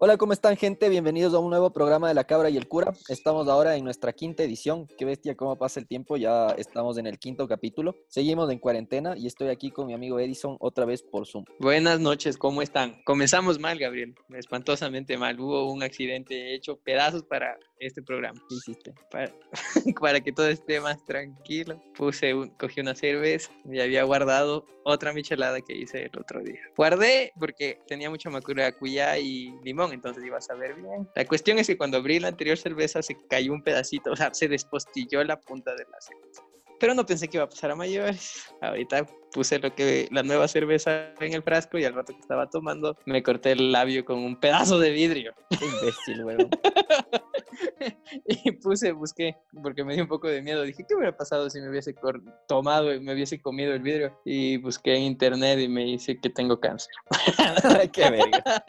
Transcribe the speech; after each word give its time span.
Hola, 0.00 0.16
¿cómo 0.16 0.32
están 0.32 0.56
gente? 0.56 0.88
Bienvenidos 0.88 1.34
a 1.34 1.40
un 1.40 1.50
nuevo 1.50 1.72
programa 1.72 2.06
de 2.06 2.14
La 2.14 2.22
Cabra 2.22 2.50
y 2.50 2.56
el 2.56 2.68
Cura. 2.68 2.92
Estamos 3.08 3.48
ahora 3.48 3.74
en 3.74 3.82
nuestra 3.82 4.12
quinta 4.12 4.44
edición. 4.44 4.86
Qué 4.96 5.04
bestia, 5.04 5.36
cómo 5.36 5.56
pasa 5.58 5.80
el 5.80 5.88
tiempo. 5.88 6.16
Ya 6.16 6.50
estamos 6.50 6.98
en 6.98 7.08
el 7.08 7.18
quinto 7.18 7.48
capítulo. 7.48 7.96
Seguimos 8.06 8.48
en 8.52 8.60
cuarentena 8.60 9.16
y 9.16 9.26
estoy 9.26 9.48
aquí 9.48 9.72
con 9.72 9.88
mi 9.88 9.94
amigo 9.94 10.20
Edison 10.20 10.56
otra 10.60 10.84
vez 10.84 11.02
por 11.02 11.26
Zoom. 11.26 11.46
Buenas 11.58 11.98
noches, 11.98 12.38
¿cómo 12.38 12.62
están? 12.62 13.02
Comenzamos 13.04 13.58
mal, 13.58 13.76
Gabriel. 13.76 14.14
Espantosamente 14.28 15.18
mal. 15.18 15.40
Hubo 15.40 15.68
un 15.72 15.82
accidente 15.82 16.54
hecho 16.54 16.76
pedazos 16.76 17.24
para 17.24 17.58
este 17.80 18.02
programa. 18.02 18.40
¿Qué 18.48 18.54
hiciste? 18.54 18.94
Para, 19.10 19.32
para 20.00 20.20
que 20.20 20.32
todo 20.32 20.48
esté 20.48 20.80
más 20.80 21.04
tranquilo. 21.04 21.80
Puse 21.96 22.34
un, 22.34 22.48
cogí 22.50 22.80
una 22.80 22.94
cerveza 22.94 23.50
y 23.64 23.80
había 23.80 24.04
guardado 24.04 24.66
otra 24.84 25.12
michelada 25.12 25.60
que 25.60 25.74
hice 25.74 26.04
el 26.04 26.18
otro 26.18 26.40
día. 26.42 26.60
Guardé 26.76 27.32
porque 27.38 27.80
tenía 27.86 28.10
mucha 28.10 28.30
macuracuyá 28.30 29.18
y 29.18 29.52
limón, 29.62 29.92
entonces 29.92 30.24
iba 30.24 30.38
a 30.38 30.42
saber 30.42 30.74
bien. 30.74 31.08
La 31.14 31.24
cuestión 31.26 31.58
es 31.58 31.66
que 31.66 31.76
cuando 31.76 31.98
abrí 31.98 32.18
la 32.18 32.28
anterior 32.28 32.56
cerveza 32.56 33.02
se 33.02 33.16
cayó 33.28 33.52
un 33.52 33.62
pedacito, 33.62 34.12
o 34.12 34.16
sea, 34.16 34.32
se 34.32 34.48
despostilló 34.48 35.22
la 35.24 35.38
punta 35.40 35.74
de 35.74 35.84
la 35.84 36.00
cerveza. 36.00 36.42
Pero 36.80 36.94
no 36.94 37.04
pensé 37.04 37.28
que 37.28 37.36
iba 37.36 37.44
a 37.44 37.48
pasar 37.48 37.70
a 37.70 37.74
mayores. 37.74 38.52
Ahorita 38.60 39.06
puse 39.32 39.58
lo 39.58 39.74
que 39.74 40.08
la 40.10 40.22
nueva 40.22 40.48
cerveza 40.48 41.12
en 41.20 41.34
el 41.34 41.42
frasco 41.42 41.78
y 41.78 41.84
al 41.84 41.94
rato 41.94 42.12
que 42.12 42.20
estaba 42.20 42.48
tomando 42.48 42.96
me 43.04 43.22
corté 43.22 43.52
el 43.52 43.72
labio 43.72 44.04
con 44.04 44.18
un 44.18 44.38
pedazo 44.38 44.78
de 44.78 44.90
vidrio. 44.90 45.34
Imbécil, 45.50 46.24
weón. 46.24 46.50
y 48.26 48.52
puse, 48.52 48.92
busqué, 48.92 49.36
porque 49.62 49.84
me 49.84 49.94
dio 49.94 50.02
un 50.02 50.08
poco 50.08 50.28
de 50.28 50.42
miedo. 50.42 50.62
Dije, 50.62 50.84
¿qué 50.88 50.94
hubiera 50.94 51.16
pasado 51.16 51.50
si 51.50 51.60
me 51.60 51.68
hubiese 51.68 51.94
tomado 52.46 52.94
y 52.94 53.00
me 53.00 53.14
hubiese 53.14 53.40
comido 53.40 53.74
el 53.74 53.80
vidrio? 53.80 54.18
Y 54.24 54.58
busqué 54.58 54.96
en 54.96 55.02
internet 55.02 55.58
y 55.58 55.68
me 55.68 55.84
dice 55.84 56.18
que 56.20 56.30
tengo 56.30 56.58
cáncer. 56.60 56.92
Qué 57.92 58.10
verga. 58.10 58.64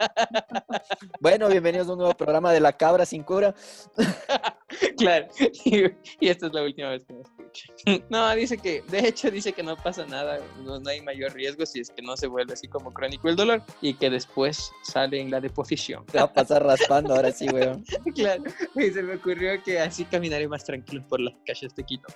bueno, 1.20 1.48
bienvenidos 1.48 1.88
a 1.88 1.92
un 1.92 1.98
nuevo 1.98 2.14
programa 2.14 2.52
de 2.52 2.60
La 2.60 2.72
Cabra 2.72 3.06
sin 3.06 3.22
cura. 3.22 3.54
claro, 4.98 5.26
y, 5.64 5.84
y, 6.20 6.28
esta 6.28 6.46
es 6.46 6.52
la 6.52 6.62
última 6.62 6.90
vez 6.90 7.04
que 7.04 7.14
me 7.14 7.20
escucho. 7.20 8.04
No, 8.08 8.34
dice 8.34 8.56
que, 8.56 8.82
de 8.88 9.08
hecho, 9.08 9.30
dice 9.30 9.52
que 9.52 9.62
no 9.62 9.76
pasa 9.76 10.06
nada, 10.06 10.38
no, 10.62 10.78
no, 10.78 10.90
hay 10.90 11.00
mayor 11.00 11.32
riesgo 11.32 11.66
si 11.66 11.80
es 11.80 11.90
que 11.90 12.02
no 12.02 12.16
se 12.16 12.26
vuelve 12.26 12.52
así 12.52 12.68
como 12.68 12.92
crónico 12.92 13.28
el 13.28 13.36
dolor 13.36 13.62
y 13.80 13.94
que 13.94 14.10
después 14.10 14.70
sale 14.82 15.20
en 15.20 15.30
la 15.30 15.40
deposición. 15.40 16.04
Te 16.06 16.18
va 16.18 16.24
a 16.24 16.32
pasar 16.32 16.64
raspando 16.64 17.14
ahora 17.14 17.32
sí, 17.32 17.48
weón. 17.48 17.84
claro, 18.14 18.44
y 18.76 18.90
se 18.90 19.02
me 19.02 19.16
ocurrió 19.16 19.62
que 19.62 19.80
así 19.80 20.04
caminaré 20.04 20.46
más 20.48 20.64
tranquilo 20.64 21.04
por 21.08 21.20
las 21.20 21.34
calles 21.46 21.74
de 21.74 21.84
Quito. 21.84 22.08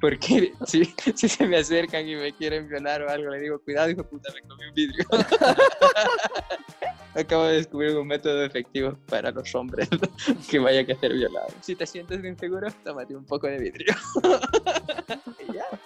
Porque 0.00 0.52
si, 0.66 0.84
si 1.14 1.28
se 1.28 1.46
me 1.46 1.58
acercan 1.58 2.08
y 2.08 2.16
me 2.16 2.32
quieren 2.32 2.68
violar 2.68 3.02
o 3.02 3.08
algo, 3.08 3.30
le 3.30 3.40
digo, 3.40 3.58
cuidado, 3.60 3.90
hijo 3.90 4.04
puta, 4.04 4.32
me 4.34 4.48
comí 4.48 4.64
un 4.66 4.74
vidrio. 4.74 5.04
Acabo 7.14 7.44
de 7.44 7.56
descubrir 7.56 7.96
un 7.96 8.06
método 8.06 8.44
efectivo 8.44 8.96
para 9.08 9.32
los 9.32 9.52
hombres 9.54 9.88
que 10.48 10.58
vayan 10.60 10.88
a 10.90 11.00
ser 11.00 11.12
violados. 11.12 11.52
Si 11.60 11.74
te 11.74 11.84
sientes 12.06 12.24
inseguro, 12.24 12.68
tómate 12.84 13.14
un 13.14 13.24
poco 13.24 13.46
de 13.46 13.58
vidrio. 13.58 13.94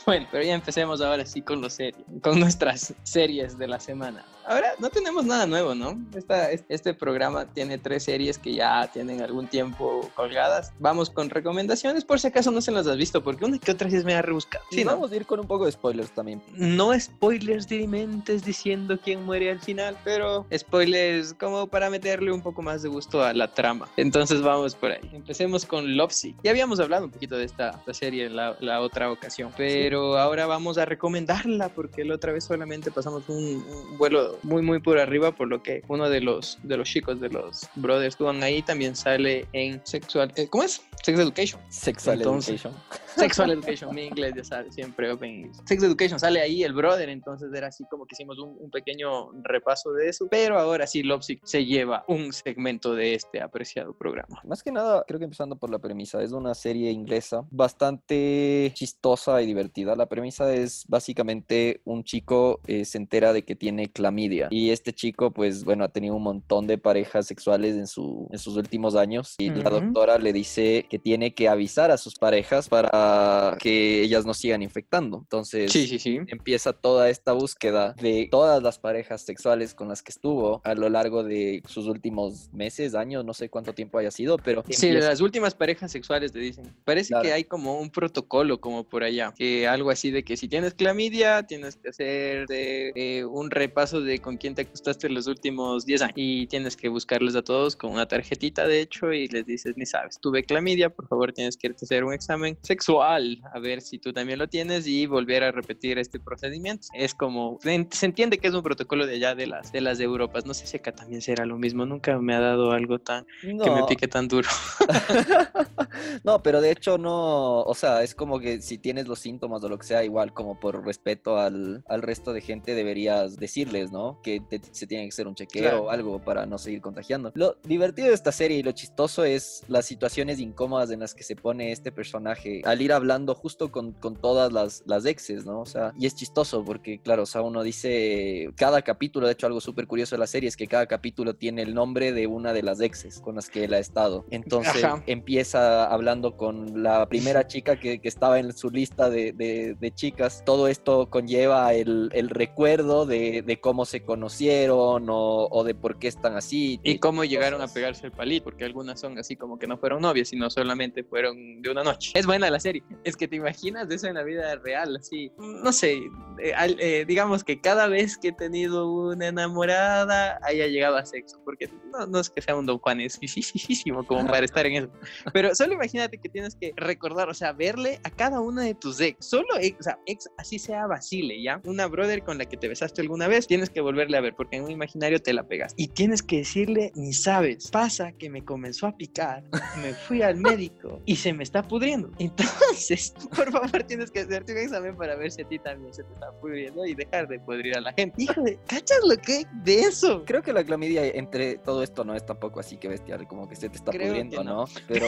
Bueno, 0.06 0.26
pero 0.30 0.44
ya 0.44 0.54
empecemos 0.54 1.00
ahora 1.00 1.24
sí 1.24 1.40
con 1.40 1.62
los 1.62 1.72
series, 1.72 2.04
con 2.22 2.38
nuestras 2.38 2.92
series 3.04 3.56
de 3.56 3.66
la 3.66 3.80
semana. 3.80 4.22
Ahora 4.46 4.74
no 4.78 4.90
tenemos 4.90 5.24
nada 5.24 5.46
nuevo, 5.46 5.74
¿no? 5.74 5.98
Esta, 6.14 6.50
este 6.50 6.94
programa 6.94 7.46
tiene 7.52 7.78
tres 7.78 8.04
series 8.04 8.38
que 8.38 8.54
ya 8.54 8.90
tienen 8.92 9.22
algún 9.22 9.48
tiempo 9.48 10.10
colgadas. 10.14 10.72
Vamos 10.78 11.10
con 11.10 11.30
recomendaciones 11.30 12.04
por 12.04 12.20
si 12.20 12.28
acaso 12.28 12.50
no 12.50 12.60
se 12.60 12.72
las 12.72 12.86
has 12.86 12.96
visto, 12.96 13.22
porque 13.22 13.44
una 13.44 13.58
que 13.58 13.72
otra 13.72 13.88
sí 13.90 13.96
es 13.96 14.04
me 14.04 14.14
ha 14.14 14.22
rebuscado. 14.22 14.64
Sí, 14.70 14.84
¿no? 14.84 14.92
vamos 14.92 15.12
a 15.12 15.16
ir 15.16 15.26
con 15.26 15.40
un 15.40 15.46
poco 15.46 15.66
de 15.66 15.72
spoilers 15.72 16.10
también. 16.10 16.42
No 16.52 16.98
spoilers 16.98 17.68
dirimentes 17.68 18.44
diciendo 18.44 18.98
quién 19.02 19.24
muere 19.24 19.50
al 19.50 19.60
final, 19.60 19.96
pero 20.04 20.46
spoilers 20.54 21.34
como 21.34 21.66
para 21.66 21.90
meterle 21.90 22.32
un 22.32 22.42
poco 22.42 22.62
más 22.62 22.82
de 22.82 22.88
gusto 22.88 23.22
a 23.22 23.32
la 23.32 23.52
trama. 23.52 23.88
Entonces 23.96 24.42
vamos 24.42 24.74
por 24.74 24.90
ahí. 24.90 25.10
Empecemos 25.12 25.64
con 25.64 25.96
Lovesick. 25.96 26.36
Ya 26.42 26.50
habíamos 26.50 26.80
hablado 26.80 27.06
un 27.06 27.10
poquito 27.10 27.36
de 27.36 27.44
esta, 27.44 27.70
esta 27.70 27.94
serie 27.94 28.26
en 28.26 28.36
la, 28.36 28.56
la, 28.60 28.80
otra 28.80 29.10
ocasión, 29.10 29.52
pero 29.56 30.12
sí. 30.12 30.18
ahora 30.18 30.46
vamos 30.46 30.78
a 30.78 30.84
recomendarla 30.84 31.68
porque 31.70 32.04
la 32.04 32.14
otra 32.14 32.32
vez 32.32 32.44
solamente 32.44 32.90
pasamos 32.90 33.28
un, 33.28 33.36
un, 33.36 33.98
vuelo 33.98 34.33
muy 34.42 34.62
muy 34.62 34.80
por 34.80 34.98
arriba, 34.98 35.32
por 35.32 35.48
lo 35.48 35.62
que 35.62 35.82
uno 35.88 36.08
de 36.08 36.20
los 36.20 36.58
de 36.62 36.76
los 36.76 36.88
chicos 36.88 37.20
de 37.20 37.28
los 37.28 37.68
brothers 37.74 38.14
estuvo 38.14 38.30
ahí 38.30 38.62
también 38.62 38.96
sale 38.96 39.46
en 39.52 39.80
sexual, 39.84 40.32
eh, 40.36 40.48
¿cómo 40.48 40.64
es? 40.64 40.82
Sex 41.04 41.18
Education. 41.18 41.60
Sexual 41.68 42.16
Entonces, 42.18 42.64
Education. 42.64 42.82
Sexual 43.16 43.50
Education, 43.52 43.94
mi 43.94 44.06
inglés 44.06 44.34
ya 44.36 44.42
sabe, 44.42 44.72
siempre 44.72 45.12
open 45.12 45.30
English. 45.30 45.56
Sex 45.66 45.82
Education 45.82 46.18
sale 46.18 46.40
ahí 46.40 46.64
el 46.64 46.72
brother, 46.72 47.08
entonces 47.08 47.52
era 47.54 47.68
así 47.68 47.84
como 47.84 48.06
que 48.06 48.14
hicimos 48.14 48.38
un, 48.38 48.56
un 48.58 48.70
pequeño 48.70 49.30
repaso 49.42 49.92
de 49.92 50.08
eso, 50.08 50.26
pero 50.30 50.58
ahora 50.58 50.86
sí 50.86 51.02
Lovesick 51.02 51.40
se 51.44 51.64
lleva 51.64 52.04
un 52.08 52.32
segmento 52.32 52.94
de 52.94 53.14
este 53.14 53.40
apreciado 53.40 53.92
programa. 53.92 54.40
Más 54.44 54.62
que 54.62 54.72
nada, 54.72 55.04
creo 55.06 55.18
que 55.18 55.24
empezando 55.24 55.56
por 55.56 55.70
la 55.70 55.78
premisa, 55.78 56.22
es 56.22 56.32
una 56.32 56.54
serie 56.54 56.90
inglesa 56.90 57.44
bastante 57.50 58.72
chistosa 58.74 59.40
y 59.42 59.46
divertida. 59.46 59.94
La 59.94 60.06
premisa 60.06 60.52
es 60.52 60.84
básicamente 60.88 61.82
un 61.84 62.02
chico 62.02 62.60
eh, 62.66 62.84
se 62.84 62.98
entera 62.98 63.32
de 63.32 63.44
que 63.44 63.54
tiene 63.54 63.90
clamidia 63.90 64.48
y 64.50 64.70
este 64.70 64.92
chico 64.92 65.30
pues 65.30 65.64
bueno 65.64 65.84
ha 65.84 65.88
tenido 65.88 66.14
un 66.14 66.22
montón 66.22 66.66
de 66.66 66.78
parejas 66.78 67.26
sexuales 67.26 67.76
en, 67.76 67.86
su, 67.86 68.28
en 68.30 68.38
sus 68.38 68.56
últimos 68.56 68.96
años 68.96 69.34
y 69.38 69.50
uh 69.50 69.54
-huh. 69.54 69.62
la 69.62 69.70
doctora 69.70 70.18
le 70.18 70.32
dice 70.32 70.86
que 70.88 70.93
tiene 70.98 71.34
que 71.34 71.48
avisar 71.48 71.90
a 71.90 71.96
sus 71.96 72.16
parejas 72.16 72.68
para 72.68 73.56
que 73.60 74.02
ellas 74.02 74.24
no 74.26 74.34
sigan 74.34 74.62
infectando. 74.62 75.18
Entonces 75.18 75.72
sí, 75.72 75.86
sí, 75.86 75.98
sí. 75.98 76.20
empieza 76.26 76.72
toda 76.72 77.10
esta 77.10 77.32
búsqueda 77.32 77.94
de 77.94 78.28
todas 78.30 78.62
las 78.62 78.78
parejas 78.78 79.22
sexuales 79.22 79.74
con 79.74 79.88
las 79.88 80.02
que 80.02 80.10
estuvo 80.10 80.60
a 80.64 80.74
lo 80.74 80.88
largo 80.88 81.22
de 81.22 81.62
sus 81.68 81.86
últimos 81.86 82.52
meses, 82.52 82.94
años, 82.94 83.24
no 83.24 83.34
sé 83.34 83.48
cuánto 83.48 83.72
tiempo 83.72 83.98
haya 83.98 84.10
sido, 84.10 84.36
pero... 84.38 84.62
Sí, 84.68 84.86
empieza... 84.86 85.08
las 85.08 85.20
últimas 85.20 85.54
parejas 85.54 85.92
sexuales 85.92 86.32
te 86.32 86.38
dicen. 86.38 86.74
Parece 86.84 87.08
claro. 87.08 87.22
que 87.22 87.32
hay 87.32 87.44
como 87.44 87.78
un 87.78 87.90
protocolo 87.90 88.60
como 88.60 88.84
por 88.84 89.04
allá, 89.04 89.32
que 89.36 89.66
algo 89.66 89.90
así 89.90 90.10
de 90.10 90.24
que 90.24 90.36
si 90.36 90.48
tienes 90.48 90.74
clamidia, 90.74 91.42
tienes 91.44 91.76
que 91.76 91.88
hacer 91.90 92.46
de, 92.46 92.92
eh, 92.94 93.24
un 93.24 93.50
repaso 93.50 94.00
de 94.00 94.20
con 94.20 94.36
quién 94.36 94.54
te 94.54 94.62
acostaste 94.62 95.08
los 95.08 95.26
últimos 95.26 95.86
10 95.86 96.02
años 96.02 96.14
y 96.16 96.46
tienes 96.46 96.76
que 96.76 96.88
buscarles 96.88 97.34
a 97.36 97.42
todos 97.42 97.76
con 97.76 97.92
una 97.92 98.06
tarjetita, 98.06 98.66
de 98.66 98.80
hecho, 98.80 99.12
y 99.12 99.28
les 99.28 99.46
dices, 99.46 99.76
ni 99.76 99.86
sabes, 99.86 100.18
tuve 100.20 100.44
clamidia, 100.44 100.83
por 100.90 101.08
favor 101.08 101.32
tienes 101.32 101.56
que 101.56 101.68
hacer 101.68 102.04
un 102.04 102.12
examen 102.12 102.58
sexual, 102.62 103.40
a 103.52 103.58
ver 103.58 103.80
si 103.80 103.98
tú 103.98 104.12
también 104.12 104.38
lo 104.38 104.48
tienes 104.48 104.86
y 104.86 105.06
volver 105.06 105.44
a 105.44 105.52
repetir 105.52 105.98
este 105.98 106.20
procedimiento. 106.20 106.88
Es 106.94 107.14
como, 107.14 107.58
se 107.62 108.06
entiende 108.06 108.38
que 108.38 108.48
es 108.48 108.54
un 108.54 108.62
protocolo 108.62 109.06
de 109.06 109.14
allá 109.14 109.34
de 109.34 109.46
las 109.46 109.72
de 109.72 109.80
las 109.80 109.98
de 109.98 110.04
Europas, 110.04 110.46
no 110.46 110.54
sé 110.54 110.66
si 110.66 110.76
acá 110.76 110.92
también 110.92 111.22
será 111.22 111.46
lo 111.46 111.58
mismo, 111.58 111.86
nunca 111.86 112.18
me 112.18 112.34
ha 112.34 112.40
dado 112.40 112.72
algo 112.72 112.98
tan 112.98 113.26
no. 113.42 113.64
que 113.64 113.70
me 113.70 113.84
pique 113.84 114.08
tan 114.08 114.28
duro. 114.28 114.48
no, 116.24 116.42
pero 116.42 116.60
de 116.60 116.70
hecho 116.70 116.98
no, 116.98 117.62
o 117.62 117.74
sea, 117.74 118.02
es 118.02 118.14
como 118.14 118.38
que 118.40 118.60
si 118.60 118.78
tienes 118.78 119.08
los 119.08 119.18
síntomas 119.18 119.62
o 119.64 119.68
lo 119.68 119.78
que 119.78 119.86
sea, 119.86 120.04
igual 120.04 120.32
como 120.32 120.58
por 120.58 120.84
respeto 120.84 121.38
al, 121.38 121.84
al 121.88 122.02
resto 122.02 122.32
de 122.32 122.40
gente 122.40 122.74
deberías 122.74 123.36
decirles, 123.36 123.92
¿no? 123.92 124.20
Que 124.22 124.40
te, 124.40 124.60
se 124.70 124.86
tiene 124.86 125.04
que 125.04 125.10
hacer 125.10 125.28
un 125.28 125.34
chequeo 125.34 125.62
claro. 125.62 125.84
o 125.84 125.90
algo 125.90 126.18
para 126.20 126.46
no 126.46 126.58
seguir 126.58 126.80
contagiando. 126.80 127.32
Lo 127.34 127.56
divertido 127.64 128.08
de 128.08 128.14
esta 128.14 128.32
serie 128.32 128.58
y 128.58 128.62
lo 128.62 128.72
chistoso 128.72 129.24
es 129.24 129.62
las 129.68 129.86
situaciones 129.86 130.40
incómodas 130.40 130.63
en 130.64 131.00
las 131.00 131.14
que 131.14 131.22
se 131.22 131.36
pone 131.36 131.72
este 131.72 131.92
personaje 131.92 132.62
al 132.64 132.80
ir 132.80 132.92
hablando 132.92 133.34
justo 133.34 133.70
con, 133.70 133.92
con 133.92 134.16
todas 134.16 134.50
las, 134.50 134.82
las 134.86 135.04
exes, 135.04 135.44
¿no? 135.44 135.60
O 135.60 135.66
sea, 135.66 135.92
y 135.98 136.06
es 136.06 136.14
chistoso 136.14 136.64
porque, 136.64 137.00
claro, 137.00 137.24
o 137.24 137.26
sea, 137.26 137.42
uno 137.42 137.62
dice, 137.62 138.50
cada 138.56 138.80
capítulo, 138.80 139.26
de 139.26 139.34
hecho 139.34 139.46
algo 139.46 139.60
súper 139.60 139.86
curioso 139.86 140.14
de 140.14 140.20
la 140.20 140.26
serie 140.26 140.48
es 140.48 140.56
que 140.56 140.66
cada 140.66 140.86
capítulo 140.86 141.34
tiene 141.34 141.62
el 141.62 141.74
nombre 141.74 142.12
de 142.12 142.26
una 142.26 142.54
de 142.54 142.62
las 142.62 142.80
exes 142.80 143.20
con 143.20 143.34
las 143.34 143.50
que 143.50 143.64
él 143.64 143.74
ha 143.74 143.78
estado. 143.78 144.24
Entonces 144.30 144.82
Ajá. 144.82 145.02
empieza 145.06 145.84
hablando 145.84 146.36
con 146.36 146.82
la 146.82 147.06
primera 147.08 147.46
chica 147.46 147.78
que, 147.78 148.00
que 148.00 148.08
estaba 148.08 148.38
en 148.38 148.52
su 148.54 148.70
lista 148.70 149.10
de, 149.10 149.32
de, 149.32 149.76
de, 149.78 149.94
chicas. 149.94 150.42
Todo 150.46 150.68
esto 150.68 151.10
conlleva 151.10 151.74
el, 151.74 152.08
el 152.12 152.30
recuerdo 152.30 153.04
de, 153.04 153.42
de, 153.42 153.60
cómo 153.60 153.84
se 153.84 154.02
conocieron 154.02 155.08
o, 155.10 155.48
o, 155.50 155.64
de 155.64 155.74
por 155.74 155.98
qué 155.98 156.08
están 156.08 156.36
así. 156.36 156.80
Y 156.82 156.98
cómo 156.98 157.24
llegaron 157.24 157.60
a 157.60 157.68
pegarse 157.68 158.06
el 158.06 158.12
palito, 158.12 158.44
porque 158.44 158.64
algunas 158.64 158.98
son 158.98 159.18
así 159.18 159.36
como 159.36 159.58
que 159.58 159.66
no 159.66 159.76
fueron 159.76 160.02
novias, 160.02 160.28
sino 160.28 160.46
solamente 160.54 161.02
fueron 161.04 161.60
de 161.60 161.70
una 161.70 161.82
noche. 161.82 162.12
Es 162.14 162.26
buena 162.26 162.50
la 162.50 162.60
serie. 162.60 162.82
Es 163.02 163.16
que 163.16 163.28
te 163.28 163.36
imaginas 163.36 163.90
eso 163.90 164.06
en 164.06 164.14
la 164.14 164.22
vida 164.22 164.54
real, 164.56 164.96
así. 164.96 165.32
No 165.38 165.72
sé, 165.72 165.94
eh, 166.38 166.54
eh, 166.78 167.04
digamos 167.06 167.44
que 167.44 167.60
cada 167.60 167.88
vez 167.88 168.16
que 168.16 168.28
he 168.28 168.32
tenido 168.32 168.90
una 168.90 169.28
enamorada 169.28 170.38
haya 170.42 170.66
llegado 170.66 170.96
a 170.96 171.04
sexo, 171.04 171.40
porque 171.44 171.68
no, 171.92 172.06
no 172.06 172.20
es 172.20 172.30
que 172.30 172.40
sea 172.40 172.56
un 172.56 172.66
Don 172.66 172.78
Juan, 172.78 173.00
es 173.00 173.18
fijísimo 173.18 174.06
como 174.06 174.26
para 174.26 174.44
estar 174.44 174.64
en 174.66 174.84
eso. 174.84 174.90
Pero 175.32 175.54
solo 175.54 175.74
imagínate 175.74 176.18
que 176.18 176.28
tienes 176.28 176.54
que 176.54 176.72
recordar, 176.76 177.28
o 177.28 177.34
sea, 177.34 177.52
verle 177.52 178.00
a 178.04 178.10
cada 178.10 178.40
una 178.40 178.62
de 178.62 178.74
tus 178.74 179.00
ex, 179.00 179.26
solo 179.26 179.48
ex, 179.60 179.80
o 179.80 179.82
sea, 179.82 179.98
ex, 180.06 180.28
así 180.38 180.58
sea 180.58 180.86
Basile, 180.86 181.42
¿ya? 181.42 181.60
Una 181.64 181.86
brother 181.86 182.22
con 182.22 182.38
la 182.38 182.44
que 182.44 182.56
te 182.56 182.68
besaste 182.68 183.02
alguna 183.02 183.28
vez, 183.28 183.46
tienes 183.46 183.70
que 183.70 183.80
volverle 183.80 184.16
a 184.16 184.20
ver, 184.20 184.34
porque 184.34 184.56
en 184.56 184.64
un 184.64 184.70
imaginario 184.70 185.20
te 185.20 185.32
la 185.32 185.46
pegas. 185.46 185.74
Y 185.76 185.88
tienes 185.88 186.22
que 186.22 186.38
decirle, 186.38 186.92
ni 186.94 187.12
sabes, 187.12 187.70
pasa 187.70 188.12
que 188.12 188.30
me 188.30 188.44
comenzó 188.44 188.86
a 188.86 188.96
picar, 188.96 189.44
me 189.82 189.94
fui 189.94 190.22
al 190.22 190.36
médico 190.44 191.00
y 191.06 191.16
se 191.16 191.32
me 191.32 191.42
está 191.42 191.62
pudriendo. 191.62 192.10
Entonces, 192.18 193.14
por 193.34 193.50
favor, 193.50 193.82
tienes 193.84 194.10
que 194.10 194.20
hacerte 194.20 194.52
un 194.52 194.58
examen 194.58 194.96
para 194.96 195.16
ver 195.16 195.30
si 195.30 195.42
a 195.42 195.48
ti 195.48 195.58
también 195.58 195.92
se 195.92 196.04
te 196.04 196.12
está 196.12 196.30
pudriendo 196.40 196.84
y 196.84 196.94
dejar 196.94 197.28
de 197.28 197.40
pudrir 197.40 197.76
a 197.76 197.80
la 197.80 197.92
gente. 197.92 198.22
Híjole, 198.22 198.58
¿cachas 198.66 198.98
lo 199.08 199.16
que 199.16 199.38
hay 199.38 199.46
de 199.64 199.80
eso? 199.80 200.24
Creo 200.24 200.42
que 200.42 200.52
la 200.52 200.64
clamidia 200.64 201.06
entre 201.06 201.56
todo 201.58 201.82
esto 201.82 202.04
no 202.04 202.14
es 202.14 202.24
tampoco 202.24 202.60
así 202.60 202.76
que 202.76 202.88
bestial, 202.88 203.26
como 203.26 203.48
que 203.48 203.56
se 203.56 203.68
te 203.68 203.76
está 203.76 203.92
pudriendo, 203.92 204.44
no. 204.44 204.64
Pero... 204.88 205.06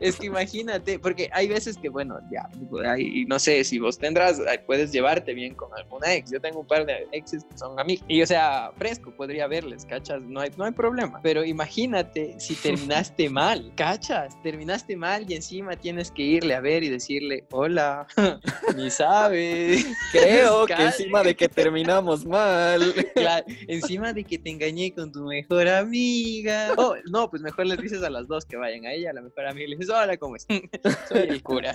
es 0.00 0.16
que 0.16 0.26
imagínate, 0.26 0.98
porque 0.98 1.28
hay 1.32 1.48
veces 1.48 1.76
que, 1.76 1.88
bueno, 1.88 2.18
ya, 2.30 2.48
hay, 2.88 3.24
no 3.26 3.38
sé, 3.38 3.64
si 3.64 3.78
vos 3.78 3.98
tendrás, 3.98 4.40
puedes 4.66 4.92
llevarte 4.92 5.34
bien 5.34 5.54
con 5.54 5.72
alguna 5.74 6.14
ex. 6.14 6.30
Yo 6.30 6.40
tengo 6.40 6.60
un 6.60 6.66
par 6.66 6.86
de 6.86 7.08
exes 7.12 7.44
que 7.44 7.56
son 7.56 7.78
amigos. 7.78 8.04
Y, 8.08 8.22
o 8.22 8.26
sea, 8.26 8.72
fresco, 8.76 9.10
podría 9.12 9.46
verles, 9.46 9.84
¿cachas? 9.84 10.22
No 10.22 10.40
hay, 10.40 10.50
no 10.56 10.64
hay 10.64 10.72
problema. 10.72 11.20
Pero 11.22 11.44
imagínate 11.44 12.38
si 12.38 12.54
terminaste 12.54 13.28
mal, 13.30 13.72
¿cachas? 13.76 14.19
Terminaste 14.42 14.96
mal 14.96 15.24
y 15.28 15.34
encima 15.34 15.76
tienes 15.76 16.10
que 16.10 16.22
irle 16.22 16.54
a 16.54 16.60
ver 16.60 16.82
y 16.82 16.88
decirle, 16.88 17.44
hola, 17.50 18.06
ni 18.76 18.90
sabes. 18.90 19.86
Creo 20.12 20.66
que 20.66 20.74
encima 20.74 21.22
de 21.22 21.34
que 21.34 21.48
terminamos 21.48 22.24
mal. 22.24 22.82
encima 23.68 24.12
de 24.12 24.24
que 24.24 24.38
te 24.38 24.50
engañé 24.50 24.92
con 24.92 25.12
tu 25.12 25.24
mejor 25.24 25.68
amiga. 25.68 26.72
Oh, 26.76 26.94
no, 27.10 27.30
pues 27.30 27.42
mejor 27.42 27.66
les 27.66 27.80
dices 27.80 28.02
a 28.02 28.10
las 28.10 28.28
dos 28.28 28.44
que 28.44 28.56
vayan 28.56 28.86
a 28.86 28.92
ella, 28.92 29.10
a 29.10 29.12
la 29.14 29.22
mejor 29.22 29.46
amiga, 29.46 29.66
y 29.66 29.70
le 29.70 29.76
dices, 29.76 29.94
hola, 29.94 30.16
¿cómo 30.16 30.36
estás? 30.36 30.60
Soy 31.08 31.20
el 31.28 31.42
cura. 31.42 31.74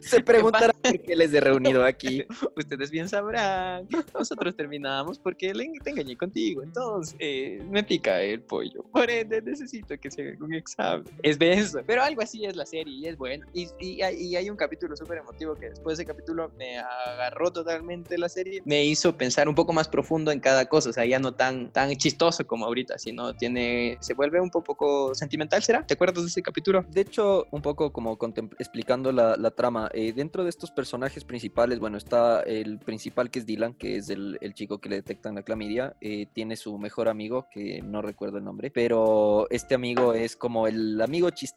Se 0.00 0.20
preguntarán 0.20 0.76
por 0.82 1.00
qué 1.00 1.16
les 1.16 1.32
he 1.32 1.40
reunido 1.40 1.84
aquí. 1.84 2.24
Ustedes 2.56 2.90
bien 2.90 3.08
sabrán. 3.08 3.86
Nosotros 4.14 4.54
terminamos 4.56 5.18
porque 5.18 5.52
te 5.82 5.90
engañé 5.90 6.16
contigo. 6.16 6.62
Entonces, 6.62 7.16
eh, 7.18 7.62
me 7.70 7.82
pica 7.82 8.20
el 8.20 8.42
pollo. 8.42 8.82
Por 8.92 9.10
ende, 9.10 9.42
necesito 9.42 9.98
que 9.98 10.10
se 10.10 10.22
haga 10.22 10.44
un 10.44 10.54
examen. 10.54 11.06
Es 11.22 11.38
de 11.38 11.52
eso. 11.66 11.80
Pero 11.86 12.02
algo 12.02 12.22
así 12.22 12.44
es 12.44 12.56
la 12.56 12.66
serie 12.66 12.94
y 12.94 13.06
es 13.06 13.16
bueno. 13.16 13.46
Y, 13.52 13.68
y, 13.78 14.02
y 14.02 14.36
hay 14.36 14.50
un 14.50 14.56
capítulo 14.56 14.96
súper 14.96 15.18
emotivo 15.18 15.54
que 15.54 15.70
después 15.70 15.96
de 15.96 16.02
ese 16.02 16.12
capítulo 16.12 16.50
me 16.56 16.78
agarró 16.78 17.50
totalmente 17.50 18.18
la 18.18 18.28
serie. 18.28 18.62
Me 18.64 18.84
hizo 18.84 19.16
pensar 19.16 19.48
un 19.48 19.54
poco 19.54 19.72
más 19.72 19.88
profundo 19.88 20.30
en 20.30 20.40
cada 20.40 20.66
cosa. 20.66 20.90
O 20.90 20.92
sea, 20.92 21.04
ya 21.04 21.18
no 21.18 21.34
tan, 21.34 21.72
tan 21.72 21.94
chistoso 21.96 22.46
como 22.46 22.64
ahorita, 22.66 22.98
sino 22.98 23.34
tiene. 23.34 23.98
Se 24.00 24.14
vuelve 24.14 24.40
un 24.40 24.50
poco 24.50 25.14
sentimental, 25.14 25.62
¿será? 25.62 25.86
¿Te 25.86 25.94
acuerdas 25.94 26.22
de 26.24 26.28
ese 26.28 26.42
capítulo? 26.42 26.84
De 26.88 27.00
hecho, 27.02 27.46
un 27.50 27.62
poco 27.62 27.92
como 27.92 28.18
explicando 28.58 29.12
la, 29.12 29.36
la 29.36 29.50
trama. 29.50 29.90
Eh, 29.92 30.12
dentro 30.12 30.44
de 30.44 30.50
estos 30.50 30.70
personajes 30.70 31.24
principales, 31.24 31.78
bueno, 31.78 31.98
está 31.98 32.40
el 32.40 32.78
principal 32.78 33.30
que 33.30 33.40
es 33.40 33.46
Dylan, 33.46 33.74
que 33.74 33.96
es 33.96 34.08
el, 34.10 34.38
el 34.40 34.54
chico 34.54 34.78
que 34.78 34.88
le 34.88 34.96
detectan 34.96 35.34
la 35.34 35.42
clamidia. 35.42 35.96
Eh, 36.00 36.26
tiene 36.32 36.56
su 36.56 36.78
mejor 36.78 37.08
amigo, 37.08 37.48
que 37.50 37.82
no 37.82 38.02
recuerdo 38.02 38.38
el 38.38 38.44
nombre, 38.44 38.70
pero 38.70 39.46
este 39.50 39.74
amigo 39.74 40.14
es 40.14 40.36
como 40.36 40.66
el 40.66 41.00
amigo 41.00 41.30
chistoso, 41.30 41.55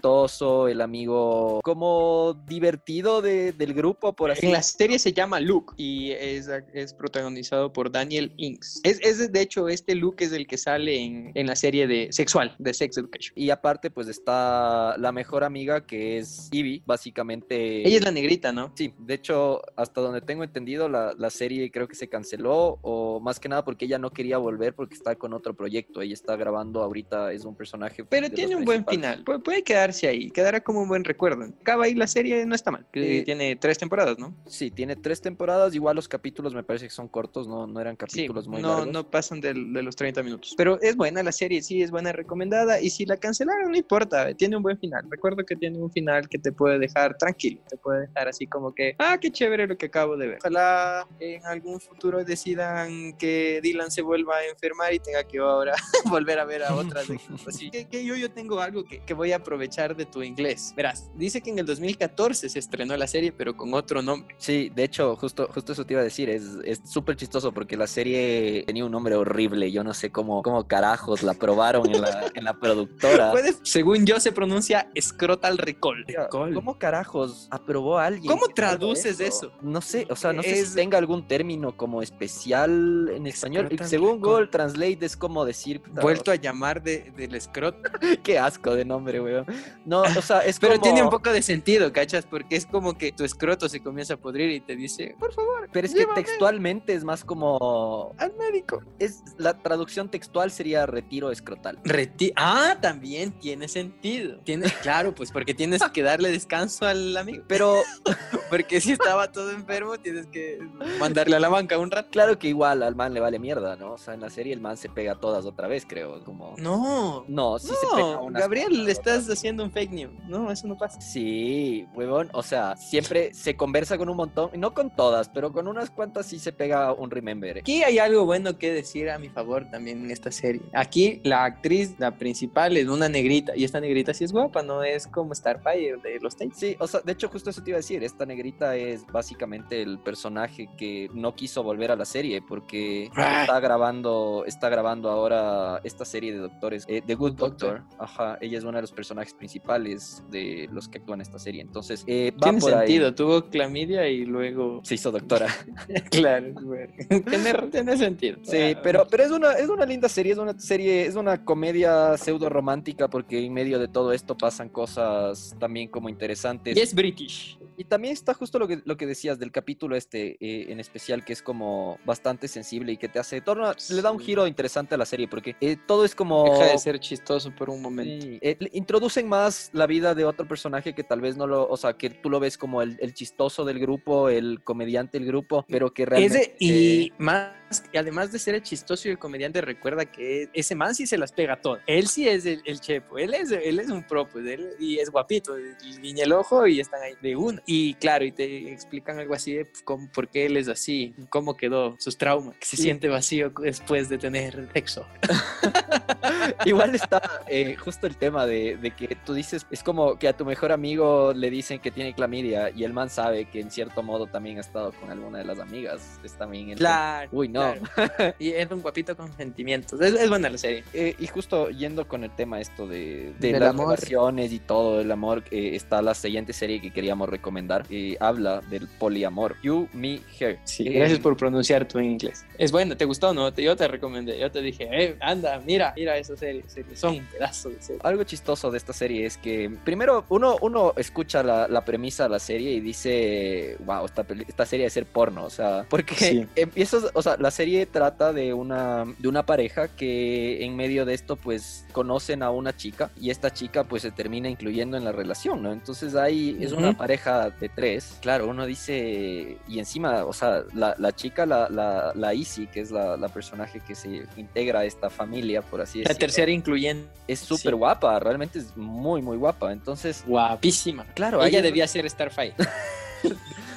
el 0.67 0.81
amigo 0.81 1.59
como 1.63 2.33
divertido 2.45 3.21
de, 3.21 3.51
del 3.51 3.73
grupo, 3.73 4.13
por 4.13 4.31
así 4.31 4.45
En 4.45 4.53
la 4.53 4.63
serie 4.63 4.97
se 4.97 5.11
llama 5.11 5.39
Luke 5.39 5.73
y 5.77 6.11
es, 6.11 6.49
es 6.73 6.93
protagonizado 6.93 7.73
por 7.73 7.91
Daniel 7.91 8.33
Inks. 8.37 8.81
Es, 8.83 8.99
es, 9.01 9.31
de 9.31 9.41
hecho, 9.41 9.67
este 9.67 9.95
Luke 9.95 10.23
es 10.23 10.31
el 10.31 10.47
que 10.47 10.57
sale 10.57 10.99
en, 10.99 11.31
en 11.35 11.47
la 11.47 11.55
serie 11.55 11.87
de 11.87 12.09
sexual, 12.11 12.55
de 12.59 12.73
Sex 12.73 12.97
Education. 12.97 13.33
Y 13.35 13.49
aparte, 13.49 13.91
pues 13.91 14.07
está 14.07 14.97
la 14.97 15.11
mejor 15.11 15.43
amiga 15.43 15.85
que 15.85 16.17
es 16.17 16.47
Ivy, 16.51 16.81
básicamente. 16.85 17.85
Ella 17.85 17.97
es 17.97 18.03
la 18.03 18.11
negrita, 18.11 18.51
¿no? 18.51 18.71
Sí, 18.75 18.93
de 18.97 19.13
hecho, 19.13 19.61
hasta 19.75 20.01
donde 20.01 20.21
tengo 20.21 20.43
entendido, 20.43 20.87
la, 20.87 21.13
la 21.17 21.29
serie 21.29 21.69
creo 21.71 21.87
que 21.87 21.95
se 21.95 22.07
canceló 22.07 22.79
o 22.81 23.19
más 23.19 23.39
que 23.39 23.49
nada 23.49 23.65
porque 23.65 23.85
ella 23.85 23.97
no 23.97 24.11
quería 24.11 24.37
volver 24.37 24.73
porque 24.73 24.95
está 24.95 25.15
con 25.15 25.33
otro 25.33 25.53
proyecto. 25.53 26.01
Ella 26.01 26.13
está 26.13 26.35
grabando 26.35 26.81
ahorita, 26.81 27.33
es 27.33 27.43
un 27.43 27.55
personaje. 27.55 28.05
Pero 28.05 28.29
tiene 28.29 28.55
un 28.55 28.65
buen 28.65 28.85
final. 28.85 29.23
Pu 29.23 29.41
puede 29.43 29.63
quedarse 29.89 30.07
ahí, 30.07 30.29
quedará 30.31 30.61
como 30.61 30.81
un 30.81 30.87
buen 30.87 31.03
recuerdo. 31.03 31.45
Acaba 31.61 31.85
ahí 31.85 31.95
la 31.95 32.07
serie, 32.07 32.45
no 32.45 32.55
está 32.55 32.71
mal. 32.71 32.85
Eh, 32.93 33.23
tiene 33.25 33.55
tres 33.55 33.77
temporadas, 33.77 34.17
¿no? 34.17 34.35
Sí, 34.45 34.71
tiene 34.71 34.95
tres 34.95 35.21
temporadas. 35.21 35.73
Igual 35.75 35.95
los 35.95 36.07
capítulos 36.07 36.53
me 36.53 36.63
parece 36.63 36.85
que 36.85 36.91
son 36.91 37.07
cortos, 37.07 37.47
no, 37.47 37.67
no 37.67 37.79
eran 37.79 37.95
capítulos 37.95 38.47
muy 38.47 38.61
no, 38.61 38.69
largos. 38.69 38.93
No 38.93 39.09
pasan 39.09 39.41
de, 39.41 39.53
de, 39.53 39.83
los 39.83 39.95
30 39.95 40.23
minutos. 40.23 40.53
Pero 40.57 40.79
es 40.81 40.95
buena 40.95 41.23
la 41.23 41.31
serie, 41.31 41.61
sí, 41.61 41.81
es 41.81 41.91
buena, 41.91 42.11
recomendada. 42.11 42.79
Y 42.81 42.89
si 42.89 43.05
la 43.05 43.17
cancelaron, 43.17 43.71
no 43.71 43.77
importa, 43.77 44.33
tiene 44.33 44.57
un 44.57 44.63
buen 44.63 44.77
final. 44.77 45.05
Recuerdo 45.09 45.45
que 45.45 45.55
tiene 45.55 45.79
un 45.79 45.91
final 45.91 46.27
que 46.27 46.37
te 46.37 46.51
puede 46.51 46.79
dejar 46.79 47.17
tranquilo, 47.17 47.61
te 47.69 47.77
puede 47.77 48.07
dejar 48.07 48.27
así 48.27 48.47
como 48.47 48.73
que, 48.73 48.95
ah, 48.99 49.17
qué 49.19 49.31
chévere 49.31 49.67
lo 49.67 49.77
que 49.77 49.87
acabo 49.87 50.17
de 50.17 50.27
ver. 50.27 50.37
Ojalá 50.39 51.07
en 51.19 51.45
algún 51.45 51.79
futuro 51.79 52.23
decidan 52.23 53.13
que 53.17 53.59
Dylan 53.61 53.91
se 53.91 54.01
vuelva 54.01 54.37
a 54.37 54.45
enfermar 54.45 54.93
y 54.93 54.99
tenga 54.99 55.23
que 55.23 55.39
ahora 55.39 55.73
volver 56.09 56.39
a 56.39 56.45
ver 56.45 56.63
a 56.63 56.75
otras. 56.75 57.07
Así 57.47 57.69
que, 57.69 57.87
que, 57.87 58.05
yo, 58.05 58.15
yo 58.15 58.31
tengo 58.31 58.59
algo 58.59 58.83
que, 58.83 58.99
que, 59.03 59.13
voy 59.13 59.31
a 59.31 59.37
aprovechar 59.37 59.78
de 59.87 60.05
tu 60.05 60.21
inglés. 60.21 60.73
Verás, 60.75 61.09
dice 61.15 61.41
que 61.41 61.49
en 61.49 61.59
el 61.59 61.65
2014 61.65 62.49
se 62.49 62.59
estrenó 62.59 62.95
la 62.97 63.07
serie, 63.07 63.31
pero 63.31 63.55
con 63.55 63.73
otro 63.73 64.01
nombre. 64.01 64.35
Sí, 64.37 64.69
de 64.75 64.83
hecho, 64.83 65.15
justo, 65.15 65.49
justo 65.53 65.73
eso 65.73 65.85
te 65.85 65.93
iba 65.93 66.01
a 66.01 66.03
decir. 66.03 66.29
Es 66.29 66.81
súper 66.85 67.15
chistoso 67.15 67.51
porque 67.51 67.77
la 67.77 67.87
serie 67.87 68.63
tenía 68.65 68.85
un 68.85 68.91
nombre 68.91 69.15
horrible. 69.15 69.71
Yo 69.71 69.83
no 69.83 69.93
sé 69.93 70.11
cómo, 70.11 70.43
cómo 70.43 70.67
carajos 70.67 71.23
la 71.23 71.33
probaron 71.33 71.89
en 71.89 72.01
la, 72.01 72.31
en 72.33 72.43
la 72.43 72.53
productora. 72.53 73.31
¿Puedes? 73.31 73.59
Según 73.63 74.05
yo, 74.05 74.19
se 74.19 74.31
pronuncia 74.31 74.89
Scrotal 74.99 75.57
Recall. 75.57 76.05
Recall. 76.05 76.53
¿Cómo 76.53 76.77
carajos 76.77 77.47
aprobó 77.51 77.97
a 77.97 78.07
alguien? 78.07 78.31
¿Cómo 78.31 78.47
traduces 78.49 79.19
eso? 79.19 79.47
eso? 79.47 79.51
No 79.61 79.81
sé, 79.81 80.07
o 80.09 80.15
sea, 80.15 80.33
no 80.33 80.41
es... 80.41 80.47
sé 80.47 80.65
si 80.65 80.75
tenga 80.75 80.97
algún 80.97 81.27
término 81.27 81.75
como 81.75 82.01
especial 82.01 83.09
en 83.13 83.27
español. 83.27 83.69
Según 83.85 84.19
Google 84.19 84.47
Translate 84.47 85.05
es 85.05 85.15
como 85.15 85.45
decir... 85.45 85.81
Vuelto 86.01 86.31
a 86.31 86.35
llamar 86.35 86.81
de, 86.81 87.11
del 87.15 87.35
escrot. 87.35 87.75
Qué 88.23 88.39
asco 88.39 88.75
de 88.75 88.85
nombre, 88.85 89.21
weón. 89.21 89.45
No, 89.85 90.01
o 90.01 90.21
sea, 90.21 90.39
es 90.39 90.59
Pero 90.59 90.73
como... 90.73 90.83
tiene 90.83 91.03
un 91.03 91.09
poco 91.09 91.31
de 91.31 91.41
sentido, 91.41 91.91
¿cachas? 91.91 92.25
Porque 92.25 92.55
es 92.55 92.65
como 92.65 92.97
que 92.97 93.11
tu 93.11 93.23
escroto 93.23 93.67
se 93.69 93.81
comienza 93.81 94.15
a 94.15 94.17
pudrir 94.17 94.51
y 94.51 94.59
te 94.59 94.75
dice, 94.75 95.15
por 95.19 95.33
favor. 95.33 95.69
Pero 95.71 95.87
es 95.87 95.93
llévame. 95.93 96.15
que 96.15 96.23
textualmente 96.23 96.93
es 96.93 97.03
más 97.03 97.23
como... 97.23 98.13
Al 98.17 98.33
médico. 98.35 98.81
Es, 98.99 99.23
la 99.37 99.57
traducción 99.57 100.09
textual 100.09 100.51
sería 100.51 100.85
retiro 100.85 101.31
escrotal. 101.31 101.79
Reti 101.83 102.31
ah, 102.35 102.77
también 102.79 103.31
tiene 103.31 103.67
sentido. 103.67 104.39
Tiene, 104.43 104.67
claro, 104.81 105.15
pues 105.15 105.31
porque 105.31 105.53
tienes 105.53 105.81
que 105.91 106.03
darle 106.03 106.31
descanso 106.31 106.85
al 106.85 107.15
amigo. 107.17 107.43
Pero... 107.47 107.81
porque 108.49 108.81
si 108.81 108.91
estaba 108.91 109.31
todo 109.31 109.51
enfermo, 109.51 109.97
tienes 109.97 110.27
que 110.27 110.59
mandarle 110.99 111.35
a 111.35 111.39
la 111.39 111.49
banca 111.49 111.77
un 111.77 111.89
rato. 111.89 112.09
Claro 112.11 112.37
que 112.37 112.47
igual 112.47 112.83
al 112.83 112.95
man 112.95 113.13
le 113.13 113.19
vale 113.19 113.39
mierda, 113.39 113.75
¿no? 113.75 113.93
O 113.93 113.97
sea, 113.97 114.13
en 114.13 114.21
la 114.21 114.29
serie 114.29 114.53
el 114.53 114.61
man 114.61 114.77
se 114.77 114.89
pega 114.89 115.15
todas 115.15 115.45
otra 115.45 115.67
vez, 115.67 115.85
creo. 115.87 116.23
Como... 116.23 116.55
No. 116.57 117.25
No, 117.27 117.59
sí 117.59 117.69
no, 117.69 117.89
se 117.89 117.95
pega 117.95 118.19
unas 118.19 118.41
Gabriel, 118.41 118.85
le 118.85 118.91
estás 118.91 119.27
haciendo 119.29 119.48
un 119.57 119.71
fake 119.71 119.91
news. 119.91 120.13
No, 120.27 120.51
eso 120.51 120.67
no 120.67 120.77
pasa. 120.77 120.99
Sí, 121.01 121.87
huevón. 121.93 122.29
O 122.33 122.43
sea, 122.43 122.75
siempre 122.75 123.33
se 123.33 123.55
conversa 123.55 123.97
con 123.97 124.09
un 124.09 124.17
montón, 124.17 124.51
no 124.57 124.73
con 124.73 124.89
todas, 124.95 125.29
pero 125.29 125.51
con 125.51 125.67
unas 125.67 125.89
cuantas 125.89 126.25
sí 126.27 126.39
se 126.39 126.51
pega 126.51 126.93
un 126.93 127.09
remember. 127.11 127.57
Aquí 127.59 127.83
hay 127.83 127.99
algo 127.99 128.25
bueno 128.25 128.57
que 128.57 128.71
decir 128.71 129.09
a 129.09 129.17
mi 129.19 129.29
favor 129.29 129.69
también 129.69 130.03
en 130.05 130.11
esta 130.11 130.31
serie. 130.31 130.61
Aquí 130.73 131.21
la 131.23 131.43
actriz, 131.45 131.95
la 131.99 132.17
principal, 132.17 132.77
es 132.77 132.87
una 132.87 133.09
negrita. 133.09 133.55
Y 133.55 133.63
esta 133.63 133.79
negrita 133.79 134.13
sí 134.13 134.23
es 134.23 134.31
guapa, 134.31 134.61
no 134.63 134.83
es 134.83 135.07
como 135.07 135.33
Starfire 135.33 135.97
de 136.03 136.19
los 136.21 136.35
Tates. 136.35 136.57
Sí, 136.57 136.75
o 136.79 136.87
sea, 136.87 136.99
de 137.01 137.11
hecho, 137.13 137.29
justo 137.29 137.49
eso 137.49 137.63
te 137.63 137.71
iba 137.71 137.77
a 137.77 137.79
decir. 137.79 138.03
Esta 138.03 138.25
negrita 138.25 138.75
es 138.75 139.05
básicamente 139.07 139.81
el 139.81 139.99
personaje 139.99 140.69
que 140.77 141.09
no 141.13 141.35
quiso 141.35 141.63
volver 141.63 141.91
a 141.91 141.95
la 141.95 142.05
serie 142.05 142.41
porque 142.41 143.09
Ah. 143.15 143.41
está 143.41 143.59
grabando, 143.59 144.43
está 144.45 144.69
grabando 144.69 145.09
ahora 145.09 145.79
esta 145.83 146.05
serie 146.05 146.31
de 146.33 146.39
doctores, 146.39 146.85
eh, 146.87 147.01
The 147.05 147.15
Good 147.15 147.33
Doctor. 147.35 147.83
Ajá, 147.97 148.37
ella 148.41 148.57
es 148.57 148.63
una 148.63 148.77
de 148.77 148.81
los 148.83 148.91
personajes 148.91 149.33
principales 149.39 150.23
de 150.29 150.69
los 150.71 150.87
que 150.87 150.99
actúan 150.99 151.19
en 151.19 151.21
esta 151.21 151.39
serie. 151.39 151.61
Entonces, 151.61 152.03
eh, 152.07 152.31
va 152.35 152.43
Tiene 152.49 152.59
por 152.59 152.71
sentido, 152.71 153.07
ahí. 153.07 153.15
tuvo 153.15 153.49
clamidia 153.49 154.07
y 154.07 154.25
luego 154.25 154.81
Se 154.83 154.95
hizo 154.95 155.11
doctora. 155.11 155.47
claro, 156.11 156.53
güey. 156.61 156.87
tiene, 157.07 157.53
tiene 157.71 157.97
sentido. 157.97 158.37
Sí, 158.43 158.57
Ah, 158.75 158.79
pero, 158.83 159.07
pero 159.09 159.23
es 159.23 159.31
una, 159.31 159.53
es 159.53 159.69
una 159.69 159.85
linda 159.85 160.07
serie, 160.09 160.33
es 160.33 160.37
una 160.37 160.57
serie, 160.59 161.05
es 161.05 161.15
una 161.15 161.43
comedia 161.43 162.17
pseudo 162.17 162.49
romántica 162.49 163.07
porque 163.09 163.43
en 163.43 163.53
medio 163.53 163.79
de 163.79 163.87
todo 163.87 164.13
esto 164.13 164.37
pasan 164.37 164.69
cosas 164.69 165.55
también 165.59 165.87
como 165.89 166.09
interesantes. 166.09 166.77
Y 166.77 166.79
es 166.81 166.93
British. 166.93 167.57
Y 167.79 167.85
también 167.85 168.11
está 168.11 168.33
justo 168.33 168.59
lo 168.59 168.67
que, 168.67 168.81
lo 168.83 168.97
que 168.97 169.05
decías 169.05 169.39
del 169.39 169.53
capítulo 169.53 169.95
este 169.95 170.31
eh, 170.41 170.69
en 170.69 170.81
especial, 170.81 171.23
que 171.23 171.31
es 171.31 171.41
como 171.41 171.97
bastante 172.05 172.49
sensible 172.49 172.91
y 172.91 172.97
que 172.97 173.07
te 173.07 173.19
hace, 173.19 173.39
torna, 173.39 173.73
le 173.89 174.01
da 174.01 174.11
un 174.11 174.19
giro 174.19 174.45
interesante 174.47 174.95
a 174.95 174.97
la 174.97 175.05
serie, 175.05 175.29
porque 175.29 175.55
eh, 175.61 175.77
todo 175.87 176.03
es 176.03 176.13
como... 176.13 176.43
Deja 176.43 176.73
de 176.73 176.77
ser 176.77 176.99
chistoso 176.99 177.55
por 177.55 177.69
un 177.69 177.81
momento. 177.81 178.25
Sí, 178.25 178.37
eh, 178.41 178.57
introducen 178.73 179.29
más 179.29 179.69
la 179.71 179.87
vida 179.87 180.13
de 180.13 180.25
otro 180.25 180.45
personaje 180.45 180.93
que 180.93 181.05
tal 181.05 181.21
vez 181.21 181.37
no 181.37 181.47
lo, 181.47 181.69
o 181.69 181.77
sea, 181.77 181.93
que 181.93 182.09
tú 182.09 182.29
lo 182.29 182.41
ves 182.41 182.57
como 182.57 182.81
el, 182.81 182.97
el 182.99 183.13
chistoso 183.13 183.63
del 183.63 183.79
grupo, 183.79 184.27
el 184.27 184.61
comediante 184.61 185.17
del 185.17 185.27
grupo, 185.27 185.65
pero 185.69 185.93
que 185.93 186.05
realmente... 186.05 186.41
Ese, 186.41 186.55
y 186.59 187.13
más 187.17 187.58
además 187.95 188.31
de 188.31 188.39
ser 188.39 188.55
el 188.55 188.63
chistoso 188.63 189.07
y 189.07 189.11
el 189.11 189.19
comediante, 189.19 189.61
recuerda 189.61 190.05
que 190.05 190.49
ese 190.53 190.75
man 190.75 190.95
sí 190.95 191.05
se 191.07 191.17
las 191.17 191.31
pega 191.31 191.55
todas. 191.55 191.81
Él 191.87 192.07
sí 192.07 192.27
es 192.27 192.45
el, 192.45 192.61
el 192.65 192.79
chepo, 192.79 193.17
él 193.17 193.33
es, 193.33 193.51
él 193.51 193.79
es 193.79 193.89
un 193.89 194.03
pro, 194.03 194.27
pues, 194.27 194.45
él, 194.45 194.69
y 194.79 194.99
es 194.99 195.09
guapito, 195.09 195.55
guiña 196.01 196.23
el 196.23 196.33
ojo 196.33 196.67
y 196.67 196.79
están 196.79 197.01
ahí 197.01 197.13
de 197.21 197.35
una. 197.35 197.61
Y 197.65 197.93
claro, 197.95 198.25
y 198.25 198.31
te 198.31 198.71
explican 198.71 199.19
algo 199.19 199.33
así 199.33 199.53
de 199.53 199.67
cómo, 199.83 200.09
por 200.11 200.27
qué 200.27 200.45
él 200.45 200.57
es 200.57 200.67
así, 200.67 201.13
cómo 201.29 201.55
quedó, 201.55 201.95
sus 201.99 202.17
traumas, 202.17 202.55
que 202.57 202.65
se 202.65 202.77
siente 202.77 203.07
vacío 203.07 203.51
después 203.61 204.09
de 204.09 204.17
tener 204.17 204.69
sexo. 204.73 205.05
Igual 206.65 206.95
está 206.95 207.21
eh, 207.47 207.75
justo 207.75 208.07
el 208.07 208.17
tema 208.17 208.45
de, 208.45 208.77
de, 208.77 208.91
que 208.91 209.15
tú 209.25 209.33
dices, 209.33 209.65
es 209.69 209.83
como 209.83 210.17
que 210.17 210.27
a 210.27 210.33
tu 210.35 210.45
mejor 210.45 210.71
amigo 210.71 211.33
le 211.33 211.49
dicen 211.49 211.79
que 211.79 211.91
tiene 211.91 212.13
clamidia 212.13 212.69
y 212.69 212.83
el 212.83 212.93
man 212.93 213.09
sabe 213.09 213.45
que 213.45 213.59
en 213.59 213.71
cierto 213.71 214.03
modo 214.03 214.27
también 214.27 214.57
ha 214.57 214.61
estado 214.61 214.91
con 214.93 215.09
alguna 215.09 215.39
de 215.39 215.45
las 215.45 215.59
amigas. 215.59 216.19
Es 216.23 216.33
también 216.33 216.71
el 216.71 216.77
Claro. 216.77 217.29
Uy, 217.31 217.47
no. 217.47 217.58
y 218.39 218.49
es 218.51 218.69
un 218.71 218.81
guapito 218.81 219.15
con 219.15 219.31
sentimientos. 219.35 219.99
Es, 220.01 220.13
es 220.13 220.29
buena 220.29 220.49
la 220.49 220.57
serie. 220.57 220.83
Eh, 220.93 221.15
y 221.19 221.27
justo 221.27 221.69
yendo 221.69 222.07
con 222.07 222.23
el 222.23 222.31
tema 222.31 222.59
esto 222.59 222.87
de, 222.87 223.33
de 223.39 223.51
las 223.51 223.69
amor. 223.69 223.89
relaciones 223.89 224.51
y 224.51 224.59
todo 224.59 225.01
el 225.01 225.11
amor, 225.11 225.43
eh, 225.51 225.71
está 225.75 226.01
la 226.01 226.13
siguiente 226.13 226.53
serie 226.53 226.81
que 226.81 226.91
queríamos 226.91 227.29
recomendar. 227.29 227.85
Eh, 227.89 228.17
habla 228.19 228.61
del 228.69 228.87
poliamor. 228.87 229.55
You, 229.61 229.87
Me, 229.93 230.21
Her. 230.39 230.59
Sí, 230.63 230.85
gracias 230.85 231.19
por 231.19 231.35
pronunciar 231.37 231.87
tu 231.87 231.99
inglés. 231.99 232.45
Es 232.57 232.71
bueno, 232.71 232.95
¿te 232.97 233.05
gustó 233.05 233.33
no? 233.33 233.53
Yo 233.55 233.75
te 233.75 233.87
recomendé. 233.87 234.39
Yo 234.39 234.51
te 234.51 234.61
dije, 234.61 234.87
eh, 234.91 235.15
anda, 235.19 235.61
mira, 235.65 235.93
mira 235.95 236.17
esa 236.17 236.35
serie. 236.35 236.63
Son 236.93 237.15
un 237.15 237.25
pedazo 237.25 237.69
de 237.69 237.81
serie. 237.81 238.01
Algo 238.03 238.23
chistoso 238.23 238.71
de 238.71 238.77
esta 238.77 238.93
serie 238.93 239.25
es 239.25 239.37
que, 239.37 239.71
primero, 239.83 240.25
uno, 240.29 240.57
uno 240.61 240.93
escucha 240.95 241.43
la, 241.43 241.67
la 241.67 241.83
premisa 241.85 242.23
de 242.23 242.29
la 242.29 242.39
serie 242.39 242.71
y 242.71 242.79
dice, 242.79 243.77
wow, 243.85 244.05
esta, 244.05 244.25
esta 244.47 244.65
serie 244.65 244.85
de 244.85 244.89
ser 244.89 245.05
porno. 245.05 245.45
O 245.45 245.49
sea, 245.49 245.85
porque 245.89 246.15
sí. 246.15 246.47
empiezas, 246.55 247.05
o 247.13 247.21
sea, 247.21 247.37
la 247.37 247.48
serie 247.51 247.85
trata 247.85 248.33
de 248.33 248.53
una, 248.53 249.05
de 249.17 249.27
una 249.27 249.45
pareja 249.45 249.87
que 249.87 250.63
en 250.63 250.75
medio 250.75 251.05
de 251.05 251.13
esto, 251.13 251.35
pues, 251.35 251.85
conocen 251.91 252.43
a 252.43 252.51
una 252.51 252.75
chica 252.75 253.11
y 253.19 253.29
esta 253.29 253.51
chica, 253.51 253.83
pues, 253.83 254.01
se 254.03 254.11
termina 254.11 254.49
incluyendo 254.49 254.97
en 254.97 255.03
la 255.03 255.11
relación, 255.11 255.63
¿no? 255.63 255.71
Entonces 255.71 256.15
ahí 256.15 256.57
es 256.59 256.71
una 256.71 256.97
pareja 256.97 257.49
de 257.49 257.69
tres. 257.69 258.17
Claro, 258.21 258.47
uno 258.47 258.65
dice, 258.65 259.57
y 259.67 259.79
encima, 259.79 260.25
o 260.25 260.33
sea, 260.33 260.63
la, 260.73 260.95
la 260.97 261.11
chica, 261.13 261.45
la, 261.45 261.69
la, 261.69 262.11
la 262.15 262.33
Easy, 262.33 262.67
que 262.67 262.81
es 262.81 262.91
la, 262.91 263.17
la, 263.17 263.29
personaje 263.29 263.79
que 263.85 263.95
se 263.95 264.25
integra 264.37 264.79
a 264.79 264.85
esta 264.85 265.09
familia, 265.09 265.61
por 265.61 265.81
así 265.81 265.99
decirlo. 265.99 266.13
La 266.13 266.19
tercera 266.19 266.51
incluyente. 266.51 267.09
Es 267.27 267.39
súper 267.39 267.73
sí. 267.73 267.77
guapa, 267.77 268.19
realmente 268.19 268.59
es 268.59 268.75
muy, 268.75 269.21
muy 269.21 269.37
guapa. 269.37 269.71
Entonces. 269.71 270.23
Guapísima. 270.25 271.05
Claro, 271.13 271.43
ella 271.43 271.61
debía 271.61 271.87
ser 271.87 272.09
Starfire. 272.09 272.55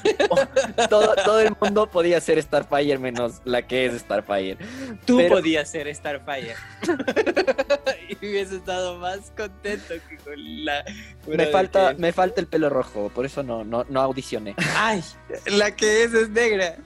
todo, 0.88 1.14
todo, 1.24 1.40
el 1.40 1.54
mundo 1.60 1.86
podía 1.88 2.20
ser 2.20 2.42
Starfire 2.42 2.98
menos 2.98 3.40
la 3.44 3.62
que 3.62 3.86
es 3.86 4.00
Starfire. 4.00 4.58
Tú 5.04 5.18
Pero... 5.18 5.36
podías 5.36 5.70
ser 5.70 5.92
Starfire. 5.94 6.54
y 8.08 8.26
hubiese 8.26 8.56
estado 8.56 8.98
más 8.98 9.32
contento 9.36 9.94
que 10.08 10.16
con 10.18 10.64
la. 10.64 10.84
Me 11.26 11.46
falta, 11.46 11.94
que... 11.94 12.00
me 12.00 12.12
falta 12.12 12.40
el 12.40 12.46
pelo 12.46 12.68
rojo, 12.70 13.10
por 13.14 13.26
eso 13.26 13.42
no, 13.42 13.64
no, 13.64 13.84
no 13.88 14.00
audicioné. 14.00 14.54
Ay, 14.76 15.02
la 15.46 15.74
que 15.74 16.04
es 16.04 16.14
es 16.14 16.30
negra. 16.30 16.76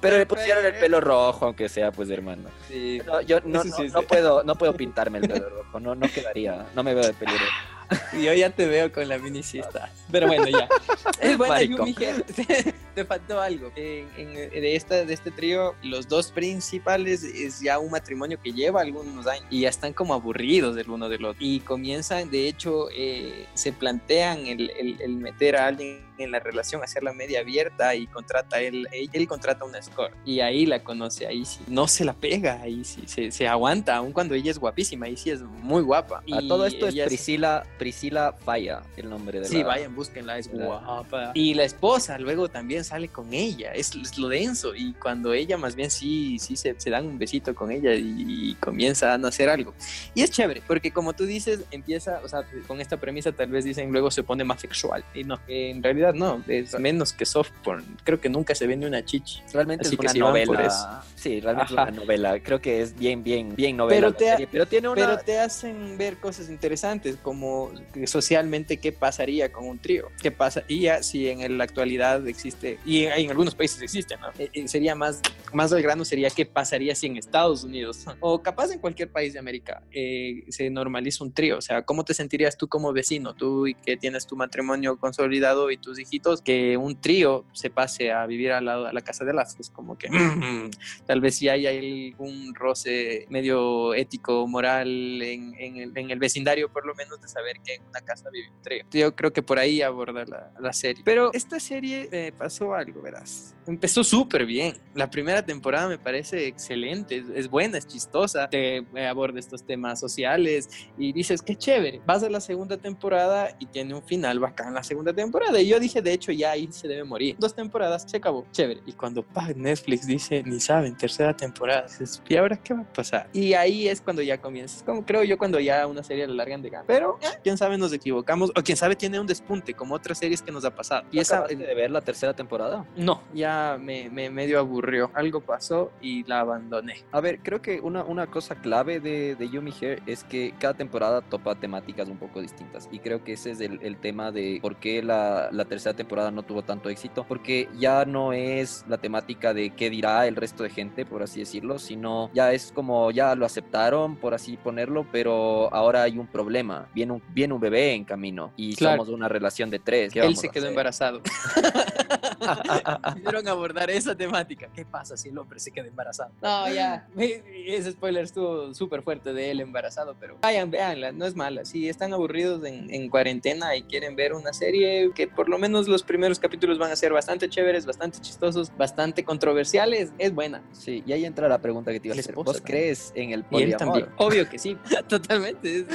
Pero 0.00 0.18
le 0.18 0.26
pusieron 0.26 0.64
el 0.64 0.74
pelo 0.74 1.00
rojo, 1.00 1.46
aunque 1.46 1.68
sea, 1.68 1.92
pues, 1.92 2.10
hermano. 2.10 2.48
Sí. 2.68 3.00
No, 3.04 3.20
yo 3.20 3.40
no, 3.44 3.64
no, 3.64 3.84
no, 3.84 4.02
puedo, 4.02 4.42
no 4.44 4.54
puedo 4.56 4.74
pintarme 4.74 5.18
el 5.18 5.28
pelo 5.28 5.48
rojo, 5.48 5.80
no, 5.80 5.94
no 5.94 6.08
quedaría, 6.08 6.66
no 6.74 6.82
me 6.82 6.94
veo 6.94 7.06
de 7.06 7.14
peligro. 7.14 7.44
Yo 8.22 8.32
ya 8.34 8.50
te 8.50 8.66
veo 8.66 8.92
con 8.92 9.08
la 9.08 9.18
minicista. 9.18 9.90
Pero 10.10 10.26
bueno, 10.26 10.46
ya. 10.48 10.68
Es 11.20 11.38
bueno, 11.38 11.60
Yumi, 11.62 11.94
te, 11.94 12.74
te, 12.94 13.04
faltó 13.04 13.40
algo. 13.40 13.70
En, 13.76 14.08
en, 14.16 14.34
de, 14.34 14.76
esta, 14.76 15.04
de 15.04 15.14
este 15.14 15.30
trío, 15.30 15.74
los 15.82 16.08
dos 16.08 16.32
principales 16.32 17.22
es 17.22 17.60
ya 17.60 17.78
un 17.78 17.92
matrimonio 17.92 18.40
que 18.42 18.52
lleva 18.52 18.80
algunos 18.80 19.26
años 19.26 19.46
y 19.48 19.60
ya 19.60 19.68
están 19.68 19.92
como 19.92 20.14
aburridos 20.14 20.74
del 20.74 20.90
uno 20.90 21.08
del 21.08 21.24
otro. 21.24 21.38
Y 21.40 21.60
comienzan, 21.60 22.30
de 22.30 22.48
hecho, 22.48 22.88
eh, 22.92 23.46
se 23.54 23.72
plantean 23.72 24.46
el, 24.46 24.70
el, 24.70 25.00
el, 25.00 25.16
meter 25.16 25.56
a 25.56 25.68
alguien 25.68 26.04
en 26.18 26.30
la 26.30 26.40
relación, 26.40 26.82
hacerla 26.82 27.12
media 27.12 27.40
abierta 27.40 27.94
y 27.94 28.06
contrata 28.06 28.60
él, 28.60 28.88
él, 28.92 29.08
él 29.12 29.28
contrata 29.28 29.64
una 29.64 29.80
score. 29.80 30.12
Y 30.24 30.40
ahí 30.40 30.66
la 30.66 30.82
conoce, 30.82 31.26
ahí 31.26 31.44
sí. 31.44 31.60
No 31.68 31.86
se 31.86 32.04
la 32.04 32.14
pega, 32.14 32.60
ahí 32.62 32.84
sí. 32.84 33.02
Se, 33.06 33.30
se 33.30 33.46
aguanta, 33.46 33.96
aun 33.96 34.12
cuando 34.12 34.34
ella 34.34 34.50
es 34.50 34.58
guapísima, 34.58 35.06
ahí 35.06 35.16
sí 35.16 35.30
es 35.30 35.40
muy 35.42 35.82
guapa. 35.82 36.22
A 36.32 36.40
todo 36.48 36.66
esto 36.66 36.88
es 36.88 36.94
Priscila. 36.94 37.64
Priscila 37.78 38.01
Falla, 38.44 38.82
el 38.96 39.08
nombre 39.08 39.40
de 39.40 39.46
sí, 39.46 39.58
la... 39.58 39.66
vayan, 39.66 39.94
búsquenla, 39.94 40.38
es 40.38 40.52
la... 40.52 40.64
guapa. 40.64 41.32
Y 41.34 41.54
la 41.54 41.64
esposa 41.64 42.18
luego 42.18 42.48
también 42.48 42.84
sale 42.84 43.08
con 43.08 43.32
ella, 43.32 43.72
es, 43.72 43.94
es, 43.94 44.18
lo 44.18 44.28
denso. 44.28 44.74
Y 44.74 44.92
cuando 44.94 45.32
ella 45.32 45.56
más 45.56 45.74
bien 45.74 45.90
sí, 45.90 46.38
sí 46.38 46.56
se, 46.56 46.74
se 46.78 46.90
dan 46.90 47.06
un 47.06 47.18
besito 47.18 47.54
con 47.54 47.70
ella 47.70 47.94
y, 47.94 48.50
y, 48.50 48.54
comienza 48.54 49.12
a 49.12 49.16
hacer 49.16 49.48
algo. 49.48 49.74
Y 50.14 50.22
es 50.22 50.30
chévere, 50.30 50.62
porque 50.66 50.90
como 50.90 51.12
tú 51.12 51.24
dices, 51.24 51.64
empieza, 51.70 52.20
o 52.24 52.28
sea, 52.28 52.44
con 52.66 52.80
esta 52.80 52.96
premisa 52.96 53.32
tal 53.32 53.50
vez 53.50 53.64
dicen 53.64 53.92
luego 53.92 54.10
se 54.10 54.22
pone 54.22 54.44
más 54.44 54.60
sexual. 54.60 55.04
Y 55.14 55.24
no, 55.24 55.38
en 55.48 55.82
realidad 55.82 56.14
no, 56.14 56.42
es 56.48 56.78
menos 56.78 57.12
que 57.12 57.26
soft 57.26 57.52
porn. 57.62 57.84
Creo 58.04 58.20
que 58.20 58.28
nunca 58.28 58.54
se 58.54 58.66
vende 58.66 58.86
una 58.86 59.04
chichi. 59.04 59.42
Realmente 59.52 59.86
Así 59.86 59.94
es 59.94 60.14
una 60.14 60.26
novela. 60.26 61.02
Sí, 61.14 61.40
realmente 61.40 61.74
Ajá. 61.74 61.84
es 61.84 61.92
una 61.92 62.00
novela. 62.02 62.40
Creo 62.40 62.60
que 62.60 62.82
es 62.82 62.96
bien, 62.96 63.22
bien, 63.22 63.54
bien 63.54 63.76
novela. 63.76 64.08
Pero 64.08 64.12
te, 64.14 64.30
serie, 64.30 64.48
pero 64.50 64.66
tiene 64.66 64.88
una... 64.88 64.94
pero 64.94 65.18
te 65.18 65.38
hacen 65.38 65.96
ver 65.96 66.18
cosas 66.18 66.48
interesantes 66.48 67.16
como 67.22 67.70
socialmente 68.06 68.78
qué 68.78 68.92
pasaría 68.92 69.52
con 69.52 69.66
un 69.66 69.78
trío, 69.78 70.08
qué 70.20 70.30
pasaría 70.30 71.02
si 71.02 71.28
en 71.28 71.58
la 71.58 71.64
actualidad 71.64 72.26
existe, 72.26 72.78
y 72.84 73.04
en, 73.04 73.12
en 73.12 73.30
algunos 73.30 73.54
países 73.54 73.80
existe, 73.82 74.16
¿no? 74.16 74.28
Eh, 74.38 74.68
sería 74.68 74.94
más, 74.94 75.20
más 75.52 75.72
al 75.72 75.82
grano 75.82 76.04
sería 76.04 76.30
qué 76.30 76.46
pasaría 76.46 76.94
si 76.94 77.06
en 77.06 77.16
Estados 77.16 77.64
Unidos, 77.64 78.04
o 78.20 78.42
capaz 78.42 78.70
en 78.72 78.78
cualquier 78.78 79.10
país 79.10 79.32
de 79.32 79.38
América, 79.38 79.82
eh, 79.92 80.44
se 80.48 80.70
normaliza 80.70 81.24
un 81.24 81.32
trío, 81.32 81.58
o 81.58 81.62
sea, 81.62 81.82
¿cómo 81.82 82.04
te 82.04 82.14
sentirías 82.14 82.56
tú 82.56 82.68
como 82.68 82.92
vecino, 82.92 83.34
tú 83.34 83.66
y 83.66 83.74
que 83.74 83.96
tienes 83.96 84.26
tu 84.26 84.36
matrimonio 84.36 84.96
consolidado 84.98 85.70
y 85.70 85.76
tus 85.76 85.98
hijitos, 85.98 86.42
que 86.42 86.76
un 86.76 87.00
trío 87.00 87.44
se 87.52 87.70
pase 87.70 88.12
a 88.12 88.26
vivir 88.26 88.52
al 88.52 88.64
lado 88.64 88.86
a 88.86 88.92
la 88.92 89.00
casa 89.02 89.24
de 89.24 89.32
las, 89.32 89.58
es 89.58 89.70
como 89.70 89.98
que 89.98 90.10
mm, 90.10 90.70
tal 91.06 91.20
vez 91.20 91.36
si 91.36 91.48
hay 91.48 91.66
algún 91.66 92.54
roce 92.54 93.26
medio 93.28 93.94
ético, 93.94 94.46
moral 94.46 94.88
en, 95.22 95.54
en, 95.58 95.76
el, 95.76 95.92
en 95.96 96.10
el 96.10 96.18
vecindario, 96.18 96.70
por 96.70 96.86
lo 96.86 96.94
menos 96.94 97.20
de 97.20 97.28
saber 97.28 97.56
que 97.64 97.80
en 97.82 97.88
una 97.88 98.00
casa 98.00 98.30
vive 98.30 98.48
un 98.50 98.62
trío. 98.62 98.84
Yo 98.90 99.14
creo 99.14 99.32
que 99.32 99.42
por 99.42 99.58
ahí 99.58 99.82
aborda 99.82 100.24
la, 100.24 100.52
la 100.58 100.72
serie. 100.72 101.02
Pero 101.04 101.32
esta 101.32 101.60
serie 101.60 102.08
eh, 102.12 102.32
pasó 102.36 102.74
algo, 102.74 103.02
verás. 103.02 103.54
Empezó 103.66 104.02
súper 104.02 104.44
bien. 104.44 104.76
La 104.94 105.10
primera 105.10 105.44
temporada 105.44 105.88
me 105.88 105.98
parece 105.98 106.46
excelente, 106.46 107.18
es, 107.18 107.26
es 107.34 107.48
buena, 107.48 107.78
es 107.78 107.86
chistosa, 107.86 108.48
te 108.48 108.78
eh, 108.78 109.06
aborda 109.06 109.38
estos 109.38 109.64
temas 109.64 110.00
sociales 110.00 110.68
y 110.98 111.12
dices, 111.12 111.42
qué 111.42 111.56
chévere. 111.56 112.00
Vas 112.06 112.22
a 112.22 112.30
la 112.30 112.40
segunda 112.40 112.76
temporada 112.76 113.54
y 113.58 113.66
tiene 113.66 113.94
un 113.94 114.02
final 114.02 114.38
bacán 114.38 114.74
la 114.74 114.82
segunda 114.82 115.12
temporada. 115.12 115.60
Y 115.60 115.68
yo 115.68 115.78
dije, 115.78 116.02
de 116.02 116.12
hecho, 116.12 116.32
ya 116.32 116.52
ahí 116.52 116.68
se 116.70 116.88
debe 116.88 117.04
morir. 117.04 117.36
Dos 117.38 117.54
temporadas, 117.54 118.04
se 118.06 118.16
acabó, 118.16 118.46
chévere. 118.52 118.80
Y 118.86 118.92
cuando 118.92 119.24
Netflix 119.54 120.06
dice, 120.06 120.42
ni 120.44 120.60
saben, 120.60 120.96
tercera 120.96 121.34
temporada, 121.36 121.82
dices, 121.82 122.22
¿y 122.28 122.36
ahora 122.36 122.56
qué 122.56 122.74
va 122.74 122.80
a 122.80 122.92
pasar? 122.92 123.28
Y 123.32 123.54
ahí 123.54 123.88
es 123.88 124.00
cuando 124.00 124.22
ya 124.22 124.38
comienzas, 124.38 124.82
como 124.82 125.04
creo 125.04 125.22
yo, 125.22 125.38
cuando 125.38 125.60
ya 125.60 125.86
una 125.86 126.02
serie 126.02 126.26
la 126.26 126.34
largan 126.34 126.62
de 126.62 126.70
gana. 126.70 126.84
Pero, 126.86 127.18
eh, 127.22 127.26
quién 127.42 127.56
sabe, 127.56 127.71
nos 127.78 127.92
equivocamos, 127.92 128.50
o 128.50 128.62
quién 128.62 128.76
sabe, 128.76 128.96
tiene 128.96 129.20
un 129.20 129.26
despunte, 129.26 129.74
como 129.74 129.94
otras 129.94 130.18
series 130.18 130.42
que 130.42 130.52
nos 130.52 130.64
ha 130.64 130.74
pasado. 130.74 131.04
¿Y 131.10 131.18
esa 131.18 131.42
de 131.42 131.74
ver 131.74 131.90
la 131.90 132.00
tercera 132.00 132.34
temporada? 132.34 132.84
No, 132.96 133.22
ya 133.34 133.78
me, 133.80 134.10
me 134.10 134.30
medio 134.30 134.58
aburrió. 134.58 135.10
Algo 135.14 135.40
pasó 135.40 135.92
y 136.00 136.24
la 136.24 136.40
abandoné. 136.40 137.04
A 137.12 137.20
ver, 137.20 137.40
creo 137.42 137.62
que 137.62 137.80
una, 137.80 138.04
una 138.04 138.26
cosa 138.26 138.56
clave 138.56 139.00
de, 139.00 139.34
de 139.36 139.48
Yumi 139.48 139.72
Hair 139.80 140.02
es 140.06 140.24
que 140.24 140.54
cada 140.58 140.74
temporada 140.74 141.20
topa 141.20 141.54
temáticas 141.54 142.08
un 142.08 142.18
poco 142.18 142.40
distintas. 142.40 142.88
Y 142.90 142.98
creo 142.98 143.24
que 143.24 143.32
ese 143.34 143.52
es 143.52 143.60
el, 143.60 143.78
el 143.82 143.96
tema 143.96 144.30
de 144.30 144.58
por 144.60 144.76
qué 144.76 145.02
la, 145.02 145.48
la, 145.52 145.64
tercera 145.64 145.94
temporada 145.94 146.30
no 146.30 146.42
tuvo 146.42 146.62
tanto 146.62 146.88
éxito. 146.88 147.24
Porque 147.28 147.68
ya 147.78 148.04
no 148.04 148.32
es 148.32 148.84
la 148.88 148.98
temática 148.98 149.54
de 149.54 149.70
qué 149.70 149.90
dirá 149.90 150.26
el 150.26 150.36
resto 150.36 150.62
de 150.62 150.70
gente, 150.70 151.04
por 151.04 151.22
así 151.22 151.40
decirlo, 151.40 151.78
sino 151.78 152.30
ya 152.34 152.52
es 152.52 152.72
como 152.72 153.10
ya 153.10 153.34
lo 153.34 153.46
aceptaron, 153.46 154.16
por 154.16 154.34
así 154.34 154.56
ponerlo, 154.56 155.06
pero 155.10 155.72
ahora 155.72 156.02
hay 156.02 156.18
un 156.18 156.26
problema. 156.26 156.88
Viene 156.94 157.12
un, 157.12 157.22
viene 157.32 157.54
un 157.54 157.60
bebé 157.62 157.94
en 157.94 158.04
camino 158.04 158.52
y 158.56 158.76
claro. 158.76 158.98
somos 158.98 159.14
una 159.14 159.28
relación 159.28 159.70
de 159.70 159.78
tres. 159.78 160.14
Él 160.14 160.36
se 160.36 160.50
quedó 160.50 160.66
embarazado. 160.66 161.22
Pudieron 163.14 163.48
abordar 163.48 163.90
esa 163.90 164.14
temática. 164.14 164.68
¿Qué 164.74 164.84
pasa 164.84 165.16
si 165.16 165.28
el 165.28 165.38
hombre 165.38 165.60
se 165.60 165.70
queda 165.70 165.86
embarazado? 165.86 166.30
No, 166.40 166.68
ya. 166.68 167.06
Ese 167.16 167.92
spoiler 167.92 168.24
estuvo 168.24 168.74
súper 168.74 169.02
fuerte 169.02 169.32
de 169.32 169.50
él 169.50 169.60
embarazado, 169.60 170.16
pero 170.18 170.36
vayan, 170.40 170.70
véanla, 170.70 171.12
no 171.12 171.26
es 171.26 171.34
mala. 171.34 171.64
Si 171.64 171.88
están 171.88 172.12
aburridos 172.12 172.64
en, 172.64 172.92
en, 172.92 173.08
cuarentena 173.08 173.76
y 173.76 173.82
quieren 173.82 174.16
ver 174.16 174.32
una 174.32 174.52
serie 174.52 175.10
que 175.14 175.28
por 175.28 175.48
lo 175.48 175.58
menos 175.58 175.88
los 175.88 176.02
primeros 176.02 176.38
capítulos 176.38 176.78
van 176.78 176.90
a 176.90 176.96
ser 176.96 177.12
bastante 177.12 177.48
chéveres, 177.48 177.86
bastante 177.86 178.20
chistosos, 178.20 178.72
bastante 178.76 179.24
controversiales, 179.24 180.12
es 180.18 180.34
buena. 180.34 180.62
Sí, 180.72 181.02
y 181.06 181.12
ahí 181.12 181.24
entra 181.24 181.48
la 181.48 181.58
pregunta 181.58 181.92
que 181.92 182.00
te 182.00 182.08
iba 182.08 182.16
a 182.16 182.18
hacer. 182.18 182.34
¿Vos 182.34 182.62
crees 182.64 183.12
en 183.14 183.32
el 183.32 183.44
poliamor? 183.44 184.08
Obvio 184.16 184.48
que 184.48 184.58
sí, 184.58 184.76
totalmente. 185.08 185.80
¿Es, 185.80 185.86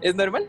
es, 0.00 0.14
normal? 0.14 0.48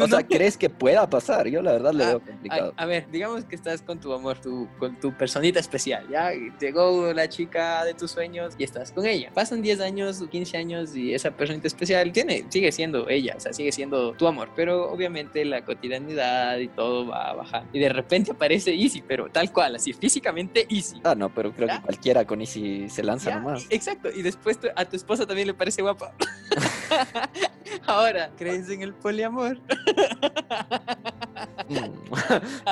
o 0.00 0.08
sea, 0.08 0.26
¿crees 0.26 0.56
que 0.56 0.70
pueda 0.70 1.08
pasar? 1.08 1.48
Yo 1.48 1.62
la 1.62 1.72
verdad 1.72 1.92
le 1.92 2.06
veo 2.06 2.20
complicado. 2.20 2.74
A, 2.76 2.86
ver, 2.86 3.10
digamos 3.10 3.44
que 3.44 3.56
estás 3.56 3.82
con 3.82 4.00
tu 4.00 4.12
amor, 4.12 4.38
tu, 4.38 4.49
con 4.78 4.98
tu 4.98 5.12
personita 5.12 5.60
especial, 5.60 6.06
¿ya? 6.08 6.30
Llegó 6.60 7.12
la 7.12 7.28
chica 7.28 7.84
de 7.84 7.94
tus 7.94 8.10
sueños 8.10 8.54
y 8.58 8.64
estás 8.64 8.92
con 8.92 9.06
ella. 9.06 9.30
Pasan 9.34 9.62
10 9.62 9.80
años, 9.80 10.22
15 10.30 10.56
años 10.56 10.96
y 10.96 11.14
esa 11.14 11.30
personita 11.30 11.66
especial 11.66 12.12
tiene, 12.12 12.44
sigue 12.48 12.72
siendo 12.72 13.08
ella, 13.08 13.34
o 13.36 13.40
sea, 13.40 13.52
sigue 13.52 13.72
siendo 13.72 14.12
tu 14.12 14.26
amor, 14.26 14.50
pero 14.54 14.90
obviamente 14.90 15.44
la 15.44 15.64
cotidianidad 15.64 16.58
y 16.58 16.68
todo 16.68 17.06
va 17.06 17.30
a 17.30 17.34
bajar. 17.34 17.64
Y 17.72 17.78
de 17.78 17.88
repente 17.88 18.32
aparece 18.32 18.74
Easy, 18.74 19.02
pero 19.02 19.28
tal 19.28 19.52
cual, 19.52 19.76
así 19.76 19.92
físicamente 19.92 20.66
Easy. 20.70 21.00
Ah, 21.04 21.14
no, 21.14 21.32
pero 21.34 21.52
creo 21.52 21.68
que 21.68 21.80
cualquiera 21.82 22.24
con 22.24 22.40
Easy 22.40 22.88
se 22.88 23.02
lanza 23.02 23.34
nomás. 23.34 23.66
Exacto, 23.70 24.08
y 24.14 24.22
después 24.22 24.58
a 24.74 24.84
tu 24.84 24.96
esposa 24.96 25.26
también 25.26 25.46
le 25.48 25.54
parece 25.54 25.82
guapa. 25.82 26.12
Ahora, 27.86 28.30
¿crees 28.36 28.68
en 28.70 28.82
el 28.82 28.94
poliamor? 28.94 29.58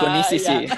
Con 0.00 0.16
Easy 0.16 0.38
sí. 0.38 0.66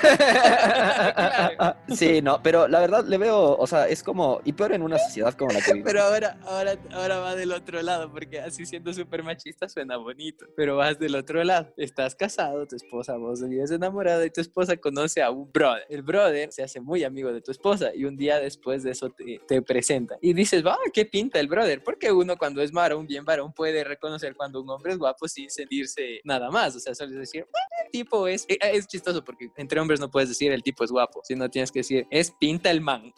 Sí, 1.89 2.23
no, 2.23 2.43
pero 2.43 2.69
la 2.69 2.81
verdad 2.81 3.05
le 3.05 3.19
veo, 3.19 3.57
o 3.57 3.67
sea, 3.67 3.89
es 3.89 4.03
como, 4.03 4.41
y 4.45 4.53
peor 4.53 4.73
en 4.73 4.83
una 4.83 4.99
sociedad 4.99 5.35
como 5.35 5.53
la 5.53 5.61
que 5.61 5.73
vivimos. 5.73 5.93
Pero 5.93 6.03
ahora, 6.03 6.39
ahora, 6.45 6.77
ahora 6.93 7.19
va 7.19 7.35
del 7.35 7.53
otro 7.53 7.83
lado, 7.83 8.11
porque 8.11 8.41
así 8.41 8.67
siendo 8.67 8.93
súper 8.93 9.23
machista 9.23 9.69
suena 9.69 9.97
bonito, 9.97 10.47
pero 10.57 10.77
vas 10.77 10.99
del 10.99 11.15
otro 11.15 11.43
lado. 11.43 11.73
Estás 11.77 12.15
casado, 12.15 12.67
tu 12.67 12.77
esposa, 12.77 13.17
vos 13.17 13.47
vives 13.47 13.71
enamorada 13.71 14.25
y 14.25 14.31
tu 14.31 14.41
esposa 14.41 14.77
conoce 14.77 15.23
a 15.23 15.31
un 15.31 15.51
brother. 15.51 15.85
El 15.89 16.03
brother 16.03 16.53
se 16.53 16.63
hace 16.63 16.81
muy 16.81 17.05
amigo 17.05 17.33
de 17.33 17.41
tu 17.41 17.51
esposa 17.51 17.95
y 17.95 18.05
un 18.05 18.17
día 18.17 18.39
después 18.39 18.83
de 18.83 18.93
eso 18.93 19.11
te, 19.11 19.41
te 19.47 19.63
presenta. 19.63 20.17
Y 20.21 20.33
dices, 20.33 20.65
va, 20.65 20.79
¿qué 20.93 21.05
pinta 21.05 21.41
el 21.41 21.49
brother? 21.49 21.83
Porque 21.83 22.13
uno 22.13 22.37
cuando 22.37 22.63
es 22.63 22.73
varón, 22.73 23.07
bien 23.07 23.25
varón, 23.25 23.53
puede 23.53 23.85
reconocer 23.85 24.35
cuando 24.35 24.61
un 24.63 24.71
hombre 24.71 24.93
es 24.93 24.99
guapo 24.99 25.29
sin 25.29 25.51
sentirse 25.51 26.21
nada 26.25 26.51
más. 26.51 26.77
O 26.77 26.81
sea, 26.81 26.95
solo 26.95 27.19
decir, 27.19 27.47
el 27.85 27.91
tipo 27.91 28.27
es, 28.27 28.45
eh, 28.49 28.59
es 28.61 28.87
chistoso 28.87 29.25
porque 29.25 29.51
entre 29.57 29.81
hombres 29.81 30.01
no 30.01 30.11
puedes 30.11 30.29
decir 30.29 30.53
el 30.53 30.63
tipo 30.63 30.80
es 30.85 30.91
guapo, 30.91 31.21
sino 31.25 31.49
tienes 31.49 31.73
que 31.73 31.81
decir, 31.81 32.07
es 32.11 32.31
pinta 32.31 32.71
el 32.71 32.81
man. 32.81 33.13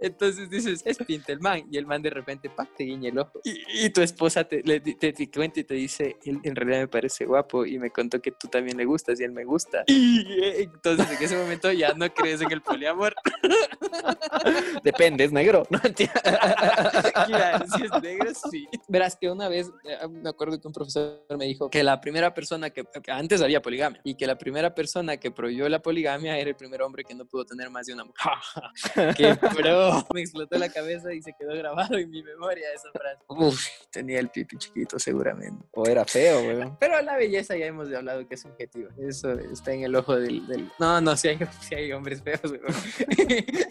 Entonces 0.00 0.50
dices, 0.50 0.82
es 0.84 0.98
pinta 0.98 1.32
el 1.32 1.40
man. 1.40 1.64
Y 1.70 1.78
el 1.78 1.86
man 1.86 2.02
de 2.02 2.10
repente, 2.10 2.50
pa, 2.50 2.68
te 2.76 2.84
guiña 2.84 3.08
el 3.10 3.18
ojo. 3.18 3.40
Y, 3.44 3.90
tu 3.90 4.00
esposa 4.00 4.44
te, 4.44 4.62
te, 4.62 5.30
cuenta 5.30 5.60
y 5.60 5.64
te 5.64 5.74
dice, 5.74 6.16
él 6.24 6.40
en 6.42 6.56
realidad 6.56 6.80
me 6.80 6.88
parece 6.88 7.24
guapo 7.24 7.64
y 7.64 7.78
me 7.78 7.90
contó 7.90 8.20
que 8.20 8.32
tú 8.32 8.48
también 8.48 8.76
le 8.76 8.84
gustas 8.84 9.20
y 9.20 9.24
él 9.24 9.32
me 9.32 9.44
gusta. 9.44 9.84
Y 9.86 10.20
eh, 10.20 10.62
entonces 10.74 11.10
en 11.10 11.24
ese 11.24 11.36
momento 11.36 11.72
ya 11.72 11.94
no 11.94 12.12
crees 12.12 12.40
en 12.40 12.52
el 12.52 12.62
poliamor. 12.62 13.14
Depende, 14.82 15.24
es 15.24 15.32
negro. 15.32 15.64
No 15.70 15.80
claro, 17.26 17.64
si 17.76 17.84
es 17.84 18.02
negro, 18.02 18.32
sí. 18.50 18.68
Verás 18.88 19.16
que 19.16 19.30
una 19.30 19.48
vez, 19.48 19.70
eh, 19.84 20.08
me 20.08 20.28
acuerdo 20.28 20.60
que 20.60 20.66
un 20.66 20.72
profesor 20.72 21.24
me 21.36 21.46
dijo 21.46 21.70
que 21.70 21.82
la 21.82 22.00
primera 22.00 22.34
persona 22.34 22.70
que, 22.70 22.84
antes 23.08 23.37
había 23.42 23.62
poligamia 23.62 24.00
y 24.04 24.14
que 24.14 24.26
la 24.26 24.36
primera 24.36 24.74
persona 24.74 25.16
que 25.16 25.30
prohibió 25.30 25.68
la 25.68 25.80
poligamia 25.80 26.38
era 26.38 26.50
el 26.50 26.56
primer 26.56 26.82
hombre 26.82 27.04
que 27.04 27.14
no 27.14 27.24
pudo 27.26 27.44
tener 27.44 27.70
más 27.70 27.86
de 27.86 27.94
una 27.94 28.04
mujer. 28.04 28.32
¡Qué 29.16 29.34
pro! 29.36 30.06
Me 30.14 30.20
explotó 30.20 30.58
la 30.58 30.68
cabeza 30.68 31.12
y 31.12 31.22
se 31.22 31.32
quedó 31.38 31.54
grabado 31.54 31.96
en 31.96 32.10
mi 32.10 32.22
memoria 32.22 32.66
esa 32.74 32.90
frase. 32.92 33.22
Uf, 33.28 33.66
tenía 33.90 34.18
el 34.20 34.28
pipi 34.28 34.56
chiquito 34.58 34.98
seguramente. 34.98 35.64
O 35.72 35.86
era 35.86 36.04
feo, 36.04 36.42
güey. 36.42 36.70
Pero 36.80 37.00
la 37.02 37.16
belleza 37.16 37.56
ya 37.56 37.66
hemos 37.66 37.92
hablado 37.92 38.26
que 38.26 38.34
es 38.34 38.42
subjetiva. 38.42 38.90
Eso 38.98 39.32
está 39.32 39.72
en 39.72 39.84
el 39.84 39.94
ojo 39.94 40.16
del... 40.16 40.70
No, 40.78 41.00
no, 41.00 41.16
si 41.16 41.28
hay, 41.28 41.38
si 41.60 41.74
hay 41.74 41.92
hombres 41.92 42.22
feos, 42.22 42.40
güey. 42.42 42.60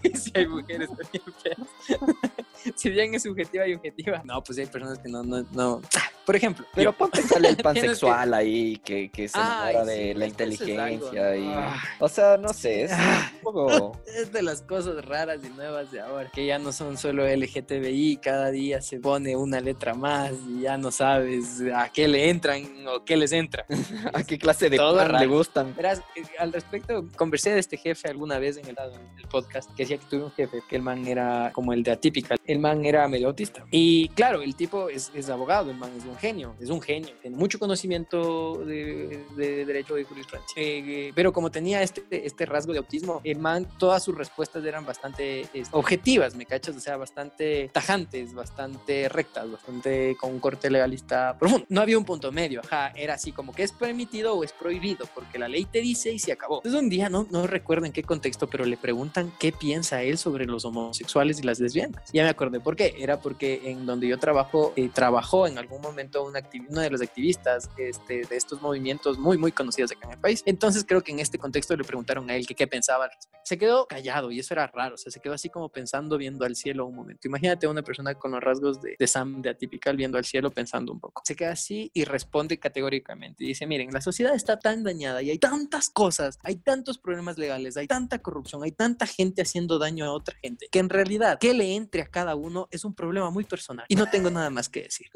y 0.03 0.17
si 0.17 0.31
hay 0.33 0.47
mujeres 0.47 0.89
también 0.89 1.23
feas. 1.41 2.46
si 2.75 2.89
bien 2.89 3.13
es 3.13 3.23
subjetiva 3.23 3.67
y 3.67 3.75
objetiva. 3.75 4.21
No, 4.25 4.43
pues 4.43 4.57
hay 4.59 4.65
personas 4.65 4.99
que 4.99 5.09
no, 5.09 5.23
no, 5.23 5.43
no. 5.51 5.81
Por 6.25 6.35
ejemplo. 6.35 6.65
Pero 6.75 6.91
ponte 6.91 7.21
sale 7.23 7.49
el 7.49 7.57
pansexual 7.57 8.33
ahí, 8.33 8.77
que, 8.83 9.09
que 9.09 9.29
se 9.29 9.37
enamora 9.37 9.85
de 9.85 10.13
la 10.13 10.27
inteligencia 10.27 11.37
y. 11.37 11.53
O 11.99 12.09
sea, 12.09 12.37
no 12.37 12.49
sé, 12.49 12.83
es 12.83 12.91
un 12.91 13.41
poco. 13.41 13.97
Es 14.17 14.31
de 14.33 14.41
las 14.41 14.63
cosas 14.63 15.05
raras 15.05 15.41
y 15.43 15.49
nuevas 15.49 15.91
de 15.91 16.01
ahora, 16.01 16.31
que 16.33 16.45
ya 16.45 16.57
no 16.57 16.71
son 16.71 16.97
solo 16.97 17.27
LGTBI, 17.27 18.17
cada 18.17 18.49
día 18.49 18.81
se 18.81 18.99
pone 18.99 19.35
una 19.35 19.59
letra 19.61 19.93
más 19.93 20.31
y 20.49 20.61
ya 20.61 20.77
no 20.77 20.91
sabes 20.91 21.61
a 21.73 21.89
qué 21.89 22.07
le 22.07 22.29
entran 22.29 22.63
o 22.87 23.05
qué 23.05 23.15
les 23.15 23.31
entra. 23.31 23.65
a 24.13 24.23
qué 24.23 24.37
clase 24.39 24.69
de 24.69 24.77
Todo 24.77 25.07
le 25.07 25.27
gustan. 25.27 25.75
Verás, 25.75 25.99
eh, 26.15 26.23
al 26.39 26.51
respecto, 26.51 27.05
conversé 27.15 27.51
de 27.51 27.59
este 27.59 27.77
jefe 27.77 28.09
alguna 28.09 28.39
vez 28.39 28.57
en 28.57 28.65
el, 28.65 28.75
en 28.77 29.17
el 29.17 29.27
podcast 29.29 29.69
que 29.75 29.83
decía 29.83 29.97
que 29.97 30.05
tuve 30.05 30.23
un 30.23 30.31
jefe 30.31 30.61
que 30.67 30.75
el 30.75 30.81
man 30.81 31.05
era 31.05 31.51
como 31.53 31.73
el 31.73 31.83
de 31.83 31.91
atípica 31.91 32.35
el 32.47 32.59
man 32.59 32.85
era 32.85 33.07
medio 33.07 33.27
autista. 33.27 33.65
Y 33.71 34.09
claro, 34.09 34.41
el 34.41 34.55
tipo 34.55 34.89
es, 34.89 35.11
es 35.13 35.29
abogado, 35.29 35.69
el 35.71 35.77
man 35.77 35.91
es 35.97 36.05
un 36.05 36.15
genio, 36.15 36.55
es 36.59 36.69
un 36.69 36.81
genio, 36.81 37.09
tiene 37.21 37.35
mucho 37.37 37.59
conocimiento 37.59 38.63
de, 38.65 39.23
de 39.35 39.65
derecho 39.65 39.97
y 39.97 40.03
jurisprudencia. 40.03 40.53
Eh, 40.55 41.11
pero 41.13 41.31
como 41.33 41.51
tenía 41.51 41.81
este, 41.81 42.03
este 42.09 42.45
rasgo 42.45 42.71
de 42.73 42.79
autismo, 42.79 43.21
el 43.23 43.39
man, 43.39 43.67
todas 43.77 44.03
sus 44.03 44.17
respuestas 44.17 44.63
eran 44.65 44.85
bastante 44.85 45.47
objetivas, 45.71 46.35
¿me 46.35 46.45
cachas? 46.45 46.75
O 46.75 46.79
sea, 46.79 46.97
bastante 46.97 47.69
tajantes, 47.73 48.33
bastante 48.33 49.09
rectas, 49.09 49.51
bastante 49.51 50.15
con 50.19 50.31
un 50.31 50.39
corte 50.39 50.69
legalista 50.69 51.37
profundo. 51.37 51.65
No 51.69 51.81
había 51.81 51.97
un 51.97 52.05
punto 52.05 52.31
medio, 52.31 52.61
ajá, 52.61 52.93
era 52.95 53.15
así 53.15 53.31
como 53.31 53.53
que 53.53 53.63
es 53.63 53.71
permitido 53.71 54.33
o 54.33 54.43
es 54.43 54.53
prohibido, 54.53 55.05
porque 55.13 55.37
la 55.37 55.47
ley 55.47 55.65
te 55.65 55.81
dice 55.81 56.11
y 56.11 56.19
se 56.19 56.31
acabó. 56.31 56.57
Entonces 56.57 56.81
un 56.81 56.89
día, 56.89 57.09
no, 57.09 57.27
no 57.29 57.47
recuerdo 57.47 57.85
en 57.85 57.91
qué 57.91 58.03
contexto, 58.03 58.47
pero 58.47 58.65
le 58.65 58.77
preguntan 58.77 59.31
qué 59.39 59.51
piensa 59.51 60.03
él 60.03 60.17
sobre 60.17 60.45
los 60.45 60.65
homosexuales 60.65 61.39
y 61.39 61.43
las 61.43 61.59
lesbianas. 61.59 62.09
Ya 62.13 62.23
me 62.23 62.29
acordé 62.37 62.59
por 62.59 62.75
qué. 62.75 62.95
Era 62.97 63.19
porque 63.19 63.61
en 63.65 63.85
donde 63.85 64.07
yo 64.07 64.17
trabajo, 64.19 64.73
eh, 64.75 64.89
trabajó 64.93 65.47
en 65.47 65.57
algún 65.57 65.81
momento 65.81 66.23
una 66.23 66.41
uno 66.69 66.81
de 66.81 66.89
los 66.89 67.01
activistas 67.01 67.69
este, 67.77 68.21
de 68.25 68.35
estos 68.35 68.61
movimientos 68.61 69.17
muy, 69.17 69.37
muy 69.37 69.51
conocidos 69.51 69.91
acá 69.91 70.07
en 70.07 70.13
el 70.13 70.19
país. 70.19 70.43
Entonces 70.45 70.85
creo 70.87 71.01
que 71.01 71.11
en 71.11 71.19
este 71.19 71.37
contexto 71.37 71.75
le 71.75 71.83
preguntaron 71.83 72.29
a 72.29 72.35
él 72.35 72.45
que 72.45 72.55
qué 72.55 72.67
pensaba 72.67 73.05
al 73.05 73.11
respecto. 73.11 73.39
Se 73.43 73.57
quedó 73.57 73.87
callado 73.87 74.31
y 74.31 74.39
eso 74.39 74.53
era 74.53 74.67
raro. 74.67 74.95
O 74.95 74.97
sea, 74.97 75.11
se 75.11 75.19
quedó 75.19 75.33
así 75.33 75.49
como 75.49 75.69
pensando, 75.69 76.17
viendo 76.17 76.45
al 76.45 76.55
cielo 76.55 76.85
un 76.85 76.95
momento. 76.95 77.27
Imagínate 77.27 77.67
una 77.67 77.81
persona 77.81 78.13
con 78.15 78.31
los 78.31 78.41
rasgos 78.41 78.81
de, 78.81 78.95
de 78.97 79.07
Sam 79.07 79.41
de 79.41 79.49
Atypical 79.49 79.97
viendo 79.97 80.17
al 80.17 80.25
cielo 80.25 80.51
pensando 80.51 80.91
un 80.91 80.99
poco. 80.99 81.21
Se 81.25 81.35
queda 81.35 81.51
así 81.51 81.91
y 81.93 82.05
responde 82.05 82.59
categóricamente. 82.59 83.43
Y 83.43 83.47
dice, 83.47 83.65
miren, 83.65 83.91
la 83.91 84.01
sociedad 84.01 84.35
está 84.35 84.59
tan 84.59 84.83
dañada 84.83 85.21
y 85.21 85.31
hay 85.31 85.39
tantas 85.39 85.89
cosas, 85.89 86.37
hay 86.43 86.57
tantos 86.57 86.97
problemas 86.97 87.37
legales, 87.37 87.77
hay 87.77 87.87
tanta 87.87 88.19
corrupción, 88.19 88.63
hay 88.63 88.71
tanta 88.71 89.05
gente 89.05 89.41
haciendo 89.41 89.79
daño 89.79 90.05
a 90.05 90.11
otra 90.11 90.35
gente, 90.41 90.67
que 90.71 90.79
en 90.79 90.89
realidad, 90.89 91.39
que 91.39 91.53
le 91.53 91.75
entre 91.75 92.01
a 92.01 92.07
cada 92.07 92.26
uno 92.35 92.67
es 92.71 92.85
un 92.85 92.93
problema 92.93 93.29
muy 93.29 93.43
personal 93.43 93.85
y 93.87 93.95
no 93.95 94.09
tengo 94.09 94.29
nada 94.29 94.49
más 94.49 94.69
que 94.69 94.83
decir. 94.83 95.07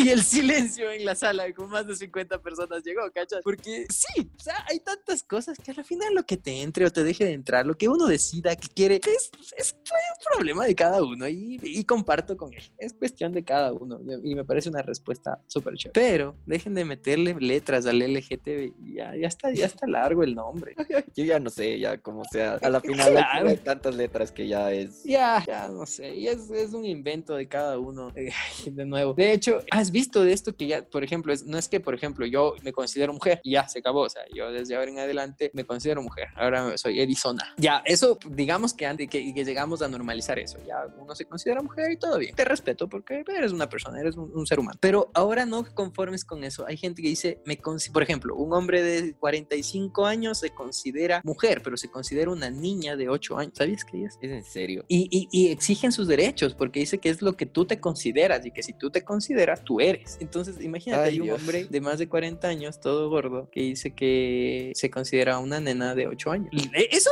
Y 0.00 0.08
el 0.08 0.22
silencio 0.22 0.90
en 0.90 1.04
la 1.04 1.14
sala 1.14 1.52
con 1.52 1.68
más 1.68 1.86
de 1.86 1.94
50 1.94 2.40
personas 2.40 2.82
llegó, 2.84 3.02
¿cachas? 3.12 3.40
Porque 3.42 3.86
sí, 3.90 4.30
o 4.38 4.42
sea, 4.42 4.64
hay 4.68 4.80
tantas 4.80 5.22
cosas 5.22 5.58
que 5.58 5.70
al 5.72 5.84
final 5.84 6.14
lo 6.14 6.24
que 6.24 6.36
te 6.36 6.62
entre 6.62 6.86
o 6.86 6.90
te 6.90 7.04
deje 7.04 7.24
de 7.24 7.32
entrar, 7.32 7.66
lo 7.66 7.76
que 7.76 7.88
uno 7.88 8.06
decida 8.06 8.56
que 8.56 8.68
quiere, 8.68 9.00
es, 9.06 9.30
es 9.56 9.72
un 9.74 10.36
problema 10.36 10.64
de 10.64 10.74
cada 10.74 11.02
uno 11.02 11.28
y, 11.28 11.58
y, 11.62 11.84
comparto 11.84 12.36
con 12.36 12.52
él. 12.52 12.62
Es 12.78 12.94
cuestión 12.94 13.32
de 13.32 13.44
cada 13.44 13.72
uno 13.72 14.00
y 14.22 14.34
me 14.34 14.44
parece 14.44 14.68
una 14.68 14.82
respuesta 14.82 15.40
súper 15.46 15.74
chévere. 15.74 15.92
Pero 15.92 16.36
dejen 16.46 16.74
de 16.74 16.84
meterle 16.84 17.36
letras 17.38 17.86
al 17.86 17.98
LGTB, 17.98 18.94
ya, 18.94 19.14
ya, 19.16 19.28
está, 19.28 19.52
ya 19.52 19.66
está 19.66 19.86
largo 19.86 20.22
el 20.22 20.34
nombre. 20.34 20.74
Yo 21.16 21.24
ya 21.24 21.38
no 21.38 21.50
sé, 21.50 21.78
ya 21.78 21.98
como 21.98 22.24
sea, 22.24 22.54
a 22.62 22.68
la 22.70 22.80
final 22.80 23.16
hay 23.32 23.56
tantas 23.58 23.94
letras 23.94 24.32
que 24.32 24.48
ya 24.48 24.72
es... 24.72 25.02
Ya, 25.04 25.44
ya 25.46 25.68
no 25.68 25.86
sé, 25.86 26.14
y 26.14 26.28
es, 26.28 26.50
es 26.50 26.72
un 26.72 26.84
invento 26.84 27.34
de 27.34 27.48
cada 27.48 27.78
uno, 27.78 28.12
de 28.64 28.86
nuevo. 28.86 29.14
De 29.14 29.32
hecho, 29.32 29.60
has 29.70 29.89
visto 29.92 30.24
de 30.24 30.32
esto 30.32 30.54
que 30.54 30.66
ya, 30.66 30.82
por 30.82 31.04
ejemplo, 31.04 31.32
es, 31.32 31.44
no 31.44 31.58
es 31.58 31.68
que, 31.68 31.80
por 31.80 31.94
ejemplo, 31.94 32.26
yo 32.26 32.54
me 32.62 32.72
considero 32.72 33.12
mujer 33.12 33.40
y 33.42 33.52
ya 33.52 33.68
se 33.68 33.80
acabó, 33.80 34.02
o 34.02 34.10
sea, 34.10 34.22
yo 34.34 34.50
desde 34.50 34.76
ahora 34.76 34.90
en 34.90 34.98
adelante 34.98 35.50
me 35.54 35.64
considero 35.64 36.02
mujer, 36.02 36.28
ahora 36.36 36.76
soy 36.76 37.00
Edisona. 37.00 37.54
Ya, 37.56 37.82
eso, 37.84 38.18
digamos 38.28 38.74
que, 38.74 38.86
antes, 38.86 39.08
que, 39.08 39.32
que 39.32 39.44
llegamos 39.44 39.82
a 39.82 39.88
normalizar 39.88 40.38
eso, 40.38 40.58
ya 40.66 40.86
uno 40.98 41.14
se 41.14 41.24
considera 41.24 41.62
mujer 41.62 41.92
y 41.92 41.96
todo 41.96 42.18
bien. 42.18 42.34
Te 42.34 42.44
respeto 42.44 42.88
porque 42.88 43.24
eres 43.36 43.52
una 43.52 43.68
persona, 43.68 44.00
eres 44.00 44.16
un, 44.16 44.46
ser 44.46 44.58
humano. 44.58 44.78
Pero 44.80 45.10
ahora 45.14 45.46
no 45.46 45.64
conformes 45.74 46.24
con 46.24 46.44
eso. 46.44 46.66
Hay 46.66 46.76
gente 46.76 47.02
que 47.02 47.08
dice, 47.08 47.40
me 47.44 47.58
por 47.92 48.02
ejemplo, 48.02 48.34
un 48.36 48.52
hombre 48.52 48.82
de 48.82 49.14
45 49.14 50.06
años 50.06 50.38
se 50.38 50.50
considera 50.50 51.20
mujer, 51.24 51.60
pero 51.62 51.76
se 51.76 51.90
considera 51.90 52.30
una 52.30 52.50
niña 52.50 52.96
de 52.96 53.08
8 53.08 53.38
años. 53.38 53.52
¿Sabías 53.56 53.84
que 53.84 54.04
es? 54.04 54.18
Es 54.20 54.30
en 54.30 54.44
serio. 54.44 54.84
Y, 54.88 55.08
y, 55.10 55.28
y 55.30 55.52
exigen 55.52 55.92
sus 55.92 56.08
derechos 56.08 56.54
porque 56.54 56.80
dice 56.80 56.98
que 56.98 57.10
es 57.10 57.22
lo 57.22 57.36
que 57.36 57.46
tú 57.46 57.66
te 57.66 57.80
consideras 57.80 58.44
y 58.46 58.50
que 58.50 58.62
si 58.62 58.72
tú 58.72 58.90
te 58.90 59.04
consideras, 59.04 59.62
tú 59.64 59.79
tú 59.80 59.88
eres. 59.88 60.18
Entonces, 60.20 60.60
imagínate, 60.60 61.04
hay 61.04 61.20
un 61.20 61.30
hombre 61.30 61.64
de 61.64 61.80
más 61.80 61.98
de 61.98 62.08
40 62.08 62.46
años, 62.48 62.80
todo 62.80 63.08
gordo, 63.08 63.48
que 63.50 63.60
dice 63.60 63.92
que 63.92 64.72
se 64.74 64.90
considera 64.90 65.38
una 65.38 65.60
nena 65.60 65.94
de 65.94 66.06
8 66.06 66.30
años. 66.30 66.50
Eso, 66.90 67.10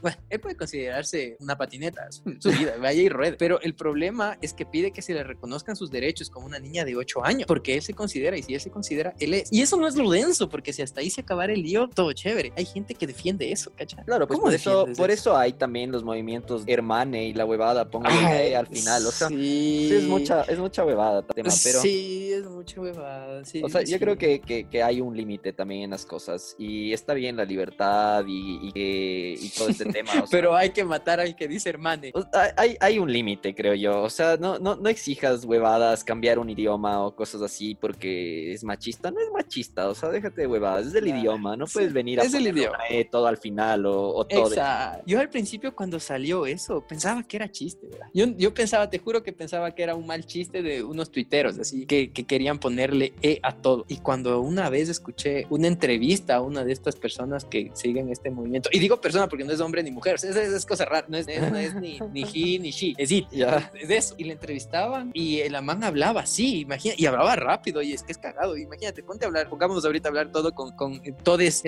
bueno, 0.00 0.16
él 0.30 0.40
puede 0.40 0.56
considerarse 0.56 1.36
una 1.40 1.56
patineta, 1.56 2.10
su, 2.10 2.50
vida, 2.50 2.76
vaya 2.80 3.02
y 3.02 3.08
ruede. 3.08 3.36
Pero 3.36 3.60
el 3.60 3.74
problema 3.74 4.38
es 4.40 4.52
que 4.52 4.66
pide 4.66 4.92
que 4.92 5.02
se 5.02 5.14
le 5.14 5.24
reconozcan 5.24 5.76
sus 5.76 5.90
derechos 5.90 6.30
como 6.30 6.46
una 6.46 6.58
niña 6.58 6.84
de 6.84 6.96
8 6.96 7.24
años, 7.24 7.46
porque 7.46 7.74
él 7.74 7.82
se 7.82 7.94
considera, 7.94 8.36
y 8.36 8.42
si 8.42 8.54
él 8.54 8.60
se 8.60 8.70
considera, 8.70 9.14
él 9.18 9.34
es. 9.34 9.52
Y 9.52 9.62
eso 9.62 9.76
no 9.76 9.86
es 9.86 9.96
lo 9.96 10.10
denso, 10.10 10.48
porque 10.48 10.72
si 10.72 10.82
hasta 10.82 11.00
ahí 11.00 11.10
se 11.10 11.22
acabara 11.22 11.52
el 11.52 11.62
lío, 11.62 11.88
todo 11.88 12.12
chévere. 12.12 12.52
Hay 12.56 12.66
gente 12.66 12.94
que 12.94 13.06
defiende 13.06 13.50
eso, 13.50 13.72
¿cachai? 13.76 14.04
Claro, 14.04 14.26
pues 14.26 14.38
por 14.38 14.54
eso, 14.54 14.86
por 14.96 15.10
eso 15.10 15.36
hay 15.36 15.52
también 15.52 15.90
los 15.90 16.04
movimientos 16.04 16.64
hermane 16.66 17.28
y 17.28 17.34
la 17.34 17.44
huevada, 17.44 17.88
póngale 17.90 18.56
al 18.56 18.66
final. 18.66 19.06
O 19.06 19.10
sea, 19.10 19.28
sí. 19.28 19.90
es 19.92 20.04
mucha, 20.04 20.42
es 20.42 20.58
mucha 20.58 20.84
huevada 20.84 21.22
tema, 21.22 21.50
pero. 21.62 21.80
Sí, 21.80 21.93
es 22.32 22.44
mucha 22.48 22.80
huevada. 22.80 23.44
Sí, 23.44 23.62
o 23.62 23.68
sea, 23.68 23.82
yo 23.82 23.98
creo 23.98 24.16
que, 24.16 24.40
que, 24.40 24.82
hay 24.82 25.00
un 25.00 25.16
límite 25.16 25.52
también 25.52 25.82
en 25.82 25.90
las 25.90 26.04
cosas. 26.04 26.54
Y 26.58 26.92
está 26.92 27.14
bien 27.14 27.36
la 27.36 27.44
libertad 27.44 28.24
y, 28.26 28.70
y, 28.74 29.48
todo 29.56 29.68
este 29.68 29.84
tema. 29.92 30.24
pero 30.30 30.54
hay 30.54 30.70
que 30.70 30.84
matar 30.84 31.20
al 31.20 31.36
que 31.36 31.48
dice 31.48 31.68
hermane. 31.70 32.12
hay, 32.56 32.76
hay 32.80 32.98
un 32.98 33.12
límite, 33.12 33.54
creo 33.54 33.74
yo. 33.74 34.02
O 34.02 34.10
sea, 34.10 34.36
no, 34.36 34.58
no, 34.58 34.76
no 34.76 34.88
exijas 34.88 35.44
huevadas, 35.44 36.04
cambiar 36.04 36.38
un 36.38 36.50
idioma 36.50 37.04
o 37.04 37.14
cosas 37.14 37.42
así 37.42 37.74
porque 37.74 38.52
es 38.52 38.64
machista. 38.64 39.10
No 39.10 39.20
es 39.20 39.30
machista, 39.32 39.88
o 39.88 39.94
sea, 39.94 40.10
déjate 40.10 40.42
de 40.42 40.46
huevadas. 40.46 40.86
Es 40.86 40.92
del 40.92 41.08
idioma. 41.08 41.56
No 41.56 41.66
puedes 41.66 41.92
venir 41.92 42.20
a 42.20 42.24
es 42.24 42.34
el 42.34 42.46
idioma. 42.46 42.78
E 42.88 43.04
todo 43.04 43.26
al 43.26 43.36
final 43.36 43.86
o, 43.86 44.24
todo. 44.26 44.48
Exacto. 44.48 45.04
Yo 45.06 45.20
al 45.20 45.28
principio 45.28 45.74
cuando 45.74 46.00
salió 46.00 46.46
eso, 46.46 46.84
pensaba 46.86 47.22
que 47.22 47.36
era 47.36 47.50
chiste, 47.50 47.86
¿verdad? 47.86 48.08
Yo, 48.12 48.26
yo 48.36 48.52
pensaba, 48.52 48.88
te 48.88 48.98
juro 48.98 49.22
que 49.22 49.32
pensaba 49.32 49.74
que 49.74 49.82
era 49.82 49.94
un 49.94 50.06
mal 50.06 50.24
chiste 50.24 50.62
de 50.62 50.82
unos 50.82 51.10
tuiteros, 51.10 51.58
así, 51.58 51.83
que, 51.84 52.10
que 52.10 52.24
querían 52.24 52.58
ponerle 52.58 53.12
E 53.22 53.40
a 53.42 53.52
todo. 53.52 53.84
Y 53.88 53.98
cuando 53.98 54.40
una 54.40 54.68
vez 54.70 54.88
escuché 54.88 55.46
una 55.50 55.66
entrevista 55.66 56.36
a 56.36 56.40
una 56.40 56.64
de 56.64 56.72
estas 56.72 56.96
personas 56.96 57.44
que 57.44 57.70
siguen 57.74 58.10
este 58.10 58.30
movimiento, 58.30 58.68
y 58.72 58.78
digo 58.78 59.00
persona 59.00 59.28
porque 59.28 59.44
no 59.44 59.52
es 59.52 59.60
hombre 59.60 59.82
ni 59.82 59.90
mujer, 59.90 60.16
es, 60.16 60.24
es, 60.24 60.66
cosa 60.66 60.84
rara, 60.84 61.06
no 61.08 61.16
es, 61.16 61.26
no 61.26 61.56
es 61.56 61.74
ni, 61.74 61.98
ni 62.12 62.22
he 62.22 62.58
ni 62.58 62.70
she, 62.70 62.94
es 62.96 63.10
it, 63.10 63.26
ya. 63.30 63.70
es 63.74 63.90
eso. 63.90 64.14
Y 64.18 64.24
le 64.24 64.32
entrevistaban 64.32 65.10
y 65.14 65.48
la 65.48 65.60
man 65.60 65.84
hablaba 65.84 66.22
así, 66.22 66.60
imagina, 66.60 66.94
y 66.96 67.06
hablaba 67.06 67.36
rápido, 67.36 67.82
y 67.82 67.92
es 67.92 68.02
que 68.02 68.12
es 68.12 68.18
cagado, 68.18 68.56
imagínate, 68.56 69.02
ponte 69.02 69.24
a 69.24 69.28
hablar, 69.28 69.48
pongamos 69.48 69.84
ahorita 69.84 70.08
a 70.08 70.10
hablar 70.10 70.32
todo 70.32 70.54
con, 70.54 70.72
con 70.72 71.00
todes, 71.22 71.62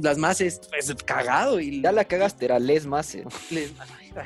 las 0.00 0.18
mases, 0.18 0.60
es 0.78 0.94
cagado. 1.04 1.60
Y, 1.60 1.82
ya 1.82 1.92
la 1.92 2.04
cagaste, 2.04 2.44
era 2.44 2.58
les 2.58 2.86
mases. 2.86 3.24
Les, 3.50 3.72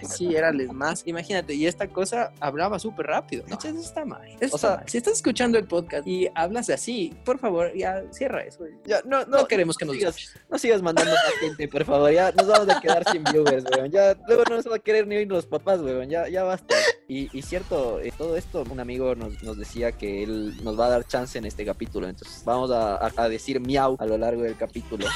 sí, 0.08 0.34
era 0.34 0.52
les 0.52 0.72
más. 0.72 1.02
Imagínate, 1.06 1.54
y 1.54 1.66
esta 1.66 1.88
cosa 1.88 2.32
hablaba 2.40 2.78
súper 2.78 3.06
rápido. 3.06 3.44
No. 3.48 3.56
Eso 3.56 3.68
está 3.68 4.04
mal. 4.04 4.28
o 4.52 4.58
sea, 4.58 4.82
si 4.86 4.98
estás 4.98 5.14
escuchando 5.14 5.58
el 5.58 5.66
podcast 5.66 6.06
y 6.06 6.28
hablas 6.34 6.70
así, 6.70 7.14
por 7.24 7.38
favor, 7.38 7.72
ya 7.74 8.02
cierra 8.12 8.44
eso. 8.44 8.64
Ya, 8.84 9.00
no, 9.04 9.24
no, 9.24 9.46
queremos 9.46 9.76
que 9.76 9.84
nos 9.84 9.96
sigas, 9.96 10.34
no 10.50 10.58
sigas 10.58 10.82
mandando 10.82 11.12
a 11.12 11.38
gente, 11.40 11.68
por 11.68 11.84
favor. 11.84 12.12
Ya 12.12 12.32
nos 12.32 12.46
vamos 12.46 12.68
a 12.68 12.80
quedar 12.80 13.08
sin 13.10 13.24
viewers, 13.24 13.64
weón. 13.74 13.90
Ya 13.90 14.16
luego 14.26 14.44
no 14.48 14.56
nos 14.56 14.70
va 14.70 14.76
a 14.76 14.80
querer 14.80 15.06
ni 15.06 15.16
oír 15.16 15.28
los 15.28 15.46
papás, 15.46 15.80
weón. 15.80 16.08
Ya, 16.08 16.28
ya 16.28 16.44
basta. 16.44 16.74
Y, 17.08 17.36
y 17.36 17.42
cierto, 17.42 18.00
eh, 18.00 18.12
todo 18.16 18.36
esto, 18.36 18.64
un 18.70 18.80
amigo 18.80 19.14
nos, 19.14 19.42
nos, 19.42 19.56
decía 19.56 19.92
que 19.92 20.22
él 20.22 20.62
nos 20.62 20.78
va 20.78 20.86
a 20.86 20.90
dar 20.90 21.06
chance 21.06 21.38
en 21.38 21.44
este 21.44 21.64
capítulo. 21.64 22.08
Entonces, 22.08 22.42
vamos 22.44 22.70
a, 22.70 23.10
a 23.16 23.28
decir 23.28 23.60
miau 23.60 23.96
a 23.98 24.06
lo 24.06 24.18
largo 24.18 24.42
del 24.42 24.56
capítulo 24.56 25.06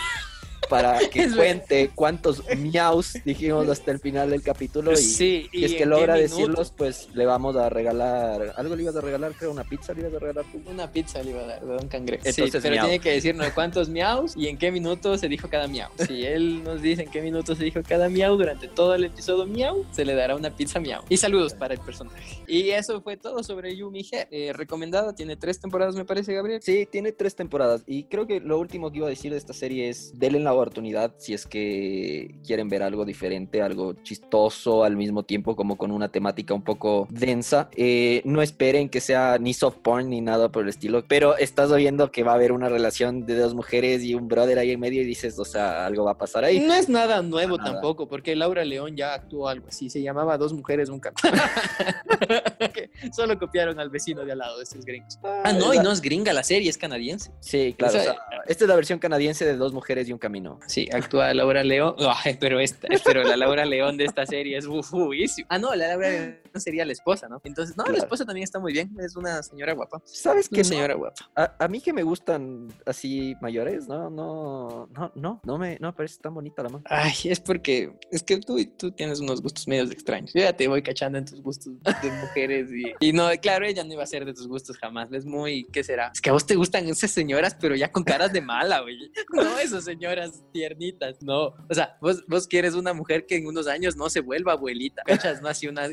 para 0.71 0.99
que 1.11 1.29
cuente 1.29 1.91
cuántos 1.95 2.43
miaus 2.57 3.15
dijimos 3.25 3.69
hasta 3.69 3.91
el 3.91 3.99
final 3.99 4.31
del 4.31 4.43
capítulo 4.43 4.93
y, 4.93 4.97
si 4.97 5.51
es 5.53 5.75
que 5.75 5.85
logra 5.85 6.15
decirlos, 6.15 6.73
pues 6.75 7.09
le 7.13 7.27
vamos 7.27 7.57
a 7.57 7.69
regalar, 7.69 8.55
algo 8.57 8.77
le 8.77 8.85
ibas 8.85 8.97
a 8.97 9.01
regalar, 9.01 9.33
creo, 9.33 9.51
una 9.51 9.65
pizza 9.65 9.93
le 9.93 10.03
ibas 10.03 10.15
a 10.15 10.19
regalar 10.21 10.45
tú. 10.51 10.63
Una 10.71 10.91
pizza 10.91 11.23
le 11.23 11.31
iba 11.31 11.41
a 11.41 11.47
dar 11.47 11.61
de 11.61 11.67
Don 11.67 11.89
Cangrejo. 11.89 12.23
Entonces, 12.25 12.63
pero 12.63 12.83
tiene 12.83 13.01
que 13.01 13.11
decirnos 13.11 13.49
cuántos 13.51 13.89
miaus 13.89 14.37
y 14.37 14.47
en 14.47 14.57
qué 14.57 14.71
minuto 14.71 15.19
se 15.19 15.29
dijo 15.29 15.49
cada 15.49 15.67
miau. 15.67 15.91
Si 16.07 16.25
él 16.27 16.63
nos 16.63 16.81
dice 16.81 17.03
en 17.03 17.11
qué 17.11 17.21
minuto 17.21 17.55
se 17.57 17.65
dijo 17.65 17.81
cada 17.87 18.09
miau 18.09 18.37
durante 18.37 18.69
todo 18.69 18.95
el 18.95 19.05
episodio 19.05 19.47
miau, 19.47 19.85
se 19.91 20.05
le 20.05 20.15
dará 20.15 20.37
una 20.37 20.55
pizza 20.55 20.79
miau. 20.79 21.03
Y 21.09 21.17
saludos 21.17 21.55
para 21.55 21.75
el 21.75 21.81
personaje. 21.81 22.39
Y 22.47 22.71
eso 22.71 23.01
fue 23.03 23.17
todo 23.17 23.43
sobre 23.43 23.77
Yumi 23.77 24.05
G. 24.05 24.29
Eh, 24.31 24.53
recomendada, 24.55 25.15
tiene 25.15 25.37
tres 25.37 25.59
temporadas 25.59 25.97
me 25.97 26.05
parece, 26.05 26.33
Gabriel. 26.33 26.63
Sí, 26.63 26.87
tiene 26.91 27.11
tres 27.11 27.35
temporadas 27.35 27.83
y 27.87 28.05
creo 28.05 28.27
que 28.27 28.39
lo 28.41 28.59
último 28.59 28.93
que 28.93 28.99
iba 28.99 29.07
a 29.07 29.11
decir 29.11 29.33
de 29.33 29.39
esta 29.39 29.53
serie 29.53 29.89
es 29.89 30.13
denle 30.19 30.41
la 30.41 30.53
oportunidad 30.61 31.15
si 31.17 31.33
es 31.33 31.47
que 31.47 32.35
quieren 32.47 32.69
ver 32.69 32.83
algo 32.83 33.07
diferente, 33.07 33.63
algo 33.63 33.95
chistoso 34.03 34.85
al 34.85 34.97
mismo 34.97 35.23
tiempo 35.23 35.57
como 35.57 35.79
con 35.79 35.91
una 35.91 36.09
temática 36.09 36.53
un 36.53 36.63
poco 36.63 37.09
densa. 37.11 37.71
Eh, 37.77 38.21
no 38.25 38.43
esperen 38.43 38.91
que 38.91 39.01
sea 39.01 39.39
ni 39.39 39.55
soft 39.55 39.79
porn 39.79 40.11
ni 40.11 40.21
nada 40.21 40.53
por 40.53 40.65
el 40.65 40.69
estilo, 40.69 41.03
pero 41.09 41.39
estás 41.39 41.71
oyendo 41.71 42.13
que 42.13 42.23
va 42.23 42.33
a 42.33 42.35
haber 42.35 42.53
una 42.53 42.69
relación 42.69 43.25
de 43.25 43.37
dos 43.37 43.55
mujeres 43.55 44.03
y 44.03 44.15
un 44.15 44.29
brother 44.29 44.59
ahí 44.59 44.73
en 44.73 44.81
medio 44.81 45.01
y 45.01 45.07
dices, 45.07 45.39
o 45.39 45.47
sea, 45.47 45.87
algo 45.87 46.05
va 46.05 46.13
a 46.13 46.19
pasar 46.19 46.45
ahí. 46.45 46.61
No 46.61 46.75
es 46.75 46.91
nada 46.91 47.23
nuevo 47.23 47.57
tampoco, 47.57 48.07
porque 48.07 48.37
Laura 48.37 48.65
León 48.65 48.97
ya 48.97 49.15
actuó 49.15 49.49
algo 49.49 49.69
así, 49.69 49.89
se 49.89 50.03
llamaba 50.03 50.37
Dos 50.37 50.53
Mujeres, 50.53 50.91
un 50.91 51.01
Solo 53.13 53.39
copiaron 53.39 53.81
al 53.81 53.89
vecino 53.89 54.25
de 54.25 54.33
al 54.33 54.39
lado 54.39 54.59
de 54.59 54.65
estos 54.65 54.85
gringos. 54.85 55.19
Ah, 55.23 55.53
no, 55.53 55.73
y 55.73 55.79
no 55.79 55.91
es 55.91 56.01
gringa 56.01 56.33
la 56.33 56.43
serie, 56.43 56.69
es 56.69 56.77
canadiense. 56.77 57.33
Sí, 57.41 57.75
claro. 57.77 57.99
esta 58.47 58.65
es 58.65 58.69
la 58.69 58.77
versión 58.77 58.99
canadiense 58.99 59.45
de 59.45 59.57
Dos 59.57 59.73
Mujeres 59.73 60.09
y 60.09 60.13
un 60.13 60.19
Camino. 60.19 60.50
Sí, 60.67 60.89
actúa 60.93 61.33
Laura 61.35 61.63
León. 61.63 61.95
pero, 62.41 62.61
esta, 62.61 62.89
pero 63.05 63.23
la 63.23 63.37
Laura 63.37 63.65
León 63.65 63.97
de 63.97 64.05
esta 64.05 64.27
serie 64.27 64.57
es 64.57 64.67
buenísima. 64.67 65.47
Ah, 65.51 65.59
no, 65.59 65.75
la 65.75 65.89
Laura 65.89 66.09
León 66.09 66.39
sería 66.59 66.85
la 66.85 66.93
esposa, 66.93 67.29
¿no? 67.29 67.41
Entonces, 67.45 67.77
no, 67.77 67.85
la 67.85 67.99
esposa 67.99 68.25
también 68.25 68.45
está 68.45 68.59
muy 68.59 68.73
bien. 68.73 68.91
Es 68.99 69.17
una 69.17 69.43
señora 69.43 69.73
guapa. 69.73 70.01
¿Sabes 70.05 70.49
qué? 70.49 70.65
señora 70.65 70.95
guapa. 70.95 71.31
A, 71.35 71.69
mí 71.69 71.81
que 71.81 71.93
me 71.93 72.03
gustan 72.03 72.69
así 72.87 73.35
mayores, 73.41 73.89
no, 73.89 74.11
no, 74.11 74.89
no, 74.95 75.13
no, 75.15 75.41
no 75.45 75.59
me, 75.59 75.79
no 75.81 75.95
parece 75.95 76.19
tan 76.21 76.35
bonita 76.35 76.63
la 76.63 76.69
mano. 76.69 76.85
Ay, 76.87 77.13
es 77.25 77.41
porque, 77.41 77.93
es 78.11 78.23
que 78.23 78.39
tú, 78.39 78.59
tú 78.77 78.91
tienes 78.93 79.21
unos 79.21 79.41
gustos 79.43 79.67
medios 79.69 79.91
extraños. 79.91 80.33
Yo 80.33 80.41
ya 80.41 80.53
te 80.53 80.69
voy 80.69 80.83
cachando 80.83 81.19
en 81.19 81.25
tus 81.25 81.41
gustos 81.41 81.73
de 82.03 82.11
mujeres 82.11 82.71
y, 82.73 83.09
y 83.09 83.13
no, 83.13 83.29
claro, 83.41 83.67
ella 83.67 83.85
no 83.85 83.93
iba 83.93 84.03
a 84.03 84.07
ser 84.07 84.25
de 84.25 84.35
tus 84.35 84.47
gustos 84.47 84.79
jamás. 84.79 85.13
Es 85.13 85.25
muy, 85.25 85.65
¿qué 85.73 85.83
será? 85.85 86.11
Es 86.13 86.21
que 86.21 86.31
a 86.31 86.33
vos 86.33 86.47
te 86.47 86.57
gustan 86.57 86.87
esas 86.87 87.11
señoras, 87.11 87.57
pero 87.61 87.75
ya 87.75 87.91
con 87.91 88.05
caras 88.05 88.33
de 88.33 88.41
mala, 88.41 88.81
güey. 88.81 89.11
No, 89.33 89.59
esas 89.59 89.85
señoras 89.85 90.43
tiernitas, 90.53 91.23
no. 91.23 91.55
O 91.69 91.75
sea, 91.75 91.97
vos, 92.01 92.25
vos 92.27 92.47
quieres 92.47 92.75
una 92.75 92.93
mujer 92.93 93.27
que 93.27 93.37
en 93.37 93.47
unos 93.47 93.67
años 93.67 93.97
no 93.97 94.11
se 94.11 94.21
vuelva 94.21 94.53
abuelita, 94.53 95.03
¿cachas? 95.05 95.41
No 95.41 95.49
así 95.49 95.67
una, 95.67 95.89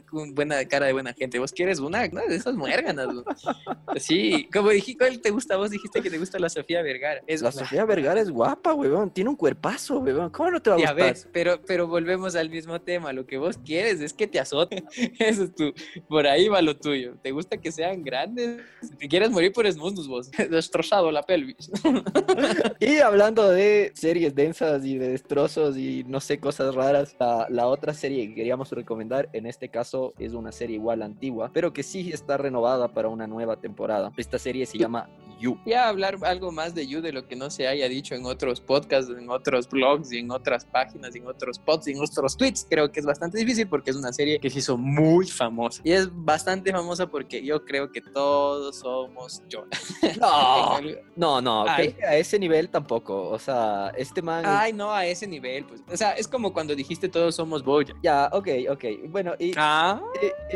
buena 0.48 0.66
cara 0.66 0.86
de 0.86 0.94
buena 0.94 1.14
gente. 1.14 1.40
Vos 1.40 1.52
quieres 1.52 1.80
una, 1.80 2.08
de 2.08 2.36
esas 2.36 2.56
muérganas. 2.56 3.08
Sí, 3.98 4.48
como 4.52 4.70
dijiste, 4.70 4.98
¿cuál 4.98 5.20
te 5.20 5.30
gusta? 5.32 5.58
Vos 5.58 5.72
dijiste 5.72 6.02
que 6.02 6.10
te 6.10 6.18
gusta 6.18 6.40
la 6.40 6.50
Sofía 6.50 6.82
Vergara. 6.82 7.22
Es 7.28 7.42
la 7.42 7.52
Sofía 7.52 7.86
Vergara 7.86 8.22
es 8.22 8.30
guapa, 8.30 8.74
weón. 8.74 9.12
Tiene 9.12 9.30
un 9.30 9.36
cuerpazo, 9.36 10.00
weón. 10.00 10.30
¿Cómo 10.30 10.52
no 10.52 10.62
te 10.62 10.70
va 10.70 10.76
a 10.76 10.80
gustar? 10.80 10.96
Ves, 10.96 11.28
pero, 11.32 11.62
pero 11.66 11.88
volvemos 11.88 12.36
al 12.36 12.50
mismo 12.50 12.80
tema. 12.80 13.14
Lo 13.14 13.26
que 13.26 13.38
vos 13.38 13.58
quieres 13.58 14.02
es 14.02 14.14
que 14.14 14.28
te 14.28 14.40
azoten. 14.40 14.86
Eso 15.20 15.44
es 15.44 15.56
tu, 15.56 15.74
por 16.08 16.28
ahí 16.28 16.48
va 16.48 16.62
lo 16.62 16.78
tuyo. 16.78 17.16
¿Te 17.22 17.32
gusta 17.32 17.58
que 17.58 17.72
sean 17.72 18.04
grandes? 18.04 18.62
Si 19.00 19.08
quieres 19.08 19.30
morir 19.30 19.52
por 19.52 19.66
esmundos 19.66 20.08
vos. 20.08 20.32
Destrozado 20.50 21.12
la 21.12 21.24
pelvis. 21.24 21.70
y 22.80 22.98
hablando 23.00 23.50
de 23.50 23.92
series 23.96 24.34
densas 24.36 24.86
y 24.86 24.98
de 24.98 25.10
destrozos 25.10 25.78
y 25.78 26.04
no 26.08 26.20
sé, 26.20 26.40
cosas 26.40 26.76
raras. 26.76 27.16
La, 27.50 27.68
otra 27.68 27.94
serie 27.94 28.30
que 28.30 28.36
queríamos 28.36 28.72
recomendar, 28.72 29.30
en 29.34 29.46
este 29.46 29.70
caso, 29.70 30.14
es 30.20 30.34
una 30.38 30.52
serie 30.52 30.76
igual 30.76 31.02
antigua, 31.02 31.52
pero 31.54 31.74
que 31.74 31.84
sí 31.84 32.12
está 32.12 32.38
renovada 32.38 32.88
para 32.88 33.10
una 33.10 33.28
nueva 33.28 33.58
temporada. 33.58 34.12
Esta 34.18 34.40
serie 34.40 34.66
se 34.66 34.78
llama 34.78 35.10
You. 35.40 35.58
Ya 35.66 35.88
hablar 35.88 36.18
algo 36.24 36.52
más 36.52 36.74
de 36.76 36.88
You 36.88 37.02
de 37.02 37.12
lo 37.12 37.28
que 37.28 37.36
no 37.36 37.50
se 37.50 37.68
haya 37.68 37.88
dicho 37.88 38.16
en 38.16 38.26
otros 38.26 38.62
podcasts, 38.62 39.12
en 39.12 39.30
otros 39.30 39.70
blogs 39.70 40.12
y 40.12 40.20
en 40.20 40.32
otras 40.32 40.66
páginas, 40.66 41.16
y 41.16 41.20
en 41.20 41.28
otros 41.28 41.60
pods 41.60 41.88
y 41.88 41.92
en 41.92 42.00
otros 42.02 42.38
tweets, 42.38 42.66
creo 42.70 42.92
que 42.92 43.00
es 43.00 43.06
bastante 43.06 43.38
difícil 43.38 43.68
porque 43.68 43.92
es 43.92 43.96
una 43.96 44.12
serie 44.14 44.40
que 44.40 44.50
se 44.50 44.60
hizo 44.60 44.78
muy 44.78 45.28
famosa. 45.28 45.82
Y 45.84 45.92
es 45.92 46.10
bastante 46.12 46.72
famosa 46.72 47.08
porque 47.08 47.44
yo 47.44 47.64
creo 47.66 47.92
que 47.92 48.02
todos 48.02 48.80
somos 48.80 49.44
yo. 49.50 49.66
No, 50.20 50.80
no, 51.16 51.42
no, 51.42 51.66
a 51.68 52.16
ese 52.16 52.40
nivel 52.40 52.70
tampoco. 52.70 53.30
O 53.30 53.38
sea, 53.38 53.92
este 53.98 54.22
man. 54.22 54.44
Ay, 54.46 54.74
no, 54.74 54.92
a 54.92 55.06
ese 55.06 55.28
nivel, 55.28 55.66
pues. 55.66 55.84
O 55.92 55.98
sea, 55.98 56.12
es 56.12 56.28
como 56.28 56.54
cuando 56.54 56.76
dijiste 56.76 57.10
todos 57.10 57.36
somos 57.36 57.64
Boya. 57.64 57.94
Ya, 58.02 58.30
ok, 58.34 58.48
ok. 58.70 58.86
Bueno, 59.10 59.34
y. 59.38 59.52
Ah, 59.58 60.02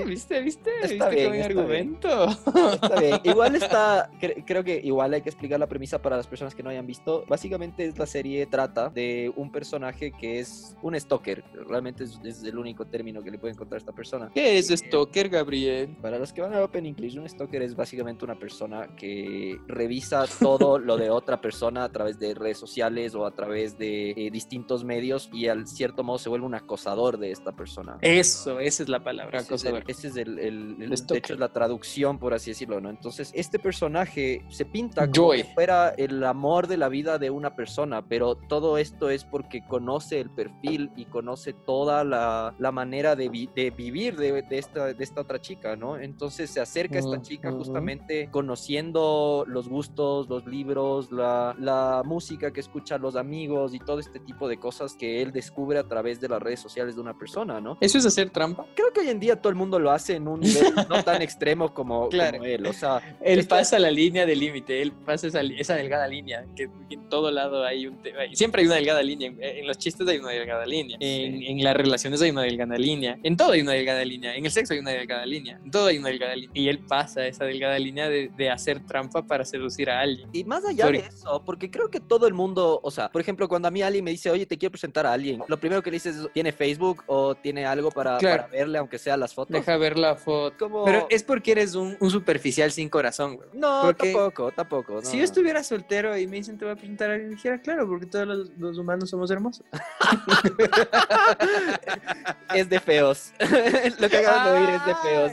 ¿viste, 0.05 0.41
viste? 0.41 0.71
Está 0.81 1.09
¿Viste 1.09 1.29
bien. 1.29 1.43
argumento? 1.43 2.29
Está 2.29 2.99
bien. 2.99 3.19
Igual 3.23 3.55
está, 3.55 4.09
creo 4.45 4.63
que 4.63 4.70
que 4.79 4.81
igual 4.85 5.13
hay 5.13 5.21
que 5.21 5.29
explicar 5.29 5.59
la 5.59 5.67
premisa 5.67 6.01
para 6.01 6.17
las 6.17 6.27
personas 6.27 6.55
que 6.55 6.63
no 6.63 6.69
hayan 6.69 6.87
visto. 6.87 7.25
Básicamente 7.27 7.85
es 7.85 7.97
la 7.97 8.05
serie 8.05 8.45
trata 8.45 8.89
de 8.89 9.31
un 9.35 9.51
personaje 9.51 10.11
que 10.11 10.39
es 10.39 10.75
un 10.81 10.99
stalker. 10.99 11.43
Realmente 11.67 12.03
es, 12.03 12.43
el 12.43 12.57
único 12.57 12.85
término 12.85 13.21
que 13.23 13.31
le 13.31 13.37
puede 13.37 13.53
encontrar 13.53 13.77
a 13.77 13.79
esta 13.79 13.91
persona. 13.91 14.31
¿Qué 14.33 14.57
es 14.57 14.67
stalker, 14.67 15.29
Gabriel? 15.29 15.95
Para 16.01 16.17
los 16.17 16.33
que 16.33 16.41
van 16.41 16.53
a 16.53 16.63
Open 16.63 16.85
English, 16.85 17.17
un 17.17 17.27
stalker 17.27 17.61
es 17.61 17.75
básicamente 17.75 18.25
una 18.25 18.37
persona 18.37 18.95
que 18.95 19.57
revisa 19.67 20.25
todo 20.39 20.79
lo 20.79 20.97
de 20.97 21.09
otra 21.09 21.41
persona 21.41 21.83
a 21.83 21.89
través 21.89 22.19
de 22.19 22.33
redes 22.33 22.57
sociales 22.57 23.15
o 23.15 23.25
a 23.25 23.31
través 23.31 23.77
de 23.77 24.11
eh, 24.11 24.31
distintos 24.31 24.83
medios 24.83 25.29
y 25.33 25.47
al 25.47 25.67
cierto 25.67 26.03
modo 26.03 26.17
se 26.17 26.29
vuelve 26.29 26.45
un 26.45 26.55
acosador 26.55 27.17
de 27.17 27.31
esta 27.31 27.51
persona. 27.51 27.97
Eso, 28.01 28.59
esa 28.59 28.83
es 28.83 28.89
la 28.89 29.03
palabra, 29.03 29.39
acosador. 29.39 29.83
ese 29.87 30.07
es 30.07 30.15
el, 30.15 30.39
el, 30.39 30.77
de 30.77 31.17
hecho, 31.17 31.35
la 31.35 31.49
traducción, 31.49 32.19
por 32.19 32.33
así 32.33 32.51
decirlo, 32.51 32.79
¿no? 32.79 32.89
Entonces, 32.89 33.31
este 33.35 33.59
personaje 33.59 34.45
se 34.49 34.60
pinta 34.65 35.09
como 35.09 35.33
si 35.33 35.43
fuera 35.43 35.89
el 35.89 36.23
amor 36.23 36.67
de 36.67 36.77
la 36.77 36.89
vida 36.89 37.17
de 37.17 37.29
una 37.29 37.55
persona, 37.55 38.05
pero 38.07 38.35
todo 38.35 38.77
esto 38.77 39.09
es 39.09 39.23
porque 39.23 39.65
conoce 39.67 40.19
el 40.19 40.29
perfil 40.29 40.91
y 40.95 41.05
conoce 41.05 41.53
toda 41.53 42.03
la, 42.03 42.55
la 42.57 42.71
manera 42.71 43.15
de, 43.15 43.29
de 43.55 43.71
vivir 43.71 44.17
de, 44.17 44.41
de, 44.41 44.57
esta, 44.57 44.93
de 44.93 45.03
esta 45.03 45.21
otra 45.21 45.39
chica, 45.39 45.75
¿no? 45.75 45.97
Entonces 45.97 46.49
se 46.49 46.59
acerca 46.59 46.97
a 46.97 46.99
esta 46.99 47.21
chica 47.21 47.51
justamente 47.51 48.29
conociendo 48.31 49.45
los 49.47 49.67
gustos, 49.67 50.29
los 50.29 50.45
libros, 50.45 51.11
la, 51.11 51.55
la 51.59 52.03
música 52.05 52.51
que 52.51 52.59
escuchan 52.59 53.01
los 53.01 53.15
amigos 53.15 53.73
y 53.73 53.79
todo 53.79 53.99
este 53.99 54.19
tipo 54.19 54.47
de 54.47 54.57
cosas 54.57 54.95
que 54.95 55.21
él 55.21 55.31
descubre 55.31 55.79
a 55.79 55.87
través 55.87 56.19
de 56.19 56.29
las 56.29 56.41
redes 56.41 56.59
sociales 56.59 56.95
de 56.95 57.01
una 57.01 57.17
persona, 57.17 57.61
¿no? 57.61 57.77
¿Eso 57.81 57.97
es 57.97 58.05
hacer 58.05 58.29
trampa? 58.29 58.65
Creo 58.75 58.91
que 58.93 59.01
hoy 59.01 59.09
en 59.09 59.19
día 59.19 59.41
todo 59.41 59.49
el 59.49 59.55
mundo 59.55 59.79
lo 59.79 59.91
hace 59.91 60.15
en 60.15 60.27
un 60.27 60.39
nivel 60.39 60.73
no 60.89 61.03
tan 61.03 61.21
extremo 61.21 61.73
como, 61.73 62.09
claro. 62.09 62.43
él, 62.43 62.65
o 62.65 62.73
sea... 62.73 63.01
Él 63.21 63.47
pasa 63.47 63.79
la 63.79 63.91
línea 63.91 64.25
de 64.25 64.35
límite, 64.51 64.81
él 64.81 64.91
pasa 64.91 65.27
esa, 65.27 65.41
esa 65.41 65.75
delgada 65.75 66.07
línea, 66.07 66.45
que 66.55 66.69
en 66.89 67.09
todo 67.09 67.31
lado 67.31 67.63
hay 67.63 67.87
un 67.87 68.01
tema, 68.01 68.19
siempre 68.33 68.61
hay 68.61 68.67
una 68.67 68.75
delgada 68.75 69.01
línea, 69.01 69.31
en 69.39 69.67
los 69.67 69.77
chistes 69.77 70.07
hay 70.07 70.17
una 70.17 70.31
delgada 70.31 70.65
línea, 70.65 70.97
en, 70.99 71.41
en, 71.43 71.63
las 71.63 71.75
relaciones 71.75 72.21
hay 72.21 72.31
una 72.31 72.43
delgada 72.43 72.77
línea, 72.77 73.17
en 73.23 73.37
todo 73.37 73.51
hay 73.51 73.61
una 73.61 73.73
delgada 73.73 74.03
línea, 74.03 74.35
en 74.35 74.45
el 74.45 74.51
sexo 74.51 74.73
hay 74.73 74.79
una 74.79 74.91
delgada 74.91 75.25
línea, 75.25 75.59
en 75.63 75.71
todo 75.71 75.87
hay 75.87 75.97
una 75.97 76.09
delgada 76.09 76.35
línea, 76.35 76.51
y 76.53 76.67
él 76.69 76.79
pasa 76.79 77.25
esa 77.25 77.45
delgada 77.45 77.77
línea 77.79 78.09
de, 78.09 78.29
de 78.29 78.49
hacer 78.49 78.85
trampa 78.85 79.25
para 79.25 79.45
seducir 79.45 79.89
a 79.89 79.99
alguien. 79.99 80.29
Y 80.33 80.43
más 80.43 80.65
allá 80.65 80.87
de 80.87 80.97
eso, 80.97 81.43
porque 81.45 81.69
creo 81.69 81.89
que 81.89 81.99
todo 81.99 82.27
el 82.27 82.33
mundo, 82.33 82.79
o 82.83 82.91
sea, 82.91 83.11
por 83.11 83.21
ejemplo, 83.21 83.47
cuando 83.47 83.67
a 83.67 83.71
mí 83.71 83.81
alguien 83.81 84.03
me 84.03 84.11
dice, 84.11 84.29
oye, 84.29 84.45
te 84.45 84.57
quiero 84.57 84.71
presentar 84.71 85.05
a 85.05 85.13
alguien, 85.13 85.41
lo 85.47 85.59
primero 85.59 85.81
que 85.81 85.91
le 85.91 85.95
dices 85.95 86.15
es, 86.15 86.31
¿tiene 86.33 86.51
Facebook 86.51 87.03
o 87.07 87.35
tiene 87.35 87.65
algo 87.65 87.91
para, 87.91 88.17
para 88.17 88.47
verle, 88.47 88.77
aunque 88.77 88.97
sea 88.97 89.17
las 89.17 89.33
fotos? 89.33 89.53
Deja 89.53 89.77
ver 89.77 89.97
la 89.97 90.15
foto. 90.15 90.83
Pero 90.85 91.07
es 91.09 91.23
porque 91.23 91.51
eres 91.51 91.75
un, 91.75 91.97
un 91.99 92.09
superficial 92.09 92.71
sin 92.71 92.89
corazón, 92.89 93.37
güey. 93.37 93.49
No, 93.53 93.93
tampoco, 93.95 94.40
tampoco. 94.49 95.03
Si 95.03 95.17
yo 95.17 95.23
estuviera 95.23 95.63
soltero 95.63 96.17
y 96.17 96.25
me 96.25 96.37
dicen 96.37 96.57
te 96.57 96.65
voy 96.65 96.73
a 96.73 96.75
presentar 96.75 97.11
a 97.11 97.13
alguien, 97.13 97.31
dijera, 97.31 97.61
claro, 97.61 97.87
porque 97.87 98.05
todos 98.05 98.49
los, 98.57 98.77
humanos 98.77 99.09
somos 99.09 99.29
hermosos. 99.29 99.65
es 102.55 102.69
de 102.69 102.79
feos. 102.79 103.33
Lo 103.99 104.09
que 104.09 104.17
acabas 104.17 104.45
de 104.45 104.51
oír 104.59 104.69
es 104.69 104.85
de 104.85 104.95
feos. 104.95 105.31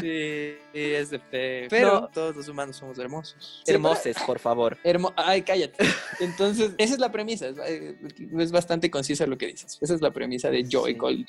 sí, 0.00 0.54
es 0.72 1.10
de 1.10 1.18
feos. 1.18 1.68
Pero 1.70 2.08
todos 2.12 2.36
los 2.36 2.48
humanos 2.48 2.76
somos 2.76 2.98
hermosos. 2.98 3.62
Hermoses, 3.66 4.16
por 4.26 4.38
favor. 4.38 4.78
Ay, 5.16 5.42
cállate. 5.42 5.84
Entonces, 6.18 6.72
esa 6.78 6.94
es 6.94 7.00
la 7.00 7.12
premisa. 7.12 7.48
Eh, 7.66 7.96
es, 8.38 8.50
bastante 8.50 8.90
concisa 8.90 9.26
lo 9.26 9.36
que 9.36 9.46
dices. 9.46 9.78
Esa 9.80 9.94
es 9.94 10.00
la 10.00 10.10
premisa 10.10 10.50
de 10.50 10.64
Joy 10.64 11.26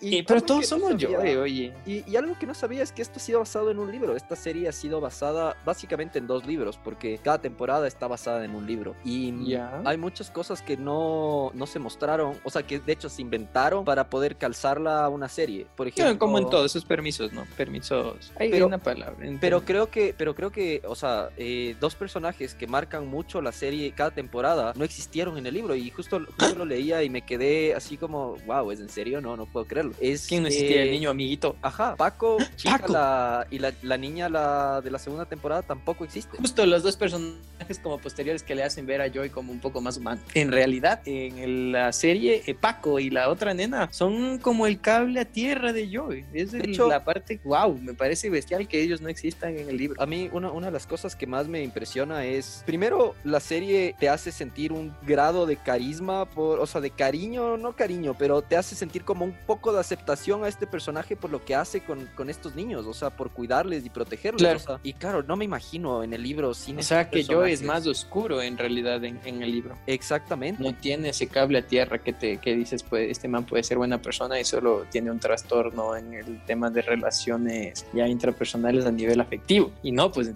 y, 0.00 0.22
pero 0.22 0.42
todos 0.42 0.66
somos 0.66 0.96
Joy, 0.96 1.36
oye. 1.36 1.72
Y, 1.86 2.10
y 2.10 2.16
algo 2.16 2.38
que 2.38 2.46
no 2.46 2.54
sabía 2.54 2.82
es 2.82 2.92
que 2.92 3.02
esto 3.02 3.18
ha 3.18 3.22
sido 3.22 3.40
basado 3.40 3.70
en 3.70 3.78
un 3.78 3.90
libro. 3.90 4.16
Esta 4.16 4.36
serie 4.36 4.68
ha 4.68 4.72
sido 4.72 5.00
basada 5.00 5.56
básicamente 5.64 6.18
en 6.18 6.23
dos 6.26 6.46
libros, 6.46 6.78
porque 6.82 7.18
cada 7.22 7.40
temporada 7.40 7.86
está 7.86 8.06
basada 8.06 8.44
en 8.44 8.54
un 8.54 8.66
libro. 8.66 8.94
Y 9.04 9.54
hay 9.84 9.96
muchas 9.96 10.30
cosas 10.30 10.62
que 10.62 10.76
no, 10.76 11.50
no 11.54 11.66
se 11.66 11.78
mostraron, 11.78 12.38
o 12.44 12.50
sea, 12.50 12.62
que 12.62 12.78
de 12.78 12.92
hecho 12.92 13.08
se 13.08 13.22
inventaron 13.22 13.84
para 13.84 14.08
poder 14.08 14.36
calzarla 14.36 15.04
a 15.04 15.08
una 15.08 15.28
serie. 15.28 15.66
Por 15.76 15.88
ejemplo, 15.88 16.18
como 16.18 16.38
en 16.38 16.48
todos 16.48 16.72
esos 16.72 16.84
permisos, 16.84 17.32
¿no? 17.32 17.44
Permisos. 17.56 18.32
Hay 18.38 18.50
pero, 18.50 18.66
una 18.66 18.78
palabra. 18.78 19.16
Pero 19.40 19.64
creo 19.64 19.90
que, 19.90 20.14
pero 20.16 20.34
creo 20.34 20.50
que, 20.50 20.82
o 20.86 20.94
sea, 20.94 21.30
eh, 21.36 21.76
dos 21.80 21.94
personajes 21.94 22.54
que 22.54 22.66
marcan 22.66 23.06
mucho 23.06 23.40
la 23.40 23.52
serie 23.52 23.92
cada 23.92 24.10
temporada 24.10 24.72
no 24.76 24.84
existieron 24.84 25.38
en 25.38 25.46
el 25.46 25.54
libro 25.54 25.74
y 25.74 25.90
justo, 25.90 26.18
lo 26.18 26.64
leía 26.64 27.02
y 27.02 27.10
me 27.10 27.22
quedé 27.22 27.74
así 27.74 27.96
como, 27.96 28.36
wow, 28.46 28.70
¿es 28.70 28.80
en 28.80 28.88
serio? 28.88 29.20
No, 29.20 29.36
no 29.36 29.46
puedo 29.46 29.66
creerlo. 29.66 29.92
Es, 30.00 30.26
¿Quién 30.26 30.42
no 30.42 30.48
existía? 30.48 30.82
el 30.82 30.90
niño 30.90 31.10
amiguito. 31.10 31.56
Ajá, 31.62 31.96
Paco, 31.96 32.38
chica, 32.56 33.46
y 33.50 33.58
la, 33.58 33.72
la, 33.82 33.96
niña 33.96 34.28
la, 34.28 34.80
de 34.80 34.90
la 34.90 34.98
segunda 34.98 35.26
temporada 35.26 35.62
tampoco 35.62 36.04
existe. 36.18 36.36
Justo 36.38 36.64
los 36.66 36.82
dos 36.82 36.96
personajes 36.96 37.78
como 37.82 37.98
posteriores 37.98 38.42
que 38.42 38.54
le 38.54 38.62
hacen 38.62 38.86
ver 38.86 39.00
a 39.00 39.10
Joy 39.10 39.30
como 39.30 39.52
un 39.52 39.60
poco 39.60 39.80
más 39.80 39.96
humano. 39.96 40.20
En 40.34 40.52
realidad, 40.52 41.00
en 41.04 41.72
la 41.72 41.92
serie, 41.92 42.42
eh, 42.46 42.54
Paco 42.54 43.00
y 43.00 43.10
la 43.10 43.28
otra 43.28 43.54
nena 43.54 43.88
son 43.90 44.38
como 44.38 44.66
el 44.66 44.80
cable 44.80 45.20
a 45.20 45.24
tierra 45.24 45.72
de 45.72 45.88
Joy. 45.90 46.24
Es 46.32 46.52
de 46.52 46.60
hecho, 46.60 46.88
la 46.88 47.04
parte, 47.04 47.40
wow, 47.44 47.78
me 47.78 47.94
parece 47.94 48.30
bestial 48.30 48.68
que 48.68 48.80
ellos 48.80 49.00
no 49.00 49.08
existan 49.08 49.56
en 49.56 49.68
el 49.68 49.76
libro. 49.76 50.00
A 50.00 50.06
mí, 50.06 50.28
una, 50.32 50.50
una 50.50 50.66
de 50.66 50.72
las 50.72 50.86
cosas 50.86 51.16
que 51.16 51.26
más 51.26 51.48
me 51.48 51.62
impresiona 51.62 52.24
es, 52.24 52.62
primero, 52.66 53.14
la 53.24 53.40
serie 53.40 53.94
te 53.98 54.08
hace 54.08 54.30
sentir 54.32 54.72
un 54.72 54.94
grado 55.02 55.46
de 55.46 55.56
carisma, 55.56 56.26
por, 56.26 56.60
o 56.60 56.66
sea, 56.66 56.80
de 56.80 56.90
cariño, 56.90 57.56
no 57.56 57.74
cariño, 57.74 58.14
pero 58.18 58.42
te 58.42 58.56
hace 58.56 58.74
sentir 58.74 59.04
como 59.04 59.24
un 59.24 59.34
poco 59.46 59.72
de 59.72 59.80
aceptación 59.80 60.44
a 60.44 60.48
este 60.48 60.66
personaje 60.66 61.16
por 61.16 61.30
lo 61.30 61.44
que 61.44 61.54
hace 61.54 61.80
con, 61.80 62.06
con 62.14 62.30
estos 62.30 62.54
niños, 62.54 62.86
o 62.86 62.94
sea, 62.94 63.10
por 63.10 63.30
cuidarles 63.30 63.84
y 63.84 63.90
protegerlos. 63.90 64.64
Claro. 64.64 64.80
y 64.82 64.92
claro, 64.92 65.22
no 65.22 65.36
me 65.36 65.44
imagino 65.44 66.03
en 66.04 66.12
el 66.12 66.22
libro 66.22 66.54
sin... 66.54 66.78
O 66.78 66.82
sea, 66.82 67.08
que 67.08 67.24
Joy 67.24 67.52
es 67.52 67.62
más 67.62 67.86
oscuro 67.86 68.42
en 68.42 68.56
realidad 68.56 69.02
en, 69.04 69.20
en, 69.24 69.42
el 69.42 69.50
libro. 69.50 69.76
Exactamente. 69.86 70.62
No 70.62 70.74
tiene 70.74 71.10
ese 71.10 71.26
cable 71.26 71.58
a 71.58 71.66
tierra 71.66 71.98
que 71.98 72.12
te 72.12 72.38
que 72.38 72.54
dices, 72.54 72.82
pues, 72.82 73.10
este 73.10 73.28
man 73.28 73.44
puede 73.44 73.62
ser 73.62 73.78
buena 73.78 74.00
persona 74.00 74.38
y 74.38 74.44
solo 74.44 74.86
tiene 74.90 75.10
un 75.10 75.18
trastorno 75.18 75.96
en 75.96 76.14
el 76.14 76.44
tema 76.44 76.70
de 76.70 76.82
relaciones 76.82 77.86
ya 77.92 78.06
intrapersonales 78.06 78.84
a 78.86 78.92
nivel 78.92 79.20
afectivo. 79.20 79.72
Y 79.82 79.92
no, 79.92 80.10
pues, 80.12 80.32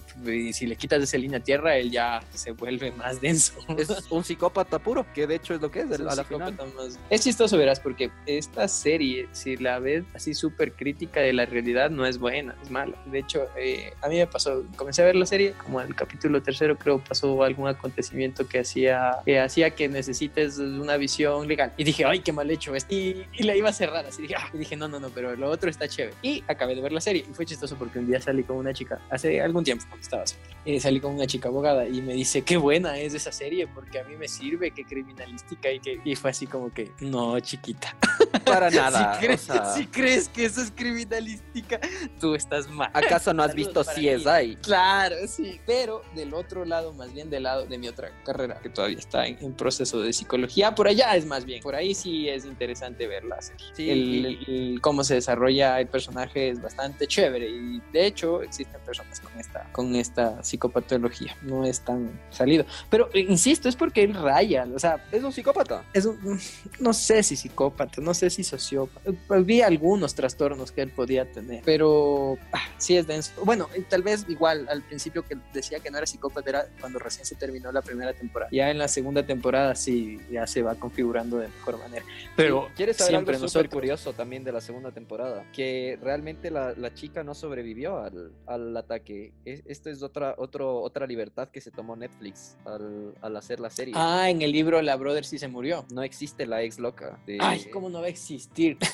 si 0.53 0.67
le 0.67 0.77
quitas 0.77 1.03
esa 1.03 1.19
línea 1.19 1.39
a 1.39 1.43
tierra, 1.43 1.77
él 1.77 1.91
ya 1.91 2.23
se 2.33 2.53
vuelve 2.53 2.93
más 2.93 3.21
denso. 3.21 3.55
Es 3.77 3.91
un 4.11 4.25
psicópata 4.25 4.79
puro, 4.79 5.07
que 5.15 5.27
de 5.27 5.37
hecho 5.37 5.55
es 5.55 5.61
lo 5.61 5.71
que 5.71 5.81
es. 5.81 5.91
a 5.91 6.15
la 6.15 6.25
final. 6.25 6.57
Más... 6.77 6.99
Es 7.11 7.23
chistoso, 7.23 7.57
verás, 7.57 7.81
porque 7.81 8.11
esta 8.27 8.69
serie, 8.69 9.29
si 9.33 9.57
la 9.57 9.79
ves 9.79 10.05
así 10.15 10.35
súper 10.35 10.73
crítica 10.73 11.21
de 11.21 11.33
la 11.33 11.47
realidad, 11.47 11.91
no 11.91 12.07
es 12.07 12.19
buena, 12.19 12.55
es 12.63 12.71
mala. 12.71 12.97
De 13.07 13.19
hecho, 13.19 13.47
eh, 13.57 13.93
a 14.01 14.09
mí 14.09 14.17
me 14.17 14.27
pasó, 14.27 14.65
comencé 14.77 15.03
a 15.03 15.07
ver 15.07 15.17
la 15.17 15.27
serie, 15.27 15.48
como 15.53 15.81
en 15.81 15.89
el 15.89 15.95
capítulo 15.95 16.43
tercero 16.43 16.77
creo 16.77 16.99
pasó 16.99 17.43
algún 17.43 17.69
acontecimiento 17.69 18.47
que 18.47 18.61
hacía 18.61 19.19
que, 19.25 19.39
hacía 19.39 19.71
que 19.71 19.89
necesites 19.89 20.59
una 20.59 20.97
visión 20.97 21.47
legal. 21.49 21.73
Y 21.77 21.85
dije, 21.85 22.05
ay, 22.05 22.21
qué 22.21 22.33
mal 22.33 22.51
hecho 22.51 22.75
esto. 22.75 22.95
Y, 22.95 23.27
y 23.33 23.43
la 23.45 23.57
iba 23.57 23.69
a 23.69 23.73
cerrar 23.73 24.07
así. 24.07 24.23
Dije, 24.23 24.35
ah", 24.37 24.49
y 24.53 24.59
dije, 24.59 24.77
no, 24.77 24.89
no, 24.89 25.01
no, 25.01 25.11
pero 25.11 25.35
lo 25.37 25.51
otro 25.51 25.71
está 25.71 25.89
chévere. 25.89 26.17
Y 26.23 26.45
acabé 26.49 26.75
de 26.75 26.81
ver 26.81 26.93
la 26.93 27.01
serie. 27.01 27.25
Y 27.29 27.35
fue 27.35 27.47
chistoso 27.47 27.77
porque 27.77 27.99
un 27.99 28.07
día 28.07 28.21
salí 28.21 28.43
con 28.43 28.57
una 28.57 28.73
chica, 28.73 29.01
hace 29.11 29.41
algún 29.41 29.65
tiempo, 29.65 29.85
cuando 29.89 30.03
estaba 30.03 30.25
eh, 30.65 30.81
salí 30.81 31.01
con 31.01 31.15
una 31.15 31.27
chica 31.27 31.49
abogada 31.49 31.89
y 31.89 32.03
me 32.03 32.15
dice, 32.15 32.43
qué 32.43 32.57
buena 32.57 32.99
es 32.99 33.15
esa 33.15 33.33
serie 33.33 33.67
porque 33.67 34.01
a 34.01 34.05
mí 34.05 34.17
me 34.17 34.29
sirve, 34.29 34.71
qué 34.71 34.85
criminalística. 34.85 35.71
Y, 35.71 35.81
que, 35.81 36.01
y 36.05 36.15
fue 36.15 36.31
así 36.31 36.47
como 36.47 36.73
que, 36.73 36.91
no, 37.01 37.39
chiquita. 37.41 37.97
Para 38.45 38.71
nada. 38.71 39.15
si, 39.15 39.27
crees, 39.27 39.49
si 39.75 39.87
crees 39.87 40.29
que 40.29 40.45
eso 40.45 40.61
es 40.61 40.71
criminalística, 40.71 41.81
tú 42.21 42.35
estás 42.35 42.69
mal. 42.69 42.91
¿Acaso 42.93 43.33
no 43.33 43.43
has 43.43 43.55
visto 43.55 43.83
CSI? 43.85 44.57
Claro, 44.63 45.17
sí. 45.27 45.61
Pero 45.67 46.03
del 46.15 46.35
otro 46.35 46.65
lado, 46.65 46.93
más 46.93 47.13
bien 47.13 47.31
del 47.31 47.45
lado 47.45 47.67
de 47.67 47.79
mi 47.79 47.89
otra 47.89 48.11
carrera, 48.25 48.59
que 48.61 48.69
todavía 48.69 48.99
está 48.99 49.27
en, 49.27 49.53
proceso 49.55 50.01
de 50.01 50.13
psicología, 50.13 50.75
por 50.75 50.89
allá 50.89 51.17
es 51.17 51.27
más 51.27 51.45
bien. 51.45 51.63
Por 51.63 51.75
ahí 51.75 51.95
sí 51.95 52.29
es 52.29 52.45
interesante 52.45 53.07
verla. 53.07 53.39
Sí, 53.73 53.91
el, 53.91 54.79
cómo 54.81 55.05
se 55.05 55.15
desarrolla 55.15 55.81
el 55.81 55.89
personaje 55.89 56.51
es 56.51 56.61
bastante 56.61 57.07
chévere 57.07 57.49
y 57.49 57.81
de 57.93 58.07
hecho 58.07 58.43
existen 58.43 58.81
personas 58.83 59.21
con 59.21 59.39
esta, 59.39 59.73
con 59.73 59.97
esta 59.97 60.43
psicopatología. 60.43 61.37
No 61.43 61.65
es 61.65 61.81
tan 61.81 62.21
salido. 62.31 62.65
Pero 62.91 63.09
insisto, 63.15 63.69
es 63.69 63.77
porque 63.77 64.03
él 64.03 64.15
raya. 64.15 64.67
O 64.75 64.79
sea, 64.79 65.05
es 65.13 65.23
un 65.23 65.33
psicópata. 65.33 65.85
Es 65.93 66.05
un, 66.05 66.41
no 66.79 66.93
sé 66.93 67.23
si 67.23 67.37
psicópata, 67.37 68.01
no 68.01 68.15
sé 68.19 68.31
si 68.31 68.45
sociópata. 68.45 69.11
Vi 69.45 69.63
algunos 69.63 70.15
trastornos 70.15 70.73
que 70.73 70.83
él 70.83 70.91
podía 70.91 71.31
tener, 71.31 71.63
pero 71.65 72.37
ah, 72.53 72.61
sí 72.77 72.97
es 72.97 73.07
denso. 73.07 73.33
Bueno, 73.45 73.69
tal 73.89 74.03
vez 74.03 74.27
igual 74.29 74.69
al 74.69 74.83
principio 74.83 75.25
que 75.25 75.37
decía 75.53 75.81
que 75.81 75.91
no 75.91 75.99
era 75.99 76.07
psicópata 76.07 76.51
era 76.51 76.67
cuando 76.81 76.99
recién 76.99 77.25
se 77.25 77.35
terminó 77.35 77.73
la 77.73 77.83
primera 77.83 78.13
temporada. 78.13 78.51
Ya 78.53 78.71
en 78.71 78.79
la 78.79 78.89
segunda 78.89 79.25
temporada 79.25 79.75
sí, 79.75 80.19
ya 80.31 80.47
se 80.47 80.63
va 80.63 80.75
configurando 80.75 81.39
de 81.39 81.49
mejor 81.49 81.79
manera. 81.79 82.05
Pero 82.37 82.69
¿quieres 82.77 82.97
saber 82.97 83.13
siempre 83.13 83.37
algo 83.37 83.49
súper 83.49 83.71
curioso 83.71 84.13
también 84.13 84.45
de 84.45 84.53
la 84.53 84.61
segunda 84.61 84.91
temporada? 84.91 85.45
Que 85.53 85.99
realmente 86.03 86.51
la, 86.51 86.75
la 86.77 86.93
chica 86.95 87.25
no 87.25 87.35
sobrevivió 87.35 87.99
al, 87.99 88.33
al 88.47 88.77
ataque. 88.77 89.33
esto 89.45 89.91
es 89.91 90.03
otra, 90.03 90.35
otro, 90.39 90.81
otra 90.81 91.07
libertad 91.07 91.49
que 91.49 91.61
se 91.61 91.71
tomó 91.71 91.97
Netflix 91.97 92.57
al, 92.65 93.15
al, 93.21 93.37
hacer 93.37 93.61
la 93.61 93.71
serie. 93.71 93.95
Ah, 93.97 94.31
en 94.31 94.43
el 94.43 94.53
libro 94.53 94.81
La 94.83 94.97
Brother 94.97 95.25
sí 95.25 95.39
se 95.39 95.49
murió. 95.49 95.85
No 95.93 96.03
existe 96.03 96.47
la 96.47 96.63
ex 96.63 96.79
loca. 96.79 97.19
Ay, 97.41 97.67
¿cómo 97.73 97.89
no 97.89 98.01
existir. 98.09 98.79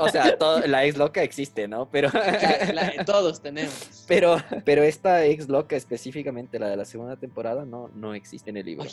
O 0.00 0.08
sea, 0.08 0.36
la 0.66 0.84
ex 0.84 0.96
loca 0.96 1.22
existe, 1.22 1.68
¿no? 1.68 1.88
Pero 1.90 2.10
todos 3.06 3.40
tenemos. 3.40 4.04
Pero, 4.08 4.36
pero 4.64 4.82
esta 4.82 5.24
ex 5.24 5.48
loca 5.48 5.76
específicamente, 5.76 6.58
la 6.58 6.68
de 6.68 6.76
la 6.76 6.84
segunda 6.84 7.16
temporada, 7.16 7.64
no, 7.64 7.88
no 7.94 8.14
existe 8.14 8.50
en 8.50 8.56
el 8.56 8.66
libro. 8.66 8.88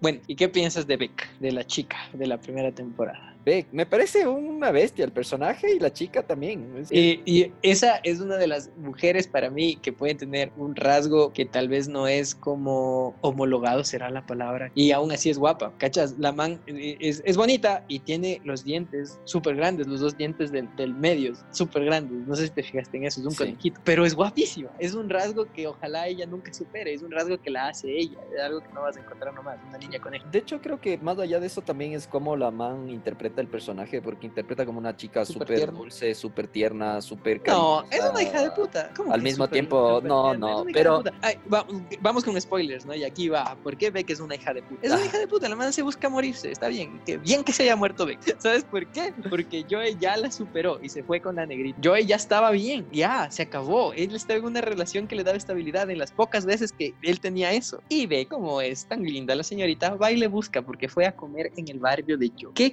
Bueno, 0.00 0.20
¿y 0.26 0.34
qué 0.34 0.48
piensas 0.48 0.86
de 0.86 0.96
Beck, 0.96 1.38
de 1.38 1.52
la 1.52 1.64
chica 1.64 1.96
de 2.12 2.26
la 2.26 2.38
primera 2.38 2.72
temporada? 2.72 3.36
Beck, 3.44 3.68
me 3.72 3.86
parece 3.86 4.26
una 4.26 4.70
bestia 4.70 5.04
el 5.04 5.12
personaje 5.12 5.74
y 5.74 5.80
la 5.80 5.92
chica 5.92 6.22
también. 6.22 6.86
Y, 6.90 7.52
esa 7.62 7.96
es 8.04 8.20
una 8.20 8.36
de 8.36 8.46
las 8.46 8.70
mujeres 8.76 9.26
para 9.26 9.50
mí 9.50 9.76
que 9.76 9.92
pueden 9.92 10.16
tener 10.16 10.52
un 10.56 10.76
rasgo 10.76 11.32
que 11.32 11.44
tal 11.44 11.68
vez 11.68 11.88
no 11.88 12.06
es 12.06 12.34
como 12.34 13.14
homologado, 13.20 13.84
será 13.84 14.10
la 14.10 14.26
palabra, 14.26 14.70
y 14.74 14.92
aún 14.92 15.12
así 15.12 15.30
es 15.30 15.38
guapa, 15.38 15.72
¿cachas? 15.78 16.16
La 16.18 16.32
man 16.32 16.60
eh, 16.66 16.96
es, 17.00 17.22
es 17.24 17.36
bonita 17.36 17.84
y 17.88 18.00
tiene 18.00 18.40
los 18.44 18.64
dientes 18.64 19.18
súper 19.24 19.56
grandes, 19.56 19.86
los 19.86 20.00
dos 20.00 20.16
dientes 20.16 20.52
del, 20.52 20.68
del 20.76 20.94
medio, 20.94 21.34
súper 21.50 21.84
grandes, 21.84 22.26
no 22.26 22.34
sé 22.36 22.46
si 22.46 22.52
te 22.52 22.62
fijaste 22.62 22.96
en 22.96 23.04
eso, 23.04 23.20
es 23.20 23.26
un 23.26 23.34
conejito, 23.34 23.80
pero 23.84 24.04
es 24.04 24.14
guapísima, 24.14 24.70
es 24.78 24.94
un 24.94 25.08
rasgo 25.08 25.46
que 25.52 25.66
ojalá 25.66 26.06
ella 26.06 26.26
nunca 26.26 26.52
supere, 26.52 26.94
es 26.94 27.02
un 27.02 27.10
rasgo 27.10 27.40
que 27.40 27.50
la 27.50 27.68
hace 27.68 27.90
ella, 27.90 28.18
es 28.34 28.40
algo 28.40 28.60
que 28.60 28.72
no 28.72 28.82
vas 28.82 28.96
a 28.96 29.00
encontrar 29.00 29.34
nomás, 29.34 29.58
una 29.68 29.78
niña 29.78 29.98
conejo. 30.00 30.28
De 30.30 30.38
hecho, 30.38 30.60
creo 30.60 30.80
que 30.80 30.98
más 30.98 31.18
allá 31.18 31.40
de 31.40 31.46
eso 31.46 31.62
también 31.62 31.92
es 31.92 32.06
como 32.06 32.36
la 32.36 32.50
man 32.50 32.88
interpreta 32.88 33.31
el 33.40 33.48
personaje, 33.48 34.00
porque 34.02 34.26
interpreta 34.26 34.66
como 34.66 34.78
una 34.78 34.96
chica 34.96 35.24
súper 35.24 35.72
dulce, 35.72 36.14
súper 36.14 36.48
tierna, 36.48 37.00
súper 37.00 37.40
No, 37.46 37.84
es 37.90 38.00
una 38.00 38.22
hija 38.22 38.42
de 38.42 38.50
puta. 38.50 38.90
Al 39.10 39.22
mismo 39.22 39.48
tiempo, 39.48 40.00
no, 40.02 40.34
no, 40.34 40.64
pero... 40.72 41.02
vamos 42.00 42.24
con 42.24 42.40
spoilers, 42.40 42.86
¿no? 42.86 42.94
Y 42.94 43.04
aquí 43.04 43.28
va, 43.28 43.56
¿por 43.62 43.76
qué 43.76 43.90
Beck 43.90 44.10
es 44.10 44.20
una 44.20 44.34
hija 44.34 44.52
de 44.52 44.62
puta? 44.62 44.86
Es 44.86 44.92
una 44.92 45.04
hija 45.04 45.18
de 45.18 45.26
puta, 45.26 45.48
la 45.48 45.56
man 45.56 45.72
se 45.72 45.82
busca 45.82 46.08
morirse, 46.08 46.50
está 46.50 46.68
bien, 46.68 47.00
que 47.04 47.18
bien 47.18 47.44
que 47.44 47.52
se 47.52 47.64
haya 47.64 47.76
muerto 47.76 48.06
Beck. 48.06 48.20
¿Sabes 48.38 48.64
por 48.64 48.86
qué? 48.88 49.12
Porque 49.28 49.64
Joey 49.70 49.96
ya 49.98 50.16
la 50.16 50.30
superó 50.30 50.78
y 50.82 50.88
se 50.88 51.02
fue 51.02 51.20
con 51.20 51.36
la 51.36 51.46
negrita. 51.46 51.78
Joey 51.82 52.06
ya 52.06 52.16
estaba 52.16 52.50
bien, 52.50 52.86
ya, 52.92 53.30
se 53.30 53.42
acabó. 53.42 53.92
Él 53.92 54.14
estaba 54.14 54.38
en 54.38 54.44
una 54.44 54.60
relación 54.60 55.06
que 55.06 55.16
le 55.16 55.24
daba 55.24 55.36
estabilidad 55.36 55.88
en 55.90 55.98
las 55.98 56.12
pocas 56.12 56.44
veces 56.44 56.72
que 56.72 56.94
él 57.02 57.20
tenía 57.20 57.52
eso. 57.52 57.82
Y 57.88 58.06
ve 58.06 58.26
cómo 58.26 58.60
es 58.60 58.86
tan 58.86 59.02
linda 59.02 59.34
la 59.34 59.42
señorita, 59.42 59.94
va 59.94 60.10
y 60.10 60.16
le 60.16 60.26
busca 60.26 60.62
porque 60.62 60.88
fue 60.88 61.06
a 61.06 61.14
comer 61.14 61.52
en 61.56 61.68
el 61.68 61.78
barrio 61.78 62.16
de 62.18 62.30
Joe. 62.38 62.52
¿Qué 62.54 62.72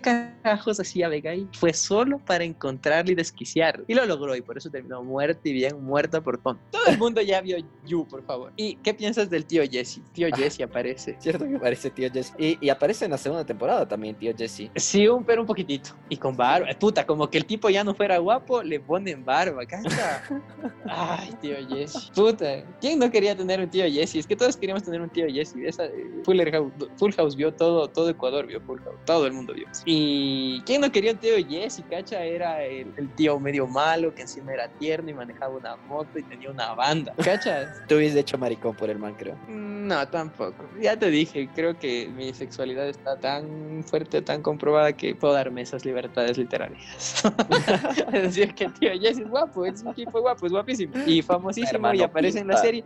carajos 0.49 0.79
hacía 0.79 1.07
ahí? 1.07 1.47
Fue 1.53 1.73
solo 1.73 2.19
para 2.19 2.43
encontrarle 2.43 3.11
y 3.11 3.15
desquiciar. 3.15 3.83
Y 3.87 3.93
lo 3.93 4.05
logró 4.05 4.35
y 4.35 4.41
por 4.41 4.57
eso 4.57 4.69
terminó 4.69 5.03
muerta 5.03 5.39
y 5.43 5.53
bien 5.53 5.83
muerta 5.83 6.21
por 6.21 6.37
tonto. 6.39 6.61
Todo 6.71 6.87
el 6.87 6.97
mundo 6.97 7.21
ya 7.21 7.41
vio 7.41 7.57
You, 7.85 8.07
por 8.07 8.23
favor. 8.23 8.51
¿Y 8.55 8.75
qué 8.77 8.93
piensas 8.93 9.29
del 9.29 9.45
tío 9.45 9.63
Jesse? 9.69 10.01
Tío 10.13 10.27
ah, 10.31 10.35
Jesse 10.35 10.61
aparece. 10.61 11.17
Cierto 11.19 11.47
que 11.47 11.55
aparece 11.55 11.91
tío 11.91 12.09
Jesse. 12.11 12.33
Y, 12.37 12.69
aparece 12.69 13.05
en 13.05 13.11
la 13.11 13.17
segunda 13.17 13.45
temporada 13.45 13.87
también 13.87 14.15
tío 14.15 14.33
Jesse. 14.35 14.71
Sí, 14.75 15.07
un, 15.07 15.23
pero 15.23 15.41
un 15.41 15.47
poquitito. 15.47 15.91
Y 16.09 16.17
con 16.17 16.35
barba. 16.35 16.67
Puta, 16.79 17.05
como 17.05 17.29
que 17.29 17.37
el 17.37 17.45
tipo 17.45 17.69
ya 17.69 17.83
no 17.83 17.93
fuera 17.93 18.17
guapo, 18.17 18.63
le 18.63 18.79
ponen 18.79 19.23
barba, 19.23 19.65
¿cacha? 19.65 20.23
Ay, 20.85 21.31
tío 21.41 21.55
Jesse. 21.69 22.11
Puta. 22.15 22.63
¿Quién 22.81 22.97
no 22.97 23.11
quería 23.11 23.35
tener 23.35 23.59
un 23.59 23.69
tío 23.69 23.85
Jesse? 23.85 24.15
Es 24.15 24.27
que 24.27 24.35
todos 24.35 24.57
queríamos 24.57 24.83
tener 24.83 24.99
un 24.99 25.09
tío 25.09 25.27
Jesse. 25.27 25.55
Esa, 25.63 25.85
eh, 25.85 26.23
Full 26.25 27.11
House 27.15 27.35
vio 27.35 27.53
todo, 27.53 27.87
todo 27.87 28.09
Ecuador 28.09 28.47
vio 28.47 28.59
Full 28.61 28.79
House. 28.79 28.97
Todo 29.05 29.27
el 29.27 29.33
mundo 29.33 29.53
vio. 29.53 29.67
Y 29.85 30.38
¿quién 30.65 30.81
no 30.81 30.91
quería 30.91 31.11
un 31.11 31.17
tío 31.17 31.33
Jesse? 31.47 31.83
¿Cacha? 31.89 32.23
Era 32.23 32.63
el, 32.63 33.09
tío 33.15 33.39
medio 33.39 33.67
malo 33.67 34.13
que 34.13 34.23
encima 34.23 34.53
era 34.53 34.67
tierno 34.67 35.09
y 35.09 35.13
manejaba 35.13 35.55
una 35.55 35.75
moto 35.75 36.19
y 36.19 36.23
tenía 36.23 36.51
una 36.51 36.73
banda. 36.73 37.13
¿Cacha? 37.23 37.73
Tú 37.87 37.95
hubieses 37.95 38.17
hecho 38.17 38.37
maricón 38.37 38.75
por 38.75 38.89
el 38.89 38.99
man, 38.99 39.15
creo. 39.17 39.35
No, 39.47 40.07
tampoco. 40.07 40.69
Ya 40.79 40.97
te 40.97 41.09
dije, 41.09 41.49
creo 41.55 41.77
que 41.77 42.09
mi 42.15 42.33
sexualidad 42.33 42.87
está 42.87 43.17
tan 43.17 43.83
fuerte, 43.83 44.21
tan 44.21 44.41
comprobada 44.41 44.93
que 44.93 45.15
puedo 45.15 45.33
darme 45.33 45.61
esas 45.61 45.85
libertades 45.85 46.37
literarias. 46.37 47.23
es 48.13 48.21
decir, 48.23 48.53
que 48.53 48.65
el 48.65 48.73
tío 48.73 48.91
Jesse 48.99 49.19
es 49.19 49.29
guapo, 49.29 49.65
es 49.65 49.81
un 49.81 49.93
tipo 49.93 50.21
guapo, 50.21 50.45
es 50.45 50.51
guapísimo 50.51 50.93
y 51.05 51.21
famosísimo 51.21 51.93
y 51.93 52.01
aparece 52.01 52.39
en 52.39 52.47
la 52.47 52.57
serie. 52.57 52.83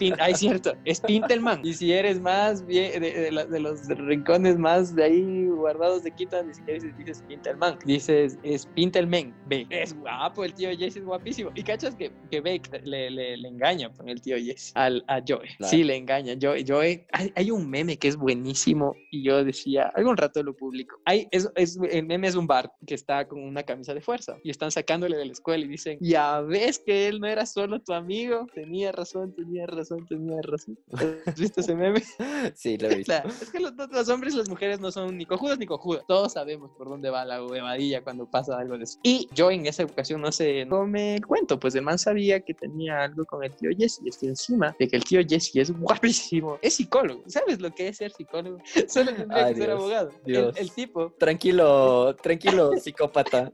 Y, 0.00 0.12
hay 0.20 0.34
cierto, 0.34 0.74
es 0.84 1.00
Pintelman. 1.00 1.60
Y 1.64 1.74
si 1.74 1.92
eres 1.92 2.20
más 2.20 2.64
bien 2.66 3.00
de, 3.00 3.60
los 3.60 3.86
rincones 3.88 4.58
más 4.58 4.94
de 4.94 5.04
ahí 5.04 5.46
guardados 5.46 6.02
de 6.02 6.10
Quito, 6.10 6.42
ni 6.42 6.54
siquiera 6.54 6.75
dices, 6.82 6.98
dices 6.98 7.24
Pintelman, 7.26 7.78
dices 7.84 8.38
es 8.42 8.66
Pintelman. 8.66 9.34
Ve, 9.46 9.66
es 9.70 9.94
guapo, 9.94 10.44
el 10.44 10.54
tío 10.54 10.70
Jesse 10.70 10.98
es 10.98 11.04
guapísimo. 11.04 11.50
Y 11.54 11.62
cachas 11.62 11.94
que, 11.94 12.12
que 12.30 12.40
le, 12.84 13.10
le, 13.10 13.48
engaña 13.48 13.92
con 13.92 14.08
el 14.08 14.20
tío 14.20 14.36
Jesse 14.36 14.72
al, 14.74 15.04
a 15.08 15.20
Joey. 15.26 15.48
Sí, 15.60 15.84
le 15.84 15.96
engaña. 15.96 16.34
Joey, 16.40 16.64
Joey 16.66 17.06
hay, 17.12 17.32
hay, 17.34 17.50
un 17.50 17.68
meme 17.68 17.98
que 17.98 18.08
es 18.08 18.16
buenísimo 18.16 18.94
y 19.10 19.22
yo 19.22 19.44
decía, 19.44 19.92
algún 19.94 20.16
rato 20.16 20.42
lo 20.42 20.54
publico. 20.54 21.00
Hay, 21.04 21.28
es, 21.30 21.50
es, 21.56 21.78
el 21.90 22.06
meme 22.06 22.28
es 22.28 22.34
un 22.34 22.46
bar 22.46 22.72
que 22.86 22.94
está 22.94 23.26
con 23.26 23.42
una 23.42 23.62
camisa 23.62 23.94
de 23.94 24.00
fuerza 24.00 24.36
y 24.42 24.50
están 24.50 24.70
sacándole 24.70 25.16
de 25.16 25.26
la 25.26 25.32
escuela 25.32 25.64
y 25.64 25.68
dicen, 25.68 25.98
ya 26.00 26.40
ves 26.40 26.78
que 26.78 27.08
él 27.08 27.20
no 27.20 27.26
era 27.26 27.46
solo 27.46 27.80
tu 27.80 27.92
amigo, 27.92 28.46
tenía 28.54 28.92
razón, 28.92 29.34
tenía 29.34 29.66
razón, 29.66 30.06
tenía 30.06 30.40
razón. 30.42 30.78
¿Has 31.26 31.38
visto 31.38 31.60
ese 31.60 31.74
meme? 31.74 32.02
Sí, 32.54 32.76
lo 32.78 32.90
he 32.90 32.96
visto. 32.96 33.12
es 33.12 33.50
que 33.50 33.60
los, 33.60 33.72
los, 33.90 34.08
hombres 34.08 34.34
y 34.34 34.38
las 34.38 34.48
mujeres 34.48 34.80
no 34.80 34.90
son 34.90 35.16
ni 35.16 35.26
cojudos 35.26 35.58
ni 35.58 35.66
cojudas. 35.66 36.04
Todos 36.06 36.32
sabemos 36.32 36.65
por 36.68 36.88
dónde 36.88 37.10
va 37.10 37.24
la 37.24 37.44
huevadilla 37.44 38.02
cuando 38.02 38.30
pasa 38.30 38.58
algo 38.58 38.78
de 38.78 38.84
eso. 38.84 38.98
Y 39.02 39.28
yo 39.32 39.50
en 39.50 39.66
esa 39.66 39.84
ocasión 39.84 40.20
no 40.20 40.32
sé, 40.32 40.64
no 40.64 40.86
me 40.86 41.20
cuento, 41.26 41.58
pues 41.58 41.74
el 41.74 41.82
man 41.82 41.98
sabía 41.98 42.40
que 42.40 42.54
tenía 42.54 43.02
algo 43.04 43.24
con 43.24 43.44
el 43.44 43.54
tío 43.54 43.70
Jesse 43.76 44.00
y 44.04 44.08
estoy 44.08 44.28
encima 44.28 44.74
de 44.78 44.88
que 44.88 44.96
el 44.96 45.04
tío 45.04 45.20
Jesse 45.26 45.56
es 45.56 45.70
guapísimo. 45.70 46.58
Es 46.62 46.74
psicólogo. 46.74 47.22
¿Sabes 47.26 47.60
lo 47.60 47.70
que 47.74 47.88
es 47.88 47.96
ser 47.96 48.12
psicólogo? 48.12 48.58
Solo 48.88 49.14
tendría 49.14 49.48
que 49.48 49.54
ser 49.54 49.70
abogado. 49.70 50.10
El, 50.24 50.70
tipo. 50.72 51.12
Tranquilo, 51.18 52.14
tranquilo, 52.16 52.72
psicópata. 52.80 53.50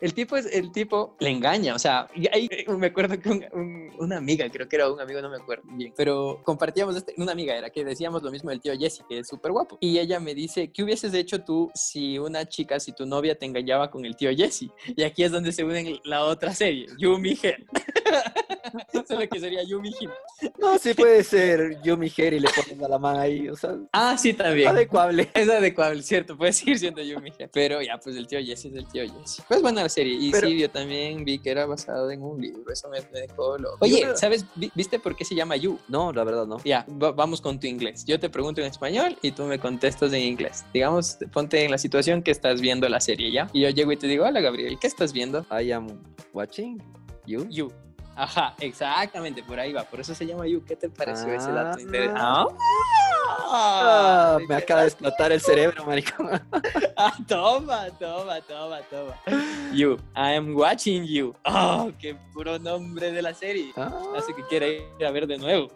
El 0.00 0.14
tipo 0.14 0.36
es, 0.36 0.46
el 0.46 0.72
tipo 0.72 1.16
le 1.20 1.30
engaña. 1.30 1.74
O 1.74 1.78
sea, 1.78 2.08
ahí 2.32 2.48
me 2.68 2.86
acuerdo 2.88 3.18
que 3.18 3.48
una 3.98 4.16
amiga, 4.18 4.48
creo 4.50 4.68
que 4.68 4.76
era 4.76 4.90
un 4.90 5.00
amigo, 5.00 5.20
no 5.20 5.30
me 5.30 5.36
acuerdo 5.36 5.64
bien, 5.72 5.92
pero 5.96 6.40
compartíamos 6.44 6.96
este, 6.96 7.14
una 7.16 7.32
amiga 7.32 7.56
era 7.56 7.70
que 7.70 7.84
decíamos 7.84 8.22
lo 8.22 8.30
mismo 8.30 8.50
del 8.50 8.60
tío 8.60 8.72
Jesse, 8.78 9.02
que 9.08 9.20
es 9.20 9.28
súper 9.28 9.52
guapo. 9.52 9.78
Y 9.80 9.98
ella 9.98 10.20
me 10.20 10.34
dice, 10.34 10.70
¿qué 10.72 10.82
hubieses 10.82 11.12
hecho 11.14 11.42
tú 11.42 11.70
si 11.74 12.18
una 12.18 12.46
chica, 12.56 12.80
si 12.80 12.92
tu 12.92 13.04
novia 13.04 13.36
te 13.36 13.44
engañaba 13.44 13.90
con 13.90 14.04
el 14.04 14.16
tío 14.16 14.30
Jesse? 14.34 14.70
Y 14.96 15.02
aquí 15.02 15.22
es 15.22 15.30
donde 15.30 15.52
se 15.52 15.64
unen 15.64 16.00
la 16.04 16.24
otra 16.24 16.54
serie, 16.54 16.86
Yumi 16.98 17.36
Gen. 17.36 17.66
Solo 19.08 19.28
que 19.28 19.40
sería 19.40 19.62
Yumi 19.62 19.90
Him. 20.00 20.10
No, 20.58 20.78
sí 20.78 20.94
puede 20.94 21.22
ser 21.24 21.80
Yumi 21.82 22.12
Her 22.16 22.34
y 22.34 22.40
le 22.40 22.48
ponen 22.48 22.84
a 22.84 22.88
la 22.88 22.98
mano 22.98 23.20
ahí, 23.20 23.48
o 23.48 23.56
sea. 23.56 23.76
Ah, 23.92 24.16
sí, 24.18 24.32
también. 24.32 24.68
Adecuable. 24.68 25.30
Es 25.36 25.48
adecuable, 25.48 26.02
cierto, 26.02 26.36
puede 26.36 26.52
seguir 26.52 26.78
siendo 26.78 27.02
Yumi 27.02 27.32
Her. 27.38 27.50
Pero 27.52 27.82
ya, 27.82 27.98
pues 27.98 28.16
el 28.16 28.26
tío 28.26 28.38
Jesse 28.40 28.66
es 28.66 28.74
el 28.74 28.86
tío 28.88 29.04
Jesse. 29.04 29.42
Pues 29.46 29.62
buena 29.62 29.82
la 29.82 29.88
serie. 29.88 30.14
Y 30.14 30.32
sí, 30.32 30.58
yo 30.58 30.70
también 30.70 31.24
vi 31.24 31.38
que 31.38 31.50
era 31.50 31.66
basado 31.66 32.10
en 32.10 32.22
un 32.22 32.40
libro, 32.40 32.72
eso 32.72 32.88
me, 32.88 33.00
dejó 33.00 33.58
loco. 33.58 33.78
Oye, 33.80 34.06
¿sabes? 34.16 34.44
¿Viste 34.74 34.98
por 34.98 35.14
qué 35.14 35.24
se 35.24 35.34
llama 35.34 35.56
You? 35.56 35.78
No, 35.88 36.12
la 36.12 36.24
verdad 36.24 36.46
no. 36.46 36.58
Ya, 36.64 36.84
vamos 36.88 37.40
con 37.40 37.60
tu 37.60 37.66
inglés. 37.66 38.04
Yo 38.04 38.18
te 38.18 38.30
pregunto 38.30 38.60
en 38.60 38.66
español 38.66 39.16
y 39.22 39.32
tú 39.32 39.44
me 39.44 39.58
contestas 39.58 40.12
en 40.12 40.22
inglés. 40.22 40.64
Digamos, 40.72 41.18
ponte 41.32 41.64
en 41.64 41.70
la 41.70 41.78
situación 41.78 42.22
que 42.22 42.30
estás 42.30 42.60
viendo 42.60 42.88
la 42.88 43.00
serie, 43.00 43.30
¿ya? 43.30 43.48
Y 43.52 43.62
yo 43.62 43.70
llego 43.70 43.92
y 43.92 43.96
te 43.96 44.06
digo, 44.06 44.24
hola 44.24 44.40
Gabriel, 44.40 44.78
¿qué 44.80 44.86
estás 44.86 45.12
viendo? 45.12 45.46
I 45.50 45.72
am 45.72 45.86
watching 46.32 46.82
you. 47.26 47.46
You. 47.48 47.85
Ajá, 48.16 48.54
exactamente, 48.58 49.42
por 49.42 49.60
ahí 49.60 49.72
va. 49.72 49.84
Por 49.84 50.00
eso 50.00 50.14
se 50.14 50.26
llama 50.26 50.46
You. 50.46 50.64
¿Qué 50.64 50.74
te 50.74 50.88
pareció 50.88 51.32
ese 51.34 51.52
dato? 51.52 51.78
Ah, 52.14 52.46
ah, 53.28 54.38
me 54.48 54.54
acaba 54.54 54.82
de 54.82 54.88
explotar 54.88 55.32
el 55.32 55.40
cerebro, 55.40 55.84
maricón. 55.84 56.28
ah, 56.96 57.12
toma, 57.26 57.88
toma, 57.98 58.40
toma, 58.42 58.80
toma. 58.90 59.14
You, 59.72 59.96
I 60.14 60.34
am 60.34 60.56
watching 60.56 61.04
you. 61.04 61.34
Oh, 61.44 61.90
qué 61.98 62.16
puro 62.32 62.58
nombre 62.58 63.12
de 63.12 63.22
la 63.22 63.34
serie. 63.34 63.72
Ah. 63.76 63.92
Así 64.16 64.32
que 64.34 64.42
quiere 64.44 64.88
ir 64.98 65.06
a 65.06 65.10
ver 65.10 65.26
de 65.26 65.38
nuevo. 65.38 65.70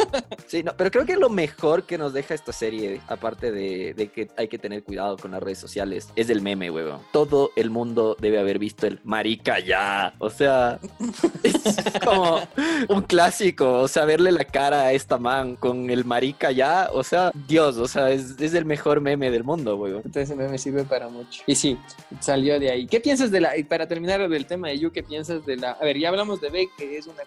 sí, 0.46 0.62
no, 0.62 0.76
pero 0.76 0.90
creo 0.90 1.06
que 1.06 1.16
lo 1.16 1.28
mejor 1.28 1.84
que 1.84 1.98
nos 1.98 2.12
deja 2.12 2.34
esta 2.34 2.52
serie, 2.52 3.00
aparte 3.08 3.52
de, 3.52 3.94
de 3.94 4.08
que 4.08 4.28
hay 4.36 4.48
que 4.48 4.58
tener 4.58 4.82
cuidado 4.82 5.16
con 5.16 5.30
las 5.30 5.42
redes 5.42 5.58
sociales, 5.58 6.08
es 6.16 6.30
el 6.30 6.42
meme, 6.42 6.70
huevo. 6.70 7.00
Todo 7.12 7.50
el 7.56 7.70
mundo 7.70 8.16
debe 8.18 8.38
haber 8.38 8.58
visto 8.58 8.86
el 8.86 9.00
marica 9.04 9.58
ya. 9.60 10.14
O 10.18 10.30
sea, 10.30 10.78
es 11.42 11.76
como 12.04 12.40
un 12.88 13.02
clásico, 13.02 13.80
o 13.80 13.88
sea, 13.88 14.04
verle 14.04 14.32
la 14.32 14.44
cara 14.44 14.82
a 14.82 14.92
esta 14.92 15.18
man 15.18 15.56
con 15.56 15.90
el 15.90 16.04
marica 16.04 16.50
ya, 16.50 16.88
o 16.96 17.02
sea, 17.02 17.30
Dios, 17.46 17.76
o 17.76 17.86
sea, 17.86 18.10
es, 18.10 18.40
es 18.40 18.54
el 18.54 18.64
mejor 18.64 19.00
meme 19.00 19.30
del 19.30 19.44
mundo, 19.44 19.76
güey. 19.76 19.94
Entonces 19.96 20.24
ese 20.30 20.36
meme 20.36 20.56
sirve 20.56 20.84
para 20.84 21.08
mucho. 21.08 21.42
Y 21.46 21.54
sí, 21.54 21.78
salió 22.20 22.58
de 22.58 22.70
ahí. 22.70 22.86
¿Qué 22.86 23.00
piensas 23.00 23.30
de 23.30 23.40
la, 23.40 23.56
y 23.56 23.64
para 23.64 23.86
terminar 23.86 24.26
del 24.28 24.46
tema 24.46 24.68
de 24.68 24.78
You, 24.78 24.90
qué 24.90 25.02
piensas 25.02 25.44
de 25.44 25.56
la, 25.56 25.72
a 25.72 25.84
ver, 25.84 25.98
ya 25.98 26.08
hablamos 26.08 26.40
de 26.40 26.48
Beck, 26.50 26.70
que 26.76 26.96
es 26.96 27.06
una 27.06 27.22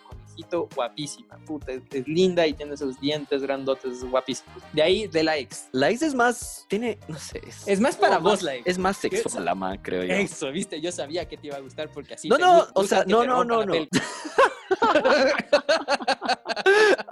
guapísima, 0.76 1.38
puta, 1.46 1.72
es, 1.72 2.08
linda 2.08 2.46
y 2.48 2.54
tiene 2.54 2.74
esos 2.74 3.00
dientes 3.00 3.42
grandotes 3.42 4.04
guapísimos. 4.04 4.64
De 4.74 4.82
ahí, 4.82 5.08
de 5.08 5.24
la 5.24 5.38
ex. 5.38 5.68
La 5.72 5.90
ex 5.90 6.02
es 6.02 6.14
más, 6.14 6.66
tiene, 6.68 6.98
no 7.08 7.18
sé. 7.18 7.42
Es, 7.66 7.80
más 7.80 7.96
para 7.96 8.18
vos 8.18 8.42
la 8.42 8.56
ex. 8.56 8.68
Es 8.68 8.78
más 8.78 8.98
sexual 8.98 9.46
la 9.46 9.56
man, 9.56 9.80
creo 9.82 10.04
yo. 10.04 10.14
Eso, 10.14 10.52
viste, 10.52 10.82
yo 10.82 10.92
sabía 10.92 11.28
que 11.28 11.38
te 11.38 11.48
iba 11.48 11.58
a 11.58 11.62
gustar 11.62 11.90
porque 11.92 12.16
así. 12.16 12.30
No, 12.30 12.38
no, 12.38 12.68
o 12.74 12.84
sea, 12.84 13.04
no, 13.06 13.26
no, 13.26 13.44
no, 13.44 13.66
no. 13.66 13.74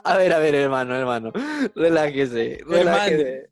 A 0.03 0.17
ver, 0.17 0.33
a 0.33 0.39
ver, 0.39 0.55
hermano, 0.55 0.95
hermano. 0.95 1.31
Relájese. 1.75 2.59
Relájese. 2.65 3.49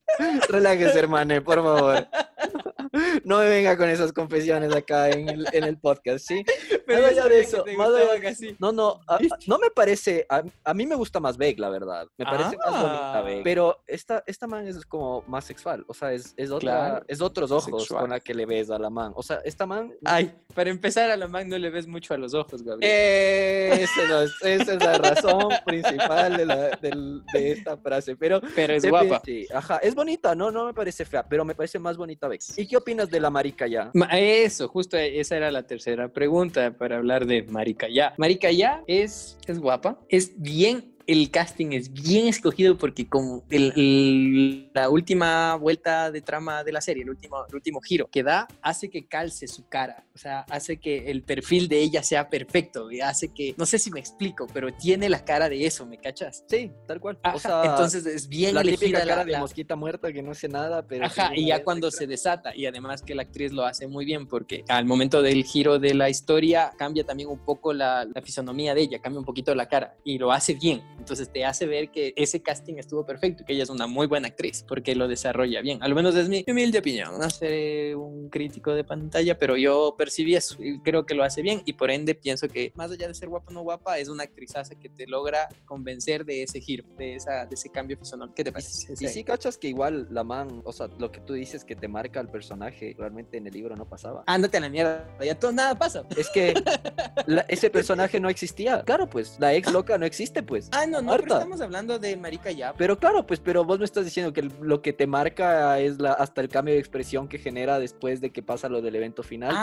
Relájese, 0.50 1.00
hermano, 1.00 1.44
por 1.44 1.62
favor. 1.62 2.08
no 3.24 3.40
me 3.40 3.50
venga 3.50 3.78
con 3.78 3.90
esas 3.90 4.12
confesiones 4.14 4.74
acá 4.74 5.10
en 5.10 5.30
el, 5.30 5.48
en 5.52 5.64
el 5.64 5.78
podcast, 5.78 6.28
¿sí? 6.28 6.44
Pero 6.86 7.02
más 7.02 7.12
allá 7.12 7.28
de 7.28 7.40
eso, 7.40 7.66
más 7.78 7.90
allá, 7.90 8.36
no, 8.60 8.72
no, 8.72 9.02
no 9.48 9.60
me 9.60 9.70
parece, 9.70 10.26
a, 10.30 10.74
mí 10.74 10.86
me 10.86 10.96
gusta 10.96 11.20
más 11.20 11.38
Beck, 11.38 11.60
la 11.60 11.70
verdad, 11.70 12.08
me 12.18 12.26
parece 12.26 12.58
más 12.58 12.72
bonita 12.72 13.20
ah. 13.20 13.22
Beck, 13.22 13.44
pero 13.44 13.84
esta, 13.88 14.24
esta 14.28 14.48
man 14.48 14.68
es 14.68 14.86
como 14.86 15.24
más 15.28 15.46
sexual, 15.46 15.84
o 15.88 15.94
sea, 15.94 16.14
es, 16.14 16.34
es 16.38 16.52
otra, 16.52 17.04
es 17.08 17.22
otros 17.22 17.52
ojos 17.52 17.88
con 17.88 18.10
la 18.10 18.20
que 18.20 18.34
le 18.34 18.46
ves 18.46 18.70
a 18.70 18.78
la 18.78 18.90
man, 18.90 19.14
o 19.16 19.24
sea, 19.24 19.42
esta 19.44 19.66
man... 19.66 19.94
Ay, 20.04 20.32
para 20.54 20.70
empezar 20.70 21.10
a 21.10 21.18
la 21.18 21.28
man 21.28 21.50
no 21.50 21.58
le 21.58 21.70
ves 21.70 21.88
mucho 21.88 22.14
a 22.14 22.18
los 22.18 22.34
ojos, 22.34 22.62
Gabriel. 22.64 22.92
esa 22.92 24.24
es 24.44 24.68
la 24.68 24.98
razón 24.98 25.50
principal 25.66 26.38
de, 26.38 26.46
la, 26.46 26.70
de, 26.78 27.52
esta 27.52 27.78
frase, 27.78 28.16
pero... 28.16 28.42
Pero 28.56 28.74
es 28.74 28.88
guapa. 28.88 29.22
ajá, 29.54 29.78
es 29.78 29.96
bonita, 29.96 30.36
no, 30.36 30.52
no 30.52 30.66
me 30.66 30.74
parece 30.74 31.04
fea, 31.04 31.28
pero 31.28 31.44
me 31.44 31.56
parece 31.56 31.80
más 31.80 31.98
bonita 31.98 32.28
Beck. 32.28 32.42
¿Y 32.58 32.68
qué 32.68 32.75
opinas 32.76 33.10
de 33.10 33.20
la 33.20 33.30
marica 33.30 33.68
ya? 33.68 33.92
Eso, 34.12 34.68
justo 34.68 34.98
esa 34.98 35.38
era 35.38 35.52
la 35.52 35.64
tercera 35.64 36.08
pregunta 36.10 36.72
para 36.78 36.98
hablar 36.98 37.26
de 37.26 37.44
marica 37.44 37.88
ya. 37.88 38.14
Marica 38.18 38.52
ya 38.52 38.84
es, 38.88 39.38
es 39.48 39.60
guapa, 39.60 40.00
es 40.10 40.34
bien 40.36 40.95
el 41.08 41.30
casting 41.30 41.72
es 41.72 41.92
bien 41.92 42.28
escogido 42.28 42.78
porque 42.78 43.08
como 43.08 43.44
la 43.50 44.90
última 44.90 45.56
vuelta 45.56 46.12
de 46.12 46.22
trama 46.22 46.64
de 46.64 46.72
la 46.72 46.82
serie, 46.82 47.04
el 47.04 47.10
último, 47.10 47.46
el 47.48 47.56
último 47.56 47.82
giro 47.82 48.08
que 48.08 48.24
da, 48.24 48.48
hace 48.62 48.90
que 48.90 49.06
calce 49.08 49.48
su 49.48 49.68
cara, 49.68 50.06
o 50.14 50.18
sea, 50.18 50.46
hace 50.50 50.78
que 50.78 51.12
el 51.12 51.24
perfil 51.24 51.68
de 51.68 51.80
ella 51.80 52.04
sea 52.04 52.30
perfecto, 52.30 52.92
y 52.92 53.02
hace 53.02 53.30
que, 53.30 53.54
no 53.58 53.66
sé 53.66 53.80
si 53.80 53.92
me 53.92 54.00
explico, 54.00 54.48
pero 54.54 54.74
tiene 54.74 55.10
la 55.10 55.24
cara 55.24 55.50
de 55.50 55.66
eso, 55.66 55.86
¿me 55.86 55.98
cachas? 55.98 56.44
Sí, 56.48 56.72
tal 56.88 57.00
cual. 57.00 57.20
o 57.34 57.40
sea, 57.40 57.64
entonces 57.66 58.06
es 58.06 58.28
bien 58.28 58.56
la 58.56 58.64
cara 59.06 59.26
de 59.26 59.38
mosquita 59.38 59.76
muerta 59.76 60.12
que 60.12 60.22
no 60.22 60.32
hace 60.32 60.48
nada, 60.48 60.86
pero... 60.88 61.06
Ajá, 61.06 61.32
y 61.36 61.48
ya 61.48 61.64
cuando 61.64 61.92
se 61.92 62.08
desata, 62.08 62.56
y 62.56 62.66
además 62.66 63.02
que 63.02 63.16
la 63.16 63.24
actriz 63.24 63.52
lo 63.52 63.66
hace 63.66 63.88
muy 63.88 64.06
bien 64.06 64.28
porque 64.28 64.64
al 64.68 64.86
momento 64.86 65.22
del 65.22 65.44
giro 65.44 65.80
de 65.80 65.94
la 65.94 66.10
historia 66.10 66.72
cambia 66.78 67.04
también 67.04 67.30
un 67.30 67.40
poco 67.40 67.74
la, 67.74 68.06
la 68.06 68.22
fisonomía 68.22 68.74
de 68.74 68.82
ella, 68.82 69.00
cambia 69.00 69.20
un 69.20 69.26
poquito 69.26 69.54
la 69.54 69.68
cara, 69.68 69.96
y 70.04 70.18
lo 70.18 70.32
hace 70.32 70.54
bien. 70.54 70.82
Entonces 70.98 71.30
te 71.30 71.46
hace 71.46 71.66
ver 71.66 71.90
que 71.90 72.14
ese 72.16 72.42
casting 72.42 72.76
estuvo 72.76 73.06
perfecto 73.06 73.44
y 73.44 73.46
que 73.46 73.54
ella 73.54 73.64
es 73.64 73.70
una 73.70 73.88
muy 73.88 74.08
buena 74.08 74.28
actriz 74.28 74.64
porque 74.68 74.96
lo 74.96 75.08
desarrolla 75.08 75.62
bien. 75.62 75.82
Al 75.82 75.94
menos 75.94 76.16
es 76.16 76.30
mi 76.30 76.44
humilde 76.48 76.80
opinión. 76.80 77.20
No 77.20 77.30
sé 77.30 77.96
un 77.96 78.30
crítico 78.30 78.74
de 78.74 78.84
pantalla, 78.84 79.38
pero 79.38 79.58
yo 79.58 79.96
percibí 79.98 80.36
eso 80.36 80.56
y 80.60 80.80
creo 80.80 81.06
que 81.06 81.16
lo 81.16 81.24
hace 81.24 81.42
bien 81.42 81.62
y 81.66 81.74
por 81.74 81.92
ende 81.92 82.16
pienso 82.16 82.48
que 82.48 82.72
más 82.76 82.92
allá 82.92 83.08
de 83.08 83.14
ser 83.14 83.30
guapa 83.30 83.52
o 83.52 83.54
no 83.54 83.62
guapa, 83.62 84.00
es 84.00 84.10
una 84.10 84.24
actrizaza 84.24 84.76
que 84.76 84.90
te 84.90 85.08
logra 85.08 85.48
convencer 85.66 86.26
de 86.26 86.44
ese 86.44 86.60
giro, 86.60 86.86
de, 86.98 87.16
esa, 87.16 87.46
de 87.46 87.56
ese 87.56 87.70
cambio 87.70 87.98
fisionómico. 87.98 88.36
¿Qué 88.36 88.44
te 88.44 88.52
parece? 88.52 88.94
Y, 88.94 89.08
sí, 89.08 89.24
cachas 89.24 89.58
que 89.58 89.68
igual 89.68 90.08
la 90.12 90.24
man, 90.24 90.62
o 90.64 90.72
sea, 90.72 90.88
lo 91.00 91.12
que 91.12 91.20
tú 91.22 91.34
dices 91.34 91.64
que 91.64 91.76
te 91.76 91.88
marca 91.88 92.20
el 92.20 92.30
personaje, 92.30 92.96
realmente 92.98 93.38
en 93.38 93.48
el 93.48 93.54
libro 93.54 93.76
no 93.76 93.88
pasaba. 93.88 94.24
Ándate 94.28 94.58
a 94.58 94.60
la 94.62 94.70
mierda, 94.70 95.08
ya 95.24 95.36
todo 95.36 95.52
nada 95.52 95.76
pasa. 95.76 96.04
Es 96.18 96.30
que 96.30 96.54
ese 97.48 97.70
personaje 97.70 98.20
no 98.20 98.30
existía. 98.30 98.84
Claro, 98.84 99.10
pues 99.10 99.38
la 99.40 99.54
ex 99.54 99.72
loca 99.72 99.98
no 99.98 100.06
existe, 100.06 100.44
pues. 100.44 100.70
Ah, 100.72 100.85
no, 100.88 101.02
no, 101.02 101.16
pero 101.18 101.36
estamos 101.36 101.62
hablando 101.62 102.00
de 102.00 102.16
Marica 102.18 102.52
ya. 102.52 102.74
Pero 102.74 102.98
claro, 102.98 103.26
pues, 103.26 103.40
pero 103.40 103.64
vos 103.64 103.80
me 103.80 103.86
estás 103.86 104.06
diciendo 104.06 104.34
que 104.34 104.44
lo 104.44 104.82
que 104.82 104.94
te 104.94 105.08
marca 105.08 105.80
es 105.80 106.00
la, 106.00 106.14
hasta 106.14 106.42
el 106.42 106.50
cambio 106.50 106.74
de 106.74 106.80
expresión 106.80 107.28
que 107.28 107.38
genera 107.38 107.80
después 107.80 108.22
de 108.22 108.32
que 108.32 108.44
pasa 108.44 108.70
lo 108.70 108.82
del 108.82 108.96
evento 108.96 109.24
final. 109.24 109.56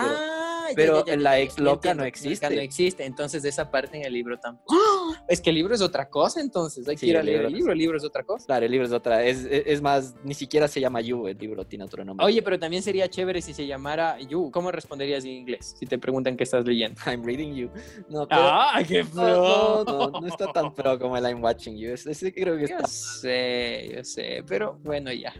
Pero, 0.74 1.06
en 1.06 1.22
la 1.22 1.38
ex 1.38 1.58
loca 1.58 1.94
no 1.94 2.04
existe. 2.04 2.48
No 2.48 2.60
existe, 2.60 3.04
entonces 3.04 3.44
esa 3.44 3.70
parte 3.70 3.96
en 3.96 4.04
el 4.04 4.12
libro 4.12 4.38
tampoco. 4.38 4.76
Es 5.28 5.40
que 5.40 5.50
el 5.50 5.56
libro 5.56 5.74
es 5.74 5.80
otra 5.80 6.08
cosa, 6.08 6.40
entonces 6.40 6.86
hay 6.88 6.96
que 6.96 7.06
ir 7.06 7.16
a 7.16 7.22
leer 7.22 7.46
el 7.46 7.52
libro. 7.52 7.72
El 7.72 7.78
libro 7.78 7.96
es 7.96 8.04
otra 8.04 8.22
cosa. 8.22 8.46
Claro, 8.46 8.66
el 8.66 8.72
libro 8.72 8.86
es 8.86 8.92
otra. 8.92 9.24
Es, 9.24 9.44
es, 9.44 9.82
más, 9.82 10.14
ni 10.24 10.34
siquiera 10.34 10.68
se 10.68 10.80
llama 10.80 11.00
You, 11.00 11.26
el 11.26 11.38
libro 11.38 11.64
tiene 11.64 11.84
otro 11.84 12.04
nombre. 12.04 12.24
Oye, 12.26 12.42
pero 12.42 12.58
también 12.58 12.82
sería 12.82 13.08
chévere 13.08 13.42
si 13.42 13.54
se 13.54 13.66
llamara 13.66 14.18
You. 14.20 14.50
¿Cómo 14.50 14.70
responderías 14.70 15.24
en 15.24 15.30
inglés? 15.30 15.74
Si 15.78 15.86
te 15.86 15.98
preguntan 15.98 16.36
qué 16.36 16.44
estás 16.44 16.66
leyendo. 16.66 17.00
I'm 17.06 17.22
reading 17.22 17.54
you. 17.54 17.70
No, 18.08 18.26
ah, 18.30 18.82
qué 18.86 19.04
pro. 19.04 19.84
No, 19.84 19.84
no, 19.84 20.20
no, 20.20 20.26
está 20.26 20.52
tan 20.52 20.74
pro 20.74 20.98
como 20.98 21.16
el 21.16 21.24
I'm 21.24 21.42
watching 21.42 21.76
you. 21.76 21.92
Ese, 21.92 22.32
creo 22.32 22.56
que 22.56 22.64
está. 22.64 22.80
Yo 22.80 22.86
sé, 22.86 23.92
yo 23.94 24.04
sé, 24.04 24.44
pero 24.46 24.78
bueno, 24.82 25.12
ya. 25.12 25.32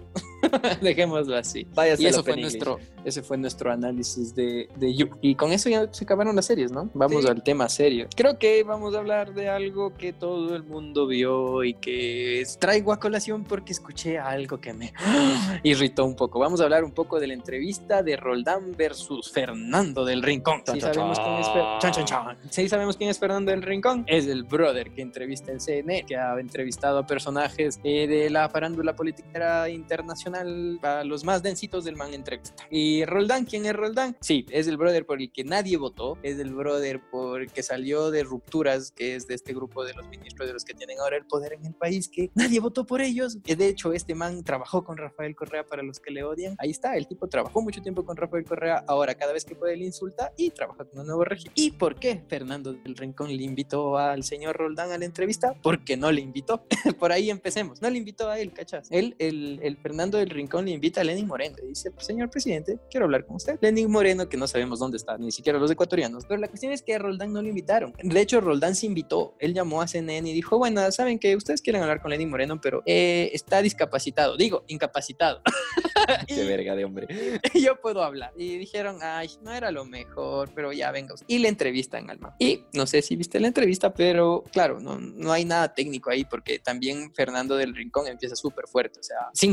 Dejémoslo 0.80 1.36
así. 1.36 1.66
Vaya 1.74 1.95
y 1.99 2.07
eso 2.07 2.22
fue 2.22 2.36
nuestro, 2.36 2.78
ese 3.05 3.22
fue 3.22 3.36
nuestro 3.38 3.70
análisis 3.70 4.34
de, 4.34 4.68
de 4.76 4.95
You. 4.95 5.11
Y 5.20 5.34
con 5.34 5.53
eso 5.53 5.68
ya 5.68 5.93
se 5.93 6.05
acabaron 6.05 6.34
las 6.36 6.47
series, 6.47 6.72
¿no? 6.72 6.90
Vamos 6.95 7.26
al 7.26 7.43
tema 7.43 7.68
serio. 7.68 8.09
Creo 8.14 8.38
que 8.38 8.62
vamos 8.62 8.95
a 8.95 8.99
hablar 8.99 9.34
de 9.34 9.49
algo 9.49 9.95
que 9.95 10.12
todo 10.12 10.55
el 10.55 10.64
mundo 10.64 11.07
vio 11.07 11.64
y 11.64 11.74
que 11.74 12.45
traigo 12.59 12.93
a 12.93 12.99
colación 12.99 13.45
porque 13.45 13.72
escuché 13.72 14.18
algo 14.18 14.61
que 14.61 14.72
me 14.72 14.93
irritó 15.62 16.05
un 16.05 16.16
poco. 16.16 16.38
Vamos 16.38 16.61
a 16.61 16.64
hablar 16.64 16.84
un 16.84 16.93
poco 16.93 17.20
de 17.20 17.26
la 17.28 17.34
entrevista 17.34 18.03
de 18.03 18.16
Roldán 18.16 18.72
versus 18.76 19.30
Fernando 19.30 20.05
del 20.05 20.22
Rincón. 20.22 20.62
¿Sí 20.72 20.80
sabemos, 20.80 21.18
quién 21.18 21.34
es 21.36 22.51
¿Sí 22.51 22.68
sabemos 22.68 22.97
quién 22.97 23.11
es 23.11 23.18
Fernando 23.18 23.51
del 23.51 23.62
Rincón? 23.62 24.05
Es 24.07 24.26
el 24.26 24.45
brother 24.45 24.90
que 24.90 25.03
entrevista 25.03 25.53
en 25.53 25.61
CNN, 25.61 26.05
que 26.05 26.16
ha 26.16 26.38
entrevistado 26.38 26.99
a 26.99 27.07
personajes 27.07 27.80
eh, 27.84 28.07
de 28.07 28.30
la 28.30 28.49
farándula 28.49 28.95
política 28.95 29.68
internacional, 29.68 30.32
a 30.35 31.05
los 31.05 31.24
más 31.24 31.43
densitos 31.43 31.85
del 31.85 31.97
man 31.97 32.14
entrevista. 32.14 32.64
¿Y 32.70 33.05
Roldán? 33.05 33.45
¿Quién 33.45 33.66
es 33.66 33.74
Roldán? 33.74 34.16
Sí, 34.20 34.47
es 34.51 34.66
el 34.66 34.76
brother 34.76 35.07
por 35.07 35.20
el 35.20 35.30
que 35.33 35.45
nadie 35.45 35.76
votó, 35.76 36.18
es 36.22 36.39
el 36.39 36.55
brother 36.55 37.01
por 37.11 37.43
el 37.43 37.51
que 37.51 37.62
salió 37.62 38.11
de 38.11 38.22
rupturas, 38.24 38.91
que 38.93 39.16
es 39.16 39.26
de 39.26 39.35
este 39.35 39.53
grupo 39.55 39.85
de 39.85 39.95
los 39.95 40.07
ministros 40.09 40.47
de 40.47 40.55
los 40.55 40.64
que 40.64 40.74
tienen 40.74 40.99
ahora 41.01 41.16
el 41.16 41.26
poder 41.26 41.55
en 41.55 41.66
el 41.66 41.74
país, 41.74 42.09
que 42.09 42.30
nadie 42.35 42.61
votó 42.61 42.87
por 42.87 43.01
ellos. 43.01 43.43
De 43.43 43.66
hecho, 43.66 43.93
este 43.93 44.14
man 44.14 44.45
trabajó 44.45 44.85
con 44.85 44.97
Rafael 44.97 45.35
Correa 45.35 45.64
para 45.64 45.83
los 45.83 46.01
que 46.01 46.11
le 46.11 46.24
odian. 46.24 46.55
Ahí 46.59 46.70
está, 46.70 46.97
el 46.97 47.07
tipo 47.07 47.28
trabajó 47.28 47.62
mucho 47.62 47.83
tiempo 47.83 48.05
con 48.05 48.16
Rafael 48.16 48.45
Correa, 48.45 48.85
ahora 48.87 49.14
cada 49.14 49.33
vez 49.33 49.45
que 49.45 49.55
puede 49.55 49.76
le 49.76 49.85
insulta 49.85 50.33
y 50.37 50.51
trabaja 50.51 50.85
con 50.85 51.01
un 51.01 51.07
nuevo 51.07 51.24
régimen. 51.24 51.53
¿Y 51.57 51.72
por 51.72 51.97
qué 51.97 52.22
Fernando 52.28 52.72
del 52.72 52.97
Rincón 52.97 53.28
le 53.28 53.43
invitó 53.43 53.99
al 53.99 54.24
señor 54.24 54.57
Roldán 54.57 54.93
a 54.93 54.99
la 54.99 55.05
entrevista? 55.05 55.55
Porque 55.62 55.97
no 55.97 56.11
le 56.12 56.20
invitó. 56.20 56.64
por 56.99 57.12
ahí 57.12 57.30
empecemos. 57.30 57.80
No 57.83 57.91
le 57.91 57.99
invitó 57.99 58.28
a 58.28 58.39
él, 58.39 58.53
¿cachas? 58.53 58.89
Él, 58.91 59.14
el, 59.18 59.61
el 59.62 59.76
Fernando 59.76 60.18
del 60.23 60.31
Rincón 60.31 60.64
le 60.64 60.73
invita 60.73 61.01
a 61.01 61.05
Lenin 61.05 61.27
Moreno. 61.27 61.57
Le 61.61 61.68
dice, 61.68 61.91
señor 61.99 62.31
presidente, 62.31 62.79
quiero 62.91 63.07
hablar 63.07 63.27
con 63.27 63.37
usted. 63.37 63.59
Lenin 63.61 63.91
Moreno, 63.91 64.29
que 64.29 64.37
no 64.37 64.47
sabemos 64.47 64.79
dónde 64.79 64.97
está, 64.97 65.18
ni 65.18 65.33
siquiera 65.33 65.59
los 65.59 65.70
ecuatorianos. 65.70 66.25
Pero 66.27 66.41
la 66.41 66.49
cuestión 66.49 66.73
es 66.73 66.83
que 66.83 66.95
a 66.95 66.99
Roldán 66.99 67.33
no 67.33 67.43
le 67.43 67.49
invitaron. 67.49 67.93
De 68.03 68.20
hecho, 68.20 68.41
Roldán 68.41 68.75
se 68.75 68.87
invitó. 68.87 69.35
Él 69.39 69.55
llamó 69.55 69.83
a 69.83 69.89
CNN 69.89 70.29
y 70.29 70.33
dijo, 70.33 70.59
bueno, 70.59 70.91
saben 70.91 71.18
que 71.18 71.37
ustedes 71.37 71.62
quieren 71.62 71.83
hablar 71.83 72.01
con 72.01 72.11
Lenin 72.11 72.31
Moreno, 72.31 72.61
pero 72.61 72.83
eh, 72.87 73.31
está 73.33 73.62
discapacitado. 73.62 74.37
Digo, 74.37 74.64
incapacitado. 74.68 75.43
Qué 76.27 76.45
verga 76.45 76.75
de 76.75 76.85
hombre. 76.85 77.07
yo 77.55 77.81
puedo 77.81 78.03
hablar. 78.03 78.33
Y 78.37 78.59
dijeron, 78.59 78.99
ay, 79.03 79.31
no 79.43 79.53
era 79.53 79.70
lo 79.70 79.85
mejor, 79.85 80.51
pero 80.55 80.73
ya 80.73 80.91
venga 80.91 81.14
usted. 81.14 81.27
Y 81.29 81.39
le 81.39 81.49
entrevistan 81.49 82.11
al 82.11 82.18
man. 82.18 82.33
Y 82.39 82.64
no 82.73 82.87
sé 82.87 83.03
si 83.03 83.16
viste 83.16 83.41
la 83.41 83.49
entrevista, 83.49 83.93
pero 83.93 84.45
claro, 84.53 84.81
no, 84.81 84.99
no 84.99 85.33
hay 85.33 85.45
nada 85.45 85.75
técnico 85.75 86.11
ahí 86.11 86.25
porque 86.25 86.59
también 86.59 87.12
Fernando 87.14 87.57
del 87.57 87.75
Rincón 87.75 88.07
empieza 88.07 88.37
súper 88.37 88.66
fuerte, 88.66 89.01
o 89.01 89.03
sea, 89.03 89.31
sin 89.33 89.53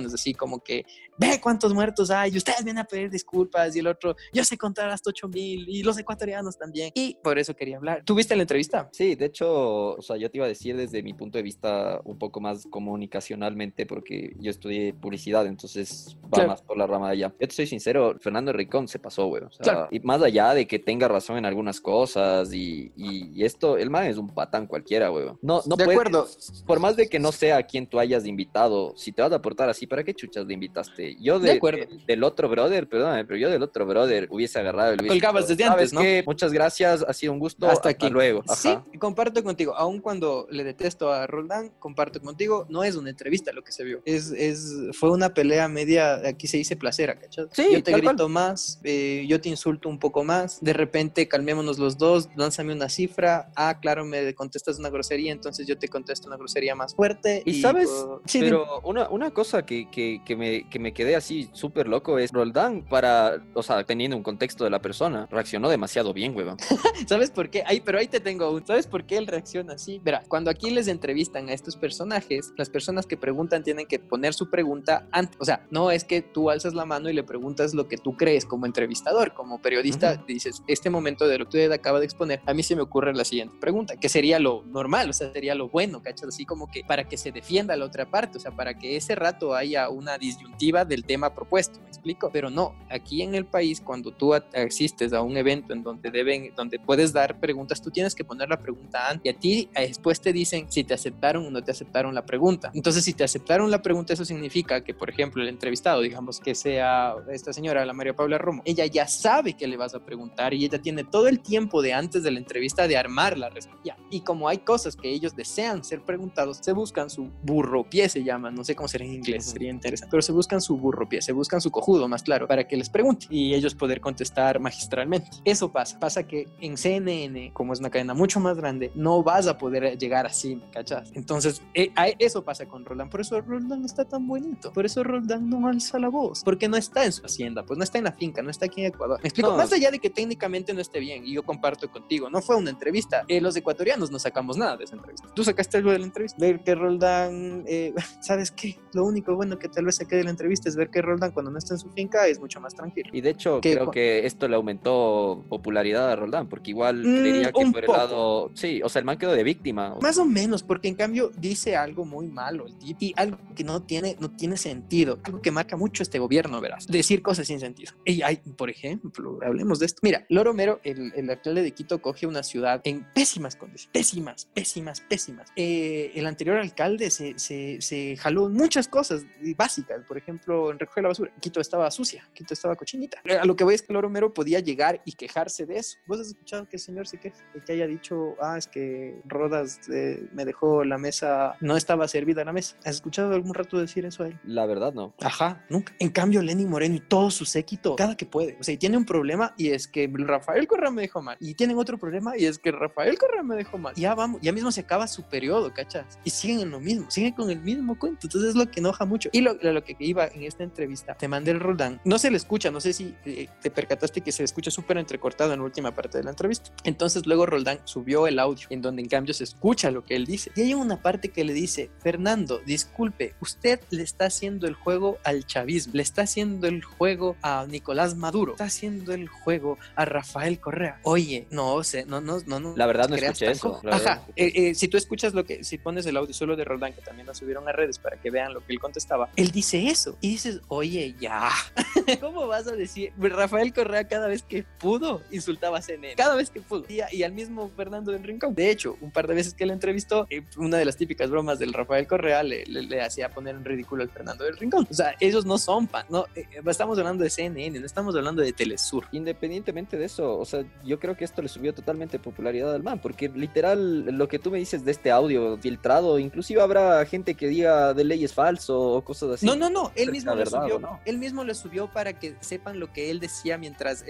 contemplaciones, 0.00 0.14
así 0.14 0.34
como 0.34 0.60
que, 0.60 0.84
ve 1.18 1.38
cuántos 1.40 1.74
muertos 1.74 2.10
hay, 2.10 2.36
ustedes 2.36 2.64
vienen 2.64 2.82
a 2.82 2.84
pedir 2.84 3.10
disculpas, 3.10 3.76
y 3.76 3.80
el 3.80 3.86
otro, 3.86 4.16
yo 4.32 4.42
sé 4.44 4.56
contar 4.56 4.88
hasta 4.90 5.10
8 5.10 5.28
mil, 5.28 5.68
y 5.68 5.82
los 5.82 5.98
ecuatorianos 5.98 6.56
también, 6.56 6.90
y 6.94 7.16
por 7.22 7.38
eso 7.38 7.54
quería 7.54 7.76
hablar. 7.76 8.02
¿Tuviste 8.04 8.34
la 8.36 8.42
entrevista? 8.42 8.88
Sí, 8.92 9.14
de 9.14 9.26
hecho, 9.26 9.96
o 9.96 10.02
sea, 10.02 10.16
yo 10.16 10.30
te 10.30 10.38
iba 10.38 10.46
a 10.46 10.48
decir 10.48 10.76
desde 10.76 11.02
mi 11.02 11.12
punto 11.12 11.38
de 11.38 11.42
vista 11.42 12.00
un 12.04 12.18
poco 12.18 12.40
más 12.40 12.66
comunicacionalmente, 12.70 13.86
porque 13.86 14.34
yo 14.38 14.50
estudié 14.50 14.94
publicidad, 14.94 15.46
entonces 15.46 16.16
va 16.34 16.46
más 16.46 16.62
por 16.62 16.78
la 16.78 16.86
rama 16.86 17.08
de 17.08 17.12
allá. 17.12 17.34
Yo 17.38 17.48
te 17.48 17.54
soy 17.54 17.66
sincero, 17.66 18.16
Fernando 18.20 18.52
Rincón 18.52 18.88
se 18.88 18.98
pasó, 18.98 19.26
güey, 19.26 19.42
o 19.42 19.50
sea, 19.50 19.88
y 19.90 20.00
más 20.00 20.22
allá 20.22 20.54
de 20.54 20.66
que 20.66 20.78
tenga 20.78 21.08
razón 21.08 21.36
en 21.36 21.44
algunas 21.44 21.80
cosas, 21.80 22.52
y, 22.52 22.92
y, 22.96 23.44
esto, 23.44 23.76
el 23.76 23.90
man 23.90 24.06
es 24.06 24.16
un 24.16 24.28
patán 24.28 24.66
cualquiera, 24.66 25.08
güey. 25.08 25.26
No, 25.42 25.60
no 25.66 25.76
de 25.76 25.84
acuerdo. 25.84 26.26
Por 26.66 26.80
más 26.80 26.96
de 26.96 27.08
que 27.08 27.18
no 27.18 27.32
sea 27.32 27.58
a 27.58 27.62
quien 27.62 27.86
tú 27.86 27.98
hayas 27.98 28.26
invitado, 28.26 28.94
si 28.96 29.12
te 29.12 29.22
vas 29.22 29.32
a 29.32 29.42
portar 29.42 29.68
así, 29.68 29.86
¿para 29.90 30.04
qué 30.04 30.14
chuchas 30.14 30.46
le 30.46 30.54
invitaste? 30.54 31.16
Yo 31.20 31.40
de, 31.40 31.60
del 32.06 32.22
otro 32.22 32.48
brother, 32.48 32.88
perdóname, 32.88 33.24
pero 33.24 33.38
yo 33.38 33.50
del 33.50 33.62
otro 33.62 33.84
brother 33.84 34.28
hubiese 34.30 34.60
agarrado 34.60 34.92
el 34.92 35.06
Colgabas 35.06 35.48
desde 35.48 35.64
antes, 35.64 35.92
¿no? 35.92 36.00
Muchas 36.24 36.52
gracias, 36.52 37.04
ha 37.06 37.12
sido 37.12 37.32
un 37.32 37.40
gusto. 37.40 37.66
Hasta, 37.66 37.88
aquí. 37.88 38.08
luego. 38.08 38.42
Sí, 38.54 38.72
comparto 38.98 39.42
contigo. 39.42 39.74
Aun 39.76 40.00
cuando 40.00 40.46
le 40.50 40.62
detesto 40.62 41.12
a 41.12 41.26
Roldán, 41.26 41.72
comparto 41.80 42.20
contigo. 42.20 42.66
No 42.70 42.84
es 42.84 42.94
una 42.94 43.10
entrevista 43.10 43.52
lo 43.52 43.64
que 43.64 43.72
se 43.72 43.82
vio. 43.82 44.00
Es, 44.04 44.30
es, 44.30 44.74
fue 44.92 45.10
una 45.10 45.34
pelea 45.34 45.66
media, 45.68 46.26
aquí 46.26 46.46
se 46.46 46.56
dice 46.56 46.76
placera, 46.76 47.18
¿cachai? 47.18 47.46
Sí, 47.52 47.66
yo 47.72 47.82
te 47.82 47.92
grito 47.92 48.28
más, 48.28 48.80
eh, 48.84 49.24
yo 49.28 49.40
te 49.40 49.48
insulto 49.48 49.88
un 49.88 49.98
poco 49.98 50.22
más. 50.22 50.60
De 50.60 50.72
repente, 50.72 51.26
calmémonos 51.26 51.80
los 51.80 51.98
dos, 51.98 52.28
lánzame 52.36 52.72
una 52.72 52.88
cifra. 52.88 53.50
Ah, 53.56 53.80
claro, 53.80 54.04
me 54.04 54.32
contestas 54.34 54.78
una 54.78 54.88
grosería, 54.88 55.32
entonces 55.32 55.66
yo 55.66 55.76
te 55.76 55.88
contesto 55.88 56.28
una 56.28 56.36
grosería 56.36 56.76
más 56.76 56.94
fuerte. 56.94 57.42
Y, 57.44 57.60
sabes, 57.60 57.90
sí, 58.26 58.38
pero 58.38 58.80
una, 58.84 59.08
una 59.10 59.32
cosa 59.32 59.66
que, 59.66 59.79
que, 59.86 60.22
que, 60.24 60.36
me, 60.36 60.68
que 60.68 60.78
me 60.78 60.92
quedé 60.92 61.16
así 61.16 61.48
súper 61.52 61.88
loco 61.88 62.18
es 62.18 62.32
Roldán 62.32 62.82
para, 62.82 63.42
o 63.54 63.62
sea, 63.62 63.84
teniendo 63.84 64.16
un 64.16 64.22
contexto 64.22 64.64
de 64.64 64.70
la 64.70 64.80
persona, 64.80 65.26
reaccionó 65.30 65.68
demasiado 65.68 66.12
bien, 66.12 66.36
huevón. 66.36 66.56
¿Sabes 67.06 67.30
por 67.30 67.50
qué? 67.50 67.62
Ay, 67.66 67.80
pero 67.80 67.98
ahí 67.98 68.08
te 68.08 68.20
tengo 68.20 68.50
un. 68.50 68.66
¿Sabes 68.66 68.86
por 68.86 69.04
qué 69.04 69.16
él 69.16 69.26
reacciona 69.26 69.74
así? 69.74 70.00
Verá, 70.02 70.22
cuando 70.28 70.50
aquí 70.50 70.70
les 70.70 70.88
entrevistan 70.88 71.48
a 71.48 71.52
estos 71.52 71.76
personajes, 71.76 72.52
las 72.56 72.70
personas 72.70 73.06
que 73.06 73.16
preguntan 73.16 73.62
tienen 73.62 73.86
que 73.86 73.98
poner 73.98 74.34
su 74.34 74.50
pregunta 74.50 75.06
antes. 75.12 75.36
O 75.40 75.44
sea, 75.44 75.66
no 75.70 75.90
es 75.90 76.04
que 76.04 76.22
tú 76.22 76.50
alzas 76.50 76.74
la 76.74 76.84
mano 76.84 77.08
y 77.08 77.12
le 77.12 77.22
preguntas 77.22 77.74
lo 77.74 77.88
que 77.88 77.96
tú 77.96 78.16
crees 78.16 78.44
como 78.44 78.66
entrevistador, 78.66 79.34
como 79.34 79.60
periodista, 79.60 80.16
dices, 80.16 80.62
este 80.66 80.90
momento 80.90 81.26
de 81.26 81.38
lo 81.38 81.44
que 81.44 81.58
usted 81.58 81.72
acaba 81.72 81.98
de 81.98 82.04
exponer, 82.04 82.40
a 82.46 82.54
mí 82.54 82.62
se 82.62 82.76
me 82.76 82.82
ocurre 82.82 83.14
la 83.14 83.24
siguiente 83.24 83.56
pregunta, 83.60 83.96
que 83.96 84.08
sería 84.08 84.38
lo 84.38 84.64
normal, 84.66 85.10
o 85.10 85.12
sea, 85.12 85.32
sería 85.32 85.54
lo 85.54 85.68
bueno, 85.68 86.02
¿cachas? 86.02 86.28
Así 86.28 86.44
como 86.44 86.70
que 86.70 86.82
para 86.84 87.08
que 87.08 87.16
se 87.16 87.32
defienda 87.32 87.76
la 87.76 87.84
otra 87.84 88.10
parte, 88.10 88.38
o 88.38 88.40
sea, 88.40 88.52
para 88.52 88.74
que 88.74 88.96
ese 88.96 89.14
rato 89.14 89.54
haya 89.60 89.88
una 89.88 90.18
disyuntiva 90.18 90.84
del 90.84 91.04
tema 91.04 91.34
propuesto, 91.34 91.80
¿me 91.80 91.88
explico? 91.88 92.30
Pero 92.32 92.50
no, 92.50 92.74
aquí 92.88 93.22
en 93.22 93.34
el 93.34 93.46
país, 93.46 93.80
cuando 93.80 94.10
tú 94.10 94.34
asistes 94.34 95.12
a 95.12 95.22
un 95.22 95.36
evento 95.36 95.72
en 95.72 95.82
donde 95.82 96.10
deben, 96.10 96.52
donde 96.56 96.78
puedes 96.78 97.12
dar 97.12 97.38
preguntas, 97.38 97.80
tú 97.80 97.90
tienes 97.90 98.14
que 98.14 98.24
poner 98.24 98.48
la 98.48 98.58
pregunta 98.58 99.08
antes 99.08 99.24
y 99.24 99.28
a 99.28 99.38
ti 99.38 99.68
eh, 99.74 99.88
después 99.88 100.20
te 100.20 100.32
dicen 100.32 100.66
si 100.70 100.84
te 100.84 100.94
aceptaron 100.94 101.46
o 101.46 101.50
no 101.50 101.62
te 101.62 101.70
aceptaron 101.70 102.14
la 102.14 102.24
pregunta. 102.24 102.70
Entonces, 102.74 103.04
si 103.04 103.12
te 103.12 103.24
aceptaron 103.24 103.70
la 103.70 103.82
pregunta, 103.82 104.12
eso 104.12 104.24
significa 104.24 104.82
que, 104.82 104.94
por 104.94 105.10
ejemplo, 105.10 105.42
el 105.42 105.48
entrevistado, 105.48 106.00
digamos 106.00 106.40
que 106.40 106.54
sea 106.54 107.14
esta 107.30 107.52
señora, 107.52 107.84
la 107.84 107.92
María 107.92 108.14
Paula 108.14 108.38
Romo, 108.38 108.62
ella 108.64 108.86
ya 108.86 109.06
sabe 109.06 109.54
que 109.54 109.66
le 109.66 109.76
vas 109.76 109.94
a 109.94 110.04
preguntar 110.04 110.54
y 110.54 110.64
ella 110.64 110.80
tiene 110.80 111.04
todo 111.04 111.28
el 111.28 111.40
tiempo 111.40 111.82
de 111.82 111.92
antes 111.92 112.22
de 112.22 112.30
la 112.30 112.38
entrevista 112.38 112.88
de 112.88 112.96
armar 112.96 113.38
la 113.38 113.48
respuesta. 113.48 113.70
Y 114.10 114.20
como 114.20 114.48
hay 114.48 114.58
cosas 114.58 114.96
que 114.96 115.08
ellos 115.08 115.34
desean 115.36 115.84
ser 115.84 116.02
preguntados, 116.02 116.58
se 116.60 116.72
buscan 116.72 117.10
su 117.10 117.30
burro 117.42 117.84
pie, 117.84 118.08
se 118.08 118.22
llama, 118.24 118.50
no 118.50 118.64
sé 118.64 118.74
cómo 118.74 118.88
será 118.88 119.04
en 119.04 119.14
inglés, 119.14 119.49
sería 119.50 119.70
interesante, 119.70 120.10
pero 120.10 120.22
se 120.22 120.32
buscan 120.32 120.60
su 120.60 120.76
burro 120.76 121.08
pie, 121.08 121.22
se 121.22 121.32
buscan 121.32 121.60
su 121.60 121.70
cojudo, 121.70 122.08
más 122.08 122.22
claro, 122.22 122.46
para 122.46 122.66
que 122.66 122.76
les 122.76 122.88
pregunte 122.88 123.26
y 123.30 123.54
ellos 123.54 123.74
poder 123.74 124.00
contestar 124.00 124.60
magistralmente. 124.60 125.30
Eso 125.44 125.72
pasa, 125.72 125.98
pasa 125.98 126.22
que 126.26 126.48
en 126.60 126.76
CNN, 126.76 127.52
como 127.52 127.72
es 127.72 127.80
una 127.80 127.90
cadena 127.90 128.14
mucho 128.14 128.40
más 128.40 128.56
grande, 128.56 128.90
no 128.94 129.22
vas 129.22 129.46
a 129.46 129.58
poder 129.58 129.98
llegar 129.98 130.26
así, 130.26 130.56
¿me 130.56 130.70
cachas? 130.70 131.10
Entonces, 131.14 131.62
eh, 131.74 131.92
eso 132.18 132.44
pasa 132.44 132.66
con 132.66 132.84
Roland, 132.84 133.10
por 133.10 133.20
eso 133.20 133.40
Roland 133.40 133.84
está 133.84 134.04
tan 134.04 134.26
bonito, 134.26 134.72
por 134.72 134.86
eso 134.86 135.02
Roland 135.02 135.42
no 135.42 135.66
alza 135.68 135.98
la 135.98 136.08
voz, 136.08 136.42
porque 136.44 136.68
no 136.68 136.76
está 136.76 137.04
en 137.04 137.12
su 137.12 137.24
hacienda, 137.24 137.64
pues 137.64 137.78
no 137.78 137.84
está 137.84 137.98
en 137.98 138.04
la 138.04 138.12
finca, 138.12 138.42
no 138.42 138.50
está 138.50 138.66
aquí 138.66 138.80
en 138.80 138.88
Ecuador. 138.88 139.20
Me 139.22 139.28
explico, 139.28 139.56
más 139.56 139.72
allá 139.72 139.90
de 139.90 139.98
que 139.98 140.10
técnicamente 140.10 140.72
no 140.72 140.80
esté 140.80 141.00
bien, 141.00 141.26
y 141.26 141.34
yo 141.34 141.42
comparto 141.42 141.90
contigo, 141.90 142.30
no 142.30 142.40
fue 142.40 142.56
una 142.56 142.70
entrevista, 142.70 143.24
eh, 143.28 143.40
los 143.40 143.56
ecuatorianos 143.56 144.10
no 144.10 144.18
sacamos 144.18 144.56
nada 144.56 144.76
de 144.76 144.84
esa 144.84 144.96
entrevista. 144.96 145.28
Tú 145.34 145.44
sacaste 145.44 145.78
algo 145.78 145.90
de 145.90 145.98
la 145.98 146.06
entrevista, 146.06 146.36
ver 146.40 146.62
que 146.62 146.74
Roldán, 146.74 147.64
eh, 147.66 147.94
¿sabes 148.20 148.50
qué? 148.50 148.78
Lo 148.92 149.04
único 149.04 149.36
bueno 149.40 149.58
que 149.58 149.70
tal 149.70 149.86
vez 149.86 149.96
saqué 149.96 150.16
de 150.16 150.24
la 150.24 150.30
entrevista 150.30 150.68
es 150.68 150.76
ver 150.76 150.90
que 150.90 151.00
Roldán 151.00 151.30
cuando 151.30 151.50
no 151.50 151.56
está 151.56 151.72
en 151.72 151.80
su 151.80 151.88
finca 151.92 152.26
es 152.26 152.38
mucho 152.38 152.60
más 152.60 152.74
tranquilo. 152.74 153.08
Y 153.10 153.22
de 153.22 153.30
hecho, 153.30 153.62
creo 153.62 153.90
que 153.90 154.26
esto 154.26 154.46
le 154.48 154.56
aumentó 154.56 155.42
popularidad 155.48 156.10
a 156.10 156.16
Roldán, 156.16 156.46
porque 156.46 156.72
igual 156.72 156.98
mm, 156.98 157.20
creería 157.20 157.52
que 157.52 157.66
por 157.72 157.84
el 157.84 157.90
lado, 157.90 158.50
sí, 158.52 158.82
o 158.84 158.90
sea, 158.90 159.00
el 159.00 159.06
man 159.06 159.16
quedó 159.16 159.32
de 159.32 159.42
víctima. 159.42 159.96
Más 160.02 160.18
o 160.18 160.26
menos, 160.26 160.62
porque 160.62 160.88
en 160.88 160.94
cambio 160.94 161.30
dice 161.38 161.74
algo 161.74 162.04
muy 162.04 162.28
malo 162.28 162.66
el 162.66 162.76
tipo 162.76 162.98
y 163.00 163.14
algo 163.16 163.38
que 163.56 163.64
no 163.64 163.80
tiene, 163.80 164.14
no 164.20 164.30
tiene 164.30 164.58
sentido, 164.58 165.18
algo 165.22 165.40
que 165.40 165.50
marca 165.50 165.78
mucho 165.78 166.02
este 166.02 166.18
gobierno, 166.18 166.60
verás, 166.60 166.86
decir 166.86 167.22
cosas 167.22 167.46
sin 167.46 167.60
sentido. 167.60 167.94
Y 168.04 168.20
hay, 168.20 168.36
por 168.36 168.68
ejemplo, 168.68 169.38
hablemos 169.42 169.78
de 169.78 169.86
esto. 169.86 170.00
Mira, 170.02 170.26
Loro 170.28 170.52
Mero, 170.52 170.80
el, 170.84 171.14
el 171.16 171.30
alcalde 171.30 171.62
de 171.62 171.70
Quito, 171.72 172.02
coge 172.02 172.26
una 172.26 172.42
ciudad 172.42 172.82
en 172.84 173.06
pésimas 173.14 173.56
condiciones, 173.56 173.90
pésimas, 173.90 174.48
pésimas, 174.52 175.00
pésimas. 175.00 175.48
Eh, 175.56 176.12
el 176.14 176.26
anterior 176.26 176.58
alcalde 176.58 177.10
se, 177.10 177.38
se, 177.38 177.80
se, 177.80 178.16
jaló 178.16 178.48
muchas 178.48 178.88
cosas 178.88 179.24
básicas, 179.56 180.04
por 180.06 180.16
ejemplo, 180.16 180.70
en 180.70 180.78
recoger 180.78 181.02
la 181.02 181.08
basura. 181.08 181.32
Quito 181.40 181.60
estaba 181.60 181.90
sucia, 181.90 182.28
Quito 182.34 182.54
estaba 182.54 182.76
cochinita. 182.76 183.22
A 183.40 183.44
lo 183.44 183.56
que 183.56 183.64
voy 183.64 183.74
es 183.74 183.82
que 183.82 183.92
Loro 183.92 184.10
Mero 184.10 184.32
podía 184.32 184.60
llegar 184.60 185.00
y 185.04 185.12
quejarse 185.12 185.66
de 185.66 185.78
eso. 185.78 185.98
¿Vos 186.06 186.20
has 186.20 186.28
escuchado 186.28 186.68
que 186.68 186.76
el 186.76 186.80
señor 186.80 187.06
se 187.06 187.18
queja? 187.18 187.36
Que 187.64 187.72
haya 187.72 187.86
dicho, 187.86 188.36
ah, 188.40 188.56
es 188.58 188.66
que 188.66 189.20
Rodas 189.24 189.80
eh, 189.92 190.28
me 190.32 190.44
dejó 190.44 190.84
la 190.84 190.98
mesa, 190.98 191.56
no 191.60 191.76
estaba 191.76 192.08
servida 192.08 192.44
la 192.44 192.52
mesa. 192.52 192.76
¿Has 192.84 192.96
escuchado 192.96 193.34
algún 193.34 193.54
rato 193.54 193.78
decir 193.78 194.04
eso 194.04 194.24
a 194.24 194.28
él? 194.28 194.38
La 194.44 194.66
verdad, 194.66 194.92
no. 194.92 195.14
Ajá, 195.20 195.64
nunca. 195.68 195.94
En 195.98 196.10
cambio, 196.10 196.42
Lenny 196.42 196.66
Moreno 196.66 196.94
y 196.96 197.00
todo 197.00 197.30
su 197.30 197.44
séquito, 197.44 197.96
cada 197.96 198.16
que 198.16 198.26
puede. 198.26 198.56
O 198.60 198.62
sea, 198.62 198.74
y 198.74 198.78
tiene 198.78 198.96
un 198.96 199.04
problema 199.04 199.54
y 199.56 199.70
es 199.70 199.86
que 199.86 200.10
Rafael 200.12 200.66
Correa 200.66 200.90
me 200.90 201.02
dejó 201.02 201.22
mal. 201.22 201.36
Y 201.40 201.54
tienen 201.54 201.78
otro 201.78 201.98
problema 201.98 202.36
y 202.36 202.46
es 202.46 202.58
que 202.58 202.72
Rafael 202.72 203.18
Correa 203.18 203.42
me 203.42 203.56
dejó 203.56 203.78
mal. 203.78 203.94
ya 203.94 204.14
vamos, 204.14 204.40
ya 204.42 204.52
mismo 204.52 204.72
se 204.72 204.80
acaba 204.80 205.06
su 205.06 205.22
periodo, 205.24 205.72
¿cachas? 205.72 206.18
Y 206.24 206.30
siguen 206.30 206.60
en 206.60 206.70
lo 206.70 206.80
mismo, 206.80 207.10
siguen 207.10 207.32
con 207.32 207.50
el 207.50 207.60
mismo 207.60 207.98
cuento. 207.98 208.20
Entonces 208.24 208.50
es 208.50 208.56
lo 208.56 208.70
que 208.70 208.80
enoja 208.80 209.04
mucho. 209.04 209.19
Y 209.32 209.40
lo, 209.40 209.54
lo 209.54 209.84
que 209.84 209.96
iba 209.98 210.26
en 210.26 210.44
esta 210.44 210.62
entrevista, 210.62 211.14
te 211.14 211.28
mandé 211.28 211.50
el 211.50 211.60
Roldán. 211.60 212.00
No 212.04 212.18
se 212.18 212.30
le 212.30 212.36
escucha, 212.36 212.70
no 212.70 212.80
sé 212.80 212.92
si 212.92 213.14
eh, 213.24 213.48
te 213.60 213.70
percataste 213.70 214.20
que 214.20 214.32
se 214.32 214.44
escucha 214.44 214.70
súper 214.70 214.98
entrecortado 214.98 215.52
en 215.52 215.60
la 215.60 215.64
última 215.64 215.94
parte 215.94 216.18
de 216.18 216.24
la 216.24 216.30
entrevista. 216.30 216.70
Entonces 216.84 217.26
luego 217.26 217.46
Roldán 217.46 217.80
subió 217.84 218.26
el 218.26 218.38
audio, 218.38 218.66
en 218.70 218.82
donde 218.82 219.02
en 219.02 219.08
cambio 219.08 219.34
se 219.34 219.44
escucha 219.44 219.90
lo 219.90 220.04
que 220.04 220.16
él 220.16 220.26
dice. 220.26 220.50
Y 220.56 220.62
hay 220.62 220.74
una 220.74 221.02
parte 221.02 221.28
que 221.28 221.44
le 221.44 221.52
dice, 221.52 221.90
Fernando, 222.00 222.60
disculpe, 222.64 223.34
usted 223.40 223.80
le 223.90 224.02
está 224.02 224.26
haciendo 224.26 224.66
el 224.66 224.74
juego 224.74 225.18
al 225.24 225.46
chavismo, 225.46 225.92
le 225.94 226.02
está 226.02 226.22
haciendo 226.22 226.66
el 226.66 226.82
juego 226.82 227.36
a 227.42 227.66
Nicolás 227.68 228.16
Maduro, 228.16 228.52
está 228.52 228.64
haciendo 228.64 229.12
el 229.12 229.28
juego 229.28 229.78
a 229.94 230.04
Rafael 230.04 230.60
Correa. 230.60 231.00
Oye, 231.02 231.46
no 231.50 231.82
sé, 231.84 232.04
no, 232.06 232.20
no, 232.20 232.38
no, 232.46 232.60
no. 232.60 232.76
La 232.76 232.86
verdad 232.86 233.08
no 233.08 233.16
escuché 233.16 233.50
eso. 233.50 233.80
Ajá, 233.90 234.22
eh, 234.36 234.52
eh, 234.54 234.74
si 234.74 234.88
tú 234.88 234.96
escuchas 234.96 235.34
lo 235.34 235.44
que, 235.44 235.64
si 235.64 235.78
pones 235.78 236.06
el 236.06 236.16
audio 236.16 236.34
solo 236.34 236.56
de 236.56 236.64
Roldán, 236.64 236.92
que 236.92 237.02
también 237.02 237.26
lo 237.26 237.34
subieron 237.34 237.68
a 237.68 237.72
redes 237.72 237.98
para 237.98 238.16
que 238.16 238.30
vean 238.30 238.54
lo 238.54 238.64
que 238.64 238.72
él 238.72 238.80
contestaba, 239.10 239.28
él 239.36 239.50
dice 239.50 239.88
eso. 239.88 240.16
Y 240.20 240.30
dices, 240.30 240.60
oye, 240.68 241.14
ya, 241.20 241.50
¿cómo 242.20 242.46
vas 242.46 242.66
a 242.66 242.72
decir? 242.72 243.12
Rafael 243.18 243.72
Correa 243.72 244.06
cada 244.06 244.28
vez 244.28 244.42
que 244.42 244.64
pudo 244.78 245.22
insultaba 245.30 245.78
a 245.78 245.82
CNN, 245.82 246.14
cada 246.16 246.34
vez 246.34 246.50
que 246.50 246.60
pudo. 246.60 246.84
Y, 246.88 247.22
al 247.22 247.32
mismo 247.32 247.70
Fernando 247.76 248.12
del 248.12 248.24
Rincón. 248.24 248.54
De 248.54 248.70
hecho, 248.70 248.96
un 249.00 249.10
par 249.10 249.26
de 249.26 249.34
veces 249.34 249.54
que 249.54 249.66
le 249.66 249.72
entrevistó, 249.72 250.26
eh, 250.30 250.42
una 250.56 250.78
de 250.78 250.84
las 250.84 250.96
típicas 250.96 251.30
bromas 251.30 251.58
del 251.58 251.72
Rafael 251.72 252.06
Correa 252.06 252.42
le, 252.42 252.64
hacía 253.00 253.28
poner 253.30 253.54
en 253.54 253.64
ridículo 253.64 254.02
al 254.02 254.10
Fernando 254.10 254.44
del 254.44 254.56
Rincón. 254.56 254.86
O 254.90 254.94
sea, 254.94 255.14
ellos 255.20 255.44
no 255.44 255.58
son 255.58 255.86
pan, 255.86 256.06
no, 256.08 256.26
estamos 256.66 256.98
hablando 256.98 257.24
de 257.24 257.30
CNN, 257.30 257.78
no 257.78 257.86
estamos 257.86 258.14
hablando 258.14 258.42
de 258.42 258.52
Telesur. 258.52 259.06
Independientemente 259.12 259.96
de 259.96 260.06
eso, 260.06 260.38
o 260.38 260.44
sea, 260.44 260.64
yo 260.84 260.98
creo 260.98 261.16
que 261.16 261.24
esto 261.24 261.42
le 261.42 261.48
subió 261.48 261.74
totalmente 261.74 262.18
popularidad 262.18 262.74
al 262.74 262.82
man, 262.82 263.00
porque 263.00 263.28
literal 263.28 264.04
lo 264.04 264.28
que 264.28 264.38
tú 264.38 264.50
me 264.50 264.58
dices 264.58 264.84
de 264.84 264.92
este 264.92 265.10
audio 265.10 265.58
filtrado, 265.58 266.18
inclusive 266.18 266.60
habrá 266.60 267.04
gente 267.06 267.34
que 267.34 267.48
diga 267.48 267.94
de 267.94 268.04
ley 268.04 268.24
es 268.24 268.34
falso 268.34 268.99
o 269.00 269.04
cosas 269.04 269.30
así. 269.32 269.46
No, 269.46 269.56
no, 269.56 269.70
no, 269.70 269.92
él 269.94 270.12
mismo 270.12 270.34
lo 270.34 270.46
subió, 270.46 271.00
él 271.04 271.18
mismo 271.18 271.44
lo 271.44 271.54
subió 271.54 271.88
para 271.92 272.18
que 272.18 272.36
sepan 272.40 272.78
lo 272.78 272.92
que 272.92 273.10
él 273.10 273.20
decía 273.20 273.58
mientras 273.58 274.04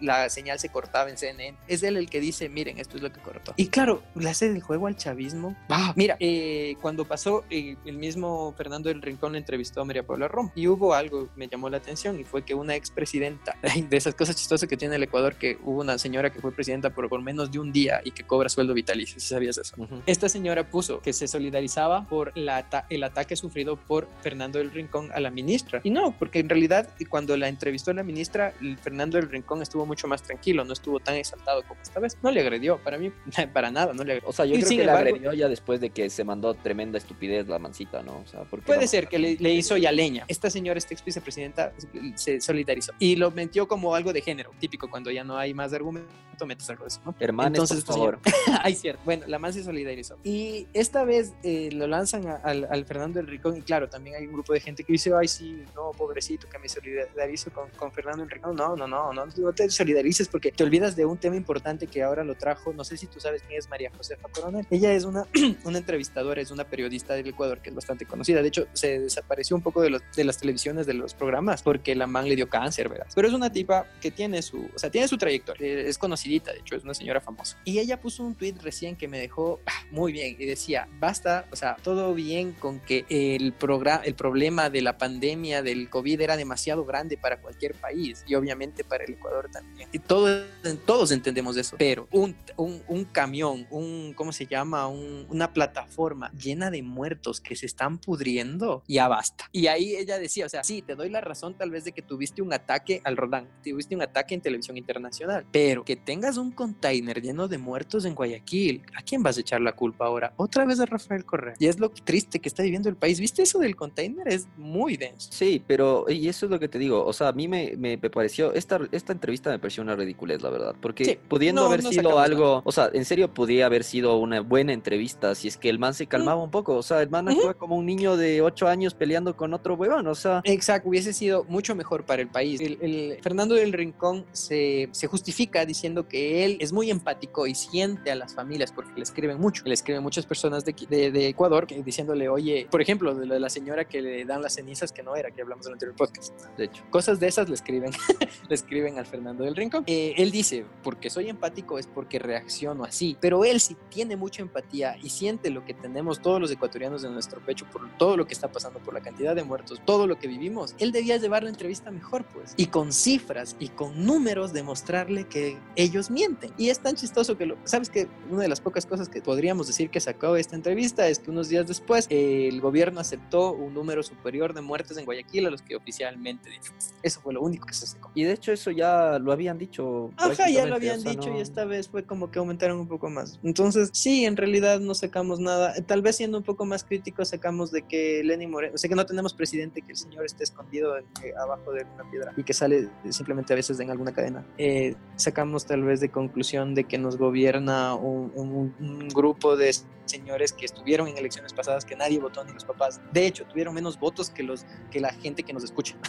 la 0.00 0.28
señal 0.30 0.58
se 0.58 0.68
cortaba 0.68 1.10
en 1.10 1.18
CNN. 1.18 1.56
Es 1.68 1.82
él 1.82 1.96
el 1.96 2.08
que 2.08 2.20
dice, 2.20 2.48
miren, 2.48 2.78
esto 2.78 2.96
es 2.96 3.02
lo 3.02 3.12
que 3.12 3.20
cortó. 3.20 3.52
Y 3.56 3.68
claro, 3.68 4.02
le 4.14 4.30
hace 4.30 4.46
el 4.46 4.62
juego 4.62 4.86
al 4.86 4.96
chavismo. 4.96 5.56
Ah, 5.68 5.92
mira, 5.96 6.16
eh, 6.20 6.76
cuando 6.80 7.04
pasó, 7.04 7.44
eh, 7.50 7.76
el 7.84 7.98
mismo 7.98 8.54
Fernando 8.56 8.88
del 8.88 9.02
Rincón 9.02 9.36
entrevistó 9.36 9.82
a 9.82 9.84
María 9.84 10.06
Paula 10.06 10.28
Rom 10.28 10.50
y 10.54 10.66
hubo 10.66 10.94
algo 10.94 11.24
que 11.24 11.30
me 11.36 11.48
llamó 11.48 11.68
la 11.68 11.78
atención 11.78 12.18
y 12.18 12.24
fue 12.24 12.44
que 12.44 12.54
una 12.54 12.74
expresidenta, 12.74 13.56
de 13.90 13.96
esas 13.96 14.14
cosas 14.14 14.36
chistosas 14.36 14.68
que 14.68 14.76
tiene 14.76 14.96
el 14.96 15.02
Ecuador, 15.02 15.36
que 15.36 15.58
hubo 15.64 15.80
una 15.80 15.98
señora 15.98 16.30
que 16.32 16.40
fue 16.40 16.52
presidenta 16.52 16.90
por, 16.90 17.08
por 17.08 17.20
menos 17.22 17.50
de 17.50 17.58
un 17.58 17.72
día 17.72 18.00
y 18.04 18.12
que 18.12 18.24
cobra 18.24 18.48
sueldo 18.48 18.74
vitalicio, 18.74 19.20
si 19.20 19.28
sabías 19.28 19.58
eso. 19.58 19.76
Esta 20.06 20.28
señora 20.28 20.68
puso 20.68 21.00
que 21.00 21.12
se 21.12 21.26
solidarizaba 21.26 22.08
por 22.08 22.36
la 22.36 22.60
el 22.88 23.02
ataque 23.02 23.36
sufrido 23.36 23.76
por 23.76 24.08
Fernando 24.20 24.58
del 24.58 24.70
Rincón 24.70 25.10
a 25.12 25.20
la 25.20 25.30
ministra. 25.30 25.80
Y 25.82 25.90
no, 25.90 26.14
porque 26.18 26.40
en 26.40 26.48
realidad 26.48 26.88
cuando 27.08 27.36
la 27.36 27.48
entrevistó 27.48 27.92
la 27.92 28.02
ministra, 28.02 28.52
Fernando 28.82 29.16
del 29.18 29.28
Rincón 29.28 29.62
estuvo 29.62 29.86
mucho 29.86 30.06
más 30.06 30.22
tranquilo, 30.22 30.64
no 30.64 30.72
estuvo 30.72 31.00
tan 31.00 31.16
exaltado 31.16 31.62
como 31.66 31.80
esta 31.80 32.00
vez. 32.00 32.16
No 32.22 32.30
le 32.30 32.40
agredió, 32.40 32.78
para 32.78 32.98
mí, 32.98 33.12
para 33.52 33.70
nada, 33.70 33.92
no 33.92 34.04
le 34.04 34.12
agredió. 34.12 34.28
O 34.28 34.32
sea, 34.32 34.44
yo 34.44 34.54
creo 34.54 34.68
que 34.68 34.84
le 34.84 34.90
agredió 34.90 35.32
ya 35.32 35.48
después 35.48 35.80
de 35.80 35.90
que 35.90 36.10
se 36.10 36.24
mandó 36.24 36.54
tremenda 36.54 36.98
estupidez 36.98 37.48
la 37.48 37.58
mancita, 37.58 38.02
¿no? 38.02 38.18
O 38.18 38.26
sea, 38.26 38.44
Puede 38.44 38.86
ser 38.86 39.08
que 39.08 39.18
le, 39.18 39.54
hizo 39.54 39.76
ya 39.76 39.92
leña. 39.92 40.24
Esta 40.28 40.50
señora, 40.50 40.78
esta 40.78 40.94
ex 40.94 41.04
vicepresidenta, 41.04 41.72
se 42.14 42.40
solidarizó 42.40 42.92
y 42.98 43.16
lo 43.16 43.30
metió 43.30 43.66
como 43.66 43.94
algo 43.94 44.12
de 44.12 44.20
género, 44.20 44.50
típico, 44.58 44.90
cuando 44.90 45.10
ya 45.10 45.24
no 45.24 45.36
hay 45.36 45.54
más 45.54 45.72
argumento, 45.72 46.08
metes 46.46 46.68
algo 46.70 46.84
de 46.84 46.88
eso, 46.88 47.00
¿no? 47.04 47.14
Entonces, 47.18 47.84
por 47.84 47.94
favor. 47.94 48.18
Ay, 48.62 48.74
cierto. 48.74 49.02
Bueno, 49.04 49.24
la 49.26 49.38
man 49.38 49.52
se 49.52 49.62
solidarizó. 49.62 50.18
Y 50.24 50.66
esta 50.72 51.04
vez 51.04 51.32
eh, 51.42 51.70
lo 51.72 51.86
lanzan 51.86 52.26
al, 52.26 52.84
Fernando 52.84 53.18
del 53.18 53.26
Rincón 53.26 53.56
y 53.56 53.62
claro, 53.62 53.88
también 53.88 54.09
hay 54.14 54.26
un 54.26 54.32
grupo 54.32 54.52
de 54.52 54.60
gente 54.60 54.84
que 54.84 54.92
dice, 54.92 55.12
ay, 55.18 55.28
sí, 55.28 55.64
no, 55.74 55.92
pobrecito, 55.92 56.48
que 56.48 56.58
me 56.58 56.68
solidarizo 56.68 57.50
con, 57.52 57.68
con 57.70 57.92
Fernando 57.92 58.24
Rincón. 58.24 58.56
No, 58.56 58.76
no, 58.76 58.86
no, 58.86 59.12
no, 59.12 59.26
no 59.26 59.52
te 59.52 59.70
solidarices 59.70 60.28
porque 60.28 60.52
te 60.52 60.64
olvidas 60.64 60.96
de 60.96 61.04
un 61.04 61.18
tema 61.18 61.36
importante 61.36 61.86
que 61.86 62.02
ahora 62.02 62.24
lo 62.24 62.34
trajo, 62.34 62.72
no 62.72 62.84
sé 62.84 62.96
si 62.96 63.06
tú 63.06 63.20
sabes 63.20 63.42
quién 63.42 63.58
es 63.58 63.68
María 63.68 63.90
Josefa 63.96 64.28
Coronel. 64.28 64.66
Ella 64.70 64.92
es 64.92 65.04
una, 65.04 65.26
una 65.64 65.78
entrevistadora, 65.78 66.40
es 66.40 66.50
una 66.50 66.64
periodista 66.64 67.14
del 67.14 67.28
Ecuador 67.28 67.60
que 67.60 67.70
es 67.70 67.74
bastante 67.74 68.06
conocida. 68.06 68.42
De 68.42 68.48
hecho, 68.48 68.66
se 68.72 69.00
desapareció 69.00 69.56
un 69.56 69.62
poco 69.62 69.82
de, 69.82 69.90
los, 69.90 70.02
de 70.16 70.24
las 70.24 70.38
televisiones, 70.38 70.86
de 70.86 70.94
los 70.94 71.14
programas, 71.14 71.62
porque 71.62 71.94
la 71.94 72.06
man 72.06 72.28
le 72.28 72.36
dio 72.36 72.48
cáncer, 72.48 72.88
¿verdad? 72.88 73.06
Pero 73.14 73.28
es 73.28 73.34
una 73.34 73.50
tipa 73.50 73.86
que 74.00 74.10
tiene 74.10 74.42
su, 74.42 74.68
o 74.74 74.78
sea, 74.78 74.90
tiene 74.90 75.08
su 75.08 75.16
trayectoria, 75.16 75.80
es 75.80 75.98
conocidita, 75.98 76.52
de 76.52 76.60
hecho, 76.60 76.76
es 76.76 76.84
una 76.84 76.94
señora 76.94 77.20
famosa. 77.20 77.58
Y 77.64 77.78
ella 77.78 78.00
puso 78.00 78.22
un 78.22 78.34
tweet 78.34 78.54
recién 78.62 78.96
que 78.96 79.08
me 79.08 79.18
dejó 79.18 79.60
ah, 79.66 79.72
muy 79.90 80.12
bien 80.12 80.36
y 80.38 80.46
decía, 80.46 80.88
basta, 80.98 81.46
o 81.50 81.56
sea, 81.56 81.76
todo 81.82 82.14
bien 82.14 82.52
con 82.52 82.80
que 82.80 83.04
el 83.08 83.52
programa, 83.52 83.89
el 83.96 84.14
problema 84.14 84.70
de 84.70 84.82
la 84.82 84.98
pandemia 84.98 85.62
del 85.62 85.88
COVID 85.88 86.20
era 86.20 86.36
demasiado 86.36 86.84
grande 86.84 87.16
para 87.16 87.40
cualquier 87.40 87.74
país 87.74 88.24
y 88.26 88.34
obviamente 88.34 88.84
para 88.84 89.04
el 89.04 89.14
Ecuador 89.14 89.48
también. 89.52 89.88
Y 89.92 89.98
todos, 89.98 90.46
todos 90.86 91.12
entendemos 91.12 91.56
eso, 91.56 91.76
pero 91.78 92.08
un, 92.10 92.34
un, 92.56 92.82
un 92.88 93.04
camión, 93.04 93.66
un, 93.70 94.12
¿cómo 94.14 94.32
se 94.32 94.46
llama? 94.46 94.88
una 94.88 95.52
plataforma 95.52 96.30
llena 96.32 96.70
de 96.70 96.82
muertos 96.82 97.40
que 97.40 97.56
se 97.56 97.66
están 97.66 97.98
pudriendo, 97.98 98.82
ya 98.86 99.08
basta. 99.08 99.48
Y 99.52 99.66
ahí 99.66 99.96
ella 99.96 100.18
decía, 100.18 100.46
o 100.46 100.48
sea, 100.48 100.64
sí, 100.64 100.82
te 100.82 100.94
doy 100.94 101.10
la 101.10 101.20
razón 101.20 101.54
tal 101.54 101.70
vez 101.70 101.84
de 101.84 101.92
que 101.92 102.02
tuviste 102.02 102.42
un 102.42 102.52
ataque 102.52 103.00
al 103.04 103.16
Rodán, 103.16 103.48
tuviste 103.62 103.94
un 103.94 104.02
ataque 104.02 104.34
en 104.34 104.40
televisión 104.40 104.76
internacional, 104.76 105.46
pero 105.50 105.84
que 105.84 105.96
tengas 105.96 106.36
un 106.36 106.50
container 106.50 107.20
lleno 107.20 107.48
de 107.48 107.58
muertos 107.58 108.04
en 108.04 108.14
Guayaquil, 108.14 108.82
¿a 108.94 109.02
quién 109.02 109.22
vas 109.22 109.36
a 109.36 109.40
echar 109.40 109.60
la 109.60 109.72
culpa 109.72 110.06
ahora? 110.06 110.32
Otra 110.36 110.64
vez 110.64 110.80
a 110.80 110.86
Rafael 110.86 111.24
Correa. 111.24 111.54
Y 111.58 111.66
es 111.66 111.78
lo 111.78 111.90
triste 111.90 112.40
que 112.40 112.48
está 112.48 112.62
viviendo 112.62 112.88
el 112.88 112.96
país. 112.96 113.20
¿Viste 113.20 113.42
eso 113.42 113.58
del 113.58 113.76
container? 113.80 114.28
Es 114.28 114.46
muy 114.58 114.96
denso. 114.98 115.30
Sí, 115.32 115.62
pero 115.66 116.04
y 116.08 116.28
eso 116.28 116.46
es 116.46 116.52
lo 116.52 116.60
que 116.60 116.68
te 116.68 116.78
digo, 116.78 117.04
o 117.04 117.12
sea, 117.14 117.28
a 117.28 117.32
mí 117.32 117.48
me, 117.48 117.74
me, 117.78 117.96
pareció, 117.98 118.52
esta, 118.52 118.78
esta 118.92 119.12
entrevista 119.12 119.50
me 119.50 119.58
pareció 119.58 119.82
una 119.82 119.96
ridiculez, 119.96 120.42
la 120.42 120.50
verdad, 120.50 120.74
porque 120.80 121.18
pudiendo 121.28 121.64
haber 121.64 121.82
sido 121.82 122.18
algo, 122.18 122.60
o 122.64 122.72
sea, 122.72 122.90
en 122.92 123.06
serio 123.06 123.32
podría 123.32 123.66
haber 123.66 123.82
sido 123.82 124.18
una 124.18 124.40
buena 124.40 124.74
entrevista 124.74 125.34
si 125.34 125.48
es 125.48 125.56
que 125.56 125.70
el 125.70 125.78
man 125.78 125.94
se 125.94 126.06
calmaba 126.06 126.42
un 126.42 126.50
poco, 126.50 126.76
o 126.76 126.82
sea, 126.82 127.00
el 127.00 127.08
man 127.08 127.28
actúa 127.28 127.54
como 127.54 127.76
un 127.76 127.86
niño 127.86 128.16
de 128.16 128.42
8 128.42 128.68
años 128.68 128.94
peleando 128.94 129.34
con 129.36 129.54
otro 129.54 129.74
huevón, 129.74 130.06
o 130.06 130.14
sea. 130.14 130.42
Exacto, 130.44 130.90
hubiese 130.90 131.14
sido 131.14 131.44
mucho 131.44 131.74
mejor 131.74 132.04
para 132.04 132.20
el 132.20 132.28
país. 132.28 132.60
El, 132.60 133.18
Fernando 133.22 133.54
del 133.54 133.72
Rincón 133.72 134.26
se, 134.32 134.90
se, 134.92 135.06
justifica 135.06 135.64
diciendo 135.64 136.06
que 136.06 136.44
él 136.44 136.58
es 136.60 136.72
muy 136.72 136.90
empático 136.90 137.46
y 137.46 137.54
siente 137.54 138.10
a 138.10 138.14
las 138.14 138.34
familias 138.34 138.72
porque 138.72 138.92
le 138.96 139.02
escriben 139.02 139.40
mucho, 139.40 139.62
le 139.64 139.74
escriben 139.74 140.02
muchas 140.02 140.26
personas 140.26 140.64
de, 140.64 140.74
de, 140.88 141.10
de 141.10 141.28
Ecuador 141.28 141.66
que, 141.66 141.82
diciéndole, 141.82 142.28
oye, 142.28 142.66
por 142.70 142.82
ejemplo, 142.82 143.14
de 143.14 143.40
la 143.40 143.48
señora 143.48 143.69
que 143.84 144.02
le 144.02 144.24
dan 144.24 144.42
las 144.42 144.54
cenizas 144.54 144.92
que 144.92 145.02
no 145.02 145.16
era, 145.16 145.30
que 145.30 145.42
hablamos 145.42 145.66
en 145.66 145.70
el 145.70 145.74
anterior 145.74 145.96
podcast. 145.96 146.34
De 146.56 146.64
hecho, 146.64 146.82
cosas 146.90 147.20
de 147.20 147.28
esas 147.28 147.48
le 147.48 147.54
escriben, 147.54 147.92
le 148.48 148.54
escriben 148.54 148.98
al 148.98 149.06
Fernando 149.06 149.44
del 149.44 149.56
Rincón. 149.56 149.84
Eh, 149.86 150.14
él 150.16 150.30
dice, 150.30 150.64
porque 150.82 151.10
soy 151.10 151.28
empático 151.28 151.78
es 151.78 151.86
porque 151.86 152.18
reacciono 152.18 152.84
así, 152.84 153.16
pero 153.20 153.44
él 153.44 153.60
sí 153.60 153.76
tiene 153.88 154.16
mucha 154.16 154.42
empatía 154.42 154.96
y 155.02 155.10
siente 155.10 155.50
lo 155.50 155.64
que 155.64 155.74
tenemos 155.74 156.20
todos 156.20 156.40
los 156.40 156.50
ecuatorianos 156.50 157.04
en 157.04 157.12
nuestro 157.12 157.40
pecho 157.44 157.66
por 157.70 157.88
todo 157.96 158.16
lo 158.16 158.26
que 158.26 158.34
está 158.34 158.50
pasando, 158.50 158.78
por 158.80 158.94
la 158.94 159.00
cantidad 159.00 159.34
de 159.34 159.44
muertos, 159.44 159.80
todo 159.84 160.06
lo 160.06 160.18
que 160.18 160.28
vivimos. 160.28 160.74
Él 160.78 160.92
debía 160.92 161.16
llevar 161.16 161.42
la 161.42 161.50
entrevista 161.50 161.90
mejor, 161.90 162.24
pues, 162.24 162.54
y 162.56 162.66
con 162.66 162.92
cifras 162.92 163.56
y 163.58 163.68
con 163.68 164.04
números 164.04 164.52
demostrarle 164.52 165.24
que 165.24 165.58
ellos 165.76 166.10
mienten. 166.10 166.52
Y 166.56 166.70
es 166.70 166.80
tan 166.80 166.96
chistoso 166.96 167.36
que, 167.36 167.46
lo, 167.46 167.56
sabes 167.64 167.90
que 167.90 168.08
una 168.30 168.42
de 168.42 168.48
las 168.48 168.60
pocas 168.60 168.86
cosas 168.86 169.08
que 169.08 169.22
podríamos 169.22 169.66
decir 169.66 169.90
que 169.90 170.00
sacó 170.00 170.36
esta 170.36 170.56
entrevista 170.56 171.08
es 171.08 171.18
que 171.18 171.30
unos 171.30 171.48
días 171.48 171.66
después 171.66 172.06
el 172.10 172.60
gobierno 172.60 173.00
aceptó 173.00 173.52
un 173.62 173.74
número 173.74 174.02
superior 174.02 174.54
de 174.54 174.60
muertes 174.60 174.96
en 174.96 175.04
Guayaquil 175.04 175.46
a 175.46 175.50
los 175.50 175.62
que 175.62 175.76
oficialmente 175.76 176.50
dijo. 176.50 176.74
Eso 177.02 177.20
fue 177.20 177.34
lo 177.34 177.42
único 177.42 177.66
que 177.66 177.74
se 177.74 177.86
sacó. 177.86 178.10
Y 178.14 178.24
de 178.24 178.32
hecho 178.32 178.52
eso 178.52 178.70
ya 178.70 179.18
lo 179.18 179.32
habían 179.32 179.58
dicho. 179.58 180.10
Ajá, 180.16 180.48
ya 180.48 180.66
lo 180.66 180.76
habían 180.76 181.02
dicho 181.02 181.34
y 181.36 181.40
esta 181.40 181.64
vez 181.64 181.88
fue 181.88 182.04
como 182.04 182.30
que 182.30 182.38
aumentaron 182.38 182.78
un 182.78 182.88
poco 182.88 183.10
más. 183.10 183.38
Entonces, 183.42 183.90
sí, 183.92 184.24
en 184.24 184.36
realidad 184.36 184.80
no 184.80 184.94
sacamos 184.94 185.40
nada. 185.40 185.74
Tal 185.86 186.02
vez 186.02 186.16
siendo 186.16 186.38
un 186.38 186.44
poco 186.44 186.64
más 186.64 186.84
críticos 186.84 187.28
sacamos 187.28 187.70
de 187.70 187.82
que 187.82 188.22
Lenny 188.24 188.46
Moreno, 188.46 188.74
o 188.74 188.78
sea 188.78 188.88
que 188.88 188.96
no 188.96 189.06
tenemos 189.06 189.34
presidente, 189.34 189.82
que 189.82 189.92
el 189.92 189.96
señor 189.96 190.24
esté 190.24 190.44
escondido 190.44 190.96
eh, 190.98 191.04
abajo 191.40 191.72
de 191.72 191.84
una 191.94 192.10
piedra 192.10 192.32
y 192.36 192.42
que 192.42 192.52
sale 192.52 192.88
simplemente 193.10 193.52
a 193.52 193.56
veces 193.56 193.78
en 193.80 193.90
alguna 193.90 194.12
cadena. 194.12 194.46
Eh, 194.58 194.94
sacamos 195.16 195.66
tal 195.66 195.82
vez 195.82 196.00
de 196.00 196.10
conclusión 196.10 196.74
de 196.74 196.84
que 196.84 196.98
nos 196.98 197.16
gobierna 197.16 197.94
un, 197.94 198.32
un 198.34 199.08
grupo 199.08 199.56
de 199.56 199.70
señores 200.10 200.52
que 200.52 200.66
estuvieron 200.66 201.08
en 201.08 201.16
elecciones 201.16 201.52
pasadas 201.52 201.84
que 201.84 201.96
nadie 201.96 202.18
votó 202.18 202.44
ni 202.44 202.52
los 202.52 202.64
papás. 202.64 203.00
De 203.12 203.26
hecho, 203.26 203.46
tuvieron 203.50 203.74
menos 203.74 203.98
votos 203.98 204.30
que 204.30 204.42
los 204.42 204.64
que 204.90 205.00
la 205.00 205.12
gente 205.12 205.42
que 205.42 205.52
nos 205.52 205.64
escucha. 205.64 205.96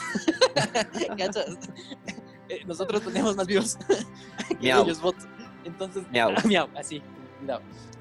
Eh, 2.51 2.65
nosotros 2.65 3.01
tenemos 3.01 3.37
más 3.37 3.47
vivos 3.47 3.77
que 4.59 4.69
ellos 4.69 5.01
votos. 5.01 5.25
Entonces, 5.63 6.03
miau. 6.11 6.33
miau, 6.45 6.67
así. 6.75 7.01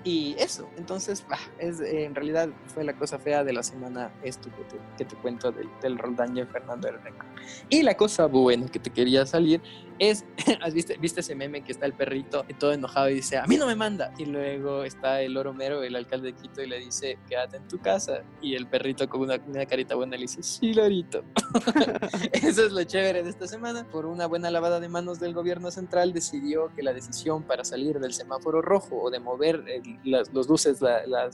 Y 0.02 0.34
eso, 0.38 0.68
entonces, 0.78 1.24
es, 1.58 1.80
eh, 1.80 2.04
en 2.04 2.14
realidad 2.14 2.48
fue 2.72 2.84
la 2.84 2.94
cosa 2.94 3.18
fea 3.18 3.44
de 3.44 3.52
la 3.52 3.62
semana 3.62 4.10
esto 4.22 4.48
que 4.50 4.64
te, 4.64 4.76
que 4.96 5.04
te 5.04 5.16
cuento 5.16 5.52
del, 5.52 5.68
del 5.82 5.98
Roldán 5.98 6.36
y 6.36 6.44
Fernando 6.44 6.88
Herreco. 6.88 7.26
Y 7.68 7.82
la 7.82 7.96
cosa 7.96 8.26
buena 8.26 8.66
que 8.68 8.78
te 8.78 8.90
quería 8.90 9.26
salir 9.26 9.60
es, 10.00 10.24
¿viste, 10.72 10.96
¿viste 10.96 11.20
ese 11.20 11.34
meme 11.34 11.62
que 11.62 11.72
está 11.72 11.86
el 11.86 11.92
perrito 11.92 12.44
todo 12.58 12.72
enojado 12.72 13.10
y 13.10 13.14
dice, 13.14 13.36
a 13.36 13.46
mí 13.46 13.56
no 13.56 13.66
me 13.66 13.76
manda? 13.76 14.12
Y 14.18 14.24
luego 14.24 14.82
está 14.82 15.20
el 15.20 15.36
Oromero, 15.36 15.82
el 15.82 15.94
alcalde 15.94 16.32
de 16.32 16.38
Quito, 16.38 16.62
y 16.62 16.66
le 16.66 16.78
dice, 16.78 17.18
quédate 17.28 17.58
en 17.58 17.68
tu 17.68 17.78
casa. 17.78 18.22
Y 18.40 18.54
el 18.54 18.66
perrito 18.66 19.08
con 19.08 19.20
una, 19.20 19.36
una 19.46 19.66
carita 19.66 19.94
buena 19.94 20.16
le 20.16 20.22
dice, 20.22 20.42
sí, 20.42 20.72
Lorito. 20.72 21.22
Eso 22.32 22.66
es 22.66 22.72
lo 22.72 22.82
chévere 22.82 23.22
de 23.22 23.30
esta 23.30 23.46
semana. 23.46 23.86
Por 23.86 24.06
una 24.06 24.26
buena 24.26 24.50
lavada 24.50 24.80
de 24.80 24.88
manos 24.88 25.20
del 25.20 25.34
gobierno 25.34 25.70
central 25.70 26.12
decidió 26.14 26.72
que 26.74 26.82
la 26.82 26.94
decisión 26.94 27.42
para 27.42 27.64
salir 27.64 28.00
del 28.00 28.14
semáforo 28.14 28.62
rojo 28.62 29.02
o 29.02 29.10
de 29.10 29.20
mover 29.20 29.64
las, 30.04 30.32
los 30.32 30.48
luces, 30.48 30.80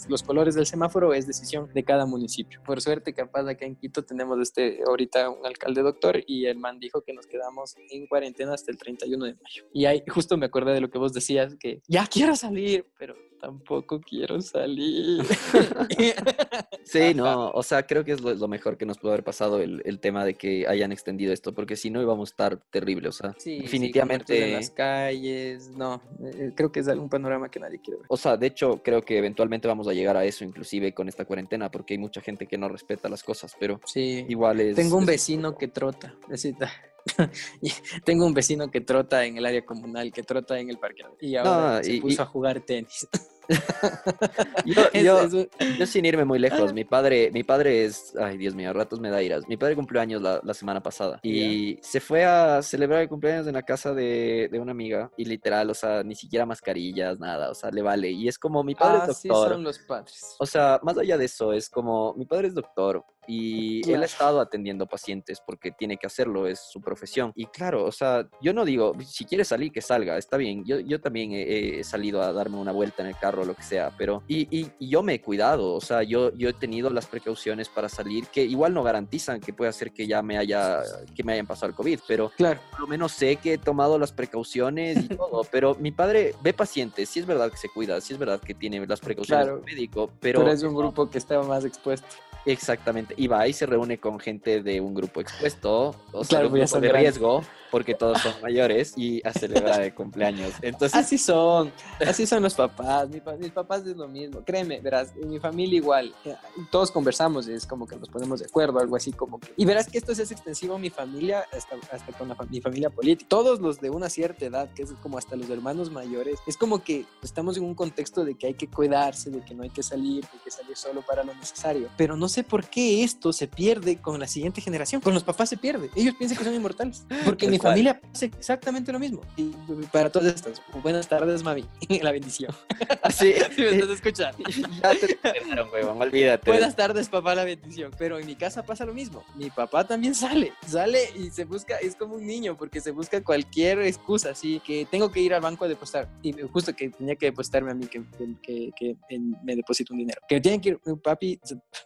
los 0.08 0.22
colores 0.22 0.54
del 0.54 0.66
semáforo 0.66 1.12
es 1.14 1.26
decisión 1.26 1.68
de 1.72 1.84
cada 1.84 2.06
municipio. 2.06 2.60
Por 2.64 2.80
suerte, 2.80 3.14
capaz 3.14 3.46
acá 3.48 3.66
en 3.66 3.76
Quito 3.76 4.04
tenemos 4.04 4.40
este 4.40 4.80
ahorita 4.86 5.30
un 5.30 5.44
alcalde 5.46 5.82
doctor 5.82 6.22
y 6.26 6.46
el 6.46 6.58
man 6.58 6.78
dijo 6.78 7.02
que 7.02 7.12
nos 7.12 7.26
quedamos 7.26 7.76
en 7.90 8.06
cuarentena 8.06 8.54
hasta 8.54 8.70
el 8.70 8.78
31 8.78 9.24
de 9.24 9.34
mayo. 9.34 9.64
Y 9.72 9.84
ahí 9.86 10.02
justo 10.08 10.36
me 10.36 10.46
acordé 10.46 10.72
de 10.72 10.80
lo 10.80 10.90
que 10.90 10.98
vos 10.98 11.12
decías, 11.12 11.56
que 11.56 11.80
ya 11.86 12.06
quiero 12.06 12.36
salir, 12.36 12.86
pero 12.98 13.14
tampoco 13.38 14.00
quiero 14.00 14.40
salir. 14.40 15.22
sí, 16.84 17.14
no, 17.14 17.50
o 17.50 17.62
sea, 17.62 17.84
creo 17.84 18.04
que 18.04 18.12
es 18.12 18.20
lo, 18.20 18.48
mejor 18.48 18.76
que 18.76 18.86
nos 18.86 18.98
pudo 18.98 19.12
haber 19.12 19.24
pasado 19.24 19.60
el, 19.60 19.82
el, 19.84 20.00
tema 20.00 20.24
de 20.24 20.34
que 20.34 20.66
hayan 20.66 20.92
extendido 20.92 21.32
esto, 21.32 21.54
porque 21.54 21.76
si 21.76 21.90
no 21.90 22.00
íbamos 22.00 22.30
a 22.30 22.32
estar 22.32 22.56
terrible, 22.70 23.08
o 23.08 23.12
sea, 23.12 23.34
definitivamente... 23.44 24.46
en 24.46 24.52
las 24.54 24.70
calles, 24.70 25.70
no, 25.70 26.02
eh, 26.22 26.52
creo 26.54 26.70
que 26.70 26.80
es 26.80 26.88
algún 26.88 27.08
panorama 27.08 27.50
que 27.50 27.60
nadie 27.60 27.80
quiere 27.80 27.98
ver. 27.98 28.06
O 28.08 28.16
sea, 28.16 28.36
de 28.36 28.46
hecho, 28.46 28.82
creo 28.82 29.02
que 29.02 29.18
eventualmente 29.18 29.68
vamos 29.68 29.88
a 29.88 29.92
llegar 29.92 30.16
a 30.16 30.24
eso, 30.24 30.44
inclusive 30.44 30.92
con 30.92 31.08
esta 31.08 31.24
cuarentena, 31.24 31.70
porque 31.70 31.94
hay 31.94 31.98
mucha 31.98 32.20
gente 32.20 32.46
que 32.46 32.58
no 32.58 32.68
respeta 32.68 33.08
las 33.08 33.22
cosas, 33.22 33.56
pero 33.58 33.80
sí. 33.84 34.24
igual 34.28 34.60
es... 34.60 34.76
Tengo 34.76 34.96
un 34.96 35.06
vecino 35.06 35.56
que 35.56 35.68
trota, 35.68 36.14
tengo 38.04 38.26
un 38.26 38.34
vecino 38.34 38.70
que 38.70 38.80
trota 38.80 39.24
en 39.24 39.38
el 39.38 39.46
área 39.46 39.64
comunal, 39.64 40.12
que 40.12 40.22
trota 40.22 40.58
en 40.58 40.70
el 40.70 40.78
parque 40.78 41.04
y 41.20 41.36
ahora 41.36 41.82
se 41.82 42.00
puso 42.00 42.22
a 42.22 42.26
jugar 42.26 42.60
tenis. 42.60 43.08
yo, 44.64 45.86
sin 45.86 46.04
irme 46.04 46.24
muy 46.24 46.38
lejos, 46.38 46.72
mi 46.72 46.84
padre, 46.84 47.30
mi 47.32 47.42
padre 47.42 47.84
es, 47.84 48.14
ay 48.18 48.36
Dios 48.36 48.54
mío, 48.54 48.70
a 48.70 48.72
ratos 48.72 49.00
me 49.00 49.10
da 49.10 49.22
iras. 49.22 49.46
Mi 49.48 49.56
padre 49.56 49.76
cumplió 49.76 50.00
años 50.00 50.22
la, 50.22 50.54
semana 50.54 50.82
pasada 50.82 51.20
y 51.22 51.78
se 51.82 52.00
fue 52.00 52.24
a 52.24 52.62
celebrar 52.62 53.02
el 53.02 53.08
cumpleaños 53.10 53.46
en 53.46 53.54
la 53.54 53.62
casa 53.62 53.92
de, 53.92 54.48
una 54.56 54.72
amiga 54.72 55.10
y 55.18 55.26
literal, 55.26 55.68
o 55.68 55.74
sea, 55.74 56.02
ni 56.02 56.14
siquiera 56.14 56.46
mascarillas, 56.46 57.18
nada, 57.18 57.50
o 57.50 57.54
sea, 57.54 57.70
le 57.70 57.82
vale. 57.82 58.10
Y 58.10 58.26
es 58.26 58.38
como 58.38 58.64
mi 58.64 58.74
padre 58.74 59.12
es 59.12 59.22
doctor. 59.22 59.52
son 59.52 59.62
los 59.62 59.78
padres. 59.80 60.36
O 60.38 60.46
sea, 60.46 60.80
más 60.82 60.96
allá 60.96 61.18
de 61.18 61.26
eso, 61.26 61.52
es 61.52 61.68
como 61.68 62.14
mi 62.14 62.24
padre 62.24 62.48
es 62.48 62.54
doctor, 62.54 63.04
y 63.26 63.90
él 63.90 64.02
ha 64.02 64.06
estado 64.06 64.40
atendiendo 64.40 64.86
pacientes 64.86 65.40
porque 65.44 65.72
tiene 65.72 65.96
que 65.96 66.06
hacerlo, 66.06 66.46
es 66.46 66.60
su 66.60 66.80
profesión. 66.80 67.32
Y 67.34 67.46
claro, 67.46 67.84
o 67.84 67.92
sea, 67.92 68.28
yo 68.40 68.52
no 68.52 68.64
digo, 68.64 68.94
si 69.04 69.24
quiere 69.24 69.44
salir, 69.44 69.72
que 69.72 69.80
salga, 69.80 70.16
está 70.16 70.36
bien. 70.36 70.64
Yo, 70.64 70.78
yo 70.80 71.00
también 71.00 71.30
he, 71.32 71.82
salido 71.84 72.22
a 72.22 72.32
darme 72.32 72.56
una 72.58 72.72
vuelta 72.72 73.02
en 73.02 73.08
el 73.08 73.18
carro 73.18 73.35
o 73.42 73.44
lo 73.44 73.54
que 73.54 73.62
sea, 73.62 73.92
pero... 73.96 74.22
Y, 74.28 74.48
y, 74.50 74.70
yo 74.88 75.02
me 75.02 75.14
he 75.14 75.20
cuidado, 75.20 75.74
o 75.74 75.80
sea, 75.80 76.02
yo, 76.02 76.32
yo 76.34 76.48
he 76.48 76.52
tenido 76.52 76.90
las 76.90 77.06
precauciones 77.06 77.68
para 77.68 77.88
salir 77.88 78.26
que 78.28 78.42
igual 78.44 78.74
no 78.74 78.82
garantizan 78.82 79.40
que 79.40 79.52
pueda 79.52 79.72
ser 79.72 79.92
que 79.92 80.06
ya 80.06 80.22
me 80.22 80.38
haya, 80.38 80.82
que 81.14 81.24
me 81.24 81.32
hayan 81.32 81.46
pasado 81.46 81.70
el 81.70 81.74
COVID, 81.74 82.00
pero 82.06 82.30
claro. 82.36 82.60
por 82.70 82.80
lo 82.80 82.86
menos 82.86 83.12
sé 83.12 83.36
que 83.36 83.54
he 83.54 83.58
tomado 83.58 83.98
las 83.98 84.12
precauciones 84.12 85.04
y 85.04 85.08
todo. 85.16 85.42
pero 85.50 85.74
mi 85.74 85.90
padre 85.90 86.34
ve 86.42 86.52
pacientes, 86.52 87.08
sí 87.08 87.20
es 87.20 87.26
verdad 87.26 87.50
que 87.50 87.56
se 87.56 87.68
cuida, 87.68 88.00
sí 88.00 88.12
es 88.12 88.18
verdad 88.18 88.40
que 88.40 88.54
tiene 88.54 88.84
las 88.86 89.00
precauciones 89.00 89.46
claro. 89.46 89.62
médico, 89.64 90.10
pero... 90.20 90.40
Pero 90.40 90.52
es 90.52 90.62
un 90.62 90.74
grupo 90.74 91.10
que 91.10 91.18
estaba 91.18 91.42
más 91.44 91.64
expuesto. 91.64 92.06
Exactamente. 92.46 93.14
Y 93.16 93.26
va 93.26 93.46
y 93.48 93.52
se 93.52 93.66
reúne 93.66 93.98
con 93.98 94.20
gente 94.20 94.62
de 94.62 94.80
un 94.80 94.94
grupo 94.94 95.20
expuesto, 95.20 95.94
o 96.12 96.24
sea, 96.24 96.46
un 96.46 96.52
grupo 96.52 96.80
de 96.80 96.92
riesgo, 96.92 97.42
porque 97.76 97.94
todos 97.94 98.22
son 98.22 98.32
mayores, 98.40 98.94
y 98.96 99.20
a 99.22 99.34
celebrar 99.34 99.82
el 99.82 99.92
cumpleaños. 99.92 100.54
Entonces... 100.62 100.98
Así 100.98 101.18
son, 101.18 101.70
así 102.00 102.26
son 102.26 102.42
los 102.42 102.54
papás. 102.54 103.06
mis 103.10 103.50
papás 103.50 103.86
es 103.86 103.94
lo 103.94 104.08
mismo. 104.08 104.42
Créeme, 104.46 104.80
verás, 104.80 105.12
en 105.14 105.28
mi 105.28 105.38
familia 105.38 105.76
igual. 105.76 106.14
Eh, 106.24 106.34
todos 106.70 106.90
conversamos 106.90 107.48
es 107.48 107.66
como 107.66 107.86
que 107.86 107.96
nos 107.96 108.08
ponemos 108.08 108.40
de 108.40 108.46
acuerdo, 108.46 108.78
algo 108.78 108.96
así 108.96 109.12
como 109.12 109.38
que... 109.38 109.52
Y 109.58 109.66
verás 109.66 109.88
que 109.88 109.98
esto 109.98 110.12
es 110.12 110.30
extensivo 110.30 110.76
a 110.76 110.78
mi 110.78 110.88
familia, 110.88 111.44
hasta, 111.52 111.76
hasta 111.94 112.12
con 112.14 112.34
mi 112.48 112.62
familia 112.62 112.88
política. 112.88 113.28
Todos 113.28 113.60
los 113.60 113.78
de 113.78 113.90
una 113.90 114.08
cierta 114.08 114.46
edad, 114.46 114.72
que 114.72 114.84
es 114.84 114.92
como 115.02 115.18
hasta 115.18 115.36
los 115.36 115.50
hermanos 115.50 115.90
mayores, 115.90 116.38
es 116.46 116.56
como 116.56 116.82
que 116.82 117.04
estamos 117.22 117.58
en 117.58 117.64
un 117.64 117.74
contexto 117.74 118.24
de 118.24 118.36
que 118.36 118.46
hay 118.46 118.54
que 118.54 118.68
cuidarse, 118.68 119.28
de 119.28 119.44
que 119.44 119.54
no 119.54 119.64
hay 119.64 119.70
que 119.70 119.82
salir, 119.82 120.24
de 120.24 120.38
que 120.42 120.50
salir 120.50 120.78
solo 120.78 121.02
para 121.02 121.24
lo 121.24 121.34
necesario. 121.34 121.90
Pero 121.98 122.16
no 122.16 122.30
sé 122.30 122.42
por 122.42 122.64
qué 122.64 123.04
esto 123.04 123.34
se 123.34 123.48
pierde 123.48 124.00
con 124.00 124.18
la 124.18 124.28
siguiente 124.28 124.62
generación. 124.62 125.02
Con 125.02 125.12
los 125.12 125.24
papás 125.24 125.50
se 125.50 125.58
pierde. 125.58 125.90
Ellos 125.94 126.14
piensan 126.16 126.38
que 126.38 126.44
son 126.44 126.54
inmortales. 126.54 127.04
Porque 127.26 127.48
mi 127.48 127.58
familia 127.68 128.00
hace 128.12 128.26
exactamente 128.26 128.92
lo 128.92 128.98
mismo. 128.98 129.20
Y 129.36 129.52
para 129.92 130.10
todas 130.10 130.34
estas, 130.34 130.62
buenas 130.82 131.08
tardes, 131.08 131.42
mami. 131.42 131.64
La 132.02 132.12
bendición. 132.12 132.54
Sí. 133.10 133.34
Si 133.56 133.62
me 133.62 133.70
estás 133.70 133.90
escuchando. 133.90 134.38
Ya 134.82 134.92
te 134.92 135.62
huevón, 135.72 136.02
olvídate. 136.02 136.50
Buenas 136.50 136.76
tardes, 136.76 137.08
papá, 137.08 137.34
la 137.34 137.44
bendición. 137.44 137.92
Pero 137.96 138.18
en 138.18 138.26
mi 138.26 138.34
casa 138.34 138.62
pasa 138.64 138.84
lo 138.84 138.92
mismo. 138.92 139.24
Mi 139.34 139.48
papá 139.48 139.86
también 139.86 140.14
sale, 140.14 140.52
sale 140.66 141.00
y 141.16 141.30
se 141.30 141.44
busca, 141.44 141.76
es 141.76 141.96
como 141.96 142.16
un 142.16 142.26
niño, 142.26 142.56
porque 142.56 142.80
se 142.80 142.90
busca 142.90 143.22
cualquier 143.22 143.80
excusa, 143.80 144.30
así 144.30 144.60
que 144.60 144.86
tengo 144.90 145.10
que 145.10 145.20
ir 145.20 145.34
al 145.34 145.40
banco 145.40 145.64
a 145.64 145.68
depositar. 145.68 146.08
Y 146.22 146.32
justo 146.32 146.74
que 146.74 146.90
tenía 146.90 147.16
que 147.16 147.26
depositarme 147.26 147.70
a 147.70 147.74
mí, 147.74 147.86
que, 147.86 148.02
que, 148.42 148.72
que 148.76 148.96
me 149.42 149.56
deposito 149.56 149.94
un 149.94 150.00
dinero. 150.00 150.20
Que 150.28 150.40
tienen 150.40 150.60
que 150.60 150.70
ir, 150.70 150.80
papi, 151.02 151.40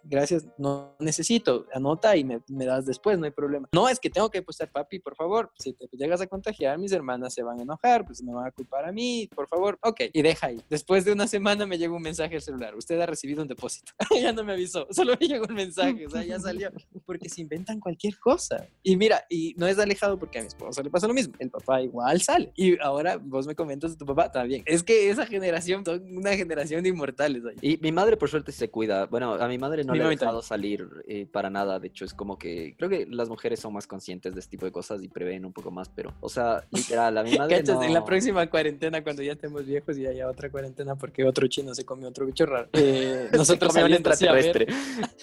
gracias, 0.05 0.47
no 0.59 0.97
necesito, 0.99 1.67
anota 1.73 2.17
y 2.17 2.25
me, 2.25 2.41
me 2.49 2.65
das 2.65 2.87
después, 2.87 3.19
no 3.19 3.27
hay 3.27 3.31
problema. 3.31 3.69
No, 3.73 3.89
es 3.89 4.01
que 4.01 4.11
tengo 4.11 4.31
que 4.31 4.39
depositar, 4.39 4.71
papi, 4.71 4.99
por 4.99 5.15
favor, 5.15 5.53
si 5.61 5.73
te 5.73 5.89
llegas 5.93 6.21
a 6.21 6.27
contagiar, 6.27 6.79
mis 6.79 6.93
hermanas 6.93 7.35
se 7.35 7.43
van 7.43 7.59
a 7.59 7.63
enojar, 7.63 8.05
pues 8.05 8.23
me 8.23 8.33
van 8.33 8.47
a 8.47 8.51
culpar 8.51 8.87
a 8.87 8.93
mí, 8.93 9.29
por 9.35 9.49
favor, 9.49 9.79
ok, 9.83 10.03
y 10.13 10.23
deja 10.23 10.49
ahí. 10.49 10.61
Después 10.69 11.05
de 11.05 11.13
una 11.13 11.27
semana 11.27 11.67
me 11.67 11.79
llegó 11.79 11.97
un 11.97 12.03
mensaje 12.03 12.37
al 12.37 12.43
celular, 12.43 12.75
usted 12.75 13.01
ha 13.01 13.07
recibido 13.07 13.43
un 13.43 13.49
depósito. 13.49 13.93
ya 14.21 14.33
no 14.33 14.45
me 14.45 14.53
avisó, 14.53 14.87
solo 14.91 15.15
me 15.21 15.29
llegó 15.29 15.47
un 15.49 15.55
mensaje, 15.55 16.07
o 16.07 16.11
sea, 16.11 16.25
ya 16.25 16.39
salió, 16.39 16.71
porque 17.07 17.29
se 17.29 17.43
inventan 17.43 17.81
cualquier 17.81 18.19
cosa. 18.19 18.67
Y 18.83 18.97
mira, 18.97 19.25
y 19.29 19.55
no 19.57 19.67
es 19.67 19.79
alejado 19.79 20.19
porque 20.19 20.39
a 20.39 20.43
mi 20.43 20.49
esposa 20.49 20.83
le 20.83 20.91
pasa 20.91 21.07
lo 21.07 21.15
mismo, 21.15 21.35
el 21.39 21.51
papá 21.51 21.83
igual 21.83 22.21
sale. 22.21 22.53
Y 22.57 22.81
ahora 22.81 23.17
vos 23.17 23.47
me 23.47 23.55
comentas 23.55 23.93
de 23.93 23.97
tu 23.97 24.07
papá 24.07 24.31
también. 24.31 24.63
Es 24.67 24.83
que 24.83 25.11
esa 25.11 25.27
generación, 25.27 25.85
son 25.85 26.03
una 26.17 26.37
generación 26.37 26.83
de 26.83 26.89
inmortales. 26.91 27.43
ahí. 27.45 27.57
Y 27.61 27.79
mi 27.79 27.93
madre, 27.93 28.17
por 28.17 28.29
suerte, 28.29 28.53
se 28.53 28.71
cuida. 28.71 29.07
Bueno, 29.07 29.35
a 29.35 29.49
mi 29.49 29.59
madre 29.59 29.85
no 29.85 29.93
Mi 29.93 29.99
le 29.99 30.05
mami 30.05 30.17
dejado 30.17 30.43
salir 30.43 30.89
eh, 31.07 31.27
para 31.27 31.51
nada. 31.51 31.79
De 31.79 31.89
hecho, 31.89 32.05
es 32.05 32.15
como 32.15 32.39
que 32.39 32.75
creo 32.77 32.89
que 32.89 33.07
las 33.07 33.29
mujeres 33.29 33.61
son 33.61 33.73
más 33.73 33.87
conscientes 33.87 34.35
de 34.35 34.41
este 34.41 34.51
tipo 34.51 34.67
de 34.67 34.73
cosas 34.73 35.03
y 35.03 35.09
prevén 35.09 35.45
un 35.45 35.50
poco 35.53 35.71
más. 35.71 35.89
Pero, 35.89 36.13
o 36.21 36.29
sea, 36.29 36.65
literal, 36.71 37.17
a 37.19 37.23
mi 37.23 37.35
madre. 37.39 37.63
En 37.67 37.93
la 37.95 38.05
próxima 38.05 38.49
cuarentena, 38.49 39.03
cuando 39.03 39.23
ya 39.23 39.33
estemos 39.33 39.65
viejos 39.67 39.97
y 39.99 40.07
haya 40.07 40.29
otra 40.29 40.51
cuarentena 40.51 40.97
porque 40.97 41.25
otro 41.25 41.47
chino 41.49 41.75
se 41.75 41.85
comió 41.85 42.09
otro 42.09 42.27
bicho 42.27 42.47
raro, 42.47 42.69
eh, 42.73 43.29
Se 43.31 43.37
nosotros 43.37 43.75
un 43.75 43.79
así 44.09 44.27
a 44.27 44.33
ver- 44.33 44.47
extraterrestre. 44.47 44.67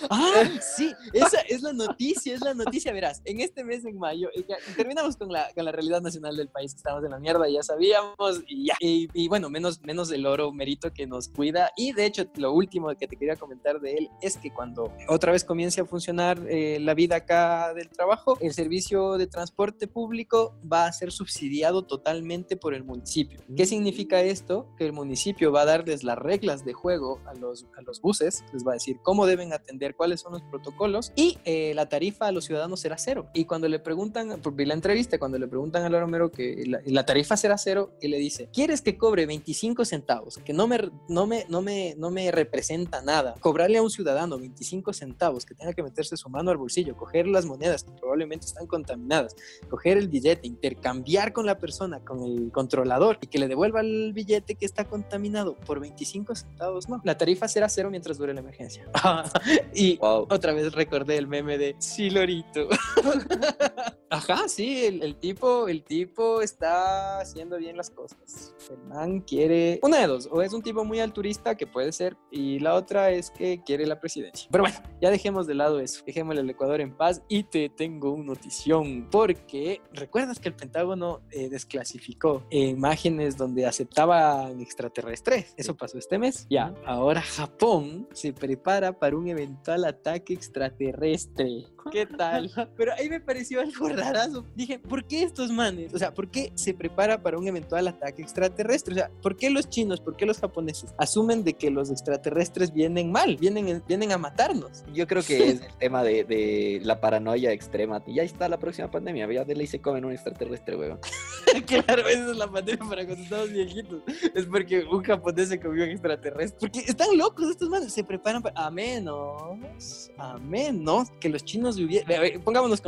Ah, 0.10 0.44
sí, 0.62 0.94
esa 1.12 1.40
es 1.42 1.62
la 1.64 1.74
noticia, 1.74 2.34
es 2.36 2.42
la 2.42 2.54
noticia. 2.54 2.94
Verás, 2.94 3.22
en 3.26 3.42
este 3.42 3.64
mes, 3.64 3.84
en 3.84 3.98
mayo, 3.98 4.30
eh, 4.36 4.46
terminamos 4.76 5.18
con 5.18 5.30
la, 5.32 5.48
con 5.54 5.66
la 5.66 5.72
realidad 5.72 6.02
nacional 6.02 6.38
del 6.38 6.48
país. 6.50 6.74
Estamos 6.76 7.04
en 7.04 7.12
la 7.12 7.20
mierda, 7.20 7.50
ya 7.50 7.62
sabíamos, 7.64 8.42
y 8.48 8.68
ya. 8.68 8.76
Y, 8.80 9.10
y 9.14 9.28
bueno, 9.28 9.50
menos, 9.50 9.82
menos 9.82 10.12
el 10.12 10.26
oro 10.26 10.52
merito 10.54 10.94
que 10.94 11.08
nos 11.08 11.28
cuida. 11.28 11.72
Y 11.76 11.94
de 11.94 12.06
hecho, 12.06 12.26
lo 12.36 12.54
último 12.54 12.96
que 12.96 13.08
te 13.08 13.18
quería 13.18 13.36
comentar 13.36 13.82
de 13.82 13.96
él 13.96 14.10
es 14.22 14.38
que 14.38 14.52
cuando 14.52 14.94
otra 15.10 15.32
vez 15.32 15.44
comience 15.44 15.82
a 15.82 15.86
funcionar 15.86 16.40
eh, 16.48 16.78
la 16.80 16.94
vida 16.94 17.18
acá 17.18 17.74
del 17.74 17.90
trabajo, 17.90 18.38
el 18.40 18.54
servicio 18.54 19.18
de 19.18 19.28
transporte 19.28 19.88
público 19.88 20.17
va 20.26 20.86
a 20.86 20.92
ser 20.92 21.12
subsidiado 21.12 21.84
totalmente 21.84 22.58
por 22.58 22.74
el 22.74 22.84
municipio. 22.84 23.40
¿Qué 23.56 23.64
Mm. 23.64 23.68
significa 23.68 24.22
esto? 24.22 24.68
Que 24.78 24.86
el 24.86 24.94
municipio 24.94 25.52
va 25.52 25.62
a 25.62 25.66
darles 25.66 26.04
las 26.04 26.18
reglas 26.18 26.66
de 26.66 26.74
juego 26.74 27.20
a 27.28 27.34
los, 27.34 27.66
a 27.78 27.82
los 27.82 28.02
buses, 28.02 28.44
les 28.54 28.66
va 28.66 28.72
a 28.72 28.74
decir 28.76 28.98
cómo 29.04 29.26
deben 29.26 29.54
atender, 29.54 29.96
cuáles 29.96 30.22
son 30.22 30.34
los 30.34 30.42
protocolos 30.44 31.12
y 31.16 31.38
eh, 31.46 31.74
la 31.76 31.88
tarifa 31.90 32.28
a 32.28 32.32
los 32.32 32.46
ciudadanos 32.46 32.80
será 32.80 32.98
cero. 32.98 33.28
Y 33.34 33.46
cuando 33.46 33.68
le 33.68 33.80
preguntan, 33.80 34.40
por 34.42 34.60
la 34.60 34.74
entrevista, 34.74 35.20
cuando 35.20 35.38
le 35.38 35.48
preguntan 35.48 35.84
a 35.84 35.90
Laura 35.90 36.08
Mero 36.08 36.32
que 36.32 36.64
la, 36.66 36.80
la 36.86 37.06
tarifa 37.06 37.38
será 37.38 37.58
cero, 37.58 37.92
y 38.02 38.08
le 38.08 38.18
dice, 38.18 38.50
¿quieres 38.54 38.82
que 38.82 38.98
cobre 38.98 39.26
25 39.26 39.86
centavos? 39.86 40.38
Que 40.40 40.54
no 40.54 40.68
me, 40.68 40.80
no, 41.08 41.28
me, 41.28 41.46
no, 41.50 41.62
me, 41.62 41.96
no 41.98 42.10
me 42.12 42.32
representa 42.32 43.02
nada. 43.02 43.36
Cobrarle 43.40 43.78
a 43.78 43.82
un 43.84 43.90
ciudadano 43.90 44.38
25 44.38 44.94
centavos, 44.94 45.46
que 45.46 45.54
tenga 45.56 45.74
que 45.74 45.84
meterse 45.84 46.18
su 46.18 46.30
mano 46.30 46.52
al 46.52 46.58
bolsillo, 46.58 46.96
coger 46.96 47.28
las 47.28 47.46
monedas 47.46 47.84
que 47.84 47.92
probablemente 47.92 48.46
están 48.46 48.68
contaminadas, 48.68 49.36
coger 49.70 49.98
el 49.98 50.07
billete, 50.08 50.48
intercambiar 50.48 51.34
con 51.34 51.46
la 51.46 51.58
persona, 51.58 52.00
con 52.00 52.24
el 52.24 52.52
controlador 52.52 53.18
y 53.22 53.28
que 53.28 53.40
le 53.40 53.48
devuelva 53.48 53.82
el 53.82 54.14
billete 54.14 54.56
que 54.56 54.66
está 54.66 54.86
contaminado 54.86 55.56
por 55.56 55.80
25 55.80 56.36
centavos, 56.36 56.90
no. 56.90 57.02
La 57.04 57.18
tarifa 57.18 57.48
será 57.48 57.70
cero 57.70 57.90
mientras 57.90 58.18
dure 58.18 58.34
la 58.34 58.40
emergencia. 58.42 58.86
y 59.74 59.98
Wow. 59.98 60.28
otra 60.30 60.54
vez 60.54 60.74
recordé 60.74 61.18
el 61.18 61.28
meme 61.28 61.58
de 61.58 61.76
sí, 61.80 62.10
Lorito. 62.10 62.68
Ajá, 64.10 64.48
sí, 64.48 64.86
el, 64.86 65.04
el 65.04 65.16
tipo, 65.16 65.68
el 65.68 65.84
tipo 65.84 66.42
está 66.42 67.20
haciendo 67.20 67.58
bien 67.58 67.76
las 67.76 67.90
cosas. 67.90 68.56
El 68.70 68.78
man 68.88 69.22
quiere 69.22 69.80
una 69.84 70.00
de 70.00 70.08
dos, 70.08 70.30
o 70.32 70.42
es 70.42 70.54
un 70.54 70.62
tipo 70.62 70.86
muy 70.86 71.00
alturista 71.00 71.56
que 71.56 71.68
puede 71.68 71.92
ser, 71.92 72.16
y 72.32 72.60
la 72.60 72.76
otra 72.76 73.12
es 73.12 73.32
que 73.32 73.62
quiere 73.64 73.86
la 73.86 74.00
presidencia. 74.00 74.48
Pero 74.52 74.64
bueno, 74.64 74.78
ya 75.02 75.10
dejemos 75.10 75.48
de 75.48 75.56
lado 75.56 75.80
eso, 75.80 76.04
dejémosle 76.06 76.42
al 76.42 76.50
Ecuador 76.50 76.82
en 76.82 76.96
paz 76.96 77.22
y 77.28 77.44
te 77.44 77.70
tengo 77.70 78.12
una 78.12 78.28
notición, 78.28 79.08
porque 79.10 79.82
recuerdas 79.94 80.40
que 80.40 80.50
el 80.50 80.56
Pentágono 80.56 81.22
eh, 81.32 81.50
desclasificó 81.50 82.46
imágenes 82.50 83.38
donde 83.38 83.66
aceptaban 83.66 84.60
extraterrestres. 84.62 85.54
Eso 85.58 85.76
pasó 85.76 85.98
este 85.98 86.18
mes. 86.18 86.46
Ya, 86.50 86.74
ahora 86.86 87.22
Japón 87.22 88.08
se 88.14 88.34
prepara 88.34 88.98
para 88.98 89.18
un 89.18 89.28
eventual 89.28 89.86
ataque 89.86 90.34
extraterrestre. 90.34 91.66
¿Qué 91.92 92.06
tal? 92.06 92.52
Pero 92.78 92.94
ahí 92.94 93.10
me 93.10 93.20
pareció 93.20 93.62
algo 93.62 93.90
rarazo. 93.90 94.46
Dije, 94.56 94.80
¿por 94.80 95.06
qué 95.06 95.24
estos 95.24 95.52
manes? 95.52 95.94
O 95.94 95.98
sea, 95.98 96.14
¿por 96.14 96.30
qué 96.30 96.52
se 96.56 96.74
prepara 96.74 97.22
para 97.22 97.38
un 97.38 97.48
eventual 97.48 97.88
ataque 97.88 98.22
extraterrestre? 98.22 98.94
O 98.94 98.98
sea, 98.98 99.12
¿por 99.22 99.36
qué 99.36 99.50
los 99.50 99.70
chinos, 99.70 100.00
por 100.00 100.16
qué 100.16 100.26
los 100.26 100.40
japoneses 100.40 100.94
asumen 100.98 101.44
de 101.44 101.54
que 101.54 101.70
los 101.70 101.90
extraterrestres 101.90 102.74
vienen 102.74 103.12
mal, 103.12 103.38
vienen, 103.38 103.84
vienen 103.88 104.12
a 104.12 104.18
matarnos? 104.18 104.84
Yo 104.94 105.08
creo 105.08 105.24
que 105.24 105.50
es 105.50 105.62
el 105.62 105.78
tema 105.80 106.04
de, 106.04 106.24
de 106.24 106.82
la 106.84 107.00
paranoia 107.00 107.52
extrema. 107.52 108.02
Y 108.06 108.16
ya 108.16 108.24
está 108.24 108.50
la 108.50 108.58
próxima 108.58 108.90
pandemia. 108.90 109.32
Ya 109.32 109.44
de 109.44 109.56
ley 109.56 109.68
se 109.68 109.80
comen 109.80 110.06
un 110.06 110.12
extraterrestre, 110.12 110.76
weón. 110.76 111.00
claro, 111.66 112.08
esa 112.08 112.32
es 112.32 112.38
la 112.38 112.50
pandemia 112.50 112.86
para 112.88 113.06
cuando 113.06 113.24
estamos 113.24 113.52
viejitos. 113.52 114.02
Es 114.34 114.46
porque 114.46 114.84
un 114.84 115.04
japonés 115.04 115.50
se 115.50 115.60
comió 115.60 115.84
un 115.84 115.90
extraterrestre. 115.90 116.60
Porque 116.60 116.80
están 116.80 117.18
locos 117.18 117.50
estos 117.50 117.70
manes. 117.70 117.94
Se 117.94 118.04
preparan 118.04 118.42
para. 118.42 118.66
A 118.66 118.72
menos. 118.72 120.12
A 120.18 120.38
menos 120.38 121.10
que 121.20 121.30
los 121.30 121.44
chinos 121.44 121.77
hubieran. 121.84 122.42
Pongámonos 122.44 122.82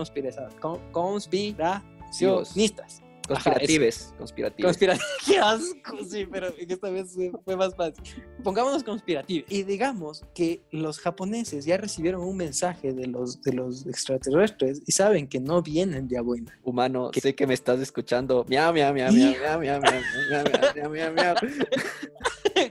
conspiracionistas. 0.92 3.02
Conspiratives. 3.30 4.14
Conspiratives. 4.18 4.66
Conspira 4.66 4.98
¡Qué 5.26 5.38
asco! 5.38 5.98
Sí, 6.10 6.26
pero 6.32 6.48
esta 6.58 6.90
vez 6.90 7.16
fue- 7.46 7.56
más 7.56 7.76
fácil. 7.76 8.04
Pongámonos 8.44 8.84
conspirativos. 8.84 9.50
Y 9.52 9.64
digamos 9.64 10.24
que 10.34 10.62
los 10.72 11.00
japoneses 11.00 11.66
ya 11.66 11.78
recibieron 11.78 12.22
un 12.22 12.36
mensaje 12.38 12.94
de 12.94 13.08
los, 13.08 13.42
de 13.42 13.54
los 13.54 13.86
extraterrestres 13.86 14.82
y 14.86 14.92
saben 14.92 15.28
que 15.28 15.40
no 15.40 15.62
vienen 15.62 16.08
de 16.08 16.18
a 16.18 16.22
buena. 16.22 16.58
Humano, 16.64 17.12
sé 17.14 17.36
que 17.36 17.46
me 17.48 17.54
estás 17.54 17.80
escuchando. 17.80 18.46
Miau, 18.50 18.74
miau, 18.74 18.94
miau, 18.94 19.12
miau, 19.12 19.32
miau, 19.60 19.60
miau, 19.60 19.82
miau, 19.82 20.44
miau, 20.76 20.90
miau, 20.92 21.14
miau, 21.14 21.36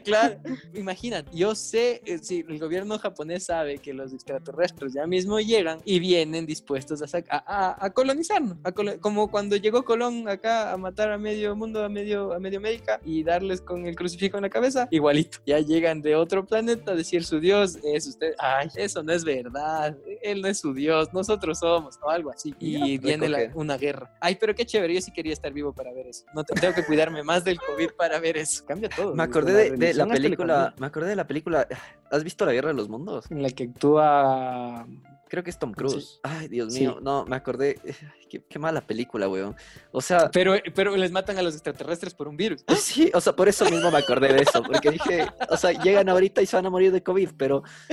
claro, 0.04 0.38
imagínate, 0.74 1.30
yo 1.34 1.54
sé, 1.54 2.02
eh, 2.04 2.18
si 2.20 2.44
el 2.48 2.58
gobierno 2.58 2.98
japonés 2.98 3.44
sabe 3.44 3.78
que 3.78 3.92
los 3.94 4.12
extraterrestres 4.12 4.92
ya 4.94 5.06
mismo 5.06 5.40
llegan 5.40 5.80
y 5.84 5.98
vienen 5.98 6.46
dispuestos 6.46 7.02
a, 7.02 7.06
a, 7.30 7.36
a- 7.46 7.86
a 7.86 7.90
colonizarnos, 7.90 8.56
a 8.64 8.72
colo- 8.72 8.98
como 9.00 9.30
cuando 9.30 9.56
llegó 9.56 9.84
Colón 9.84 10.28
acá 10.28 10.47
a 10.48 10.76
matar 10.76 11.12
a 11.12 11.18
medio 11.18 11.54
mundo, 11.56 11.84
a 11.84 11.88
medio, 11.88 12.32
a 12.32 12.38
medio 12.38 12.58
América 12.58 13.00
y 13.04 13.22
darles 13.22 13.60
con 13.60 13.86
el 13.86 13.94
crucifijo 13.94 14.36
en 14.36 14.42
la 14.42 14.50
cabeza, 14.50 14.88
igualito, 14.90 15.38
ya 15.46 15.58
llegan 15.60 16.02
de 16.02 16.16
otro 16.16 16.44
planeta 16.46 16.92
a 16.92 16.94
decir 16.94 17.24
su 17.24 17.40
Dios 17.40 17.78
es 17.84 18.06
usted, 18.06 18.34
ay, 18.38 18.68
eso 18.76 19.02
no 19.02 19.12
es 19.12 19.24
verdad, 19.24 19.96
él 20.22 20.42
no 20.42 20.48
es 20.48 20.58
su 20.60 20.72
Dios, 20.74 21.12
nosotros 21.12 21.58
somos, 21.58 21.98
o 22.02 22.10
algo 22.10 22.30
así, 22.30 22.54
y 22.58 22.98
viene 22.98 23.28
la- 23.28 23.50
una 23.54 23.76
guerra. 23.76 24.10
Ay, 24.20 24.36
pero 24.40 24.54
qué 24.54 24.64
chévere, 24.66 24.94
yo 24.94 25.00
sí 25.00 25.12
quería 25.12 25.32
estar 25.32 25.52
vivo 25.52 25.72
para 25.72 25.92
ver 25.92 26.06
eso, 26.06 26.24
no 26.34 26.44
te- 26.44 26.54
tengo 26.60 26.74
que 26.74 26.84
cuidarme 26.84 27.22
más 27.22 27.44
del 27.44 27.58
COVID 27.60 27.90
para 27.96 28.18
ver 28.20 28.36
eso, 28.36 28.64
cambia 28.66 28.88
todo. 28.88 29.14
Me 29.14 29.22
acordé 29.24 29.52
de, 29.52 29.70
de 29.76 29.94
la 29.94 30.06
película. 30.06 30.74
Me 30.78 30.86
acordé 30.86 31.08
de 31.10 31.16
la 31.16 31.26
película. 31.26 31.66
¿Has 32.10 32.24
visto 32.24 32.44
La 32.46 32.52
Guerra 32.52 32.68
de 32.68 32.74
los 32.74 32.88
Mundos? 32.88 33.30
en 33.30 33.42
la 33.42 33.50
que 33.50 33.64
actúa 33.64 34.86
Creo 35.30 35.44
que 35.44 35.50
es 35.50 35.58
Tom 35.58 35.74
Cruise. 35.74 36.20
Ay, 36.22 36.48
Dios 36.48 36.72
Sí. 36.72 36.80
mío. 36.80 37.00
No, 37.02 37.26
me 37.26 37.36
acordé. 37.36 37.78
Ay, 37.84 37.94
Qué, 38.30 38.42
qué 38.48 38.58
mala 38.58 38.80
película, 38.80 39.28
weón. 39.28 39.54
O 39.92 40.00
sea, 40.00 40.30
pero 40.30 40.54
pero 40.74 40.96
les 40.96 41.12
matan 41.12 41.36
a 41.38 41.42
los 41.42 41.52
extraterrestres 41.54 42.14
por 42.14 42.28
un 42.28 42.36
virus 42.38 42.64
sí, 42.78 43.10
o 43.14 43.20
sea, 43.20 43.34
por 43.36 43.46
eso 43.48 43.64
mismo 43.70 43.90
me 43.90 43.98
acordé 43.98 44.32
de 44.32 44.42
eso. 44.42 44.62
Porque 44.62 44.90
dije, 44.90 45.26
o 45.50 45.56
sea, 45.58 45.72
llegan 45.72 46.08
ahorita 46.08 46.40
y 46.40 46.46
se 46.46 46.56
van 46.56 46.64
a 46.66 46.70
morir 46.70 46.92
de 46.92 47.02
COVID, 47.02 47.30
pero. 47.36 47.62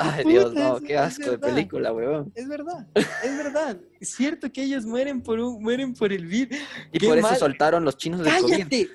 Ay, 0.00 0.22
puta, 0.22 0.28
Dios, 0.28 0.54
no, 0.54 0.80
qué 0.80 0.96
asco 0.96 1.30
de 1.32 1.38
película, 1.38 1.92
weón. 1.92 2.32
es 2.36 2.48
verdad 2.48 2.86
es 2.94 3.36
verdad 3.36 3.76
es 4.00 4.10
cierto 4.14 4.48
que 4.52 4.62
ellos 4.62 4.86
mueren 4.86 5.20
por 5.22 5.40
un 5.40 5.60
mueren 5.60 5.92
por 5.92 6.12
el 6.12 6.24
virus 6.24 6.56
Y 6.92 7.00
Qué 7.00 7.08
por 7.08 7.18
eso 7.18 7.26
mal. 7.26 7.36
soltaron 7.36 7.84
los 7.84 7.96
chinos 7.96 8.20
de 8.20 8.30
COVID. 8.30 8.86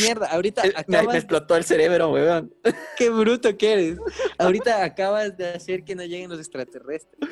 Mierda, 0.00 0.26
ahorita 0.26 0.62
acabas... 0.74 1.06
me, 1.06 1.16
explotó 1.16 1.56
el 1.56 1.64
cerebro, 1.64 2.10
weón. 2.10 2.52
Qué 2.98 3.08
bruto 3.10 3.56
que 3.56 3.72
eres. 3.72 3.98
Ahorita 4.38 4.82
acabas 4.82 5.36
de 5.36 5.50
hacer 5.50 5.84
que 5.84 5.94
no 5.94 6.04
lleguen 6.04 6.28
los 6.28 6.38
extraterrestres. 6.38 7.30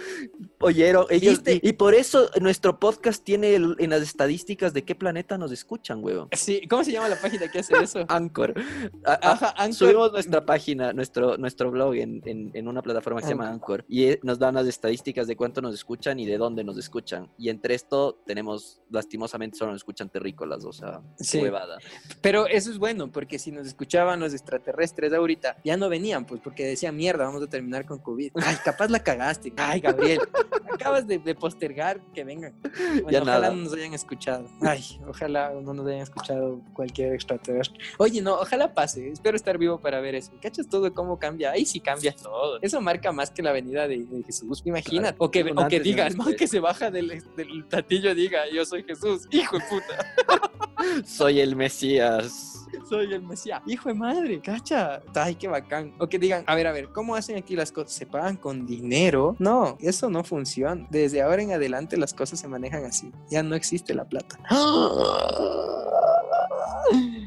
Oyeron, 0.60 1.06
ellos... 1.10 1.40
Y, 1.44 1.72
por 1.72 1.94
eso 1.94 2.30
nuestro 2.40 2.78
podcast 2.78 3.24
tiene 3.24 3.54
en 3.54 3.90
las 3.90 4.02
estadísticas 4.02 4.72
de 4.72 4.84
qué 4.84 4.94
planeta 4.94 5.36
nos 5.36 5.50
escuchan, 5.52 6.02
weón. 6.02 6.28
Sí, 6.32 6.62
¿cómo 6.68 6.84
se 6.84 6.92
llama 6.92 7.08
la 7.08 7.20
página 7.20 7.50
que 7.50 7.58
hace 7.58 7.74
eso? 7.82 8.04
Anchor. 8.08 8.54
Ajá, 9.04 9.54
Anchor. 9.56 9.74
Subimos 9.74 10.12
nuestra 10.12 10.44
página, 10.44 10.92
nuestro, 10.92 11.36
nuestro 11.38 11.70
blog 11.70 11.94
en, 11.96 12.22
en, 12.24 12.68
una 12.68 12.82
plataforma 12.82 13.20
que 13.20 13.26
se 13.26 13.32
llama 13.32 13.48
Anchor. 13.48 13.84
Y 13.88 14.04
eh, 14.04 14.20
nos 14.22 14.38
dan 14.38 14.54
las 14.54 14.66
estadísticas 14.66 15.26
de 15.26 15.36
cuánto 15.36 15.60
nos 15.60 15.74
escuchan 15.74 16.20
y 16.20 16.26
de 16.26 16.38
dónde 16.38 16.62
nos 16.62 16.78
escuchan. 16.78 17.30
Y 17.36 17.48
entre 17.48 17.74
esto 17.74 18.22
tenemos, 18.26 18.80
lastimosamente, 18.90 19.56
solo 19.56 19.72
nos 19.72 19.80
escuchan 19.80 20.08
terrícolas, 20.08 20.64
o 20.64 20.72
sea, 20.72 21.00
sí. 21.18 21.38
huevada. 21.38 21.78
Pero 22.20 22.27
eso 22.46 22.70
es 22.70 22.78
bueno, 22.78 23.10
porque 23.10 23.38
si 23.38 23.52
nos 23.52 23.66
escuchaban 23.66 24.20
los 24.20 24.32
extraterrestres 24.32 25.12
ahorita, 25.12 25.56
ya 25.64 25.76
no 25.76 25.88
venían, 25.88 26.24
pues 26.24 26.40
porque 26.42 26.64
decían, 26.64 26.96
mierda, 26.96 27.24
vamos 27.24 27.42
a 27.42 27.46
terminar 27.46 27.86
con 27.86 27.98
COVID. 27.98 28.32
Ay, 28.42 28.56
capaz 28.64 28.88
la 28.90 29.02
cagaste. 29.02 29.52
Ay, 29.56 29.80
Gabriel, 29.80 30.20
acabas 30.72 31.06
de, 31.06 31.18
postergar 31.34 32.00
que 32.12 32.24
vengan. 32.24 32.54
ya 33.10 33.22
ojalá 33.22 33.50
no 33.50 33.56
nos 33.56 33.72
hayan 33.74 33.94
escuchado. 33.94 34.48
Ay, 34.60 34.82
ojalá 35.06 35.52
no 35.52 35.74
nos 35.74 35.86
hayan 35.86 36.00
escuchado 36.00 36.60
cualquier 36.72 37.14
extraterrestre. 37.14 37.78
Oye, 37.98 38.20
no, 38.20 38.34
ojalá 38.34 38.74
pase. 38.74 39.10
Espero 39.10 39.36
estar 39.36 39.58
vivo 39.58 39.80
para 39.80 40.00
ver 40.00 40.14
eso. 40.14 40.32
¿Cachas 40.42 40.68
todo 40.68 40.92
cómo 40.92 41.18
cambia? 41.18 41.52
Ahí 41.52 41.64
sí 41.64 41.80
cambia 41.80 42.14
todo. 42.14 42.58
Eso 42.62 42.80
marca 42.80 43.12
más 43.12 43.30
que 43.30 43.42
la 43.42 43.52
venida 43.52 43.86
de, 43.86 44.06
Jesús. 44.26 44.62
Imagínate. 44.64 45.16
o 45.18 45.30
que, 45.30 45.42
o 45.54 45.68
que 45.68 45.80
diga, 45.80 46.08
no, 46.10 46.26
que 46.26 46.46
se 46.46 46.60
baja 46.60 46.90
del, 46.90 47.22
del 47.36 47.66
tatillo 47.68 48.14
diga, 48.14 48.42
yo 48.52 48.64
soy 48.64 48.82
Jesús. 48.82 49.26
Hijo 49.30 49.58
de 49.58 49.64
puta. 49.64 50.14
soy 51.04 51.40
el 51.40 51.56
Mesías. 51.56 52.17
Soy 52.88 53.12
el 53.12 53.22
Mesías. 53.22 53.62
Hijo 53.66 53.88
de 53.88 53.94
madre, 53.94 54.40
cacha. 54.40 55.00
Ay, 55.14 55.34
qué 55.34 55.48
bacán. 55.48 55.94
O 55.98 56.08
que 56.08 56.18
digan, 56.18 56.44
a 56.46 56.54
ver, 56.54 56.66
a 56.66 56.72
ver, 56.72 56.90
¿cómo 56.90 57.14
hacen 57.14 57.36
aquí 57.36 57.56
las 57.56 57.72
cosas? 57.72 57.92
¿Se 57.92 58.06
pagan 58.06 58.36
con 58.36 58.66
dinero? 58.66 59.36
No, 59.38 59.76
eso 59.80 60.08
no 60.08 60.24
funciona. 60.24 60.86
Desde 60.90 61.22
ahora 61.22 61.42
en 61.42 61.52
adelante 61.52 61.96
las 61.96 62.14
cosas 62.14 62.40
se 62.40 62.48
manejan 62.48 62.84
así. 62.84 63.12
Ya 63.30 63.42
no 63.42 63.54
existe 63.54 63.94
la 63.94 64.04
plata. 64.04 64.38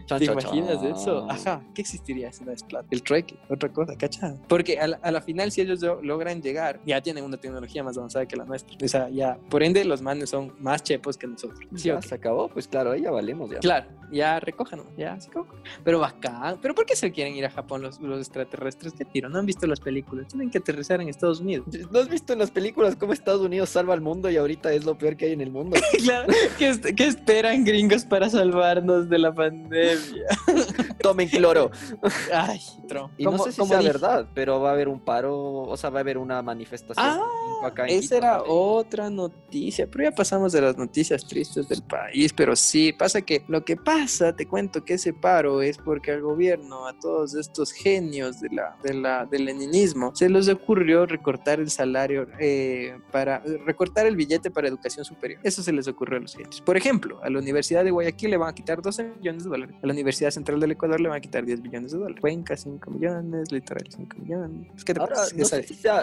¿Te 0.08 0.26
imaginas 0.26 0.84
eso? 0.84 1.30
Ajá, 1.30 1.62
¿qué 1.74 1.82
existiría 1.82 2.32
si 2.32 2.44
no 2.44 2.52
es 2.52 2.64
plata? 2.64 2.88
El 2.92 3.04
trueque, 3.04 3.38
otra 3.50 3.70
cosa, 3.70 3.96
¿cachai? 3.98 4.36
Porque 4.48 4.80
a 4.80 5.12
la, 5.12 5.22
final, 5.22 5.52
si 5.52 5.62
ellos 5.62 5.82
logran 6.02 6.42
llegar, 6.42 6.80
ya 6.86 7.02
tienen 7.02 7.24
una 7.24 7.38
tecnología 7.38 7.84
más 7.84 7.98
avanzada 7.98 8.26
que 8.26 8.36
la 8.36 8.46
nuestra. 8.46 8.78
O 8.84 8.88
sea, 8.88 9.10
ya, 9.10 9.38
por 9.50 9.64
ende, 9.64 9.84
los 9.86 10.02
manes 10.02 10.30
son 10.30 10.54
más 10.60 10.84
chepos 10.84 11.18
que 11.18 11.28
nosotros. 11.28 11.60
ya 11.72 12.02
se 12.02 12.16
acabó, 12.16 12.50
pues 12.50 12.68
claro, 12.68 12.92
ahí 12.92 13.02
ya 13.02 13.12
valemos 13.12 13.50
ya. 13.50 13.60
Claro, 13.60 13.88
ya 14.12 14.40
recojan, 14.40 14.82
ya 14.98 15.20
se 15.20 15.30
acabó. 15.30 15.48
Pero 15.84 16.00
bacán. 16.00 16.58
¿Pero 16.62 16.76
por 16.76 16.86
qué 16.86 16.96
se 16.96 17.12
quieren 17.12 17.36
ir 17.36 17.46
a 17.46 17.50
Japón 17.50 17.82
los, 17.82 18.00
los 18.00 18.20
extraterrestres? 18.20 18.94
¿Qué 18.94 19.06
tiro? 19.06 19.30
No 19.30 19.40
han 19.40 19.46
visto 19.46 19.68
las 19.68 19.80
películas. 19.80 20.28
Tienen 20.28 20.50
que 20.50 20.58
aterrizar 20.58 21.02
en 21.02 21.10
Estados 21.10 21.40
Unidos. 21.40 21.68
¿No 21.92 22.00
has 22.00 22.10
visto 22.10 22.34
en 22.34 22.40
las 22.40 22.52
películas 22.52 22.96
cómo 22.96 23.14
Estados 23.14 23.42
Unidos 23.42 23.70
salva 23.70 23.94
al 23.94 24.02
mundo 24.02 24.30
y 24.30 24.38
ahorita 24.38 24.74
es 24.74 24.86
lo 24.86 24.98
peor 24.98 25.16
que 25.18 25.26
hay 25.26 25.34
en 25.34 25.42
el 25.42 25.52
mundo? 25.52 25.78
claro, 26.04 26.34
¿qué, 26.58 26.94
¿qué 26.96 27.08
esperan 27.08 27.64
gringos 27.64 28.06
para 28.06 28.30
salvarnos 28.30 29.10
de 29.10 29.20
la 29.20 29.34
pandemia? 29.34 29.91
Yeah. 29.92 30.84
Tomen 31.02 31.30
cloro. 31.30 31.72
Ay, 32.34 32.60
Trump. 32.88 33.14
Y 33.18 33.26
no 33.26 33.38
sé 33.40 33.52
si 33.52 33.66
sea 33.66 33.82
verdad, 33.82 34.28
pero 34.34 34.60
va 34.60 34.70
a 34.70 34.74
haber 34.74 34.88
un 34.88 35.00
paro, 35.00 35.64
o 35.64 35.78
sea, 35.78 35.90
va 35.90 36.00
a 36.00 36.02
haber 36.02 36.18
una 36.18 36.42
manifestación. 36.42 37.06
Ah, 37.06 37.68
acá 37.68 37.86
esa 37.86 38.18
era 38.18 38.44
otra 38.44 39.10
noticia, 39.10 39.88
pero 39.90 40.06
ya 40.06 40.12
pasamos 40.12 40.52
de 40.52 40.62
las 40.62 40.78
noticias 40.78 41.26
tristes 41.26 41.68
del 41.68 41.82
país, 41.84 42.34
pero 42.34 42.56
sí, 42.56 42.94
pasa 42.94 43.22
que 43.22 43.44
lo 43.48 43.64
que 43.64 43.78
pasa, 43.78 44.36
te 44.36 44.48
cuento 44.48 44.84
que 44.84 44.96
ese 44.96 45.14
paro 45.14 45.62
es 45.62 45.78
porque 45.78 46.12
al 46.12 46.22
gobierno, 46.22 46.88
a 46.88 46.98
todos 46.98 47.36
estos 47.36 47.72
genios 47.72 48.40
de 48.42 48.50
la, 48.50 48.76
de 48.84 48.94
la, 48.94 49.26
del 49.26 49.46
leninismo, 49.46 50.16
se 50.16 50.30
les 50.30 50.48
ocurrió 50.50 51.06
recortar 51.06 51.60
el 51.60 51.70
salario 51.70 52.28
eh, 52.40 52.98
para, 53.12 53.40
recortar 53.66 54.06
el 54.06 54.16
billete 54.16 54.52
para 54.52 54.68
educación 54.68 55.06
superior. 55.06 55.40
Eso 55.44 55.64
se 55.64 55.72
les 55.72 55.88
ocurrió 55.88 56.18
a 56.18 56.22
los 56.22 56.36
genios. 56.36 56.62
Por 56.62 56.78
ejemplo, 56.78 57.20
a 57.24 57.30
la 57.30 57.40
Universidad 57.40 57.84
de 57.84 57.92
Guayaquil 57.92 58.32
le 58.32 58.38
van 58.38 58.50
a 58.50 58.56
quitar 58.56 58.82
12 58.82 59.16
millones 59.18 59.44
de 59.44 59.50
dólares. 59.50 59.76
A 59.82 59.88
la 59.88 59.94
Universidad 59.94 60.32
Central 60.32 60.60
del 60.60 60.72
Ecuador 60.72 60.91
le 61.00 61.10
van 61.10 61.18
a 61.18 61.22
quitar 61.22 61.46
10 61.46 61.62
billones 61.62 61.92
de 61.92 61.98
dólares. 61.98 62.18
Cuenca 62.20 62.56
5 62.56 62.92
millones, 62.92 63.52
Litoral 63.52 63.86
5 63.90 64.18
millones. 64.20 64.68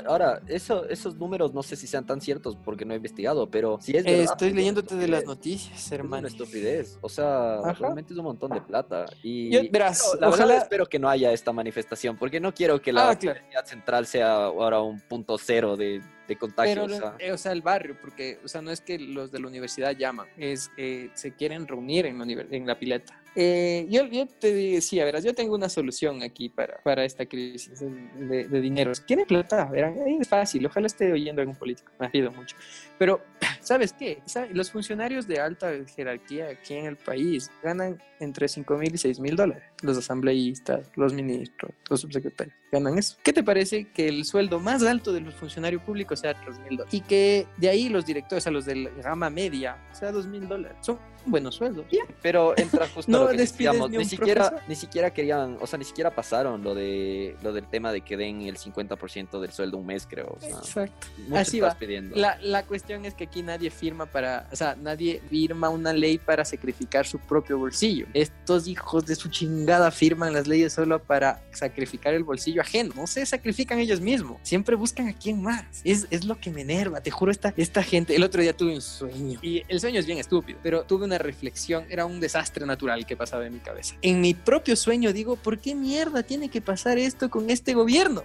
ahora, 0.07 0.41
eso, 0.47 0.89
esos 0.89 1.17
números 1.17 1.53
no 1.53 1.63
sé 1.63 1.77
si 1.77 1.87
sean 1.87 2.07
tan 2.07 2.21
ciertos 2.21 2.57
porque 2.65 2.85
no 2.85 2.95
he 2.95 2.97
investigado, 2.97 3.51
pero 3.51 3.79
si 3.81 3.97
es 3.97 4.05
verdad, 4.05 4.23
Estoy 4.23 4.53
leyéndote 4.53 4.95
de 4.97 5.09
las 5.09 5.25
noticias, 5.25 5.91
hermano. 5.93 6.27
Es 6.27 6.35
una 6.35 6.45
estupidez. 6.45 6.99
O 7.01 7.09
sea, 7.09 7.61
realmente 7.73 8.13
es 8.13 8.19
un 8.19 8.25
montón 8.25 8.51
de 8.51 8.61
plata. 8.61 9.07
Y 9.23 9.69
verás, 9.69 10.17
la 10.21 10.29
ojalá... 10.29 10.47
verdad 10.47 10.63
espero 10.63 10.87
que 10.87 10.99
no 10.99 11.09
haya 11.09 11.33
esta 11.33 11.53
manifestación 11.53 12.17
porque 12.17 12.41
no 12.41 12.53
quiero 12.55 12.81
que 12.81 12.93
la 12.93 13.11
ah, 13.11 13.13
Universidad 13.13 13.65
Central 13.65 14.07
sea 14.07 14.45
ahora 14.45 14.81
un 14.81 15.01
punto 15.01 15.39
cero 15.39 15.77
de 15.77 16.03
de 16.29 16.37
contagio. 16.37 16.87
Eh, 17.19 17.33
o 17.33 17.39
sea. 17.39 17.53
el 17.53 17.63
barrio, 17.63 17.97
porque, 18.01 18.39
o 18.45 18.49
sea, 18.49 18.61
no 18.61 18.71
es 18.71 18.81
que 18.81 18.99
los 18.99 19.33
de 19.33 19.41
la 19.41 19.49
universidad 19.49 19.97
llaman, 19.97 20.29
es 20.37 20.69
que 20.69 21.11
se 21.15 21.33
quieren 21.33 21.67
reunir 21.67 22.07
en 22.07 22.19
la, 22.19 22.45
en 22.51 22.67
la 22.67 22.79
pileta. 22.79 23.21
Eh, 23.35 23.87
yo, 23.89 24.05
yo, 24.07 24.27
te 24.27 24.53
decía, 24.53 25.05
verás, 25.05 25.25
yo 25.25 25.35
tengo 25.35 25.55
una 25.55 25.69
solución 25.69 26.23
aquí 26.23 26.49
para, 26.49 26.79
para 26.83 27.05
esta 27.05 27.25
crisis 27.25 27.81
de, 27.81 28.49
de 28.49 28.61
dinero. 28.61 28.93
¿Quieren 29.07 29.27
plata? 29.27 29.65
Verán, 29.65 29.97
es 30.07 30.29
fácil, 30.29 30.67
ojalá 30.67 30.87
esté 30.87 31.13
oyendo 31.13 31.41
algún 31.41 31.57
político, 31.57 31.91
me 31.99 32.07
ha 32.07 32.11
pido 32.11 32.31
mucho. 32.31 32.57
Pero, 32.99 33.23
¿sabes 33.61 33.93
qué? 33.93 34.23
Los 34.53 34.71
funcionarios 34.71 35.27
de 35.27 35.41
alta 35.41 35.73
jerarquía 35.95 36.49
aquí 36.49 36.75
en 36.75 36.87
el 36.87 36.97
país 36.97 37.51
ganan 37.63 38.03
entre 38.21 38.49
5 38.49 38.77
mil 38.77 38.95
y 38.95 38.99
6 38.99 39.21
mil 39.21 39.37
dólares. 39.37 39.65
Los 39.83 39.99
asambleístas, 39.99 40.91
los 40.97 41.13
ministros, 41.13 41.73
los 41.89 42.01
subsecretarios, 42.01 42.57
ganan 42.73 42.99
eso. 42.99 43.17
¿Qué 43.23 43.33
te 43.33 43.43
parece 43.43 43.89
que 43.93 44.09
el 44.09 44.25
sueldo 44.25 44.61
más 44.61 44.83
alto 44.83 45.13
de 45.13 45.21
los 45.21 45.35
funcionarios 45.35 45.83
públicos 45.83 46.21
sea 46.21 46.35
3 46.35 46.59
mil 46.61 46.77
dólares? 46.79 46.95
Y 46.95 47.01
que 47.01 47.47
de 47.57 47.69
ahí 47.69 47.89
los 47.89 48.07
directores, 48.07 48.47
a 48.47 48.51
los 48.51 48.65
de 48.65 48.77
la 48.77 48.91
gama 49.03 49.31
media, 49.31 49.77
sea 49.93 50.13
2 50.13 50.27
mil 50.27 50.49
dólares. 50.49 50.79
Son 50.81 50.99
buenos 51.29 51.57
sueldos. 51.57 51.87
Pero 52.23 52.57
entra 52.57 52.89
justo 52.89 53.11
no 53.13 53.25
lo 53.25 53.29
que 53.31 53.37
ni, 53.37 54.05
siquiera, 54.05 54.65
ni 54.67 54.75
siquiera 54.75 55.13
querían, 55.13 55.59
o 55.61 55.67
sea, 55.67 55.79
ni 55.79 55.85
siquiera 55.85 56.15
pasaron 56.15 56.63
lo 56.63 56.75
de 56.75 57.37
lo 57.43 57.53
del 57.53 57.67
tema 57.67 57.93
de 57.93 58.01
que 58.01 58.17
den 58.17 58.43
el 58.43 58.57
50% 58.57 59.41
del 59.41 59.53
sueldo 59.53 59.79
un 59.79 59.87
mes, 59.87 60.07
creo. 60.09 60.39
Exacto. 60.43 61.07
Así 61.35 61.61
va. 61.61 61.75
Pidiendo. 61.79 62.17
La, 62.17 62.39
la 62.41 62.65
cuestión 62.65 63.05
es 63.05 63.15
que 63.15 63.25
aquí 63.25 63.43
nadie 63.43 63.71
firma 63.71 64.07
para, 64.07 64.49
o 64.51 64.57
sea, 64.57 64.75
nadie 64.75 65.23
firma 65.29 65.69
una 65.69 65.93
ley 65.93 66.19
para 66.19 66.45
sacrificar 66.45 67.07
su 67.07 67.19
propio 67.19 67.59
bolsillo. 67.59 68.07
Estos 68.15 68.67
hijos 68.69 69.07
de 69.07 69.15
su 69.15 69.29
chingada 69.29 69.91
firman 69.91 70.33
las 70.33 70.47
leyes 70.47 70.73
solo 70.73 71.03
para 71.03 71.43
sacrificar 71.53 72.15
el 72.15 72.25
bolsillo 72.25 72.61
ajeno. 72.61 72.95
No 72.97 73.07
se 73.07 73.25
sacrifican 73.27 73.79
ellos 73.79 74.01
mismos. 74.01 74.39
Siempre 74.43 74.77
buscan 74.77 75.09
a 75.09 75.13
quién 75.13 75.43
más. 75.43 75.65
Es, 75.85 76.07
es 76.11 76.25
lo 76.25 76.39
que 76.41 76.51
me 76.51 76.63
enerva. 76.63 77.01
Te 77.01 77.11
juro, 77.11 77.31
esta, 77.31 77.53
esta 77.57 77.83
gente. 77.83 78.17
El 78.17 78.25
otro 78.25 78.43
día 78.43 78.57
tuve 78.57 78.75
un 78.75 78.81
sueño. 78.81 79.39
Y 79.43 79.63
el 79.69 79.81
sueño 79.81 80.01
es 80.01 80.07
bien 80.07 80.19
estúpido, 80.19 80.59
pero 80.63 80.83
tuve 80.85 81.05
una 81.05 81.19
reflexión. 81.19 81.85
Era 81.89 82.07
un 82.07 82.21
desastre 82.21 82.65
natural 82.67 83.07
que 83.07 83.17
pasaba 83.17 83.47
en 83.47 83.55
mi 83.55 83.61
cabeza. 83.61 83.97
En 84.03 84.21
mi 84.21 84.35
propio 84.35 84.77
sueño 84.77 85.13
digo, 85.13 85.37
¿por 85.37 85.59
qué 85.59 85.75
mierda 85.75 86.23
tiene 86.23 86.49
que 86.49 86.61
pasar 86.61 86.99
esto 86.99 87.31
con 87.31 87.51
este 87.51 87.75
gobierno? 87.75 88.23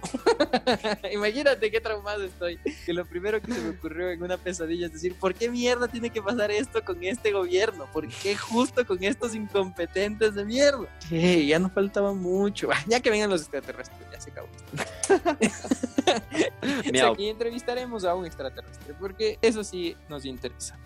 Imagínate 1.12 1.70
qué 1.70 1.80
traumado 1.80 2.24
estoy. 2.24 2.58
Que 2.86 2.92
lo 2.92 3.06
primero 3.06 3.40
que 3.40 3.52
se 3.52 3.60
me 3.60 3.70
ocurrió 3.70 4.10
en 4.10 4.22
una 4.22 4.36
pesadilla 4.36 4.86
es 4.86 4.92
decir, 4.92 5.14
¿por 5.14 5.34
qué 5.34 5.50
mierda 5.50 5.88
tiene 5.88 6.10
que 6.10 6.22
pasar 6.22 6.50
esto 6.50 6.84
con 6.84 7.02
este 7.04 7.32
gobierno? 7.32 7.86
¿Por 7.92 8.08
qué 8.08 8.36
justo 8.36 8.86
con 8.86 9.02
estos 9.02 9.34
incompetentes 9.74 10.34
de 10.34 10.44
mierda? 10.44 10.86
ya 11.10 11.58
nos 11.58 11.72
faltaba 11.72 12.12
mucho. 12.12 12.68
Ya 12.86 13.00
que 13.00 13.10
vengan 13.10 13.30
los 13.30 13.42
extraterrestres, 13.42 13.98
ya 14.12 14.20
se 14.20 14.30
acabó. 14.30 14.48
Aquí 17.12 17.28
entrevistaremos 17.28 18.04
a 18.04 18.14
un 18.14 18.26
extraterrestre, 18.26 18.94
porque 18.98 19.38
eso 19.42 19.64
sí 19.64 19.96
nos 20.08 20.24
interesa 20.24 20.78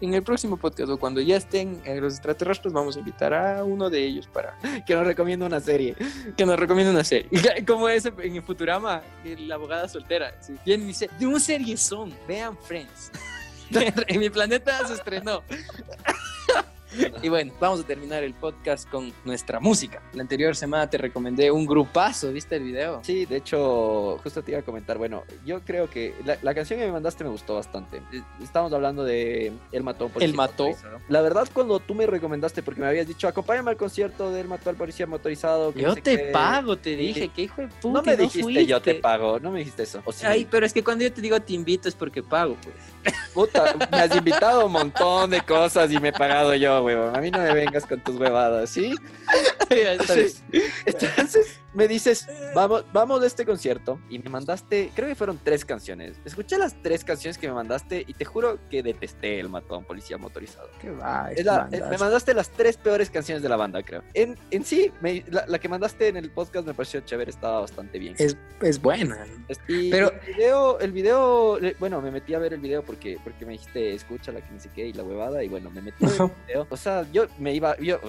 en 0.00 0.14
el 0.14 0.22
próximo 0.22 0.56
podcast 0.56 0.90
o 0.90 0.98
cuando 0.98 1.20
ya 1.20 1.36
estén 1.36 1.82
los 2.00 2.14
extraterrestres 2.14 2.72
vamos 2.72 2.96
a 2.96 3.00
invitar 3.00 3.34
a 3.34 3.64
uno 3.64 3.90
de 3.90 4.02
ellos 4.02 4.26
para 4.28 4.56
que 4.86 4.94
nos 4.94 5.06
recomiende 5.06 5.44
una 5.44 5.60
serie. 5.60 5.94
Que 6.36 6.46
nos 6.46 6.58
recomiende 6.58 6.90
una 6.90 7.04
serie. 7.04 7.28
Como 7.66 7.88
ese 7.88 8.12
en 8.22 8.36
el 8.36 8.42
Futurama, 8.42 9.02
la 9.24 9.54
abogada 9.56 9.88
soltera. 9.88 10.34
Bien 10.64 10.86
dice, 10.86 11.10
de 11.18 11.26
una 11.26 11.40
serie 11.40 11.76
son, 11.76 12.14
vean 12.26 12.56
Friends. 12.56 13.12
en 14.08 14.18
mi 14.20 14.30
planeta 14.30 14.86
se 14.86 14.94
estrenó. 14.94 15.42
Y 17.22 17.28
bueno, 17.28 17.52
vamos 17.60 17.80
a 17.80 17.84
terminar 17.84 18.24
el 18.24 18.34
podcast 18.34 18.88
con 18.88 19.12
nuestra 19.24 19.60
música. 19.60 20.02
La 20.12 20.22
anterior 20.22 20.56
semana 20.56 20.88
te 20.88 20.98
recomendé 20.98 21.50
un 21.50 21.66
grupazo, 21.66 22.32
¿viste 22.32 22.56
el 22.56 22.64
video? 22.64 23.00
Sí, 23.04 23.26
de 23.26 23.36
hecho, 23.36 24.18
justo 24.22 24.42
te 24.42 24.52
iba 24.52 24.60
a 24.60 24.62
comentar, 24.64 24.98
bueno, 24.98 25.22
yo 25.44 25.60
creo 25.60 25.88
que 25.88 26.14
la, 26.24 26.54
canción 26.54 26.80
que 26.80 26.86
me 26.86 26.92
mandaste 26.92 27.24
me 27.24 27.30
gustó 27.30 27.54
bastante. 27.54 27.98
Eh, 28.12 28.22
estamos 28.42 28.72
hablando 28.72 29.04
de 29.04 29.52
El 29.72 29.82
Mató 29.82 30.08
Policía 30.08 30.30
El 30.30 30.34
Mató. 30.34 30.70
La 31.08 31.20
verdad, 31.20 31.48
cuando 31.52 31.78
tú 31.78 31.94
me 31.94 32.06
recomendaste, 32.06 32.62
porque 32.62 32.80
me 32.80 32.86
habías 32.86 33.06
dicho, 33.06 33.28
acompáñame 33.28 33.70
al 33.70 33.76
concierto 33.76 34.32
de 34.32 34.40
El 34.40 34.48
Mató 34.48 34.70
al 34.70 34.76
Policía 34.76 35.06
Motorizado. 35.06 35.72
yo 35.74 35.94
te 35.94 36.30
pago, 36.32 36.76
te 36.76 36.96
dije, 36.96 37.30
qué 37.34 37.42
hijo 37.42 37.62
de 37.62 37.68
puta. 37.68 37.88
No 37.88 38.02
me 38.02 38.16
dijiste 38.16 38.66
yo 38.66 38.80
te 38.80 38.96
pago, 38.96 39.38
no 39.38 39.50
me 39.50 39.60
dijiste 39.60 39.84
eso. 39.84 40.02
Ay, 40.24 40.46
pero 40.50 40.66
es 40.66 40.72
que 40.72 40.82
cuando 40.82 41.04
yo 41.04 41.12
te 41.12 41.20
digo 41.20 41.40
te 41.40 41.52
invito 41.52 41.88
es 41.88 41.94
porque 41.94 42.22
pago, 42.22 42.56
pues. 42.62 43.14
Puta, 43.32 43.74
me 43.90 43.98
has 43.98 44.14
invitado 44.14 44.66
un 44.66 44.72
montón 44.72 45.30
de 45.30 45.40
cosas 45.40 45.90
y 45.90 45.98
me 45.98 46.08
he 46.08 46.12
pagado 46.12 46.54
yo 46.54 46.79
huevón, 46.82 47.16
a 47.16 47.20
mí 47.20 47.30
no 47.30 47.38
me 47.38 47.54
vengas 47.54 47.86
con 47.86 48.00
tus 48.00 48.16
huevadas, 48.16 48.70
¿sí? 48.70 48.94
Entonces, 49.70 50.42
entonces 50.84 51.59
me 51.72 51.86
dices, 51.86 52.26
vamos, 52.54 52.84
vamos 52.92 53.22
a 53.22 53.26
este 53.26 53.46
concierto 53.46 54.00
y 54.08 54.18
me 54.18 54.28
mandaste, 54.28 54.90
creo 54.94 55.08
que 55.08 55.14
fueron 55.14 55.38
tres 55.42 55.64
canciones. 55.64 56.16
Escuché 56.24 56.58
las 56.58 56.74
tres 56.82 57.04
canciones 57.04 57.38
que 57.38 57.46
me 57.48 57.54
mandaste 57.54 58.04
y 58.06 58.14
te 58.14 58.24
juro 58.24 58.58
que 58.68 58.82
detesté 58.82 59.38
el 59.38 59.48
matón 59.48 59.84
policía 59.84 60.18
motorizado. 60.18 60.68
¿Qué 60.80 60.90
va? 60.90 61.30
Es 61.32 61.44
la- 61.44 61.68
eh, 61.70 61.80
me 61.90 61.96
mandaste 61.98 62.34
las 62.34 62.50
tres 62.50 62.76
peores 62.76 63.08
canciones 63.10 63.42
de 63.42 63.48
la 63.48 63.56
banda, 63.56 63.82
creo. 63.82 64.02
En, 64.14 64.36
en 64.50 64.64
sí, 64.64 64.90
me- 65.00 65.24
la, 65.30 65.44
la 65.46 65.58
que 65.60 65.68
mandaste 65.68 66.08
en 66.08 66.16
el 66.16 66.30
podcast 66.30 66.66
me 66.66 66.74
pareció 66.74 67.00
chévere, 67.00 67.30
estaba 67.30 67.60
bastante 67.60 67.98
bien. 67.98 68.14
Es, 68.18 68.36
es 68.60 68.80
buena. 68.82 69.24
Y 69.68 69.90
pero- 69.90 70.10
el 70.26 70.34
video, 70.34 70.80
el 70.80 70.92
video, 70.92 71.58
bueno, 71.78 72.00
me 72.00 72.10
metí 72.10 72.34
a 72.34 72.38
ver 72.38 72.52
el 72.54 72.60
video 72.60 72.82
porque, 72.82 73.18
porque 73.22 73.46
me 73.46 73.52
dijiste, 73.52 73.94
escucha 73.94 74.32
la 74.32 74.40
que 74.40 74.52
ni 74.52 74.58
sé 74.60 74.70
qué 74.74 74.86
y 74.88 74.92
la 74.92 75.04
huevada, 75.04 75.44
y 75.44 75.48
bueno, 75.48 75.70
me 75.70 75.82
metí 75.82 76.04
a 76.04 76.08
ver 76.08 76.20
el 76.22 76.30
video. 76.46 76.66
O 76.70 76.76
sea, 76.76 77.06
yo 77.12 77.26
me 77.38 77.54
iba, 77.54 77.76
yo, 77.78 78.00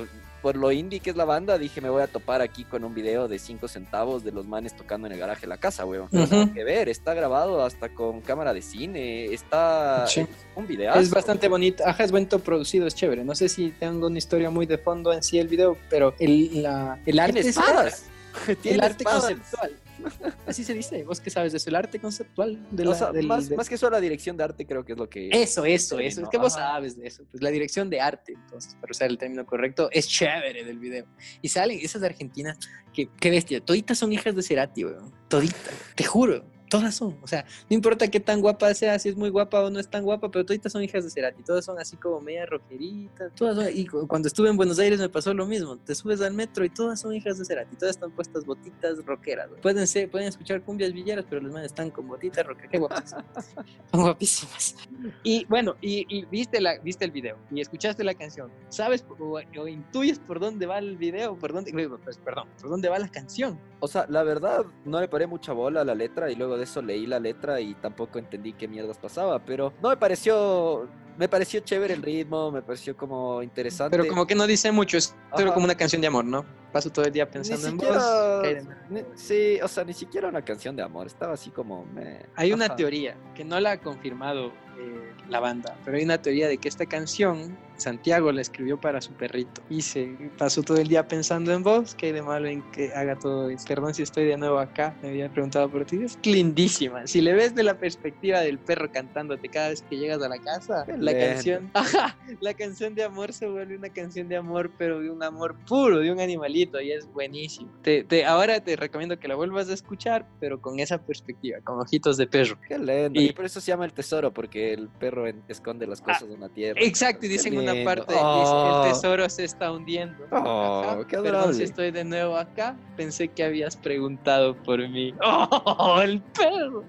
por 0.42 0.56
lo 0.58 0.72
indie 0.72 1.00
que 1.00 1.10
es 1.12 1.16
la 1.16 1.26
banda, 1.26 1.58
dije, 1.58 1.82
me 1.82 1.90
voy 1.90 2.02
a 2.02 2.08
topar 2.08 2.42
aquí 2.42 2.64
con 2.64 2.84
un 2.84 2.94
video 2.94 3.28
de 3.28 3.38
5 3.40 3.68
centavos 3.68 4.24
de 4.24 4.32
los 4.32 4.48
manes 4.48 4.76
tocando 4.76 5.08
en 5.08 5.14
el 5.14 5.20
garaje 5.20 5.42
de 5.42 5.48
la 5.48 5.58
casa. 5.58 5.86
Pero 5.90 6.06
Ujú. 6.12 6.18
nada 6.36 6.54
que 6.54 6.64
ver, 6.64 6.90
está 6.90 7.14
grabado 7.14 7.64
hasta 7.64 7.90
con 7.90 8.22
cámara 8.22 8.54
de 8.54 8.62
cine, 8.62 9.26
está 9.26 10.06
Sí. 10.08 10.26
un 10.56 10.68
video. 10.68 10.94
Es 10.96 11.10
bastante 11.10 11.48
bonito, 11.48 11.84
ajá, 11.86 12.04
es 12.04 12.12
bonito 12.12 12.40
producido, 12.40 12.88
es 12.88 12.96
chévere. 12.96 13.24
No 13.24 13.36
sé 13.36 13.50
si 13.50 13.70
tengo 13.72 14.08
una 14.08 14.18
historia 14.18 14.50
muy 14.50 14.66
de 14.66 14.78
fondo 14.78 15.14
en 15.14 15.22
sí 15.24 15.38
el 15.40 15.48
video, 15.48 15.78
pero 15.90 16.16
el, 16.20 16.64
la- 16.64 17.00
el 17.06 17.20
arte 17.20 17.40
espadas. 17.42 18.06
el 18.64 18.82
arte 18.82 19.04
espadas. 19.04 19.22
conceptual. 19.26 19.72
Así 20.48 20.64
se 20.64 20.74
dice, 20.74 21.04
vos 21.04 21.20
qué 21.20 21.30
sabes 21.30 21.52
de 21.52 21.58
eso, 21.58 21.70
el 21.70 21.76
arte 21.76 22.00
conceptual 22.00 22.60
de 22.72 22.84
O 22.88 22.92
la, 22.92 22.96
sea, 22.96 23.12
del- 23.12 23.28
más, 23.28 23.50
que 23.70 23.76
eso 23.76 23.90
la 23.90 24.00
dirección 24.02 24.38
de 24.38 24.44
arte 24.44 24.66
creo 24.66 24.84
que 24.86 24.94
es 24.94 24.98
lo 24.98 25.10
que... 25.10 25.30
Eso, 25.30 25.66
eso, 25.66 26.00
eso. 26.00 26.22
Es 26.24 26.30
que 26.30 26.38
vos 26.38 26.54
sabes 26.54 26.98
de 26.98 27.08
eso. 27.08 27.24
Pues 27.30 27.42
la 27.44 27.50
dirección 27.50 27.90
de 27.90 28.00
arte, 28.02 28.34
entonces, 28.34 28.76
para 28.76 28.92
usar 28.92 29.10
el 29.10 29.18
término 29.18 29.46
correcto, 29.46 29.90
es 29.92 30.08
chévere 30.08 30.64
del 30.64 30.80
video. 30.80 31.06
Y 31.42 31.50
salen 31.50 31.80
esas 31.82 32.04
argentinas 32.04 32.58
que, 32.94 33.10
qué 33.20 33.30
bestia, 33.30 33.62
toditas 33.62 33.98
son 33.98 34.12
hijas 34.12 34.36
de 34.36 34.44
Cerati, 34.44 34.86
weón. 34.86 35.12
Toditas, 35.28 35.74
te 35.96 36.04
juro. 36.04 36.44
Todas 36.72 36.96
son, 36.96 37.18
o 37.22 37.28
sea, 37.28 37.44
no 37.70 37.76
importa 37.76 38.08
qué 38.10 38.22
tan 38.22 38.40
guapa 38.40 38.74
sea, 38.74 38.98
si 38.98 39.10
es 39.10 39.18
muy 39.18 39.28
guapa 39.30 39.60
o 39.62 39.70
no 39.70 39.78
es 39.78 39.90
tan 39.90 40.06
guapa, 40.06 40.32
pero 40.32 40.46
toditas 40.46 40.72
son 40.72 40.82
hijas 40.82 41.04
de 41.04 41.10
Cerati, 41.10 41.44
todas 41.44 41.66
son 41.66 41.78
así 41.78 41.98
como 41.98 42.22
media 42.22 42.46
rockeritas, 42.46 43.34
todas 43.36 43.58
son, 43.58 43.68
y 43.76 43.86
cu- 43.86 44.08
cuando 44.08 44.30
estuve 44.30 44.48
en 44.50 44.56
Buenos 44.56 44.80
Aires 44.80 44.98
me 44.98 45.10
pasó 45.10 45.34
lo 45.34 45.46
mismo, 45.46 45.76
te 45.80 45.94
subes 45.94 46.22
al 46.22 46.34
metro 46.34 46.64
y 46.64 46.70
todas 46.70 47.02
son 47.02 47.14
hijas 47.14 47.38
de 47.38 47.44
Cerati, 47.44 47.76
todas 47.76 47.96
están 47.98 48.10
puestas 48.12 48.46
botitas 48.46 49.04
rockeras, 49.06 49.50
pueden 49.62 49.86
ser, 49.86 50.10
pueden 50.10 50.30
escuchar 50.30 50.64
cumbias 50.64 50.94
villeras, 50.94 51.26
pero 51.30 51.42
los 51.42 51.52
manes 51.52 51.68
están 51.68 51.92
con 51.92 52.08
botitas 52.08 52.46
rockeras, 52.48 52.72
qué 52.72 52.78
guapas, 52.78 53.10
son 53.92 54.02
guapísimas. 54.04 54.76
Y 55.24 55.44
bueno, 55.50 55.76
y, 55.82 56.06
y 56.08 56.24
viste, 56.28 56.62
la, 56.62 56.80
viste 56.80 57.04
el 57.04 57.12
video 57.12 57.38
y 57.52 57.60
escuchaste 57.60 58.02
la 58.06 58.14
canción. 58.14 58.50
¿Sabes 58.70 59.04
o, 59.20 59.42
o 59.60 59.68
intuyes 59.68 60.20
por 60.20 60.40
dónde 60.40 60.66
va 60.68 60.78
el 60.80 60.96
video? 60.96 61.38
¿Por 61.38 61.52
dónde, 61.52 61.72
pues, 62.04 62.18
perdón, 62.20 62.48
por 62.62 62.70
dónde 62.70 62.88
va 62.88 62.98
la 62.98 63.10
canción? 63.10 63.60
O 63.82 63.88
sea, 63.90 64.06
la 64.08 64.24
verdad, 64.24 64.64
no 64.86 65.02
le 65.02 65.08
paré 65.10 65.28
mucha 65.28 65.52
bola 65.54 65.82
a 65.82 65.86
la 65.86 65.96
letra 65.96 66.32
y 66.32 66.36
luego 66.36 66.58
de 66.58 66.61
eso 66.62 66.82
leí 66.82 67.06
la 67.06 67.20
letra 67.20 67.60
y 67.62 67.74
tampoco 67.76 68.20
entendí 68.20 68.54
qué 68.54 68.68
mierdas 68.68 68.98
pasaba, 68.98 69.40
pero 69.40 69.74
no 69.82 69.90
me 69.90 69.98
pareció, 69.98 70.88
me 71.18 71.28
pareció 71.28 71.60
chévere 71.62 71.94
el 71.94 72.02
ritmo, 72.02 72.52
me 72.52 72.62
pareció 72.62 72.96
como 72.96 73.42
interesante. 73.44 73.96
Pero 73.98 74.08
como 74.10 74.26
que 74.28 74.36
no 74.36 74.48
dice 74.48 74.72
mucho, 74.72 74.98
es 74.98 75.16
solo 75.36 75.46
Ajá. 75.48 75.54
como 75.54 75.66
una 75.66 75.76
canción 75.76 76.02
de 76.02 76.08
amor, 76.08 76.26
¿no? 76.26 76.46
Paso 76.72 76.90
todo 76.90 77.04
el 77.06 77.12
día 77.12 77.26
ni 77.26 77.32
pensando 77.32 77.68
en 77.68 77.74
siquiera, 77.74 77.98
vos. 77.98 78.46
en- 78.46 78.70
ni- 78.90 79.04
sí, 79.16 79.60
o 79.62 79.68
sea, 79.68 79.84
ni 79.84 79.94
siquiera 79.94 80.30
una 80.30 80.42
canción 80.44 80.76
de 80.76 80.84
amor, 80.84 81.08
estaba 81.08 81.34
así 81.34 81.50
como... 81.50 81.86
meh. 81.86 82.26
Hay 82.36 82.54
una 82.54 82.66
Ajá. 82.66 82.76
teoría 82.78 83.16
que 83.36 83.44
no 83.44 83.60
la 83.60 83.72
ha 83.72 83.78
confirmado 83.82 84.48
eh, 84.80 85.12
la 85.30 85.40
banda, 85.42 85.76
pero 85.84 85.98
hay 85.98 86.04
una 86.04 86.22
teoría 86.22 86.48
de 86.48 86.58
que 86.58 86.70
esta 86.70 86.86
canción 86.86 87.58
Santiago 87.82 88.32
la 88.32 88.42
escribió 88.42 88.80
para 88.80 89.02
su 89.02 89.14
perrito 89.14 89.62
y 89.70 89.82
se 89.82 90.16
pasó 90.38 90.62
todo 90.64 90.78
el 90.78 90.88
día 90.88 91.08
pensando 91.08 91.52
en 91.52 91.64
vos, 91.64 91.96
que 91.96 92.08
hay 92.08 92.12
de 92.12 92.22
malo 92.22 92.48
en 92.48 92.62
que 92.72 92.94
haga 92.94 93.18
todo 93.18 93.50
esto. 93.50 93.68
Perdón 93.68 93.94
si 93.94 94.04
estoy 94.04 94.26
de 94.26 94.38
nuevo 94.38 94.60
acá, 94.60 94.96
me 95.02 95.10
había 95.10 95.30
preguntado 95.30 95.70
por 95.70 95.86
ti. 95.86 96.00
Es 96.04 96.18
lindísima. 96.24 97.08
Si 97.08 97.22
le 97.22 97.34
ves 97.34 97.56
de 97.56 97.64
la 97.64 97.78
perspectiva 97.80 98.40
del 98.42 98.60
perro 98.60 98.92
cantándote 98.92 99.50
cada 99.50 99.70
vez 99.70 99.82
que 99.82 99.98
llegas 99.98 100.22
a 100.22 100.30
la 100.30 100.38
casa, 100.40 100.84
Qué 100.86 100.94
la 100.98 101.18
canción, 101.18 101.72
ajá, 101.74 102.18
la 102.40 102.54
canción 102.54 102.94
de 102.96 103.04
amor 103.04 103.34
se 103.34 103.48
vuelve 103.48 103.76
una 103.76 103.90
canción 103.90 104.28
de 104.28 104.36
amor, 104.38 104.72
pero 104.78 105.00
de 105.00 105.10
un 105.10 105.24
amor 105.24 105.56
puro, 105.68 106.00
de 106.00 106.12
un 106.12 106.20
animalito 106.20 106.80
y 106.82 106.92
es 106.92 107.08
buenísimo. 107.12 107.72
Te, 107.82 108.04
te- 108.04 108.26
ahora 108.26 108.60
te 108.60 108.76
recomiendo 108.76 109.18
que 109.20 109.28
la 109.28 109.36
vuelvas 109.36 109.70
a 109.70 109.74
escuchar, 109.74 110.28
pero 110.40 110.62
con 110.62 110.80
esa 110.80 111.04
perspectiva, 111.04 111.60
con 111.64 111.80
ojitos 111.80 112.18
de 112.18 112.28
perro. 112.28 112.60
Qué 112.68 112.78
lindo. 112.78 113.20
Y, 113.20 113.30
Y- 113.30 113.34
por 113.34 113.46
eso 113.46 113.60
se 113.60 113.72
llama 113.72 113.86
el 113.86 113.94
tesoro, 113.94 114.32
porque 114.34 114.74
el 114.74 114.90
perro 114.90 115.26
esconde 115.48 115.88
las 115.88 116.02
cosas 116.02 116.24
en 116.30 116.40
la 116.40 116.50
tierra. 116.50 116.80
Exacto, 116.84 117.26
y 117.26 117.30
dicen 117.30 117.58
una 117.58 117.71
parte, 117.84 118.14
Oh. 118.16 118.40
dice, 118.40 118.88
el 118.88 118.94
tesoro 118.94 119.30
se 119.30 119.44
está 119.44 119.72
hundiendo. 119.72 120.26
Oh, 120.32 120.82
Ajá, 120.86 121.08
qué 121.08 121.18
Perdón 121.18 121.54
si 121.54 121.64
estoy 121.64 121.92
de 121.92 122.04
nuevo 122.04 122.38
acá, 122.38 122.78
pensé 122.96 123.28
que 123.28 123.44
habías 123.44 123.76
preguntado 123.76 124.56
por 124.64 124.80
mí. 124.90 125.14
¡Oh, 125.24 126.02
el 126.02 126.22
perro! 126.22 126.84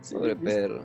Sí, 0.00 0.14
Pobre 0.14 0.34
¿viste? 0.34 0.44
perro. 0.68 0.84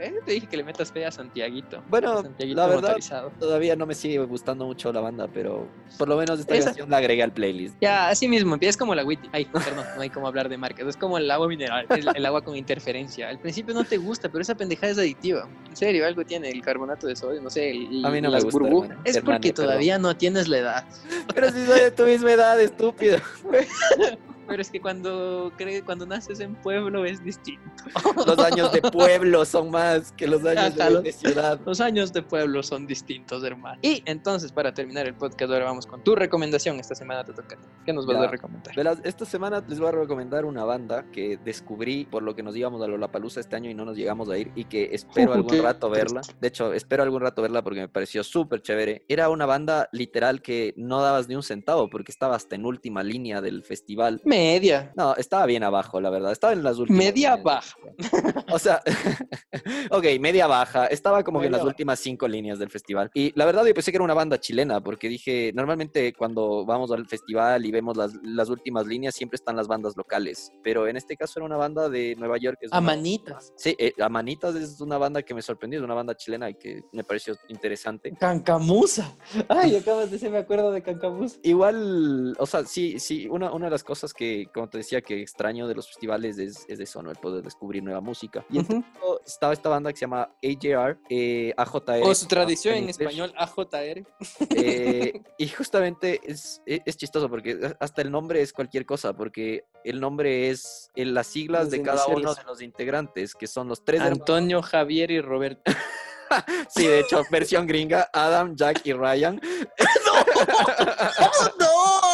Eh, 0.00 0.14
te 0.24 0.32
dije 0.32 0.46
que 0.46 0.56
le 0.56 0.64
metas 0.64 0.90
fe 0.92 1.04
a 1.06 1.10
Santiaguito. 1.10 1.82
Bueno, 1.88 2.12
a 2.12 2.22
Santiaguito 2.22 2.60
la 2.60 2.66
verdad, 2.66 2.82
motorizado. 2.82 3.32
Todavía 3.38 3.76
no 3.76 3.86
me 3.86 3.94
sigue 3.94 4.18
gustando 4.18 4.64
mucho 4.66 4.92
la 4.92 5.00
banda, 5.00 5.28
pero 5.32 5.66
por 5.98 6.08
lo 6.08 6.16
menos 6.16 6.40
esta 6.40 6.54
Esa- 6.54 6.66
canción 6.66 6.90
la 6.90 6.98
agregué 6.98 7.22
al 7.22 7.32
playlist. 7.32 7.76
Ya, 7.80 8.08
así 8.08 8.28
mismo, 8.28 8.56
es 8.60 8.76
como 8.76 8.94
la 8.94 9.04
Witty. 9.04 9.28
Ay, 9.32 9.44
perdón, 9.46 9.84
no 9.96 10.00
hay 10.02 10.10
como 10.10 10.26
hablar 10.28 10.48
de 10.48 10.56
marcas. 10.58 10.86
Es 10.88 10.96
como 10.96 11.18
el 11.18 11.30
agua 11.30 11.48
mineral, 11.48 11.86
el, 11.90 12.08
el 12.14 12.26
agua 12.26 12.42
con 12.42 12.56
interferencia. 12.56 13.28
Al 13.28 13.38
principio 13.38 13.74
no 13.74 13.84
te 13.84 13.96
gusta, 13.96 14.28
pero 14.28 14.42
esa 14.42 14.54
pendejada 14.54 14.92
es 14.92 14.98
adictiva. 14.98 15.48
En 15.68 15.76
serio, 15.76 16.06
algo 16.06 16.24
tiene 16.24 16.50
el 16.50 16.60
carbonato 16.62 17.06
de 17.06 17.16
sodio, 17.16 17.40
no 17.40 17.50
sé, 17.50 17.70
el, 17.70 18.04
A 18.04 18.10
mí 18.10 18.20
no 18.20 18.30
me 18.30 18.40
gusta, 18.40 18.50
burbujas. 18.58 18.90
hermano. 18.90 19.02
Es 19.04 19.16
Hermano, 19.16 19.36
porque 19.36 19.52
perdón. 19.52 19.64
todavía 19.66 19.98
no 19.98 20.16
tienes 20.16 20.48
la 20.48 20.58
edad. 20.58 20.84
Pero 21.34 21.50
si 21.50 21.64
soy 21.66 21.80
de 21.80 21.90
tu 21.90 22.04
misma 22.04 22.32
edad, 22.32 22.60
estúpido. 22.60 23.18
Pero 24.46 24.62
es 24.62 24.70
que 24.70 24.80
cuando 24.80 25.52
cree, 25.56 25.82
cuando 25.82 26.06
naces 26.06 26.40
en 26.40 26.54
pueblo 26.56 27.04
es 27.04 27.22
distinto. 27.24 27.62
Los 28.26 28.38
años 28.38 28.72
de 28.72 28.82
pueblo 28.82 29.44
son 29.44 29.70
más 29.70 30.12
que 30.12 30.26
los 30.26 30.44
años 30.44 30.74
de, 30.76 30.90
los- 30.90 31.02
de 31.02 31.12
ciudad. 31.12 31.60
Los 31.64 31.80
años 31.80 32.12
de 32.12 32.22
pueblo 32.22 32.62
son 32.62 32.86
distintos, 32.86 33.42
hermano. 33.44 33.78
Y 33.82 34.02
entonces, 34.06 34.52
para 34.52 34.72
terminar 34.74 35.06
el 35.06 35.14
podcast, 35.14 35.50
ahora 35.52 35.64
vamos 35.66 35.86
con 35.86 36.02
tu 36.02 36.14
recomendación. 36.14 36.78
Esta 36.80 36.94
semana 36.94 37.24
te 37.24 37.32
toca. 37.32 37.56
¿Qué 37.84 37.92
nos 37.92 38.06
vas 38.06 38.16
Ya. 38.16 38.22
a 38.24 38.28
recomendar? 38.30 38.74
Verás, 38.74 38.98
esta 39.04 39.24
semana 39.24 39.62
les 39.66 39.78
voy 39.78 39.88
a 39.88 39.92
recomendar 39.92 40.44
una 40.44 40.64
banda 40.64 41.04
que 41.12 41.38
descubrí 41.44 42.04
por 42.04 42.22
lo 42.22 42.34
que 42.34 42.42
nos 42.42 42.56
íbamos 42.56 42.82
a 42.82 42.86
Lollapalooza 42.86 43.40
este 43.40 43.56
año 43.56 43.70
y 43.70 43.74
no 43.74 43.84
nos 43.84 43.96
llegamos 43.96 44.28
a 44.28 44.38
ir 44.38 44.50
y 44.54 44.64
que 44.64 44.90
espero 44.92 45.30
Uh, 45.32 45.34
algún 45.34 45.50
qué 45.50 45.62
rato 45.62 45.88
verla. 45.90 46.20
triste. 46.20 46.36
De 46.40 46.48
hecho, 46.48 46.72
espero 46.72 47.02
algún 47.02 47.20
rato 47.22 47.40
verla 47.42 47.62
porque 47.62 47.80
me 47.80 47.88
pareció 47.88 48.22
súper 48.24 48.60
chévere. 48.62 49.04
Era 49.08 49.28
una 49.28 49.46
banda 49.46 49.88
literal 49.92 50.42
que 50.42 50.74
no 50.76 51.00
dabas 51.02 51.28
ni 51.28 51.34
un 51.36 51.42
centavo 51.42 51.88
porque 51.88 52.12
estaba 52.12 52.36
hasta 52.36 52.54
en 52.56 52.66
última 52.66 53.02
línea 53.02 53.40
del 53.40 53.62
festival. 53.64 54.20
Media. 54.34 54.92
No, 54.96 55.14
estaba 55.16 55.46
bien 55.46 55.62
abajo, 55.62 56.00
la 56.00 56.10
verdad. 56.10 56.32
Estaba 56.32 56.52
en 56.52 56.62
las 56.62 56.78
últimas. 56.78 57.04
Media 57.04 57.36
baja. 57.36 57.76
O 58.52 58.58
sea, 58.58 58.82
ok, 59.90 60.04
media 60.20 60.46
baja. 60.46 60.86
Estaba 60.86 61.22
como 61.22 61.40
que 61.40 61.46
en 61.46 61.52
las 61.52 61.60
baja. 61.60 61.68
últimas 61.68 62.00
cinco 62.00 62.28
líneas 62.28 62.58
del 62.58 62.70
festival. 62.70 63.10
Y 63.14 63.32
la 63.36 63.44
verdad, 63.44 63.64
yo 63.64 63.74
pensé 63.74 63.90
que 63.90 63.96
era 63.96 64.04
una 64.04 64.14
banda 64.14 64.38
chilena, 64.38 64.82
porque 64.82 65.08
dije, 65.08 65.52
normalmente 65.54 66.12
cuando 66.12 66.64
vamos 66.64 66.90
al 66.90 67.06
festival 67.06 67.64
y 67.64 67.70
vemos 67.70 67.96
las, 67.96 68.14
las 68.22 68.48
últimas 68.48 68.86
líneas, 68.86 69.14
siempre 69.14 69.36
están 69.36 69.56
las 69.56 69.68
bandas 69.68 69.96
locales. 69.96 70.50
Pero 70.62 70.86
en 70.88 70.96
este 70.96 71.16
caso 71.16 71.38
era 71.38 71.46
una 71.46 71.56
banda 71.56 71.88
de 71.88 72.14
Nueva 72.16 72.38
York. 72.38 72.58
que 72.60 72.66
es 72.66 72.72
A 72.72 72.78
una-. 72.78 72.94
Sí, 73.56 73.74
eh, 73.78 73.92
Amanitas 74.00 74.54
es 74.54 74.80
una 74.80 74.98
banda 74.98 75.22
que 75.22 75.34
me 75.34 75.42
sorprendió, 75.42 75.80
es 75.80 75.84
una 75.84 75.94
banda 75.94 76.16
chilena 76.16 76.50
y 76.50 76.54
que 76.54 76.82
me 76.92 77.04
pareció 77.04 77.34
interesante. 77.48 78.12
Cancamusa. 78.18 79.16
Ay, 79.48 79.76
acabas 79.76 80.06
de 80.06 80.12
decir, 80.12 80.30
me 80.30 80.38
acuerdo 80.38 80.72
de 80.72 80.82
Cancamusa. 80.82 81.38
Igual, 81.42 82.34
o 82.38 82.46
sea, 82.46 82.64
sí, 82.64 82.98
sí, 82.98 83.28
una, 83.28 83.52
una 83.52 83.66
de 83.66 83.70
las 83.70 83.84
cosas 83.84 84.12
que, 84.12 84.23
como 84.52 84.68
te 84.68 84.78
decía, 84.78 85.00
que 85.00 85.20
extraño 85.20 85.66
de 85.66 85.74
los 85.74 85.88
festivales 85.88 86.38
es, 86.38 86.64
es 86.68 86.80
eso, 86.80 87.02
¿no? 87.02 87.10
El 87.10 87.16
poder 87.16 87.42
descubrir 87.42 87.82
nueva 87.82 88.00
música. 88.00 88.44
Y 88.50 88.58
entonces, 88.58 88.90
estaba 89.26 89.52
esta 89.52 89.68
banda 89.68 89.92
que 89.92 89.98
se 89.98 90.02
llama 90.02 90.30
AJR, 90.42 90.98
eh, 91.08 91.54
AJR. 91.56 92.02
O 92.02 92.14
su 92.14 92.26
tradición 92.26 92.74
en 92.74 92.84
inglés. 92.84 93.00
español, 93.00 93.32
AJR. 93.36 94.04
Eh, 94.50 95.22
y 95.38 95.48
justamente 95.48 96.20
es, 96.24 96.62
es, 96.66 96.80
es 96.84 96.96
chistoso 96.96 97.28
porque 97.28 97.74
hasta 97.80 98.02
el 98.02 98.10
nombre 98.10 98.42
es 98.42 98.52
cualquier 98.52 98.86
cosa, 98.86 99.14
porque 99.14 99.64
el 99.84 100.00
nombre 100.00 100.50
es 100.50 100.90
en 100.94 101.14
las 101.14 101.26
siglas 101.26 101.64
Las 101.64 101.70
de 101.70 101.82
cada 101.82 102.06
uno 102.06 102.34
de 102.34 102.42
los 102.44 102.62
integrantes, 102.62 103.34
que 103.34 103.46
son 103.46 103.68
los 103.68 103.84
tres 103.84 104.00
hermanos. 104.00 104.20
Antonio, 104.20 104.62
Javier 104.62 105.10
y 105.10 105.20
Roberto. 105.20 105.62
Sí, 106.68 106.86
de 106.86 107.00
hecho, 107.00 107.22
versión 107.30 107.66
gringa, 107.66 108.08
Adam, 108.12 108.54
Jack 108.56 108.80
y 108.84 108.92
Ryan. 108.92 109.40
¡No! 111.60 112.00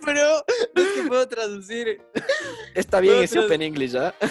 pro! 0.00 0.44
No 0.74 0.82
es 0.82 0.88
que 0.94 1.02
puedo 1.08 1.28
traducir. 1.28 2.00
Está 2.74 3.00
bien 3.00 3.22
ese 3.22 3.38
Open 3.38 3.62
English, 3.62 3.96
¿ah? 3.96 4.14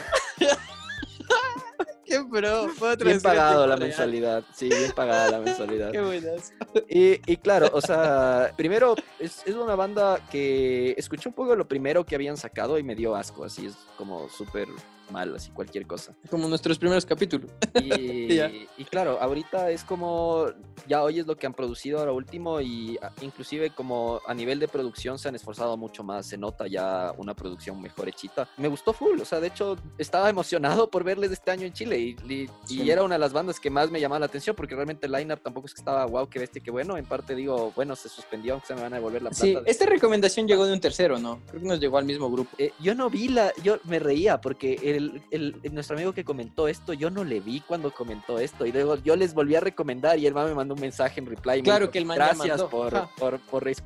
¡Qué 2.06 2.24
pro! 2.24 2.70
Puedo 2.80 2.96
Bien 2.96 3.20
traducir 3.20 3.22
pagado 3.22 3.64
en 3.66 3.70
la 3.70 3.76
real. 3.76 3.88
mensualidad. 3.90 4.44
Sí, 4.56 4.70
bien 4.70 4.92
pagada 4.96 5.30
la 5.32 5.40
mensualidad. 5.40 5.92
¡Qué 5.92 6.00
buenas! 6.02 6.54
Y, 6.88 7.20
y 7.32 7.36
claro, 7.38 7.70
o 7.74 7.82
sea, 7.82 8.54
primero 8.56 8.96
es, 9.20 9.42
es 9.46 9.56
una 9.56 9.76
banda 9.76 10.20
que 10.32 10.96
escuché 10.98 11.28
un 11.28 11.36
poco 11.36 11.54
lo 11.56 11.68
primero 11.68 12.06
que 12.06 12.16
habían 12.16 12.38
sacado 12.38 12.80
y 12.80 12.84
me 12.84 12.96
dio 12.96 13.14
asco, 13.16 13.44
así 13.44 13.66
es 13.66 13.76
como 13.98 14.30
súper 14.30 14.68
mal, 15.12 15.36
así 15.36 15.52
cualquier 15.52 15.86
cosa. 15.86 16.16
Como 16.30 16.48
nuestros 16.48 16.78
primeros 16.78 17.06
capítulos. 17.06 17.52
Y, 17.78 18.42
y, 18.78 18.86
claro, 18.86 19.18
ahorita 19.22 19.72
es 19.72 19.84
como, 19.84 20.48
ya 20.88 21.04
hoy 21.04 21.20
es 21.20 21.28
lo 21.28 21.36
que 21.36 21.46
han 21.46 21.54
producido 21.54 22.00
ahora 22.00 22.12
último 22.12 22.60
y 22.60 23.00
inclusive 23.22 23.70
como 23.70 24.20
a 24.28 24.34
nivel 24.34 24.60
de 24.60 24.68
producción 24.68 25.18
se 25.18 25.30
han 25.30 25.36
esforzado 25.36 25.78
mucho 25.78 26.04
más, 26.04 26.26
se 26.26 26.38
nota 26.38 26.68
ya 26.68 27.14
una 27.18 27.34
producción 27.36 27.82
mejor 27.82 28.10
hechita. 28.10 28.50
Me 28.58 28.68
gustó 28.68 28.94
full, 28.94 29.20
o 29.22 29.26
sea, 29.26 29.40
de 29.40 29.48
hecho 29.48 29.78
estaba 29.98 30.30
emocionado 30.30 30.90
por 30.90 31.04
verles 31.04 31.32
este 31.32 31.52
año 31.52 31.66
en 31.66 31.74
Chile 31.74 32.00
y, 32.00 32.50
y, 32.68 32.90
era 32.90 33.04
una 33.04 33.16
de 33.16 33.20
las 33.20 33.34
bandas 33.34 33.60
que 33.60 33.70
más 33.70 33.92
me 33.92 34.00
llamaba 34.00 34.20
la 34.20 34.26
atención 34.26 34.56
porque 34.56 34.76
realmente 34.76 35.06
el 35.06 35.12
lineup 35.14 35.42
tampoco 35.42 35.68
es 35.68 35.74
que 35.74 35.82
estaba 35.82 36.06
wow, 36.06 36.28
que 36.28 36.40
bestia, 36.40 36.62
que 36.62 36.72
bueno, 36.72 36.98
en 36.98 37.06
parte 37.06 37.36
digo, 37.36 37.72
bueno, 37.76 37.96
se 37.96 38.10
suspendió, 38.10 38.54
aunque 38.54 38.68
se 38.68 38.76
me 38.76 38.82
van 38.82 38.94
a 38.94 38.98
devolver 38.98 39.22
la 39.22 39.30
plata. 39.30 39.46
Sí, 39.46 39.58
esta 39.66 39.86
recomendación 39.86 40.48
llegó 40.48 40.66
de 40.66 40.74
un 40.74 40.80
tercero, 40.80 41.20
¿no? 41.20 41.42
Creo 41.48 41.62
que 41.62 41.68
nos 41.68 41.80
llegó 41.80 41.98
al 41.98 42.06
mismo 42.06 42.30
grupo. 42.30 42.52
Eh, 42.58 42.72
yo 42.80 42.96
no 42.96 43.10
vi 43.10 43.30
la, 43.30 43.52
yo 43.64 43.78
me 43.86 44.00
reía 44.00 44.42
porque 44.42 44.80
el, 44.84 44.97
el, 44.98 45.62
nuestro 45.72 45.96
amigo 45.96 46.14
que 46.14 46.24
comentó 46.24 46.68
esto, 46.68 46.94
yo 46.94 47.10
no 47.10 47.24
le 47.24 47.40
vi 47.40 47.62
cuando 47.62 47.92
comentó 47.92 48.40
esto 48.40 48.66
y 48.66 48.72
luego 48.72 48.98
yo 48.98 49.16
les 49.16 49.34
volví 49.34 49.56
a 49.56 49.60
recomendar 49.60 50.20
y 50.20 50.28
el 50.28 50.34
man 50.34 50.48
me 50.48 50.56
mandó 50.56 50.74
un 50.74 50.82
mensaje 50.82 51.20
en 51.20 51.26
reply. 51.26 51.62
Claro 51.62 51.92
que 51.92 51.98
el 51.98 52.06
man 52.06 52.18
Gracias 52.18 52.64
por, 52.64 52.94
por, 53.18 53.40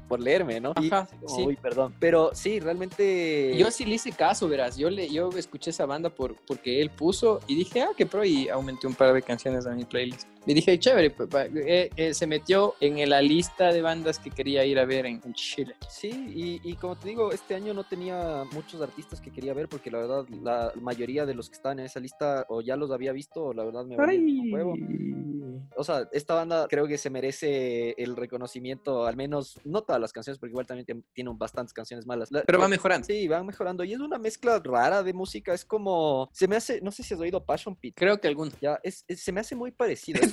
por, 0.08 0.20
leerme, 0.20 0.60
¿no? 0.60 0.74
Ajá, 0.76 1.08
sí. 1.28 1.44
Uy, 1.46 1.56
perdón. 1.56 1.94
Pero 2.00 2.32
sí, 2.34 2.60
realmente... 2.60 3.56
Yo 3.58 3.72
sí 3.72 3.86
le 3.86 3.96
hice 3.96 4.12
caso, 4.12 4.48
verás. 4.48 4.78
Yo, 4.78 4.90
le, 4.90 5.10
yo 5.10 5.30
escuché 5.36 5.72
esa 5.72 5.86
banda 5.86 6.10
por, 6.10 6.36
porque 6.48 6.82
él 6.82 6.90
puso 6.90 7.40
y 7.48 7.56
dije, 7.56 7.82
ah, 7.82 7.90
qué 7.96 8.06
pro, 8.06 8.24
y 8.24 8.50
aumenté 8.50 8.88
un 8.88 8.96
par 8.96 9.14
de 9.14 9.22
canciones 9.22 9.66
a 9.66 9.72
mi 9.72 9.86
playlist. 9.86 10.28
Y 10.46 10.56
dije, 10.56 10.80
chévere, 10.80 11.14
eh, 11.68 11.90
eh, 11.96 12.14
se 12.16 12.26
metió 12.26 12.76
en 12.80 13.08
la 13.08 13.22
lista 13.22 13.72
de 13.72 13.82
bandas 13.82 14.18
que 14.18 14.32
quería 14.32 14.66
ir 14.66 14.80
a 14.80 14.86
ver 14.86 15.06
en, 15.06 15.22
Chile. 15.34 15.76
Sí, 15.88 16.10
y, 16.10 16.70
y, 16.70 16.76
como 16.76 16.96
te 16.96 17.10
digo, 17.10 17.32
este 17.32 17.54
año 17.54 17.74
no 17.74 17.84
tenía 17.84 18.44
muchos 18.52 18.82
artistas 18.82 19.22
que 19.22 19.32
quería 19.32 19.54
ver 19.54 19.70
porque 19.70 19.92
la 19.92 20.00
verdad 20.00 20.26
la 20.42 20.74
mayoría 20.82 21.01
de 21.02 21.34
los 21.34 21.50
que 21.50 21.56
estaban 21.56 21.80
en 21.80 21.86
esa 21.86 22.00
lista 22.00 22.46
o 22.50 22.62
ya 22.62 22.76
los 22.76 22.92
había 22.92 23.12
visto 23.12 23.46
o 23.46 23.54
la 23.54 23.64
verdad 23.64 23.86
me 23.86 23.96
O 25.76 25.84
sea, 25.84 26.08
esta 26.12 26.36
banda 26.36 26.68
creo 26.68 26.88
que 26.88 26.98
se 26.98 27.10
merece 27.10 27.92
el 27.98 28.16
reconocimiento, 28.16 29.06
al 29.06 29.16
menos 29.16 29.60
no 29.64 29.82
todas 29.82 30.02
las 30.02 30.14
canciones, 30.14 30.40
porque 30.40 30.52
igual 30.52 30.66
también 30.66 31.04
tiene 31.14 31.32
bastantes 31.36 31.74
canciones 31.74 32.06
malas. 32.06 32.30
Pero 32.46 32.60
va 32.60 32.68
mejorando. 32.68 33.06
Sí, 33.06 33.28
van 33.28 33.46
mejorando. 33.46 33.84
Y 33.84 33.94
es 33.94 34.00
una 34.00 34.18
mezcla 34.18 34.60
rara 34.64 35.04
de 35.04 35.14
música, 35.14 35.54
es 35.54 35.66
como, 35.66 36.30
se 36.34 36.48
me 36.48 36.56
hace, 36.56 36.82
no 36.82 36.92
sé 36.92 37.04
si 37.04 37.14
has 37.14 37.20
oído 37.20 37.44
Passion 37.44 37.76
Pit. 37.76 37.96
Creo 37.98 38.20
que 38.20 38.28
alguno. 38.28 38.52
Ya, 38.62 38.80
es, 38.84 39.06
se 39.08 39.32
me 39.32 39.42
hace 39.42 39.56
muy 39.56 39.72
parecido. 39.72 40.22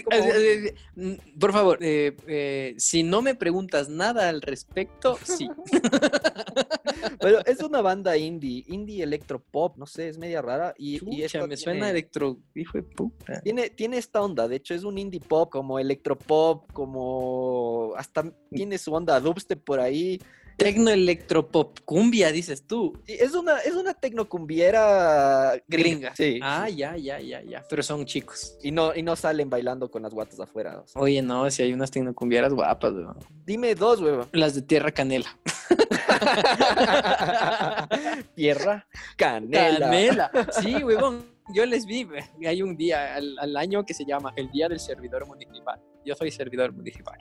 Mm, 0.94 1.38
por 1.38 1.52
favor, 1.52 1.78
eh, 1.80 2.16
eh, 2.26 2.74
si 2.78 3.02
no 3.02 3.22
me 3.22 3.34
preguntas 3.34 3.88
nada 3.88 4.28
al 4.28 4.40
respecto, 4.40 5.18
sí. 5.22 5.48
Pero 7.20 7.44
es 7.46 7.60
una 7.62 7.80
banda 7.80 8.16
indie, 8.16 8.64
indie 8.68 9.02
electropop, 9.02 9.76
no 9.76 9.86
sé, 9.86 10.08
es 10.08 10.18
media 10.18 10.42
rara. 10.42 10.74
Y, 10.78 11.00
me 11.04 11.56
suena 11.56 11.90
electro, 11.90 12.38
hijo 12.54 12.78
de 12.78 12.84
puta. 12.84 13.40
Tiene, 13.42 13.70
tiene 13.70 13.98
esta 13.98 14.22
onda, 14.22 14.48
de 14.48 14.56
hecho 14.56 14.74
es 14.74 14.84
un 14.84 14.98
indie 14.98 15.17
pop, 15.20 15.50
como 15.50 15.78
electropop, 15.78 16.70
como 16.72 17.92
hasta 17.96 18.24
tiene 18.50 18.78
su 18.78 18.92
onda 18.92 19.20
dubstep 19.20 19.62
por 19.62 19.80
ahí. 19.80 20.18
Tecno 20.58 20.90
electropop 20.90 21.78
cumbia, 21.84 22.32
dices 22.32 22.66
tú. 22.66 23.00
es 23.06 23.32
una, 23.34 23.58
es 23.58 23.74
una 23.74 23.94
tecnocumbiera 23.94 25.52
gringa. 25.68 26.16
Sí. 26.16 26.40
Ah, 26.42 26.68
ya, 26.68 26.96
ya, 26.96 27.20
ya, 27.20 27.40
ya. 27.42 27.64
Pero 27.70 27.84
son 27.84 28.04
chicos. 28.04 28.56
Y 28.60 28.72
no, 28.72 28.92
y 28.92 29.04
no 29.04 29.14
salen 29.14 29.48
bailando 29.48 29.88
con 29.88 30.02
las 30.02 30.12
guatas 30.12 30.40
afuera. 30.40 30.82
Oye, 30.96 31.22
no, 31.22 31.48
si 31.48 31.62
hay 31.62 31.72
unas 31.72 31.92
tecnocumbieras 31.92 32.52
guapas, 32.52 32.92
weón. 32.92 33.16
Dime 33.46 33.76
dos, 33.76 34.00
weón. 34.00 34.26
Las 34.32 34.56
de 34.56 34.62
Tierra 34.62 34.90
Canela. 34.90 35.38
Tierra 38.34 38.84
Canela. 39.16 39.78
Canela. 39.78 40.30
Sí, 40.60 40.74
weón 40.82 41.37
yo 41.52 41.66
les 41.66 41.86
vi, 41.86 42.06
hay 42.46 42.62
un 42.62 42.76
día 42.76 43.14
al, 43.14 43.56
año 43.56 43.84
que 43.84 43.94
se 43.94 44.04
llama 44.04 44.32
el 44.36 44.50
Día 44.50 44.68
del 44.68 44.80
Servidor 44.80 45.26
Municipal. 45.26 45.80
Yo 46.04 46.14
soy 46.14 46.30
servidor 46.30 46.72
municipal. 46.72 47.18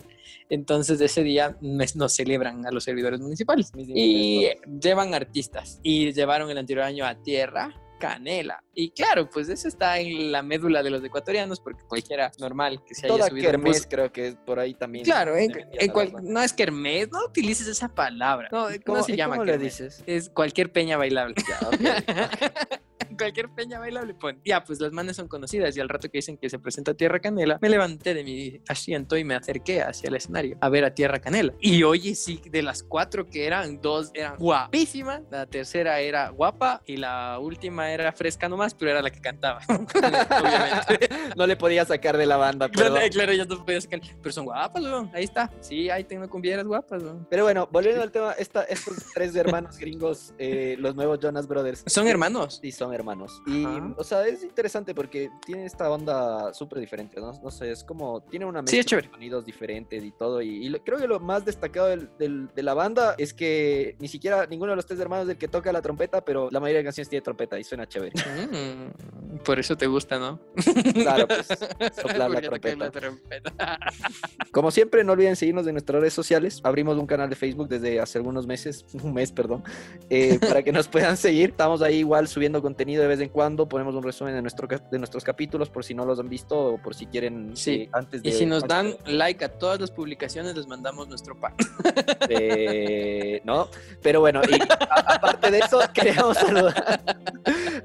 Entonces, 0.50 1.02
ese 1.02 1.22
día 1.22 1.58
nos 1.60 2.14
celebran 2.14 2.66
a 2.66 2.72
los 2.72 2.86
servidores 2.86 3.20
municipales 3.20 3.72
y 3.76 4.48
llevan 4.82 5.14
artistas. 5.14 5.80
Y 5.84 6.14
llevaron 6.14 6.50
el 6.50 6.58
anterior 6.58 6.86
año 6.86 7.06
a 7.06 7.22
Tierra, 7.22 7.76
canela. 7.98 8.64
Y 8.74 8.92
claro, 8.92 9.30
pues 9.30 9.50
eso 9.50 9.68
está 9.68 10.00
en 10.00 10.32
la 10.32 10.42
médula 10.42 10.84
de 10.84 10.90
los 10.90 11.04
ecuatorianos, 11.04 11.60
porque 11.60 11.84
cualquiera 11.86 12.32
normal 12.40 12.84
que 12.86 12.96
se 12.96 13.08
haya 13.08 13.16
Toda 13.16 13.30
subido. 13.30 13.52
Kermés 13.52 13.88
creo 13.90 14.12
que 14.12 14.36
por 14.46 14.60
ahí 14.60 14.74
también. 14.74 15.04
Claro, 15.04 15.34
no 16.24 16.42
es 16.42 16.54
kermés, 16.54 17.10
no 17.12 17.26
utilices 17.26 17.68
esa 17.68 17.90
palabra. 17.90 18.50
No, 18.52 18.68
¿Cómo, 18.86 19.04
se 19.04 19.16
llama? 19.16 19.36
¿Cómo 19.36 19.46
le 19.46 19.58
dices? 19.58 20.04
Es 20.06 20.30
cualquier 20.30 20.72
peña 20.72 20.98
bailable. 20.98 21.36
cualquier 23.18 23.50
peña 23.50 23.80
bailable 23.80 24.14
pone. 24.14 24.40
Ya, 24.46 24.64
pues 24.64 24.80
las 24.80 24.92
manes 24.92 25.16
son 25.16 25.28
conocidas 25.28 25.76
y 25.76 25.80
al 25.80 25.90
rato 25.90 26.10
que 26.10 26.20
dicen 26.20 26.38
que 26.38 26.50
se 26.50 26.60
presenta 26.60 26.94
Tierra 26.94 27.20
Canela, 27.20 27.58
me 27.62 27.70
levanté 27.70 28.14
de 28.14 28.24
mi 28.24 28.62
asiento 28.68 29.18
y 29.18 29.24
me 29.24 29.36
acerqué 29.36 29.82
hacia 29.82 30.08
el 30.10 30.16
escenario 30.16 30.58
a 30.62 30.70
ver 30.70 30.86
a 30.86 30.94
Tierra 30.94 31.20
Canela. 31.20 31.54
Y 31.60 31.84
oye, 31.84 32.16
sí, 32.16 32.42
de 32.50 32.62
las 32.62 32.84
cuatro 32.84 33.28
que 33.28 33.46
eran, 33.46 33.82
dos 33.82 34.12
eran 34.14 34.38
guapísimas, 34.38 35.22
la 35.30 35.46
tercera 35.46 36.00
era 36.00 36.30
guapa 36.30 36.82
y 36.86 36.98
la 36.98 37.40
última 37.40 37.92
era 37.92 38.12
fresca 38.12 38.48
nomás, 38.50 38.74
pero 38.74 38.92
era 38.92 39.02
la 39.02 39.10
que 39.10 39.20
cantaba. 39.20 39.62
Obviamente. 39.70 41.10
no 41.36 41.48
le 41.48 41.56
podía 41.56 41.86
sacar 41.86 42.18
de 42.18 42.26
la 42.26 42.38
banda. 42.38 42.70
Pero... 42.70 42.92
Claro, 42.92 43.10
claro, 43.12 43.34
yo 43.34 43.46
no 43.46 43.66
podía 43.66 43.82
sacar. 43.82 44.02
Pero 44.22 44.34
son 44.34 44.46
guapas, 44.46 44.82
¿no? 44.84 45.10
ahí 45.14 45.24
está. 45.24 45.52
Sí, 45.62 45.90
ahí 45.90 46.04
tengo 46.04 46.28
cumbieras 46.30 46.66
guapas. 46.66 47.02
¿no? 47.04 47.26
Pero 47.30 47.44
bueno, 47.44 47.68
volviendo 47.72 48.02
al 48.02 48.12
tema, 48.12 48.34
esta, 48.34 48.64
estos 48.64 48.96
tres 49.14 49.36
hermanos 49.36 49.78
gringos, 49.78 50.34
eh, 50.38 50.76
los 50.80 50.96
nuevos 50.96 51.20
Jonas 51.20 51.48
Brothers. 51.48 51.84
¿Son 51.88 52.08
hermanos? 52.08 52.60
Sí, 52.62 52.72
son 52.72 52.94
hermanos. 52.94 53.07
Y, 53.46 53.66
o 53.96 54.04
sea, 54.04 54.26
es 54.28 54.44
interesante 54.44 54.94
porque 54.94 55.30
tiene 55.46 55.66
esta 55.66 55.90
onda 55.90 56.54
súper 56.54 56.80
diferente, 56.80 57.20
¿no? 57.20 57.32
No 57.42 57.52
sé, 57.52 57.72
es 57.72 57.84
como, 57.84 58.22
tiene 58.22 58.46
una 58.46 58.62
mezcla 58.62 58.98
de 58.98 59.10
sonidos 59.10 59.46
diferentes 59.46 60.04
y 60.04 60.12
todo. 60.12 60.42
Y, 60.42 60.72
creo 60.86 60.98
que 60.98 61.08
lo 61.08 61.20
más 61.20 61.46
destacado 61.46 61.88
del, 61.88 62.50
de 62.54 62.64
la 62.64 62.74
banda 62.74 63.16
es 63.18 63.34
que 63.34 63.96
ni 64.00 64.08
siquiera 64.08 64.46
ninguno 64.48 64.72
de 64.72 64.76
los 64.76 64.86
tres 64.86 65.00
hermanos 65.00 65.28
del 65.28 65.38
que 65.38 65.48
toca 65.48 65.72
la 65.72 65.82
trompeta, 65.82 66.24
pero 66.24 66.50
la 66.52 66.60
mayoría 66.60 66.80
de 66.80 66.86
canciones 66.86 67.10
tiene 67.10 67.22
trompeta 67.22 67.60
y 67.60 67.64
suena 67.64 67.88
chévere. 67.88 68.14
Mm, 68.52 69.38
por 69.44 69.60
eso 69.60 69.76
te 69.76 69.88
gusta, 69.88 70.20
¿no? 70.20 70.40
Claro, 70.94 71.28
pues 71.28 71.48
soplar 72.02 72.32
la 72.32 72.42
trompeta. 72.42 72.92
Como 74.52 74.72
siempre, 74.72 75.04
no 75.04 75.14
olviden 75.14 75.36
seguirnos 75.36 75.68
en 75.68 75.74
nuestras 75.74 76.02
redes 76.02 76.14
sociales. 76.14 76.62
Abrimos 76.64 76.98
un 76.98 77.06
canal 77.06 77.30
de 77.30 77.36
Facebook 77.36 77.68
desde 77.68 78.00
hace 78.00 78.18
algunos 78.18 78.48
meses, 78.48 78.86
un 79.04 79.14
mes, 79.14 79.32
perdón, 79.32 79.64
eh, 80.10 80.40
para 80.40 80.64
que 80.64 80.72
nos 80.72 80.88
puedan 80.88 81.18
seguir. 81.18 81.50
Estamos 81.50 81.82
ahí 81.82 81.98
igual 81.98 82.28
subiendo 82.28 82.62
contenido 82.62 82.97
de 82.98 83.08
vez 83.08 83.20
en 83.20 83.30
cuando 83.30 83.68
ponemos 83.68 83.96
un 83.96 84.04
resumen 84.04 84.34
de, 84.34 84.42
nuestro, 84.42 84.68
de 84.68 84.98
nuestros 84.98 85.24
capítulos 85.24 85.70
por 85.70 85.84
si 85.84 85.94
no 85.94 86.06
los 86.06 86.20
han 86.20 86.30
visto 86.30 86.58
o 86.58 86.78
por 86.78 86.96
si 86.96 87.06
quieren 87.06 87.56
sí. 87.56 87.72
Eh, 87.72 87.90
antes 87.94 88.24
de... 88.24 88.30
Y 88.30 88.32
si 88.34 88.46
nos 88.46 88.64
dan 88.64 88.96
like 89.06 89.44
a 89.44 89.50
todas 89.50 89.80
las 89.80 89.92
publicaciones, 89.92 90.56
les 90.56 90.68
mandamos 90.68 91.08
nuestro 91.08 91.40
pack. 91.40 91.56
Eh, 92.30 93.42
no, 93.46 93.70
pero 94.02 94.20
bueno, 94.20 94.42
y 94.50 94.60
aparte 94.90 95.50
de 95.50 95.60
eso, 95.60 95.80
queríamos 95.94 96.38
saludar. 96.38 97.02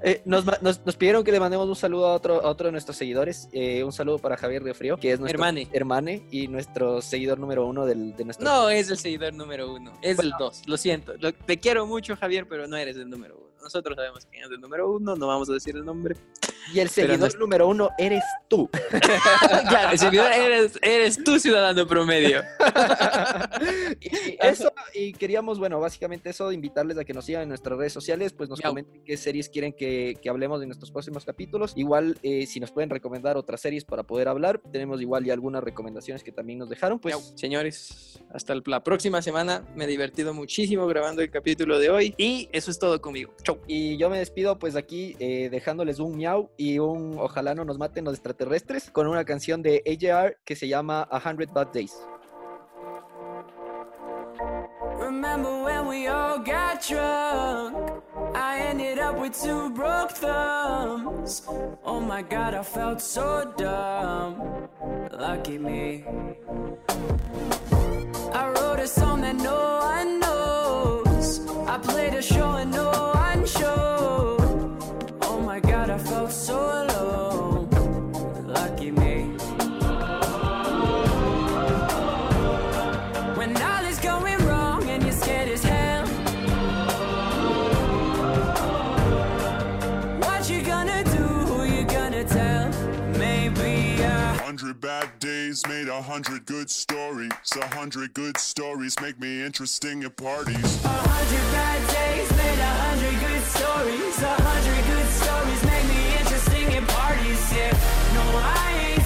Eh, 0.02 0.20
nos, 0.24 0.44
nos, 0.62 0.96
pidieron 0.96 1.22
que 1.22 1.30
le 1.30 1.38
mandemos 1.38 1.68
un 1.68 1.76
saludo 1.76 2.08
a 2.08 2.14
otro, 2.14 2.42
a 2.42 2.48
otro 2.48 2.66
de 2.66 2.72
nuestros 2.72 2.96
seguidores. 2.96 3.48
un 3.84 3.92
saludo 3.92 4.18
para 4.18 4.36
Javier 4.36 4.64
de 4.64 4.74
Frío, 4.74 4.96
que 4.96 5.12
es 5.12 5.20
nuestro 5.20 5.36
hermane, 5.36 5.68
hermane 5.72 6.26
y 6.30 6.48
nuestro 6.48 7.00
seguidor 7.02 7.38
número 7.38 7.66
uno 7.66 7.86
del, 7.86 8.16
de 8.16 8.24
nuestro. 8.24 8.44
No, 8.44 8.68
es 8.68 8.90
el 8.90 8.98
seguidor 8.98 9.32
número 9.34 9.72
uno, 9.72 9.92
es 10.02 10.18
el 10.18 10.32
dos. 10.38 10.62
Lo 10.66 10.76
siento, 10.76 11.12
te 11.46 11.58
quiero 11.58 11.86
mucho, 11.86 12.16
Javier, 12.16 12.46
pero 12.48 12.66
no 12.66 12.76
eres 12.76 12.96
el 12.96 13.08
número 13.08 13.36
uno. 13.36 13.51
Nosotros 13.62 13.96
sabemos 13.96 14.26
quién 14.30 14.44
es 14.44 14.50
el 14.50 14.60
número 14.60 14.90
uno, 14.90 15.14
no 15.14 15.26
vamos 15.26 15.48
a 15.48 15.52
decir 15.52 15.76
el 15.76 15.84
nombre. 15.84 16.16
Y 16.72 16.80
el 16.80 16.88
seguidor 16.88 17.38
número 17.38 17.68
uno 17.68 17.90
eres 17.98 18.22
tú. 18.48 18.68
claro, 19.68 19.92
el 19.92 19.98
seguidor 19.98 20.32
eres, 20.32 20.78
eres 20.82 21.22
tú, 21.22 21.38
ciudadano 21.38 21.86
promedio. 21.86 22.42
y 24.00 24.36
eso, 24.40 24.72
y 24.94 25.12
queríamos, 25.12 25.58
bueno, 25.58 25.80
básicamente 25.80 26.30
eso, 26.30 26.50
invitarles 26.52 26.98
a 26.98 27.04
que 27.04 27.12
nos 27.12 27.24
sigan 27.24 27.42
en 27.42 27.48
nuestras 27.48 27.78
redes 27.78 27.92
sociales, 27.92 28.32
pues 28.32 28.48
nos 28.48 28.60
comenten 28.60 29.02
qué 29.04 29.16
series 29.16 29.48
quieren 29.48 29.72
que, 29.72 30.16
que, 30.22 30.28
hablemos 30.28 30.62
en 30.62 30.68
nuestros 30.68 30.90
próximos 30.90 31.24
capítulos. 31.24 31.72
Igual, 31.76 32.16
eh, 32.22 32.46
si 32.46 32.60
nos 32.60 32.70
pueden 32.70 32.90
recomendar 32.90 33.36
otras 33.36 33.60
series 33.60 33.84
para 33.84 34.02
poder 34.02 34.28
hablar, 34.28 34.60
tenemos 34.72 35.00
igual 35.00 35.24
ya 35.24 35.34
algunas 35.34 35.62
recomendaciones 35.62 36.22
que 36.22 36.32
también 36.32 36.58
nos 36.58 36.68
dejaron. 36.68 36.98
Pues, 36.98 37.32
señores, 37.36 38.22
hasta 38.32 38.54
la 38.66 38.82
próxima 38.82 39.20
semana. 39.20 39.66
Me 39.74 39.84
he 39.84 39.86
divertido 39.86 40.32
muchísimo 40.32 40.86
grabando 40.86 41.22
el 41.22 41.30
capítulo 41.30 41.78
de 41.78 41.90
hoy. 41.90 42.14
Y 42.16 42.48
eso 42.52 42.70
es 42.70 42.78
todo 42.78 43.00
conmigo. 43.00 43.34
Chau. 43.42 43.51
Y 43.66 43.96
yo 43.96 44.10
me 44.10 44.18
despido, 44.18 44.58
pues 44.58 44.76
aquí, 44.76 45.16
eh, 45.18 45.48
dejándoles 45.50 45.98
un 45.98 46.16
miau 46.16 46.50
y 46.56 46.78
un 46.78 47.16
ojalá 47.18 47.54
no 47.54 47.64
nos 47.64 47.78
maten 47.78 48.04
los 48.04 48.14
extraterrestres 48.14 48.90
con 48.90 49.06
una 49.06 49.24
canción 49.24 49.62
de 49.62 49.82
AJR 49.86 50.38
que 50.44 50.56
se 50.56 50.68
llama 50.68 51.02
A 51.10 51.18
Hundred 51.18 51.50
Bad 51.50 51.72
Days. 51.72 51.94
Remember 54.98 55.64
when 55.64 55.86
we 55.86 56.08
all 56.08 56.38
got 56.38 56.86
drunk? 56.86 58.02
I 58.34 58.58
ended 58.60 58.98
up 58.98 59.18
with 59.18 59.40
two 59.40 59.70
broke 59.70 60.10
thumbs. 60.10 61.42
Oh 61.84 62.00
my 62.00 62.22
god, 62.22 62.54
I 62.54 62.62
felt 62.62 63.00
so 63.00 63.52
dumb. 63.56 64.68
Lucky 65.12 65.58
me. 65.58 66.04
I 68.32 68.48
wrote 68.48 68.80
a 68.80 68.86
song 68.86 69.20
that 69.20 69.36
no 69.36 69.80
one 69.82 70.20
knows. 70.20 71.46
I 71.68 71.78
played 71.78 72.14
a 72.14 72.22
show 72.22 72.52
and 72.52 72.70
no 72.70 73.11
show. 73.62 74.36
Oh 75.22 75.38
my 75.40 75.60
god, 75.60 75.88
I 75.90 75.98
felt 75.98 76.32
so 76.32 76.56
alone. 76.56 77.31
stories 95.62 95.86
made 95.86 95.88
a 95.92 96.02
hundred 96.02 96.46
good 96.46 96.70
stories. 96.70 97.30
A 97.60 97.74
hundred 97.74 98.14
good 98.14 98.38
stories 98.38 98.96
make 99.00 99.18
me 99.20 99.42
interesting 99.42 100.04
at 100.04 100.16
parties. 100.16 100.84
A 100.84 100.88
hundred 100.88 101.52
bad 101.52 101.80
days 101.88 102.30
made 102.36 102.58
a 102.58 102.74
hundred 102.84 103.20
good 103.20 103.42
stories. 103.42 104.22
A 104.22 104.42
hundred 104.42 104.84
good 104.86 105.08
stories 105.20 105.64
make 105.64 105.86
me 105.94 106.18
interesting 106.18 106.74
at 106.74 106.88
parties. 106.88 107.52
Yeah, 107.52 107.72
no, 108.14 108.22
I 108.38 108.94
ain't. 108.94 109.01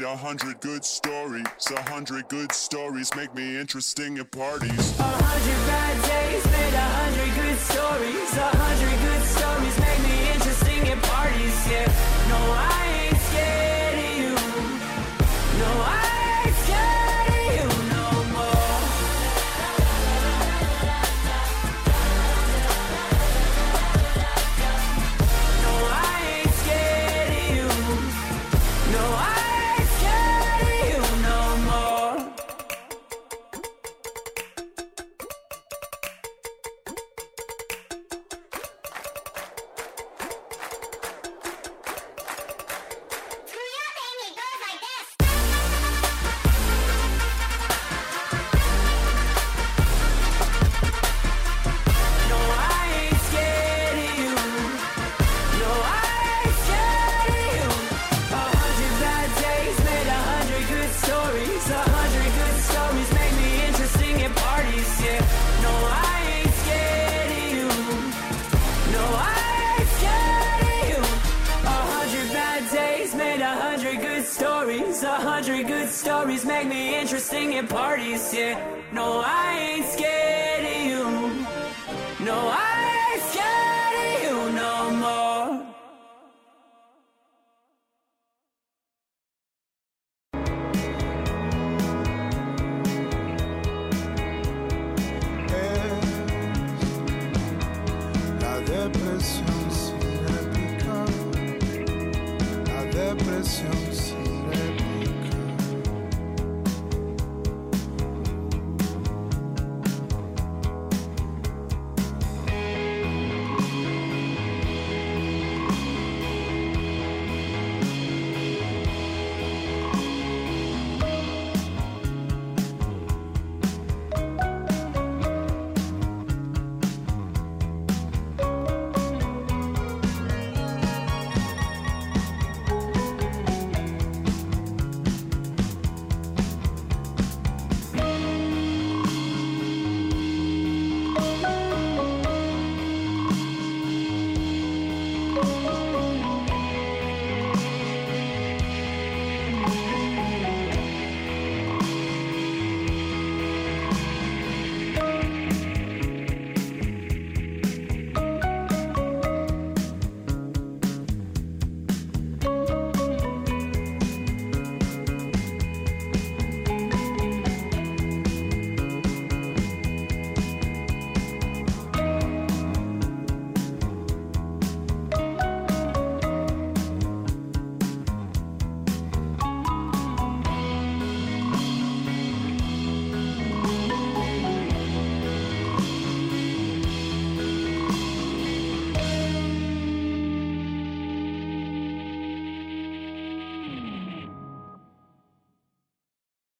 made 0.00 0.06
a 0.06 0.16
hundred 0.16 0.60
good 0.60 0.84
stories. 0.84 1.46
A 1.76 1.82
hundred 1.90 2.28
good 2.28 2.52
stories 2.52 3.10
make 3.16 3.34
me 3.34 3.58
interesting 3.58 4.18
at 4.18 4.30
parties. 4.30 4.98
A 4.98 5.02
hundred 5.02 5.66
bad 5.66 5.96
days 6.08 6.44
made 6.46 6.74
a 6.74 6.88
hundred 7.00 7.34
good 7.42 7.58
stories. 7.58 8.36
A 8.36 8.56
hundred 8.56 8.98
good 9.06 9.22
stories 9.26 9.78
make 9.78 10.00
me 10.08 10.32
interesting 10.32 10.88
at 10.88 11.02
parties. 11.02 11.70
Yeah, 11.70 11.86
no, 12.28 12.36
I 12.36 13.04
ain't. 13.04 13.09
Stories 75.90 76.46
make 76.46 76.68
me 76.68 76.98
interesting 76.98 77.56
at 77.56 77.68
parties, 77.68 78.32
yeah. 78.32 78.56
No, 78.92 79.22
I 79.24 79.58
ain't 79.58 79.86
scared 79.86 80.64
of 80.64 80.86
you. 80.86 82.24
No, 82.24 82.36
I 82.48 82.89